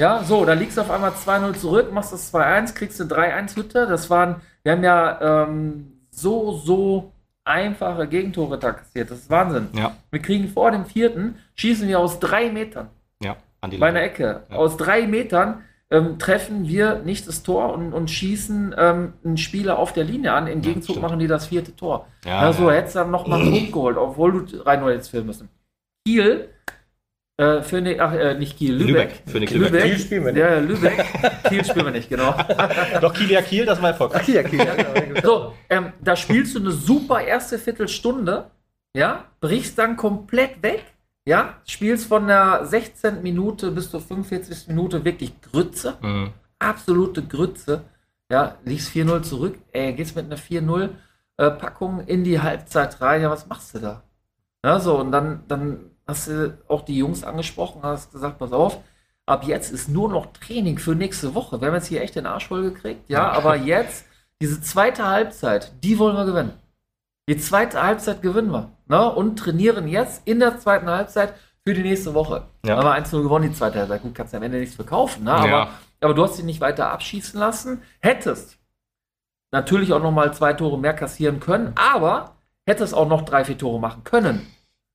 Ja, 0.00 0.24
so, 0.24 0.46
da 0.46 0.54
liegst 0.54 0.78
du 0.78 0.80
auf 0.80 0.90
einmal 0.90 1.10
2-0 1.10 1.54
zurück, 1.56 1.92
machst 1.92 2.12
das 2.14 2.32
2-1, 2.32 2.74
kriegst 2.74 3.00
eine 3.00 3.10
3-1-Hütte. 3.10 3.86
Das 3.86 4.08
waren, 4.08 4.36
wir 4.62 4.72
haben 4.72 4.82
ja 4.82 5.44
ähm, 5.44 5.92
so, 6.10 6.52
so 6.52 7.12
einfache 7.44 8.08
Gegentore 8.08 8.58
da 8.58 8.72
kassiert. 8.72 9.10
Das 9.10 9.18
ist 9.18 9.30
Wahnsinn. 9.30 9.68
Ja, 9.74 9.92
Wir 10.10 10.22
kriegen 10.22 10.48
vor 10.48 10.70
dem 10.70 10.86
vierten, 10.86 11.36
schießen 11.54 11.86
wir 11.86 11.98
aus 11.98 12.18
drei 12.18 12.50
Metern 12.50 12.88
ja. 13.22 13.36
An 13.60 13.70
die 13.70 13.76
bei 13.76 13.88
einer. 13.88 14.00
Ecke. 14.02 14.44
Ja. 14.48 14.56
Aus 14.56 14.78
drei 14.78 15.06
Metern 15.06 15.64
ähm, 15.90 16.18
treffen 16.18 16.66
wir 16.66 17.00
nicht 17.00 17.28
das 17.28 17.42
Tor 17.42 17.74
und, 17.74 17.92
und 17.92 18.10
schießen 18.10 18.74
ähm, 18.78 19.12
einen 19.22 19.36
Spieler 19.36 19.78
auf 19.78 19.92
der 19.92 20.04
Linie 20.04 20.32
an. 20.32 20.46
Im 20.46 20.62
Gegenzug 20.62 20.94
stimmt. 20.94 21.02
machen 21.02 21.18
die 21.18 21.26
das 21.26 21.48
vierte 21.48 21.76
Tor. 21.76 22.06
Ja, 22.24 22.42
Ja, 22.42 22.52
so, 22.54 22.70
ja. 22.70 22.76
hättest 22.76 22.94
du 22.94 23.00
dann 23.00 23.10
nochmal 23.10 23.42
einen 23.42 23.52
Punkt 23.52 23.72
geholt, 23.72 23.98
obwohl 23.98 24.46
du 24.46 24.64
rein 24.64 24.80
nur 24.80 24.92
jetzt 24.92 25.08
filmen 25.08 25.26
müssen. 25.26 25.50
Kiel, 26.06 26.48
äh, 27.40 27.62
für 27.62 27.80
ne, 27.80 27.98
ach, 28.00 28.12
äh, 28.12 28.34
nicht 28.34 28.58
Kiel, 28.58 28.74
Lübeck. 28.74 28.86
Lübeck, 28.88 29.22
für 29.26 29.38
Lübeck. 29.38 29.52
Lübeck. 29.72 29.82
Kiel 29.84 29.98
spielen 29.98 30.24
wir 30.26 30.32
nicht. 30.32 30.40
Ja, 30.40 30.58
Lübeck. 30.58 31.04
Kiel 31.48 31.64
spielen 31.64 31.84
wir 31.86 31.92
nicht, 31.92 32.08
genau. 32.10 32.34
Doch 33.00 33.14
Kiel 33.14 33.30
ja 33.30 33.40
Kiel, 33.42 33.64
das 33.64 33.80
war 33.80 33.90
Erfolg. 33.90 34.14
okay, 34.14 34.44
okay. 34.44 34.58
ja, 35.14 35.22
So, 35.22 35.54
ähm, 35.68 35.92
da 36.00 36.16
spielst 36.16 36.54
du 36.54 36.58
eine 36.60 36.70
super 36.70 37.22
erste 37.22 37.58
Viertelstunde, 37.58 38.50
ja, 38.94 39.24
brichst 39.40 39.78
dann 39.78 39.96
komplett 39.96 40.62
weg, 40.62 40.84
ja, 41.24 41.54
spielst 41.66 42.06
von 42.08 42.26
der 42.26 42.64
16. 42.66 43.22
Minute 43.22 43.70
bis 43.70 43.90
zur 43.90 44.00
45. 44.00 44.68
Minute 44.68 45.04
wirklich 45.04 45.32
Grütze, 45.40 45.94
Mhm. 46.02 46.30
absolute 46.58 47.22
Grütze, 47.22 47.82
ja, 48.30 48.56
liegst 48.64 48.90
4-0 48.90 49.22
zurück, 49.22 49.58
ey, 49.72 49.92
gehst 49.94 50.14
mit 50.16 50.26
einer 50.26 50.36
4-0 50.36 50.90
äh, 51.36 51.50
Packung 51.50 52.00
in 52.06 52.22
die 52.24 52.40
Halbzeit 52.40 53.00
rein, 53.00 53.22
ja, 53.22 53.30
was 53.30 53.46
machst 53.46 53.74
du 53.74 53.78
da? 53.78 54.02
Ja, 54.64 54.78
so, 54.78 54.98
und 54.98 55.10
dann, 55.10 55.44
dann 55.48 55.89
hast 56.10 56.28
du 56.28 56.58
auch 56.68 56.82
die 56.82 56.96
Jungs 56.96 57.24
angesprochen, 57.24 57.80
hast 57.82 58.12
gesagt, 58.12 58.38
pass 58.38 58.52
auf, 58.52 58.78
ab 59.26 59.44
jetzt 59.44 59.70
ist 59.72 59.88
nur 59.88 60.08
noch 60.08 60.26
Training 60.32 60.78
für 60.78 60.94
nächste 60.94 61.34
Woche. 61.34 61.60
Wir 61.60 61.68
haben 61.68 61.74
jetzt 61.74 61.86
hier 61.86 62.02
echt 62.02 62.16
den 62.16 62.26
Arsch 62.26 62.48
voll 62.48 62.62
gekriegt, 62.62 63.08
ja, 63.08 63.30
aber 63.30 63.56
jetzt, 63.56 64.04
diese 64.40 64.60
zweite 64.60 65.06
Halbzeit, 65.06 65.72
die 65.82 65.98
wollen 65.98 66.16
wir 66.16 66.24
gewinnen. 66.24 66.52
Die 67.28 67.36
zweite 67.38 67.82
Halbzeit 67.82 68.22
gewinnen 68.22 68.50
wir. 68.50 68.70
Ne? 68.88 69.12
Und 69.12 69.38
trainieren 69.38 69.86
jetzt 69.86 70.22
in 70.26 70.40
der 70.40 70.58
zweiten 70.58 70.88
Halbzeit 70.88 71.34
für 71.64 71.74
die 71.74 71.82
nächste 71.82 72.12
Woche. 72.14 72.44
Ja. 72.64 72.76
Haben 72.76 72.84
wir 72.86 73.06
1-0 73.06 73.22
gewonnen, 73.22 73.48
die 73.50 73.54
zweite 73.54 73.78
Halbzeit. 73.78 74.02
Gut, 74.02 74.14
kannst 74.14 74.32
du 74.32 74.38
am 74.38 74.42
Ende 74.42 74.58
nichts 74.58 74.74
verkaufen, 74.74 75.24
ne? 75.24 75.32
aber, 75.32 75.48
Ja. 75.48 75.68
aber 76.00 76.14
du 76.14 76.24
hast 76.24 76.36
sie 76.36 76.42
nicht 76.42 76.60
weiter 76.60 76.90
abschießen 76.90 77.38
lassen. 77.38 77.82
Hättest 78.00 78.58
natürlich 79.52 79.92
auch 79.92 80.02
noch 80.02 80.10
mal 80.10 80.32
zwei 80.34 80.54
Tore 80.54 80.78
mehr 80.78 80.94
kassieren 80.94 81.38
können, 81.38 81.72
aber 81.76 82.34
hättest 82.66 82.94
auch 82.94 83.08
noch 83.08 83.22
drei, 83.22 83.44
vier 83.44 83.58
Tore 83.58 83.78
machen 83.78 84.02
können. 84.04 84.46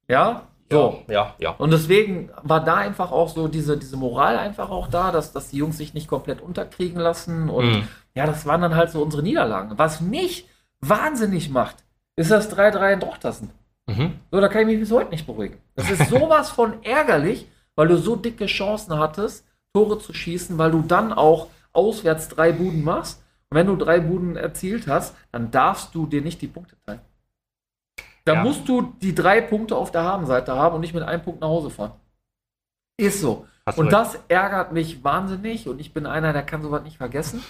Ja, 0.10 0.42
so. 0.72 1.04
Ja, 1.10 1.36
ja. 1.38 1.52
Und 1.52 1.72
deswegen 1.72 2.30
war 2.44 2.64
da 2.64 2.76
einfach 2.76 3.12
auch 3.12 3.30
so 3.30 3.48
diese, 3.48 3.78
diese 3.78 3.98
Moral 3.98 4.38
einfach 4.38 4.70
auch 4.70 4.88
da, 4.88 5.12
dass, 5.12 5.32
dass 5.32 5.50
die 5.50 5.58
Jungs 5.58 5.78
sich 5.78 5.94
nicht 5.94 6.08
komplett 6.08 6.42
unterkriegen 6.42 7.00
lassen. 7.00 7.50
Und 7.50 7.66
Mhm. 7.72 7.88
ja, 8.16 8.26
das 8.26 8.46
waren 8.46 8.62
dann 8.62 8.76
halt 8.76 8.90
so 8.92 9.02
unsere 9.02 9.22
Niederlagen. 9.24 9.78
Was 9.78 10.02
mich 10.02 10.48
wahnsinnig 10.82 11.50
macht, 11.50 11.78
ist 12.16 12.32
das 12.32 12.50
3-3 12.56 12.94
in 12.94 13.00
Drochtersen. 13.00 13.50
Mhm. 13.88 14.14
So, 14.32 14.40
da 14.42 14.48
kann 14.48 14.62
ich 14.62 14.68
mich 14.68 14.80
bis 14.80 14.92
heute 14.92 15.12
nicht 15.12 15.26
beruhigen. 15.28 15.58
Das 15.76 15.90
ist 15.92 16.10
sowas 16.10 16.50
von 16.50 16.84
ärgerlich, 16.84 17.48
weil 17.76 17.88
du 17.88 17.98
so 17.98 18.16
dicke 18.16 18.46
Chancen 18.48 18.98
hattest, 18.98 19.46
Tore 19.74 20.00
zu 20.00 20.14
schießen, 20.14 20.58
weil 20.58 20.72
du 20.72 20.82
dann 20.82 21.12
auch 21.14 21.48
auswärts 21.74 22.30
drei 22.30 22.52
Buden 22.54 22.84
machst. 22.84 23.22
Und 23.50 23.58
wenn 23.58 23.68
du 23.68 23.76
drei 23.76 24.00
Buden 24.00 24.38
erzielt 24.38 24.88
hast, 24.88 25.14
dann 25.32 25.52
darfst 25.52 25.94
du 25.94 26.08
dir 26.08 26.22
nicht 26.22 26.42
die 26.42 26.48
Punkte 26.48 26.76
teilen. 26.86 27.02
Da 28.26 28.34
Ja. 28.36 28.44
musst 28.44 28.68
du 28.68 28.82
die 29.02 29.16
drei 29.16 29.40
Punkte 29.42 29.76
auf 29.76 29.92
der 29.92 30.04
Habenseite 30.04 30.56
haben 30.56 30.76
und 30.76 30.82
nicht 30.82 30.94
mit 30.94 31.04
einem 31.04 31.22
Punkt 31.24 31.42
nach 31.42 31.48
Hause 31.48 31.70
fahren. 31.70 31.94
Ist 32.98 33.22
so. 33.22 33.46
Hast 33.66 33.78
Und 33.78 33.88
recht. 33.88 33.94
das 33.94 34.20
ärgert 34.28 34.72
mich 34.74 35.04
wahnsinnig 35.04 35.68
und 35.68 35.80
ich 35.80 35.94
bin 35.94 36.06
einer, 36.06 36.34
der 36.34 36.44
kann 36.44 36.62
sowas 36.62 36.84
nicht 36.84 36.98
vergessen. 36.98 37.44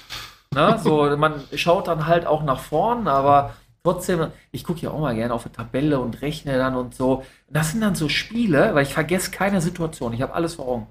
Na, 0.54 0.78
so, 0.78 1.06
man 1.18 1.42
schaut 1.54 1.88
dann 1.88 2.08
halt 2.08 2.26
auch 2.26 2.44
nach 2.44 2.60
vorn, 2.60 3.08
aber 3.08 3.54
trotzdem, 3.84 4.28
ich 4.52 4.64
gucke 4.64 4.80
ja 4.82 4.92
auch 4.92 5.00
mal 5.00 5.16
gerne 5.16 5.34
auf 5.34 5.44
die 5.44 5.50
Tabelle 5.50 6.00
und 6.00 6.22
rechne 6.22 6.58
dann 6.58 6.76
und 6.76 6.96
so. 6.96 7.24
Das 7.50 7.72
sind 7.72 7.82
dann 7.82 7.96
so 7.96 8.10
Spiele, 8.10 8.74
weil 8.74 8.84
ich 8.84 8.94
vergesse 8.94 9.32
keine 9.32 9.62
Situation. 9.62 10.14
Ich 10.14 10.22
habe 10.22 10.34
alles 10.34 10.56
vor 10.56 10.68
Augen. 10.68 10.88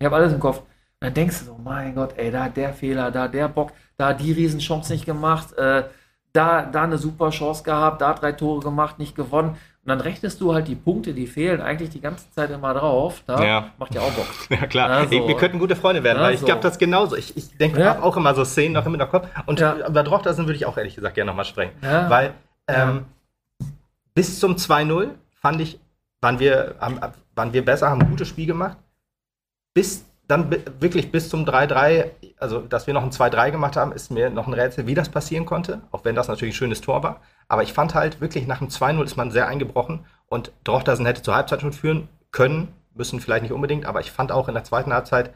Ich 0.00 0.06
habe 0.06 0.16
alles 0.16 0.32
im 0.32 0.40
Kopf. 0.40 0.58
Und 0.58 0.66
dann 1.06 1.14
denkst 1.14 1.40
du 1.40 1.44
so, 1.46 1.58
mein 1.62 1.94
Gott, 1.94 2.14
ey, 2.16 2.30
da 2.30 2.48
der 2.48 2.72
Fehler, 2.72 3.10
da 3.10 3.26
der 3.28 3.48
Bock, 3.48 3.72
da 3.96 4.12
die 4.14 4.32
Riesenchance 4.32 4.92
nicht 4.92 5.04
gemacht, 5.06 5.52
äh, 5.54 5.84
da, 6.32 6.62
da 6.62 6.84
eine 6.84 6.98
super 6.98 7.30
Chance 7.30 7.62
gehabt, 7.64 8.00
da 8.02 8.14
drei 8.14 8.32
Tore 8.32 8.60
gemacht, 8.60 8.98
nicht 8.98 9.14
gewonnen. 9.16 9.50
Und 9.82 9.88
dann 9.88 10.00
rechnest 10.00 10.40
du 10.40 10.52
halt 10.54 10.68
die 10.68 10.74
Punkte, 10.74 11.14
die 11.14 11.26
fehlen, 11.26 11.60
eigentlich 11.62 11.88
die 11.90 12.00
ganze 12.02 12.30
Zeit 12.32 12.50
immer 12.50 12.74
drauf. 12.74 13.22
Da 13.26 13.42
Ja. 13.44 13.70
macht 13.78 13.94
ja 13.94 14.02
auch 14.02 14.12
Bock. 14.12 14.26
Ja, 14.50 14.66
klar. 14.66 14.90
Also- 14.90 15.14
Ey, 15.14 15.26
wir 15.26 15.36
könnten 15.36 15.58
gute 15.58 15.74
Freunde 15.74 16.04
werden, 16.04 16.18
Ja, 16.18 16.24
weil 16.24 16.34
ich 16.34 16.44
glaube 16.44 16.60
das 16.60 16.78
genauso. 16.78 17.16
Ich, 17.16 17.36
ich 17.36 17.56
denke 17.56 17.80
Ja. 17.80 18.00
auch 18.02 18.16
immer 18.16 18.34
so 18.34 18.44
Szenen 18.44 18.74
noch 18.74 18.84
im 18.86 18.92
Hinterkopf. 18.92 19.26
Und 19.46 19.58
Ja. 19.58 19.88
über 19.88 20.02
Drochtersen 20.02 20.46
würde 20.46 20.56
ich 20.56 20.66
auch 20.66 20.76
ehrlich 20.76 20.94
gesagt 20.96 21.14
gerne 21.14 21.30
nochmal 21.30 21.46
sprechen. 21.46 21.72
Ja. 21.82 22.08
Weil 22.10 22.34
ähm, 22.68 23.06
bis 24.14 24.38
zum 24.38 24.56
2-0 24.56 25.08
fand 25.40 25.60
ich, 25.60 25.80
waren 26.20 26.38
wir, 26.38 26.74
haben, 26.78 27.00
waren 27.34 27.52
wir 27.52 27.64
besser, 27.64 27.88
haben 27.88 28.02
ein 28.02 28.10
gutes 28.10 28.28
Spiel 28.28 28.46
gemacht. 28.46 28.76
Bis 29.74 30.04
dann 30.30 30.50
wirklich 30.80 31.10
bis 31.10 31.28
zum 31.28 31.44
3-3, 31.44 32.10
also 32.38 32.60
dass 32.60 32.86
wir 32.86 32.94
noch 32.94 33.02
ein 33.02 33.10
2-3 33.10 33.50
gemacht 33.50 33.76
haben, 33.76 33.92
ist 33.92 34.10
mir 34.10 34.30
noch 34.30 34.46
ein 34.46 34.54
Rätsel, 34.54 34.86
wie 34.86 34.94
das 34.94 35.08
passieren 35.08 35.46
konnte. 35.46 35.82
Auch 35.90 36.04
wenn 36.04 36.14
das 36.14 36.28
natürlich 36.28 36.54
ein 36.54 36.58
schönes 36.58 36.80
Tor 36.80 37.02
war. 37.02 37.20
Aber 37.48 37.62
ich 37.62 37.72
fand 37.72 37.94
halt 37.94 38.20
wirklich 38.20 38.46
nach 38.46 38.58
dem 38.58 38.68
2-0 38.68 39.04
ist 39.04 39.16
man 39.16 39.30
sehr 39.30 39.48
eingebrochen 39.48 40.06
und 40.26 40.52
Drochtersen 40.64 41.06
hätte 41.06 41.22
zur 41.22 41.34
Halbzeit 41.34 41.60
schon 41.60 41.72
führen 41.72 42.08
können, 42.30 42.68
müssen 42.94 43.20
vielleicht 43.20 43.42
nicht 43.42 43.52
unbedingt, 43.52 43.86
aber 43.86 44.00
ich 44.00 44.12
fand 44.12 44.30
auch 44.30 44.48
in 44.48 44.54
der 44.54 44.64
zweiten 44.64 44.92
Halbzeit, 44.92 45.34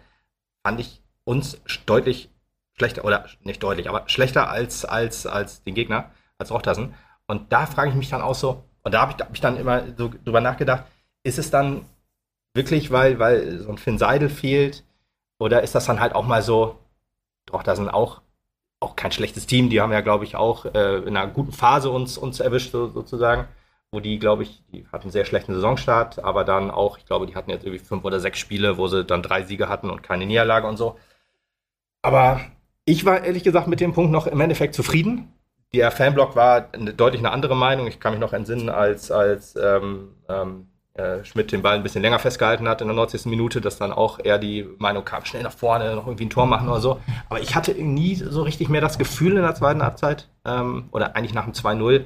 fand 0.63 0.81
ich 0.81 1.03
uns 1.25 1.61
deutlich 1.87 2.31
schlechter, 2.77 3.05
oder 3.05 3.27
nicht 3.43 3.63
deutlich, 3.63 3.89
aber 3.89 4.09
schlechter 4.09 4.51
als, 4.51 4.85
als, 4.85 5.27
als 5.27 5.63
den 5.65 5.75
Gegner, 5.75 6.11
als 6.39 6.51
Rochtersen. 6.51 6.95
Und 7.27 7.53
da 7.53 7.67
frage 7.67 7.91
ich 7.91 7.97
mich 7.97 8.11
dann 8.11 8.23
auch 8.23 8.35
so, 8.35 8.65
und 8.83 8.93
da 8.93 9.01
habe 9.01 9.15
ich, 9.17 9.25
hab 9.25 9.35
ich 9.35 9.41
dann 9.41 9.57
immer 9.57 9.83
so 9.97 10.13
drüber 10.25 10.41
nachgedacht, 10.41 10.85
ist 11.23 11.39
es 11.39 11.51
dann 11.51 11.87
wirklich, 12.55 12.91
weil, 12.91 13.19
weil 13.19 13.59
so 13.59 13.71
ein 13.71 13.79
Finn 13.79 13.99
Seidel 13.99 14.29
fehlt, 14.29 14.85
oder 15.39 15.63
ist 15.63 15.75
das 15.75 15.87
dann 15.87 16.01
halt 16.01 16.15
auch 16.15 16.27
mal 16.27 16.43
so, 16.43 16.79
Rochtersen 17.53 17.89
auch, 17.89 18.23
auch 18.81 18.97
kein 18.97 19.13
schlechtes 19.13 19.47
Team, 19.47 19.71
die 19.71 19.81
haben 19.81 19.93
ja, 19.93 20.01
glaube 20.01 20.25
ich, 20.25 20.37
auch 20.37 20.65
äh, 20.67 20.99
in 20.99 21.17
einer 21.17 21.31
guten 21.31 21.53
Phase 21.53 21.91
uns, 21.91 22.19
uns 22.19 22.41
erwischt, 22.41 22.73
so, 22.73 22.89
sozusagen 22.91 23.49
wo 23.95 24.01
die, 24.01 24.19
glaube 24.19 24.43
ich, 24.43 24.63
die 24.73 24.85
hatten 24.89 25.05
einen 25.05 25.13
sehr 25.13 25.25
schlechten 25.25 25.55
Saisonstart, 25.55 26.19
aber 26.19 26.45
dann 26.45 26.73
auch, 26.73 26.99
ich 26.99 27.07
glaube, 27.07 27.27
die 27.27 27.37
hatten 27.37 27.51
jetzt 27.51 27.65
irgendwie 27.65 27.83
fünf 27.83 28.05
oder 28.05 28.19
sechs 28.19 28.41
Spiele, 28.41 28.77
wo 28.77 28.89
sie 28.89 29.05
dann 29.05 29.23
drei 29.23 29.45
Siege 29.45 29.69
hatten 29.69 29.89
und 29.89 30.03
keine 30.03 30.27
Niederlage 30.27 30.67
und 30.67 30.77
so. 30.77 30.97
Aber 32.03 32.41
ich 32.85 33.05
war 33.05 33.23
ehrlich 33.23 33.45
gesagt 33.45 33.69
mit 33.69 33.81
dem 33.81 33.93
Punkt 33.95 34.11
noch 34.11 34.27
im 34.27 34.41
Endeffekt 34.41 34.75
zufrieden. 34.75 35.33
Der 35.73 35.93
Fanblock 35.93 36.35
war 36.35 36.71
eine, 36.73 36.93
deutlich 36.93 37.21
eine 37.21 37.31
andere 37.31 37.55
Meinung. 37.55 37.87
Ich 37.87 38.01
kann 38.01 38.13
mich 38.13 38.21
noch 38.21 38.33
entsinnen, 38.33 38.69
als, 38.69 39.13
als 39.13 39.55
ähm, 39.55 40.17
ähm, 40.29 40.67
äh, 40.95 41.25
Schmidt 41.25 41.53
den 41.53 41.63
Ball 41.63 41.77
ein 41.77 41.83
bisschen 41.83 42.03
länger 42.03 42.19
festgehalten 42.19 42.69
hat 42.69 42.81
in 42.81 42.89
der 42.89 42.97
90. 42.97 43.27
Minute, 43.27 43.61
dass 43.61 43.79
dann 43.79 43.93
auch 43.93 44.19
eher 44.23 44.39
die 44.39 44.67
Meinung 44.79 45.05
kam, 45.05 45.25
schnell 45.25 45.43
nach 45.43 45.53
vorne, 45.53 45.95
noch 45.95 46.07
irgendwie 46.07 46.27
ein 46.27 46.31
Tor 46.31 46.47
machen 46.47 46.69
oder 46.69 46.81
so. 46.81 47.01
Aber 47.29 47.41
ich 47.41 47.55
hatte 47.55 47.73
nie 47.73 48.15
so 48.15 48.43
richtig 48.43 48.69
mehr 48.69 48.81
das 48.81 48.99
Gefühl 48.99 49.37
in 49.37 49.43
der 49.43 49.55
zweiten 49.55 49.83
Halbzeit, 49.83 50.29
ähm, 50.45 50.89
oder 50.93 51.17
eigentlich 51.17 51.35
nach 51.35 51.45
dem 51.45 51.53
2-0, 51.53 52.05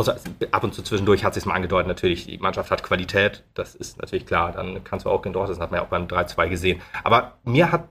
Außer 0.00 0.16
ab 0.52 0.64
und 0.64 0.72
zu 0.72 0.82
zwischendurch 0.82 1.24
hat 1.24 1.34
sich 1.34 1.44
mal 1.44 1.54
angedeutet, 1.54 1.88
natürlich, 1.88 2.24
die 2.24 2.38
Mannschaft 2.38 2.70
hat 2.70 2.82
Qualität, 2.82 3.44
das 3.52 3.74
ist 3.74 4.00
natürlich 4.00 4.24
klar. 4.24 4.52
Dann 4.52 4.82
kannst 4.82 5.04
du 5.04 5.10
auch 5.10 5.20
gegen 5.20 5.34
Dortmund, 5.34 5.56
das 5.56 5.62
hat 5.62 5.72
man 5.72 5.80
ja 5.80 5.84
auch 5.84 5.90
beim 5.90 6.06
3-2 6.06 6.48
gesehen. 6.48 6.80
Aber 7.04 7.38
mir 7.44 7.70
hat 7.70 7.88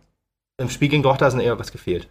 im 0.57 0.69
Spiel 0.69 0.89
gegen 0.89 1.03
Dortmund 1.03 1.41
eher 1.41 1.59
was 1.59 1.71
gefehlt. 1.71 2.09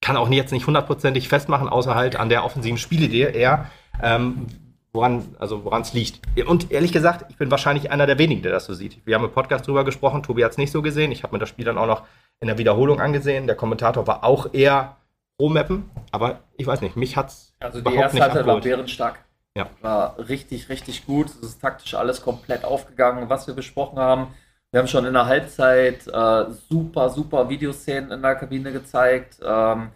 Kann 0.00 0.16
auch 0.16 0.28
jetzt 0.30 0.50
nicht 0.50 0.66
hundertprozentig 0.66 1.28
festmachen, 1.28 1.68
außer 1.68 1.94
halt 1.94 2.16
an 2.16 2.30
der 2.30 2.44
offensiven 2.44 2.78
Spielidee 2.78 3.30
eher, 3.32 3.70
ähm, 4.02 4.46
woran 4.92 5.34
also 5.38 5.64
woran 5.64 5.82
es 5.82 5.92
liegt. 5.92 6.20
Und 6.46 6.70
ehrlich 6.70 6.92
gesagt, 6.92 7.30
ich 7.30 7.36
bin 7.36 7.50
wahrscheinlich 7.50 7.90
einer 7.90 8.06
der 8.06 8.18
wenigen, 8.18 8.42
der 8.42 8.52
das 8.52 8.66
so 8.66 8.74
sieht. 8.74 9.04
Wir 9.06 9.14
haben 9.14 9.24
im 9.24 9.32
Podcast 9.32 9.66
drüber 9.66 9.84
gesprochen, 9.84 10.22
Tobi 10.22 10.44
hat 10.44 10.52
es 10.52 10.58
nicht 10.58 10.70
so 10.70 10.82
gesehen. 10.82 11.12
Ich 11.12 11.22
habe 11.22 11.34
mir 11.34 11.40
das 11.40 11.48
Spiel 11.48 11.64
dann 11.64 11.78
auch 11.78 11.86
noch 11.86 12.04
in 12.40 12.48
der 12.48 12.58
Wiederholung 12.58 13.00
angesehen. 13.00 13.46
Der 13.46 13.56
Kommentator 13.56 14.06
war 14.06 14.24
auch 14.24 14.52
eher 14.52 14.96
pro 15.38 15.48
Mappen, 15.48 15.90
aber 16.10 16.40
ich 16.56 16.66
weiß 16.66 16.82
nicht, 16.82 16.96
mich 16.96 17.16
hat's 17.16 17.54
Also 17.60 17.80
die 17.80 17.94
erste 17.94 18.20
Halbzeit 18.20 18.46
war 18.46 18.60
bärenstark. 18.60 19.18
Ja. 19.54 19.68
War 19.80 20.18
richtig, 20.18 20.68
richtig 20.68 21.06
gut. 21.06 21.26
Es 21.26 21.48
ist 21.48 21.60
taktisch 21.60 21.94
alles 21.94 22.22
komplett 22.22 22.64
aufgegangen, 22.64 23.28
was 23.28 23.46
wir 23.46 23.54
besprochen 23.54 23.98
haben. 23.98 24.28
Wir 24.70 24.80
haben 24.80 24.88
schon 24.88 25.04
in 25.04 25.12
der 25.12 25.26
Halbzeit 25.26 26.06
äh, 26.06 26.44
super, 26.70 27.10
super 27.10 27.50
Videoszenen 27.50 28.10
in 28.10 28.22
der 28.22 28.36
Kabine 28.36 28.72
gezeigt, 28.72 29.36
ähm, 29.44 29.90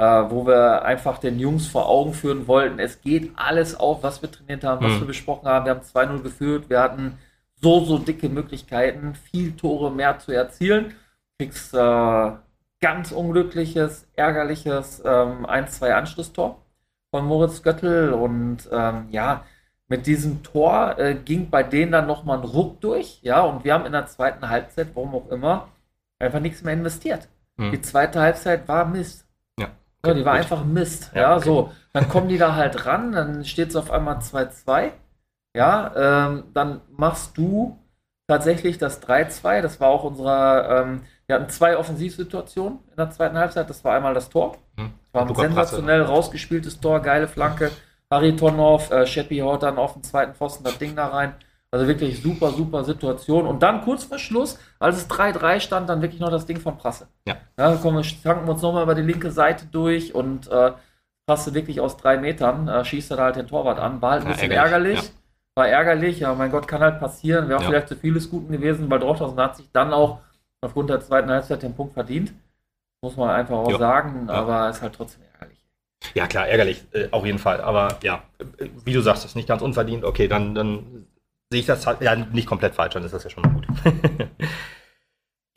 äh, 0.00 0.30
wo 0.30 0.46
wir 0.46 0.82
einfach 0.84 1.18
den 1.18 1.38
Jungs 1.38 1.66
vor 1.66 1.86
Augen 1.88 2.14
führen 2.14 2.46
wollten. 2.48 2.78
Es 2.78 3.02
geht 3.02 3.32
alles 3.36 3.78
auf, 3.78 4.02
was 4.02 4.22
wir 4.22 4.30
trainiert 4.30 4.64
haben, 4.64 4.82
was 4.84 4.94
Mhm. 4.94 5.00
wir 5.00 5.06
besprochen 5.08 5.46
haben. 5.46 5.66
Wir 5.66 5.72
haben 5.72 5.82
2-0 5.82 6.22
geführt. 6.22 6.70
Wir 6.70 6.80
hatten 6.80 7.18
so, 7.56 7.84
so 7.84 7.98
dicke 7.98 8.30
Möglichkeiten, 8.30 9.14
viel 9.14 9.56
Tore 9.56 9.90
mehr 9.90 10.18
zu 10.18 10.32
erzielen. 10.32 10.94
Kriegst 11.38 11.74
äh, 11.74 12.30
ganz 12.80 13.12
unglückliches, 13.12 14.08
ärgerliches 14.16 15.02
ähm, 15.04 15.44
1-2 15.46 15.90
Anschlusstor 15.92 16.56
von 17.10 17.26
Moritz 17.26 17.62
Göttl 17.62 18.12
und 18.14 18.68
ähm, 18.72 19.08
ja, 19.10 19.44
mit 19.88 20.06
diesem 20.06 20.42
Tor 20.42 20.98
äh, 20.98 21.14
ging 21.14 21.50
bei 21.50 21.62
denen 21.62 21.92
dann 21.92 22.06
nochmal 22.06 22.38
ein 22.38 22.44
Ruck 22.44 22.80
durch, 22.80 23.18
ja, 23.22 23.42
und 23.42 23.64
wir 23.64 23.74
haben 23.74 23.84
in 23.86 23.92
der 23.92 24.06
zweiten 24.06 24.48
Halbzeit, 24.48 24.88
warum 24.94 25.14
auch 25.14 25.28
immer, 25.30 25.68
einfach 26.18 26.40
nichts 26.40 26.62
mehr 26.62 26.74
investiert. 26.74 27.28
Hm. 27.58 27.72
Die 27.72 27.82
zweite 27.82 28.20
Halbzeit 28.20 28.66
war 28.68 28.86
Mist. 28.86 29.26
Ja. 30.04 30.10
Ja, 30.10 30.14
die 30.14 30.24
war 30.24 30.32
gut. 30.34 30.42
einfach 30.42 30.64
Mist. 30.64 31.10
Ja, 31.14 31.20
Ja, 31.22 31.36
okay. 31.36 31.44
so. 31.44 31.72
Dann 31.92 32.08
kommen 32.08 32.28
die 32.28 32.38
da 32.38 32.54
halt 32.54 32.86
ran, 32.86 33.12
dann 33.12 33.44
steht 33.44 33.70
es 33.70 33.76
auf 33.76 33.90
einmal 33.90 34.18
2-2. 34.20 34.92
Ja, 35.56 36.26
ähm, 36.28 36.44
dann 36.54 36.80
machst 36.96 37.36
du 37.36 37.78
tatsächlich 38.28 38.78
das 38.78 39.02
3-2. 39.02 39.60
Das 39.62 39.80
war 39.80 39.88
auch 39.88 40.04
unsere, 40.04 40.82
ähm, 40.84 41.02
wir 41.26 41.36
hatten 41.36 41.48
zwei 41.48 41.76
Offensivsituationen 41.76 42.78
in 42.90 42.96
der 42.96 43.10
zweiten 43.10 43.36
Halbzeit. 43.36 43.68
Das 43.68 43.84
war 43.84 43.94
einmal 43.96 44.14
das 44.14 44.28
Tor. 44.30 44.56
Hm. 44.76 44.92
Das 45.04 45.14
war 45.14 45.22
ein 45.22 45.28
Luca 45.28 45.40
Prasse. 45.42 45.54
sensationell 45.54 46.02
rausgespieltes 46.02 46.80
Tor, 46.80 47.00
geile 47.00 47.26
Flanke. 47.28 47.72
Haritonov, 48.12 48.90
äh, 48.90 49.06
Scheppi 49.06 49.38
haut 49.38 49.62
dann 49.62 49.78
auf 49.78 49.94
den 49.94 50.02
zweiten 50.04 50.34
Pfosten 50.34 50.64
das 50.64 50.78
Ding 50.78 50.94
da 50.96 51.06
rein. 51.08 51.34
Also 51.72 51.86
wirklich 51.86 52.20
super, 52.20 52.50
super 52.50 52.82
Situation. 52.84 53.46
Und 53.46 53.62
dann 53.62 53.82
kurz 53.82 54.04
vor 54.04 54.18
Schluss, 54.18 54.58
als 54.80 54.96
es 54.96 55.08
3-3 55.08 55.60
stand, 55.60 55.88
dann 55.88 56.02
wirklich 56.02 56.20
noch 56.20 56.30
das 56.30 56.46
Ding 56.46 56.58
von 56.60 56.76
Prasse. 56.78 57.06
Ja. 57.26 57.36
Ja, 57.58 57.78
komm, 57.80 57.96
wir 57.96 58.02
tanken 58.22 58.48
uns 58.48 58.62
nochmal 58.62 58.82
über 58.82 58.94
die 58.94 59.02
linke 59.02 59.30
Seite 59.30 59.66
durch 59.66 60.14
und 60.14 60.48
äh, 60.48 60.72
Prasse 61.26 61.54
wirklich 61.54 61.80
aus 61.80 61.96
drei 61.96 62.16
Metern, 62.16 62.66
äh, 62.66 62.84
schießt 62.84 63.12
er 63.12 63.16
da 63.18 63.22
halt 63.24 63.36
den 63.36 63.46
Torwart 63.46 63.78
an. 63.78 64.02
War 64.02 64.12
halt 64.12 64.22
ein 64.22 64.28
Ja, 64.28 64.32
bisschen 64.34 64.50
ärgerlich, 64.50 64.94
ärgerlich. 64.94 65.12
War 65.54 65.68
ärgerlich, 65.68 66.20
ja, 66.20 66.34
mein 66.34 66.50
Gott, 66.50 66.66
kann 66.66 66.80
halt 66.80 66.98
passieren. 66.98 67.48
Wäre 67.48 67.58
auch 67.58 67.62
Ja. 67.62 67.68
vielleicht 67.68 67.88
zu 67.88 67.96
vieles 67.96 68.28
Guten 68.30 68.50
gewesen, 68.52 68.90
weil 68.90 68.98
Drochthausen 68.98 69.38
hat 69.38 69.56
sich 69.56 69.70
dann 69.72 69.92
auch 69.92 70.20
aufgrund 70.62 70.90
der 70.90 71.00
zweiten 71.00 71.30
Halbzeit 71.30 71.62
den 71.62 71.74
Punkt 71.74 71.94
verdient. 71.94 72.32
Muss 73.02 73.16
man 73.16 73.30
einfach 73.30 73.56
auch 73.56 73.70
Ja. 73.70 73.78
sagen, 73.78 74.26
Ja. 74.28 74.34
aber 74.34 74.70
ist 74.70 74.82
halt 74.82 74.94
trotzdem 74.94 75.22
ärgerlich. 75.34 75.64
Ja, 76.14 76.26
klar, 76.26 76.48
ärgerlich, 76.48 76.84
äh, 76.92 77.08
auf 77.12 77.24
jeden 77.24 77.38
Fall. 77.38 77.60
Aber 77.60 77.98
ja, 78.02 78.22
äh, 78.58 78.68
wie 78.84 78.92
du 78.92 79.00
sagst, 79.00 79.24
ist 79.24 79.36
nicht 79.36 79.48
ganz 79.48 79.62
unverdient. 79.62 80.04
Okay, 80.04 80.28
dann, 80.28 80.54
dann 80.54 81.06
sehe 81.50 81.60
ich 81.60 81.66
das 81.66 81.86
halt 81.86 82.00
ja 82.00 82.14
nicht 82.14 82.46
komplett 82.46 82.74
falsch, 82.74 82.94
dann 82.94 83.04
ist 83.04 83.12
das 83.12 83.24
ja 83.24 83.30
schon 83.30 83.42
mal 83.42 83.52
gut. 83.52 83.66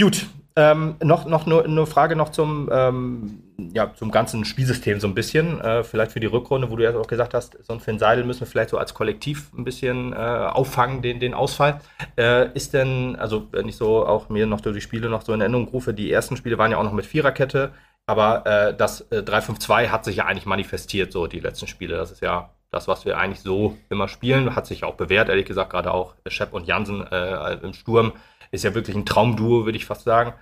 gut, 0.01 0.27
ähm, 0.55 0.95
noch, 1.01 1.25
noch 1.25 1.47
nur 1.47 1.65
eine 1.65 1.85
Frage 1.87 2.15
noch 2.15 2.29
zum, 2.29 2.69
ähm, 2.71 3.43
ja, 3.73 3.91
zum 3.95 4.11
ganzen 4.11 4.45
Spielsystem 4.45 4.99
so 4.99 5.07
ein 5.07 5.15
bisschen. 5.15 5.59
Äh, 5.61 5.83
vielleicht 5.83 6.11
für 6.11 6.19
die 6.19 6.27
Rückrunde, 6.27 6.69
wo 6.69 6.75
du 6.75 6.83
ja 6.83 6.95
auch 6.95 7.07
gesagt 7.07 7.33
hast, 7.33 7.57
so 7.63 7.73
ein 7.73 7.79
Finn 7.79 7.97
Seidel 7.97 8.23
müssen 8.23 8.41
wir 8.41 8.47
vielleicht 8.47 8.69
so 8.69 8.77
als 8.77 8.93
Kollektiv 8.93 9.51
ein 9.53 9.63
bisschen 9.63 10.13
äh, 10.13 10.15
auffangen, 10.15 11.01
den, 11.01 11.19
den 11.19 11.33
Ausfall. 11.33 11.79
Äh, 12.17 12.53
ist 12.53 12.73
denn, 12.73 13.15
also 13.15 13.47
wenn 13.51 13.67
ich 13.67 13.77
so 13.77 14.05
auch 14.05 14.29
mir 14.29 14.45
noch 14.45 14.61
durch 14.61 14.75
die 14.75 14.81
Spiele 14.81 15.09
noch 15.09 15.23
so 15.23 15.33
in 15.33 15.41
Erinnerung 15.41 15.67
rufe, 15.69 15.93
die 15.93 16.11
ersten 16.11 16.37
Spiele 16.37 16.59
waren 16.59 16.71
ja 16.71 16.77
auch 16.77 16.83
noch 16.83 16.93
mit 16.93 17.05
Viererkette. 17.05 17.71
Aber 18.05 18.45
äh, 18.45 18.75
das 18.75 19.01
äh, 19.11 19.19
3-5-2 19.19 19.87
hat 19.87 20.05
sich 20.05 20.17
ja 20.17 20.25
eigentlich 20.25 20.45
manifestiert, 20.45 21.11
so 21.11 21.25
die 21.25 21.39
letzten 21.39 21.67
Spiele. 21.67 21.97
Das 21.97 22.11
ist 22.11 22.21
ja 22.21 22.51
das, 22.73 22.87
was 22.87 23.05
wir 23.05 23.17
eigentlich 23.17 23.41
so 23.41 23.77
immer 23.89 24.07
spielen. 24.07 24.55
Hat 24.55 24.65
sich 24.65 24.83
auch 24.83 24.95
bewährt, 24.95 25.29
ehrlich 25.29 25.45
gesagt, 25.45 25.71
gerade 25.71 25.93
auch 25.93 26.15
Shep 26.27 26.53
und 26.53 26.67
Jansen 26.67 27.05
äh, 27.11 27.53
im 27.61 27.73
Sturm. 27.73 28.13
Ist 28.51 28.63
ja 28.63 28.73
wirklich 28.73 28.95
ein 28.95 29.05
Traumduo, 29.05 29.65
würde 29.65 29.77
ich 29.77 29.85
fast 29.85 30.03
sagen, 30.03 30.33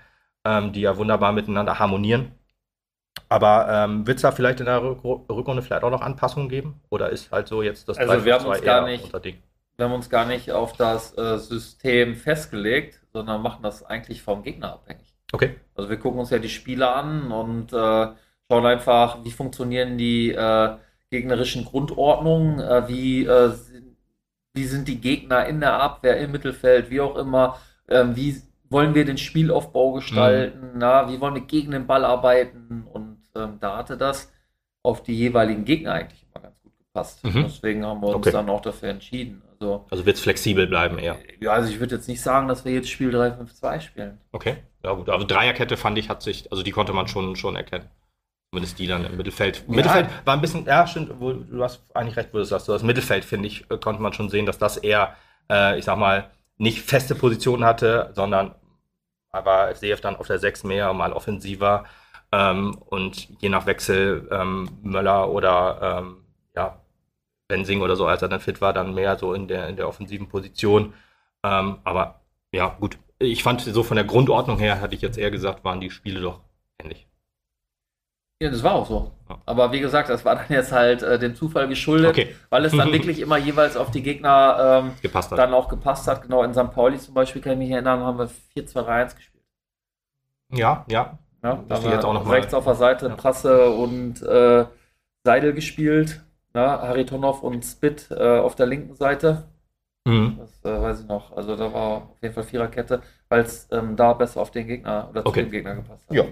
ähm, 0.45 0.73
die 0.73 0.81
ja 0.81 0.97
wunderbar 0.97 1.31
miteinander 1.31 1.79
harmonieren. 1.79 2.31
Aber 3.29 3.67
ähm, 3.69 4.05
wird 4.07 4.17
es 4.17 4.23
da 4.23 4.31
vielleicht 4.31 4.59
in 4.59 4.65
der 4.65 4.81
Rück 4.81 5.03
Rückrunde 5.03 5.61
vielleicht 5.61 5.83
auch 5.83 5.89
noch 5.89 6.01
Anpassungen 6.01 6.49
geben? 6.49 6.81
Oder 6.89 7.09
ist 7.09 7.31
halt 7.31 7.47
so 7.47 7.61
jetzt 7.61 7.87
das 7.87 7.97
Also 7.97 8.25
wir 8.25 8.33
haben 8.33 8.45
3-5-2 8.45 8.49
uns 8.49 8.61
gar 8.61 8.85
nicht-? 8.85 9.41
Wir 9.77 9.85
haben 9.85 9.93
uns 9.93 10.09
gar 10.09 10.25
nicht 10.25 10.51
auf 10.51 10.73
das 10.73 11.17
äh, 11.17 11.37
System 11.37 12.15
festgelegt, 12.15 12.99
sondern 13.13 13.41
machen 13.41 13.63
das 13.63 13.83
eigentlich 13.83 14.21
vom 14.21 14.43
Gegner 14.43 14.73
abhängig. 14.73 15.15
Okay. 15.31 15.55
Also 15.75 15.89
wir 15.89 15.97
gucken 15.97 16.19
uns 16.19 16.29
ja 16.29 16.39
die 16.39 16.49
Spiele 16.49 16.93
an 16.93 17.31
und 17.31 17.73
äh, 17.73 18.07
schauen 18.49 18.65
einfach, 18.65 19.23
wie 19.23 19.31
funktionieren 19.31 19.97
die 19.97 20.31
äh, 20.31 20.75
gegnerischen 21.11 21.65
Grundordnungen, 21.65 22.59
äh, 22.59 22.87
wie, 22.87 23.25
äh, 23.25 23.49
sind, 23.51 23.97
wie 24.53 24.65
sind 24.65 24.87
die 24.87 24.99
Gegner 24.99 25.45
in 25.45 25.59
der 25.59 25.73
Abwehr, 25.73 26.17
im 26.19 26.31
Mittelfeld, 26.31 26.89
wie 26.89 27.01
auch 27.01 27.15
immer, 27.17 27.57
ähm, 27.89 28.15
wie 28.15 28.41
wollen 28.69 28.95
wir 28.95 29.05
den 29.05 29.17
Spielaufbau 29.17 29.91
gestalten, 29.93 30.71
na, 30.75 31.09
wie 31.11 31.19
wollen 31.19 31.35
wir 31.35 31.41
gegen 31.41 31.71
den 31.71 31.87
Ball 31.87 32.05
arbeiten 32.05 32.85
und 32.91 33.17
ähm, 33.35 33.57
da 33.59 33.77
hatte 33.77 33.97
das 33.97 34.31
auf 34.83 35.03
die 35.03 35.13
jeweiligen 35.15 35.65
Gegner 35.65 35.93
eigentlich 35.93 36.25
immer 36.33 36.43
ganz 36.43 36.55
gut 36.63 36.71
passt. 36.93 37.23
Mhm. 37.23 37.43
Deswegen 37.43 37.85
haben 37.85 38.01
wir 38.01 38.07
uns 38.07 38.15
Okay. 38.15 38.31
dann 38.31 38.49
auch 38.49 38.61
dafür 38.61 38.89
entschieden. 38.89 39.41
Also, 39.51 39.85
Also 39.91 40.05
wird 40.05 40.15
es 40.15 40.23
flexibel 40.23 40.67
bleiben 40.67 40.97
eher. 40.97 41.17
ja, 41.41 41.51
also 41.51 41.69
ich 41.69 41.79
würde 41.79 41.95
jetzt 41.95 42.07
nicht 42.07 42.21
sagen, 42.21 42.47
dass 42.47 42.63
wir 42.65 42.71
jetzt 42.73 42.89
Spiel 42.89 43.13
3-5-2 43.13 43.81
spielen. 43.81 44.17
Okay. 44.31 44.57
Ja 44.83 44.93
gut, 44.93 45.09
also 45.09 45.27
Dreierkette 45.27 45.77
fand 45.77 45.97
ich, 45.99 46.09
hat 46.09 46.23
sich, 46.23 46.49
also 46.51 46.63
die 46.63 46.71
konnte 46.71 46.93
man 46.93 47.07
schon, 47.07 47.35
schon 47.35 47.55
erkennen. 47.55 47.85
Zumindest 48.51 48.79
die 48.79 48.87
dann 48.87 49.05
im 49.05 49.15
Mittelfeld. 49.15 49.63
Ja. 49.67 49.75
Mittelfeld 49.75 50.09
war 50.25 50.33
ein 50.33 50.41
bisschen, 50.41 50.65
ja, 50.65 50.85
stimmt, 50.85 51.11
wo, 51.19 51.31
du 51.31 51.63
hast 51.63 51.83
eigentlich 51.93 52.17
recht, 52.17 52.33
wo 52.33 52.37
du 52.37 52.43
sagst. 52.43 52.65
So 52.65 52.73
das 52.73 52.83
Mittelfeld, 52.83 53.23
finde 53.23 53.47
ich, 53.47 53.69
äh, 53.71 53.77
konnte 53.77 54.01
man 54.01 54.11
schon 54.11 54.29
sehen, 54.29 54.45
dass 54.45 54.57
das 54.57 54.75
eher, 54.75 55.15
äh, 55.49 55.79
ich 55.79 55.85
sag 55.85 55.97
mal, 55.97 56.29
nicht 56.57 56.81
feste 56.81 57.15
Positionen 57.15 57.63
hatte, 57.63 58.11
sondern 58.13 58.53
aber 59.31 59.73
CF 59.73 60.01
dann 60.01 60.17
auf 60.17 60.27
der 60.27 60.37
6 60.37 60.65
mehr, 60.65 60.93
mal 60.93 61.13
offensiver 61.13 61.85
ähm, 62.33 62.77
und 62.87 63.29
je 63.41 63.47
nach 63.47 63.65
Wechsel 63.65 64.27
ähm, 64.31 64.69
Möller 64.83 65.29
oder 65.29 66.01
ähm, 66.01 66.25
ja, 66.53 66.81
Bensing 67.47 67.81
oder 67.81 67.95
so, 67.95 68.05
als 68.05 68.21
er 68.21 68.29
dann 68.29 68.41
fit 68.41 68.61
war, 68.61 68.73
dann 68.73 68.93
mehr 68.93 69.17
so 69.17 69.33
in 69.33 69.47
der, 69.47 69.69
in 69.69 69.77
der 69.77 69.87
offensiven 69.87 70.27
Position. 70.27 70.93
Ähm, 71.43 71.79
aber 71.83 72.21
ja, 72.51 72.75
gut. 72.79 72.97
Ich 73.19 73.43
fand 73.43 73.61
so 73.61 73.83
von 73.83 73.95
der 73.95 74.05
Grundordnung 74.05 74.57
her, 74.57 74.81
hatte 74.81 74.95
ich 74.95 75.01
jetzt 75.01 75.17
eher 75.17 75.31
gesagt, 75.31 75.63
waren 75.63 75.79
die 75.79 75.91
Spiele 75.91 76.21
doch 76.21 76.41
ähnlich. 76.79 77.07
Ja, 78.41 78.49
das 78.49 78.63
war 78.63 78.73
auch 78.73 78.87
so. 78.87 79.11
Aber 79.45 79.71
wie 79.71 79.79
gesagt, 79.79 80.09
das 80.09 80.25
war 80.25 80.35
dann 80.35 80.45
jetzt 80.49 80.71
halt 80.71 81.03
äh, 81.03 81.19
dem 81.19 81.35
Zufall 81.35 81.67
geschuldet, 81.67 82.09
Okay, 82.09 82.35
weil 82.49 82.65
es 82.65 82.71
dann 82.75 82.91
wirklich 82.93 83.19
immer 83.19 83.37
jeweils 83.37 83.77
auf 83.77 83.91
die 83.91 84.01
Gegner 84.01 84.81
ähm, 84.83 84.91
gepasst 85.01 85.29
hat. 85.31 85.37
dann 85.37 85.53
auch 85.53 85.67
gepasst 85.69 86.07
hat. 86.07 86.23
Genau 86.23 86.41
in 86.43 86.53
St. 86.53 86.71
Pauli 86.71 86.97
zum 86.97 87.13
Beispiel, 87.13 87.41
kann 87.41 87.53
ich 87.53 87.59
mich 87.59 87.69
erinnern, 87.71 87.99
haben 87.99 88.17
wir 88.17 88.29
4-2-3-1 88.57 89.15
gespielt. 89.15 89.43
ja, 90.53 90.85
ja. 90.89 91.17
Ja, 91.43 91.63
da 91.67 91.75
haben 91.75 91.89
jetzt 91.89 92.05
auch 92.05 92.13
noch 92.13 92.23
mal- 92.25 92.33
rechts 92.35 92.53
auf 92.53 92.65
der 92.65 92.75
Seite 92.75 93.07
Ja. 93.07 93.15
Prasse 93.15 93.69
und 93.71 94.21
äh, 94.21 94.65
Seidel 95.23 95.53
gespielt. 95.53 96.21
Ja, 96.53 96.81
Haritonov 96.81 97.41
und 97.43 97.63
Spit 97.63 98.07
äh, 98.11 98.37
auf 98.39 98.55
der 98.55 98.65
linken 98.67 98.95
Seite. 98.95 99.43
Mhm. 100.03 100.37
Das 100.39 100.65
äh, 100.65 100.81
weiß 100.81 101.01
ich 101.01 101.07
noch. 101.07 101.31
Also 101.37 101.55
da 101.55 101.71
war 101.71 101.87
auf 101.97 102.21
jeden 102.21 102.33
Fall 102.33 102.43
Viererkette, 102.43 103.01
weil 103.29 103.41
es 103.41 103.67
ähm, 103.71 103.95
da 103.95 104.13
besser 104.13 104.41
auf 104.41 104.49
den 104.49 104.65
Gegner 104.65 105.07
oder 105.11 105.25
Okay. 105.25 105.41
zu 105.41 105.45
dem 105.45 105.51
Gegner 105.51 105.75
gepasst 105.75 106.09
hat. 106.09 106.15
Ja, 106.15 106.23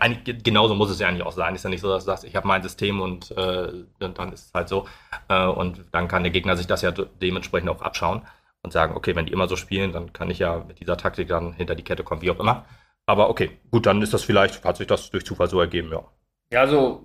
eigentlich 0.00 0.24
ge- 0.24 0.38
genauso 0.42 0.74
muss 0.74 0.90
es 0.90 0.98
ja 0.98 1.08
eigentlich 1.08 1.26
auch 1.26 1.32
sein. 1.32 1.54
Ist 1.54 1.64
ja 1.64 1.68
nicht 1.70 1.82
so, 1.82 1.88
dass 1.90 2.04
du 2.04 2.10
sagst, 2.10 2.24
ich 2.24 2.34
habe 2.36 2.48
mein 2.48 2.62
System 2.62 3.00
und 3.02 3.30
äh, 3.32 3.84
dann 3.98 4.14
dann 4.14 4.32
ist 4.32 4.46
es 4.46 4.54
halt 4.54 4.68
so. 4.70 4.86
Äh, 5.28 5.46
und 5.46 5.84
dann 5.92 6.08
kann 6.08 6.22
der 6.22 6.32
Gegner 6.32 6.56
sich 6.56 6.66
das 6.66 6.80
ja 6.80 6.90
de- 6.90 7.06
dementsprechend 7.20 7.68
auch 7.68 7.82
abschauen 7.82 8.22
und 8.62 8.72
sagen, 8.72 8.96
okay, 8.96 9.14
wenn 9.14 9.26
die 9.26 9.32
immer 9.32 9.46
so 9.46 9.56
spielen, 9.56 9.92
dann 9.92 10.12
kann 10.14 10.30
ich 10.30 10.38
ja 10.38 10.64
mit 10.66 10.80
dieser 10.80 10.96
Taktik 10.96 11.28
dann 11.28 11.52
hinter 11.52 11.74
die 11.74 11.84
Kette 11.84 12.04
kommen, 12.04 12.22
wie 12.22 12.30
auch 12.30 12.40
immer. 12.40 12.64
Aber 13.04 13.28
okay, 13.28 13.50
gut, 13.70 13.84
dann 13.84 14.00
ist 14.00 14.14
das 14.14 14.22
vielleicht, 14.22 14.64
hat 14.64 14.78
sich 14.78 14.86
das 14.86 15.10
durch 15.10 15.26
Zufall 15.26 15.48
so 15.48 15.60
ergeben, 15.60 15.90
ja. 15.92 16.02
Ja, 16.50 16.60
also 16.62 17.04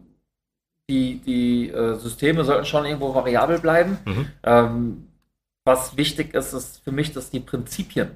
die, 0.89 1.19
die 1.26 1.69
äh, 1.69 1.95
Systeme 1.95 2.43
sollten 2.43 2.65
schon 2.65 2.86
irgendwo 2.86 3.13
variabel 3.15 3.59
bleiben. 3.59 3.97
Mhm. 4.05 4.28
Ähm, 4.43 5.07
was 5.66 5.97
wichtig 5.97 6.34
ist, 6.34 6.53
ist 6.53 6.84
für 6.84 6.91
mich, 6.91 7.14
dass 7.14 7.30
die 7.30 7.39
Prinzipien, 7.39 8.11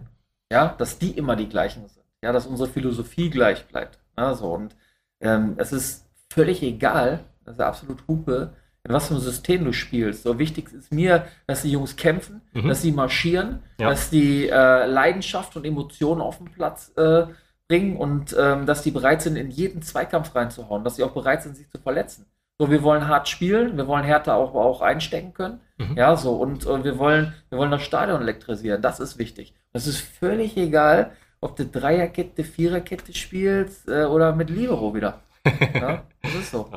ja, 0.51 0.75
dass 0.77 0.99
die 0.99 1.11
immer 1.11 1.35
die 1.35 1.49
gleichen 1.49 1.87
sind. 1.87 2.03
Ja, 2.23 2.31
dass 2.31 2.47
unsere 2.47 2.69
Philosophie 2.69 3.29
gleich 3.29 3.65
bleibt. 3.67 3.99
Ja, 4.17 4.33
so, 4.33 4.53
und 4.53 4.75
ähm, 5.21 5.53
es 5.57 5.71
ist 5.71 6.05
völlig 6.29 6.63
egal, 6.63 7.23
das 7.45 7.53
ist 7.53 7.59
ja 7.59 7.67
absolut 7.67 8.03
Hupe, 8.07 8.53
in 8.83 8.93
was 8.93 9.07
für 9.07 9.15
ein 9.15 9.19
System 9.21 9.65
du 9.65 9.73
spielst. 9.73 10.23
So 10.23 10.39
wichtig 10.39 10.71
ist 10.73 10.91
mir, 10.91 11.27
dass 11.45 11.61
die 11.61 11.71
Jungs 11.71 11.95
kämpfen, 11.95 12.41
Mhm. 12.53 12.67
dass 12.69 12.81
sie 12.81 12.91
marschieren, 12.91 13.61
Ja. 13.79 13.89
dass 13.89 14.09
die 14.09 14.47
äh, 14.49 14.85
Leidenschaft 14.85 15.55
und 15.55 15.65
Emotionen 15.65 16.21
auf 16.21 16.37
den 16.39 16.51
Platz 16.51 16.91
äh, 16.97 17.27
bringen 17.67 17.97
und 17.97 18.35
ähm, 18.39 18.65
dass 18.65 18.81
die 18.81 18.91
bereit 18.91 19.21
sind, 19.21 19.35
in 19.35 19.51
jeden 19.51 19.81
Zweikampf 19.81 20.33
reinzuhauen, 20.35 20.83
dass 20.83 20.95
sie 20.95 21.03
auch 21.03 21.11
bereit 21.11 21.43
sind, 21.43 21.55
sich 21.57 21.69
zu 21.69 21.77
verletzen. 21.79 22.25
So, 22.59 22.71
wir 22.71 22.81
wollen 22.81 23.07
hart 23.07 23.29
spielen, 23.29 23.77
wir 23.77 23.85
wollen 23.85 24.03
Härte 24.03 24.33
auch, 24.33 24.55
auch 24.55 24.81
einstecken 24.81 25.33
können. 25.33 25.59
Mhm. 25.77 25.95
Ja, 25.95 26.15
so, 26.15 26.35
und 26.35 26.65
äh, 26.65 26.83
wir, 26.83 26.97
wollen, 26.97 27.33
wir 27.49 27.59
wollen 27.59 27.69
das 27.69 27.83
Stadion 27.83 28.21
elektrisieren. 28.21 28.81
Das 28.81 28.99
ist 28.99 29.19
wichtig. 29.19 29.53
Es 29.73 29.85
ist 29.85 29.99
völlig 29.99 30.57
egal, 30.57 31.11
ob 31.39 31.55
du 31.55 31.65
Dreierkette, 31.65 32.43
Viererkette 32.43 33.13
spielst 33.13 33.87
äh, 33.87 34.05
oder 34.05 34.33
mit 34.33 34.49
Libero 34.49 34.93
wieder. 34.93 35.21
Ja, 35.73 36.03
das 36.21 36.35
ist 36.35 36.51
so. 36.51 36.69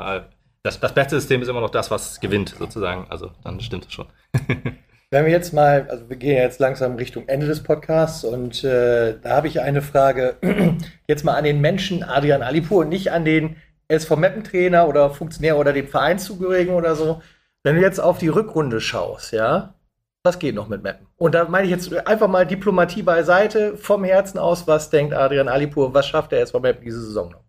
Das, 0.63 0.79
das 0.79 0.95
beste 0.95 1.19
System 1.19 1.43
ist 1.43 1.49
immer 1.49 1.61
noch 1.61 1.71
das, 1.71 1.91
was 1.91 2.21
gewinnt, 2.21 2.55
sozusagen. 2.57 3.07
Also 3.09 3.33
dann 3.43 3.59
stimmt 3.61 3.87
es 3.87 3.93
schon. 3.93 4.07
Wenn 5.13 5.25
wir 5.25 5.33
jetzt 5.33 5.53
mal, 5.53 5.89
also 5.91 6.09
wir 6.09 6.17
gehen 6.17 6.37
jetzt 6.37 6.61
langsam 6.61 6.95
Richtung 6.95 7.27
Ende 7.27 7.47
des 7.49 7.65
Podcasts 7.65 8.23
und 8.23 8.63
äh, 8.63 9.19
da 9.21 9.31
habe 9.31 9.49
ich 9.49 9.61
eine 9.61 9.83
Frage 9.83 10.37
jetzt 11.09 11.25
mal 11.25 11.35
an 11.35 11.43
den 11.43 11.61
Menschen 11.61 12.05
Adrian 12.05 12.43
Alipur 12.43 12.83
und 12.83 12.91
nicht 12.91 13.11
an 13.11 13.25
den 13.25 13.57
SV 13.91 14.17
Meppen 14.17 14.45
Trainer 14.45 14.89
oder 14.89 15.11
Funktionär 15.11 15.57
oder 15.59 15.73
dem 15.73 15.89
Vereinszugehörigen 15.89 16.75
oder 16.75 16.95
so. 16.95 17.23
Wenn 17.63 17.77
du 17.77 17.83
jetzt 17.83 17.99
auf 18.01 18.19
die 18.19 18.29
Rückrunde 18.29 18.81
schaust, 18.81 19.33
ja, 19.33 19.75
was 20.23 20.39
geht 20.39 20.55
noch 20.55 20.69
mit 20.69 20.83
Meppen? 20.83 21.07
Und 21.17 21.35
da 21.35 21.47
meine 21.49 21.65
ich 21.67 21.71
jetzt 21.71 21.93
einfach 22.07 22.29
mal 22.29 22.47
Diplomatie 22.47 23.03
beiseite, 23.03 23.77
vom 23.77 24.05
Herzen 24.05 24.39
aus, 24.39 24.67
was 24.67 24.91
denkt 24.91 25.13
Adrian 25.15 25.49
Alipur, 25.49 25.93
was 25.95 26.07
schafft 26.07 26.33
der 26.33 26.41
SV 26.43 26.61
Meppen 26.61 26.85
diese 26.85 27.03
Saison 27.03 27.31
noch? 27.31 27.43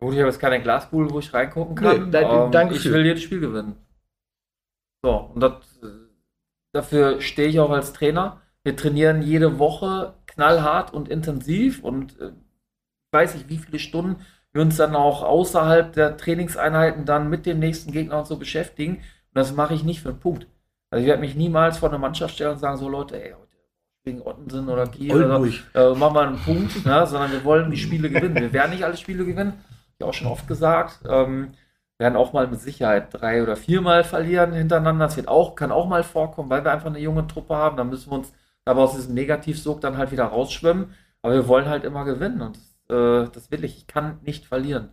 Gut, 0.00 0.12
ich 0.14 0.18
habe 0.20 0.28
jetzt 0.28 0.40
keine 0.40 0.62
Glaskugel, 0.62 1.10
wo 1.10 1.18
ich 1.18 1.32
reingucken 1.34 1.74
kann. 1.76 2.04
Nee, 2.06 2.10
dein- 2.10 2.50
dein 2.52 2.68
ich 2.68 2.74
Gefühl. 2.74 2.92
will 2.94 3.06
jedes 3.06 3.22
Spiel 3.22 3.40
gewinnen. 3.40 3.76
So, 5.02 5.30
und 5.34 5.40
das, 5.40 5.52
dafür 6.72 7.20
stehe 7.20 7.48
ich 7.48 7.60
auch 7.60 7.70
als 7.70 7.92
Trainer. 7.92 8.40
Wir 8.62 8.76
trainieren 8.76 9.22
jede 9.22 9.58
Woche 9.58 10.14
knallhart 10.26 10.92
und 10.92 11.08
intensiv 11.08 11.82
und 11.82 12.18
äh, 12.20 12.28
ich 12.28 13.12
weiß 13.12 13.34
nicht, 13.34 13.48
wie 13.48 13.58
viele 13.58 13.78
Stunden 13.78 14.24
wir 14.52 14.62
uns 14.62 14.76
dann 14.76 14.96
auch 14.96 15.22
außerhalb 15.22 15.92
der 15.92 16.16
Trainingseinheiten 16.16 17.04
dann 17.04 17.30
mit 17.30 17.46
dem 17.46 17.58
nächsten 17.58 17.92
Gegner 17.92 18.18
und 18.18 18.26
so 18.26 18.36
beschäftigen. 18.36 18.96
Und 18.96 19.34
das 19.34 19.54
mache 19.54 19.74
ich 19.74 19.84
nicht 19.84 20.00
für 20.00 20.10
einen 20.10 20.20
Punkt. 20.20 20.46
Also 20.90 21.02
ich 21.02 21.08
werde 21.08 21.20
mich 21.20 21.36
niemals 21.36 21.78
vor 21.78 21.88
eine 21.88 21.98
Mannschaft 21.98 22.34
stellen 22.34 22.52
und 22.52 22.58
sagen, 22.58 22.76
so 22.76 22.88
Leute, 22.88 23.22
ey, 23.22 23.32
heute 23.32 23.50
gegen 24.04 24.22
Ottensen 24.22 24.68
oder 24.68 24.86
Kiel 24.86 25.14
oder 25.14 25.44
äh, 25.74 25.94
machen 25.94 26.14
wir 26.14 26.22
einen 26.22 26.38
Punkt, 26.38 26.84
ne? 26.84 27.06
sondern 27.06 27.30
wir 27.30 27.44
wollen 27.44 27.70
die 27.70 27.76
Spiele 27.76 28.10
gewinnen. 28.10 28.34
Wir 28.34 28.52
werden 28.52 28.70
nicht 28.70 28.84
alle 28.84 28.96
Spiele 28.96 29.24
gewinnen, 29.24 29.52
ich 29.98 30.04
auch 30.04 30.14
schon 30.14 30.26
oft 30.26 30.48
gesagt. 30.48 31.00
Ähm, 31.08 31.52
werden 31.98 32.16
auch 32.16 32.32
mal 32.32 32.46
mit 32.48 32.60
Sicherheit 32.60 33.08
drei 33.12 33.42
oder 33.42 33.56
viermal 33.56 34.04
verlieren 34.04 34.52
hintereinander. 34.54 35.04
Das 35.04 35.16
wird 35.16 35.28
auch, 35.28 35.54
kann 35.54 35.70
auch 35.70 35.86
mal 35.86 36.02
vorkommen, 36.02 36.48
weil 36.48 36.64
wir 36.64 36.72
einfach 36.72 36.86
eine 36.86 36.98
junge 36.98 37.26
Truppe 37.26 37.54
haben. 37.54 37.76
Da 37.76 37.84
müssen 37.84 38.10
wir 38.10 38.16
uns 38.16 38.32
aber 38.64 38.82
aus 38.82 38.94
diesem 38.94 39.14
Negativsog 39.14 39.82
dann 39.82 39.98
halt 39.98 40.10
wieder 40.10 40.24
rausschwimmen. 40.24 40.94
Aber 41.20 41.34
wir 41.34 41.46
wollen 41.46 41.68
halt 41.68 41.84
immer 41.84 42.06
gewinnen 42.06 42.40
und 42.40 42.58
äh, 42.90 43.28
das 43.32 43.50
will 43.50 43.64
ich. 43.64 43.76
Ich 43.78 43.86
kann 43.86 44.18
nicht 44.22 44.46
verlieren. 44.46 44.90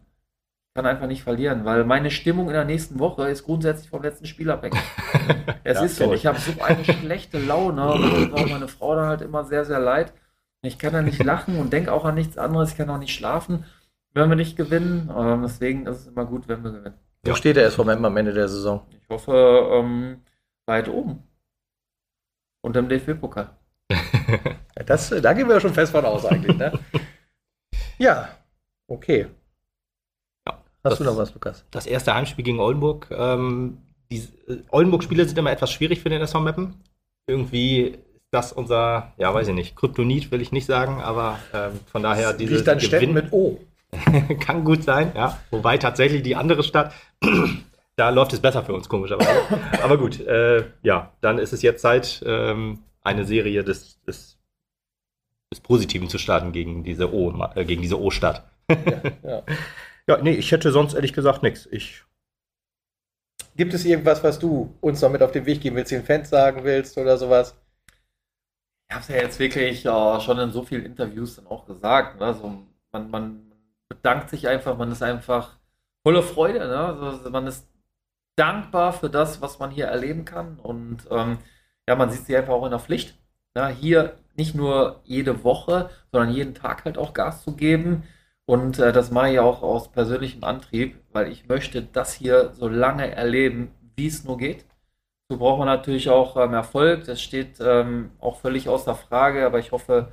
Ich 0.70 0.74
kann 0.76 0.86
einfach 0.86 1.08
nicht 1.08 1.24
verlieren, 1.24 1.66
weil 1.66 1.84
meine 1.86 2.12
Stimmung 2.12 2.48
in 2.48 2.54
der 2.54 2.66
nächsten 2.66 3.00
Woche 3.00 3.28
ist 3.30 3.44
grundsätzlich 3.46 3.90
vom 3.90 4.04
letzten 4.04 4.26
Spiel 4.28 4.52
abhängig. 4.52 4.80
es 5.64 5.78
Ja, 5.80 5.84
ist 5.86 5.96
so. 5.98 6.14
ich. 6.14 6.26
Habe 6.26 6.40
so 6.40 6.52
eine 6.62 6.84
schlechte 6.86 7.40
Laune 7.40 7.92
und 7.94 8.32
war 8.32 8.48
meine 8.48 8.68
Frau 8.68 8.96
dann 8.96 9.08
halt 9.08 9.22
immer 9.22 9.44
sehr, 9.44 9.66
sehr 9.66 9.80
leid. 9.80 10.14
Ich 10.62 10.78
kann 10.78 10.94
da 10.94 11.02
nicht 11.02 11.24
lachen 11.24 11.58
und 11.60 11.74
denke 11.74 11.92
auch 11.92 12.06
an 12.06 12.16
nichts 12.16 12.38
anderes. 12.38 12.72
Ich 12.72 12.78
kann 12.78 12.90
auch 12.90 12.98
nicht 13.00 13.14
schlafen, 13.16 13.66
wenn 14.14 14.30
wir 14.30 14.36
nicht 14.36 14.56
gewinnen. 14.58 15.10
Ähm, 15.16 15.42
deswegen 15.44 15.86
ist 15.88 16.02
es 16.02 16.08
immer 16.08 16.26
gut, 16.26 16.48
wenn 16.48 16.64
wir 16.64 16.72
gewinnen. 16.72 16.96
Wo 17.24 17.34
steht 17.34 17.56
der 17.58 17.66
SV 17.66 17.84
Meppen 17.84 18.06
am 18.06 18.16
Ende 18.18 18.34
der 18.34 18.48
Saison? 18.48 18.82
Ich 19.02 19.10
hoffe, 19.10 19.34
ähm, 19.74 20.22
weit 20.66 20.88
oben. 20.90 21.24
Und 22.62 22.76
im 22.78 22.88
DFB-Pokal. 22.90 23.50
Ja, 24.78 24.84
Das, 24.84 25.10
da 25.10 25.34
gehen 25.34 25.48
wir 25.48 25.56
ja 25.56 25.60
schon 25.62 25.74
fest 25.74 25.92
von 25.92 26.06
aus 26.06 26.26
eigentlich, 26.26 26.56
ne? 26.58 26.72
ja, 27.98 28.30
okay. 28.88 29.28
Ja, 30.48 30.54
Hast 30.84 30.92
das- 30.92 30.98
du 31.00 31.04
noch 31.04 31.18
was, 31.18 31.34
Lukas? 31.34 31.66
Das 31.72 31.86
erste 31.86 32.14
Heimspiel 32.14 32.44
gegen 32.46 32.60
Oldenburg. 32.60 33.08
Ähm, 33.12 33.80
die 34.12 34.18
äh, 34.48 34.58
Oldenburg-Spiele 34.72 35.26
sind 35.26 35.38
immer 35.38 35.52
etwas 35.52 35.72
schwierig 35.72 36.02
für 36.02 36.10
den 36.10 36.22
SV 36.22 36.40
Meppen. 36.40 36.76
Irgendwie 37.28 37.82
ist 37.88 38.00
das 38.32 38.54
unser, 38.54 39.12
ja, 39.18 39.34
weiß 39.34 39.48
ich 39.50 39.54
nicht, 39.54 39.76
Kryptonit 39.76 40.32
will 40.32 40.42
ich 40.42 40.52
nicht 40.52 40.66
sagen, 40.66 41.02
aber 41.02 41.40
ähm, 41.54 41.80
von 41.92 42.04
daher 42.04 42.34
diese 42.34 42.56
Liegt 42.56 42.70
an 42.70 42.80
Städten 42.80 43.14
Gewinn- 43.14 43.14
mit 43.14 43.34
O. 43.34 43.60
kann 44.42 44.64
gut 44.66 44.84
sein, 44.84 45.12
ja. 45.16 45.40
Wobei 45.50 45.78
tatsächlich 45.78 46.22
die 46.24 46.36
andere 46.36 46.64
Stadt, 46.64 46.94
da 47.96 48.10
läuft 48.10 48.34
es 48.34 48.42
besser 48.42 48.64
für 48.64 48.74
uns, 48.74 48.90
komischerweise. 48.90 49.30
aber 49.82 49.98
gut, 49.98 50.20
äh, 50.20 50.66
ja, 50.84 51.12
dann 51.22 51.38
ist 51.40 51.54
es 51.54 51.62
jetzt 51.62 51.82
Zeit, 51.82 52.22
ähm, 52.26 52.80
eine 53.02 53.24
Serie 53.26 53.64
des, 53.64 54.02
des, 54.04 54.37
des 55.52 55.60
Positiven 55.62 56.10
zu 56.10 56.18
starten 56.18 56.52
gegen 56.52 56.84
diese 56.84 57.14
O, 57.14 57.32
äh, 57.56 57.66
gegen 57.66 57.82
diese 57.82 58.00
O-Stadt. 58.00 58.44
Ja. 59.24 59.44
Ja, 60.10 60.18
nee, 60.22 60.32
ich 60.32 60.52
hätte 60.54 60.72
sonst 60.72 60.94
ehrlich 60.94 61.12
gesagt 61.12 61.44
nichts. 61.44 61.68
Ich 61.70 62.06
Gibt 63.58 63.74
es 63.74 63.86
irgendwas, 63.86 64.24
was 64.24 64.40
du 64.40 64.76
uns 64.82 65.02
noch 65.02 65.10
mit 65.10 65.24
auf 65.24 65.32
den 65.32 65.46
Weg 65.46 65.62
geben 65.62 65.76
willst, 65.76 65.92
den 65.92 66.06
Fans 66.06 66.30
sagen 66.30 66.64
willst 66.64 66.98
oder 66.98 67.18
sowas? 67.18 67.56
Ich 68.88 68.96
habe 68.96 69.02
es 69.02 69.08
ja 69.10 69.16
jetzt 69.16 69.40
wirklich 69.40 69.86
äh, 69.86 70.22
schon 70.22 70.38
in 70.40 70.52
so 70.52 70.62
vielen 70.64 70.86
Interviews 70.86 71.36
dann 71.36 71.48
auch 71.48 71.66
gesagt. 71.66 72.20
Ne? 72.20 72.28
Also 72.28 72.64
man, 72.92 73.10
man 73.10 73.52
bedankt 73.90 74.30
sich 74.30 74.48
einfach, 74.48 74.78
man 74.78 74.92
ist 74.92 75.02
einfach 75.02 75.58
voller 76.04 76.24
Freude. 76.24 76.60
Ne? 76.60 76.78
Also 76.78 77.30
man 77.32 77.48
ist 77.48 77.68
dankbar 78.36 78.94
für 78.94 79.10
das, 79.10 79.42
was 79.42 79.58
man 79.60 79.72
hier 79.72 79.88
erleben 79.88 80.24
kann. 80.24 80.60
Und 80.60 81.08
ähm, 81.10 81.40
ja, 81.88 81.96
man 81.96 82.12
sieht 82.12 82.28
sich 82.28 82.38
einfach 82.38 82.54
auch 82.54 82.66
in 82.66 82.72
der 82.72 82.80
Pflicht. 82.80 83.18
Ne? 83.56 83.70
Hier 83.70 84.18
nicht 84.38 84.56
nur 84.56 85.02
jede 85.04 85.44
Woche, 85.44 85.90
sondern 86.12 86.34
jeden 86.34 86.54
Tag 86.56 86.86
halt 86.86 86.98
auch 86.98 87.14
Gas 87.14 87.44
zu 87.44 87.56
geben. 87.56 88.04
Und 88.46 88.80
äh, 88.80 88.94
das 88.94 89.12
mache 89.12 89.32
ich 89.32 89.40
auch 89.40 89.62
aus 89.64 89.92
persönlichem 89.92 90.44
Antrieb, 90.44 90.98
weil 91.12 91.32
ich 91.32 91.48
möchte 91.50 91.82
das 91.84 92.14
hier 92.14 92.52
so 92.54 92.68
lange 92.70 93.12
erleben, 93.12 93.72
wie 93.98 94.08
es 94.08 94.24
nur 94.24 94.38
geht. 94.38 94.66
dazu 95.30 95.40
braucht 95.40 95.60
man 95.60 95.68
natürlich 95.68 96.10
auch 96.10 96.38
ähm, 96.38 96.54
Erfolg. 96.54 97.06
Das 97.06 97.22
steht 97.22 97.60
ähm, 97.62 98.12
auch 98.20 98.40
völlig 98.40 98.70
außer 98.70 98.96
Frage, 98.96 99.46
aber 99.46 99.60
ich 99.60 99.72
hoffe, 99.72 100.12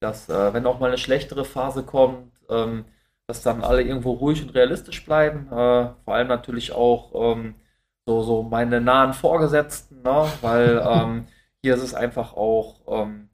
dass 0.00 0.28
äh, 0.28 0.52
wenn 0.54 0.66
auch 0.66 0.80
mal 0.80 0.88
eine 0.88 0.98
schlechtere 0.98 1.44
Phase 1.44 1.84
kommt, 1.84 2.32
ähm, 2.50 2.84
dass 3.26 3.42
dann 3.42 3.62
alle 3.64 3.82
irgendwo 3.82 4.12
ruhig 4.12 4.42
und 4.42 4.54
realistisch 4.54 5.04
bleiben. 5.04 5.46
Äh, 5.48 5.90
vor 6.04 6.14
allem 6.14 6.28
natürlich 6.28 6.72
auch 6.72 7.34
ähm, 7.34 7.54
so, 8.06 8.22
so 8.22 8.42
meine 8.42 8.80
nahen 8.80 9.14
Vorgesetzten, 9.14 10.02
ne? 10.02 10.26
weil 10.42 10.82
ähm, 10.86 11.26
hier 11.62 11.74
ist 11.74 11.82
es 11.82 11.94
einfach 11.94 12.34
auch, 12.34 12.80
ähm, 12.88 13.29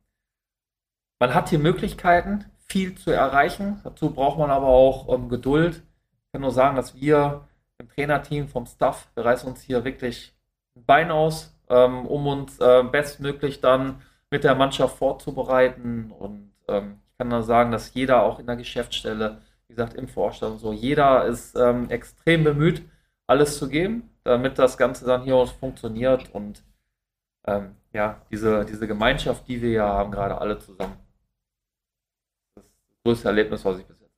man 1.18 1.34
hat 1.34 1.48
hier 1.48 1.59
Möglichkeiten, 1.59 2.44
viel 2.66 2.94
zu 2.97 3.10
erreichen. 3.10 3.80
Dazu 3.84 4.10
braucht 4.10 4.38
man 4.38 4.51
aber 4.51 4.66
auch 4.66 5.12
ähm, 5.12 5.28
Geduld. 5.28 5.82
Ich 6.26 6.32
kann 6.32 6.43
nur 6.43 6.51
sagen, 6.51 6.76
dass 6.76 6.94
wir 7.01 7.47
im 7.78 7.88
Trainerteam 7.88 8.48
vom 8.48 8.66
Staff, 8.66 9.09
wir 9.14 9.24
reißen 9.24 9.48
uns 9.48 9.62
hier 9.62 9.84
wirklich 9.84 10.34
ein 10.76 10.84
Bein 10.84 11.10
aus, 11.10 11.55
ähm, 11.68 12.06
um 12.06 12.26
uns 12.26 12.59
äh, 12.60 12.82
bestmöglich 12.82 13.60
dann 13.60 14.02
mit 14.30 14.44
der 14.44 14.55
Mannschaft 14.55 14.97
vorzubereiten. 14.98 16.10
Und 16.10 16.52
ähm, 16.68 17.01
ich 17.12 17.18
kann 17.18 17.28
nur 17.28 17.43
sagen, 17.43 17.70
dass 17.72 17.94
jeder 17.94 18.22
auch 18.22 18.38
in 18.38 18.47
der 18.47 18.56
Geschäftsstelle, 18.56 19.40
wie 19.68 19.74
gesagt, 19.74 19.94
im 19.94 20.09
Vorstand 20.09 20.55
und 20.55 20.59
so, 20.59 20.72
jeder 20.72 21.24
ist 21.24 21.56
ähm, 21.56 21.90
extrem 21.90 22.44
bemüht, 22.44 22.82
alles 23.26 23.59
zu 23.59 23.68
geben, 23.68 24.10
damit 24.24 24.59
das 24.59 24.76
Ganze 24.78 25.05
dann 25.06 25.22
hier 25.22 25.47
funktioniert 25.47 26.34
und 26.34 26.62
ähm, 27.47 27.76
ja, 27.93 28.20
diese, 28.30 28.64
diese 28.64 28.86
Gemeinschaft, 28.86 29.48
die 29.48 29.62
wir 29.62 29.70
ja 29.70 29.88
haben, 29.88 30.10
gerade 30.10 30.38
alle 30.40 30.59
zusammen. 30.59 31.05
Das 33.06 33.18
das 33.18 33.24
größte 33.24 33.28
Erlebnis, 33.28 33.64
was 33.64 33.78
ich 33.78 33.86
bis 33.86 34.00
jetzt 34.00 34.10
hatte. 34.10 34.12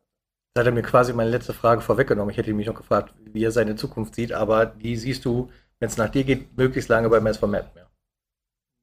Da 0.54 0.60
hat 0.60 0.66
er 0.66 0.72
mir 0.72 0.82
quasi 0.82 1.12
meine 1.12 1.30
letzte 1.30 1.52
Frage 1.52 1.80
vorweggenommen. 1.80 2.30
Ich 2.30 2.36
hätte 2.36 2.52
mich 2.52 2.66
noch 2.66 2.74
gefragt, 2.74 3.14
wie 3.18 3.44
er 3.44 3.52
seine 3.52 3.76
Zukunft 3.76 4.14
sieht, 4.14 4.32
aber 4.32 4.66
die 4.66 4.96
siehst 4.96 5.24
du, 5.24 5.50
wenn 5.78 5.88
es 5.88 5.96
nach 5.96 6.08
dir 6.08 6.24
geht, 6.24 6.56
möglichst 6.56 6.88
lange 6.88 7.08
beim 7.08 7.26
SV 7.26 7.46
Map 7.46 7.74
mehr. 7.74 7.88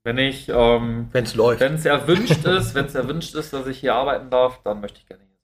Wenn 0.06 0.18
ich, 0.20 0.50
ähm, 0.50 1.10
Wenn 1.12 1.24
es 1.24 1.36
läuft. 1.36 1.60
wenn 1.62 1.74
es 1.74 1.86
erwünscht 1.86 2.46
ist, 2.46 2.76
wenn 2.76 2.86
es 2.86 2.96
erwünscht 2.96 3.34
ist, 3.36 3.52
dass 3.54 3.66
ich 3.68 3.80
hier 3.80 3.96
arbeiten 3.96 4.30
darf, 4.30 4.62
dann 4.64 4.80
möchte 4.80 5.00
ich 5.00 5.08
gerne 5.08 5.24
hier. 5.24 5.35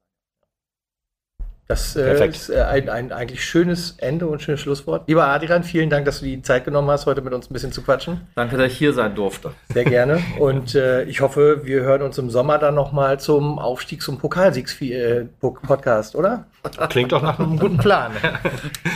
Das 1.71 1.95
äh, 1.95 2.03
Perfekt. 2.03 2.35
ist 2.35 2.49
äh, 2.49 2.61
ein, 2.63 2.89
ein 2.89 3.13
eigentlich 3.13 3.45
schönes 3.45 3.95
Ende 3.99 4.27
und 4.27 4.41
schönes 4.41 4.59
Schlusswort. 4.59 5.07
Lieber 5.07 5.25
Adrian, 5.27 5.63
vielen 5.63 5.89
Dank, 5.89 6.03
dass 6.03 6.19
du 6.19 6.25
die 6.25 6.41
Zeit 6.41 6.65
genommen 6.65 6.89
hast, 6.91 7.05
heute 7.05 7.21
mit 7.21 7.31
uns 7.33 7.49
ein 7.49 7.53
bisschen 7.53 7.71
zu 7.71 7.81
quatschen. 7.81 8.27
Danke, 8.35 8.57
dass 8.57 8.73
ich 8.73 8.77
hier 8.77 8.91
sein 8.93 9.15
durfte. 9.15 9.51
Sehr 9.73 9.85
gerne. 9.85 10.21
Und 10.37 10.75
äh, 10.75 11.03
ich 11.03 11.21
hoffe, 11.21 11.61
wir 11.63 11.83
hören 11.83 12.01
uns 12.01 12.17
im 12.17 12.29
Sommer 12.29 12.57
dann 12.57 12.75
nochmal 12.75 13.21
zum 13.21 13.57
Aufstiegs- 13.57 14.09
und 14.09 14.17
Pokalsiegs-Podcast, 14.19 16.15
oder? 16.17 16.45
Klingt 16.89 17.13
doch 17.13 17.21
nach 17.21 17.39
einem 17.39 17.57
guten 17.57 17.77
Plan. 17.77 18.11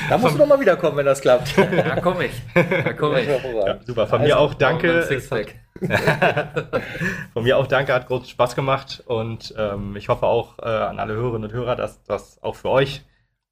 Da 0.09 0.17
musst 0.17 0.35
du 0.35 0.39
noch 0.39 0.47
mal 0.47 0.59
wiederkommen, 0.59 0.97
wenn 0.97 1.05
das 1.05 1.21
klappt. 1.21 1.57
Da 1.57 2.01
komme 2.01 2.25
ich. 2.25 2.33
Da 2.53 2.91
komme 2.91 3.21
ich. 3.21 3.27
Ja, 3.65 3.77
super. 3.85 4.05
Von 4.07 4.19
Also, 4.21 4.33
mir 4.33 4.37
auch 4.37 4.53
danke. 4.53 5.03
Sixpack. 5.03 5.55
Von 7.33 7.43
mir 7.43 7.57
auch 7.57 7.67
danke, 7.67 7.93
hat 7.93 8.07
großen 8.07 8.27
Spaß 8.27 8.55
gemacht 8.55 9.03
und 9.05 9.53
ähm, 9.57 9.95
ich 9.95 10.07
hoffe 10.07 10.25
auch 10.25 10.59
äh, 10.59 10.63
an 10.63 10.99
alle 10.99 11.13
Hörerinnen 11.13 11.49
und 11.49 11.53
Hörer, 11.53 11.75
dass 11.75 12.01
das 12.03 12.41
auch 12.41 12.55
für 12.55 12.69
euch 12.69 13.03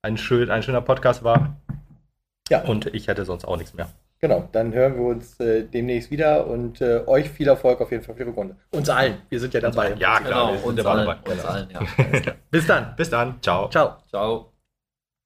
ein, 0.02 0.18
schön, 0.18 0.50
ein 0.50 0.64
schöner 0.64 0.82
Podcast 0.82 1.24
war. 1.24 1.58
Ja. 2.50 2.64
Und 2.64 2.88
ich 2.88 3.08
hätte 3.08 3.26
sonst 3.26 3.46
auch 3.46 3.58
nichts 3.58 3.74
mehr. 3.74 3.90
Genau, 4.20 4.48
dann 4.54 4.74
hören 4.74 4.96
wir 4.96 5.04
uns 5.04 5.38
äh, 5.42 5.64
demnächst 5.64 6.10
wieder 6.10 6.48
und 6.48 6.80
äh, 6.80 7.02
euch 7.08 7.30
viel 7.30 7.48
Erfolg 7.50 7.82
auf 7.82 7.92
jeden 7.92 8.04
Fall 8.04 8.16
für 8.16 8.24
die 8.24 8.32
Runde. 8.32 8.56
Uns 8.72 8.90
allen. 8.90 9.18
Wir 9.28 9.40
sind 9.40 9.54
ja 9.54 9.60
dabei. 9.60 9.96
Ja, 9.96 10.20
klar. 10.20 10.24
Genau, 10.24 10.52
wir 10.54 10.60
sind 10.60 10.68
uns 10.68 10.84
dabei. 10.84 11.00
allen. 11.00 11.20
Uns 11.30 11.46
allen, 11.46 11.70
ja. 11.72 12.34
Bis 12.50 12.66
dann. 12.66 12.96
Bis 12.96 13.10
dann. 13.10 13.42
Ciao. 13.42 13.70
Ciao. 13.70 13.98
Ciao. 14.10 14.53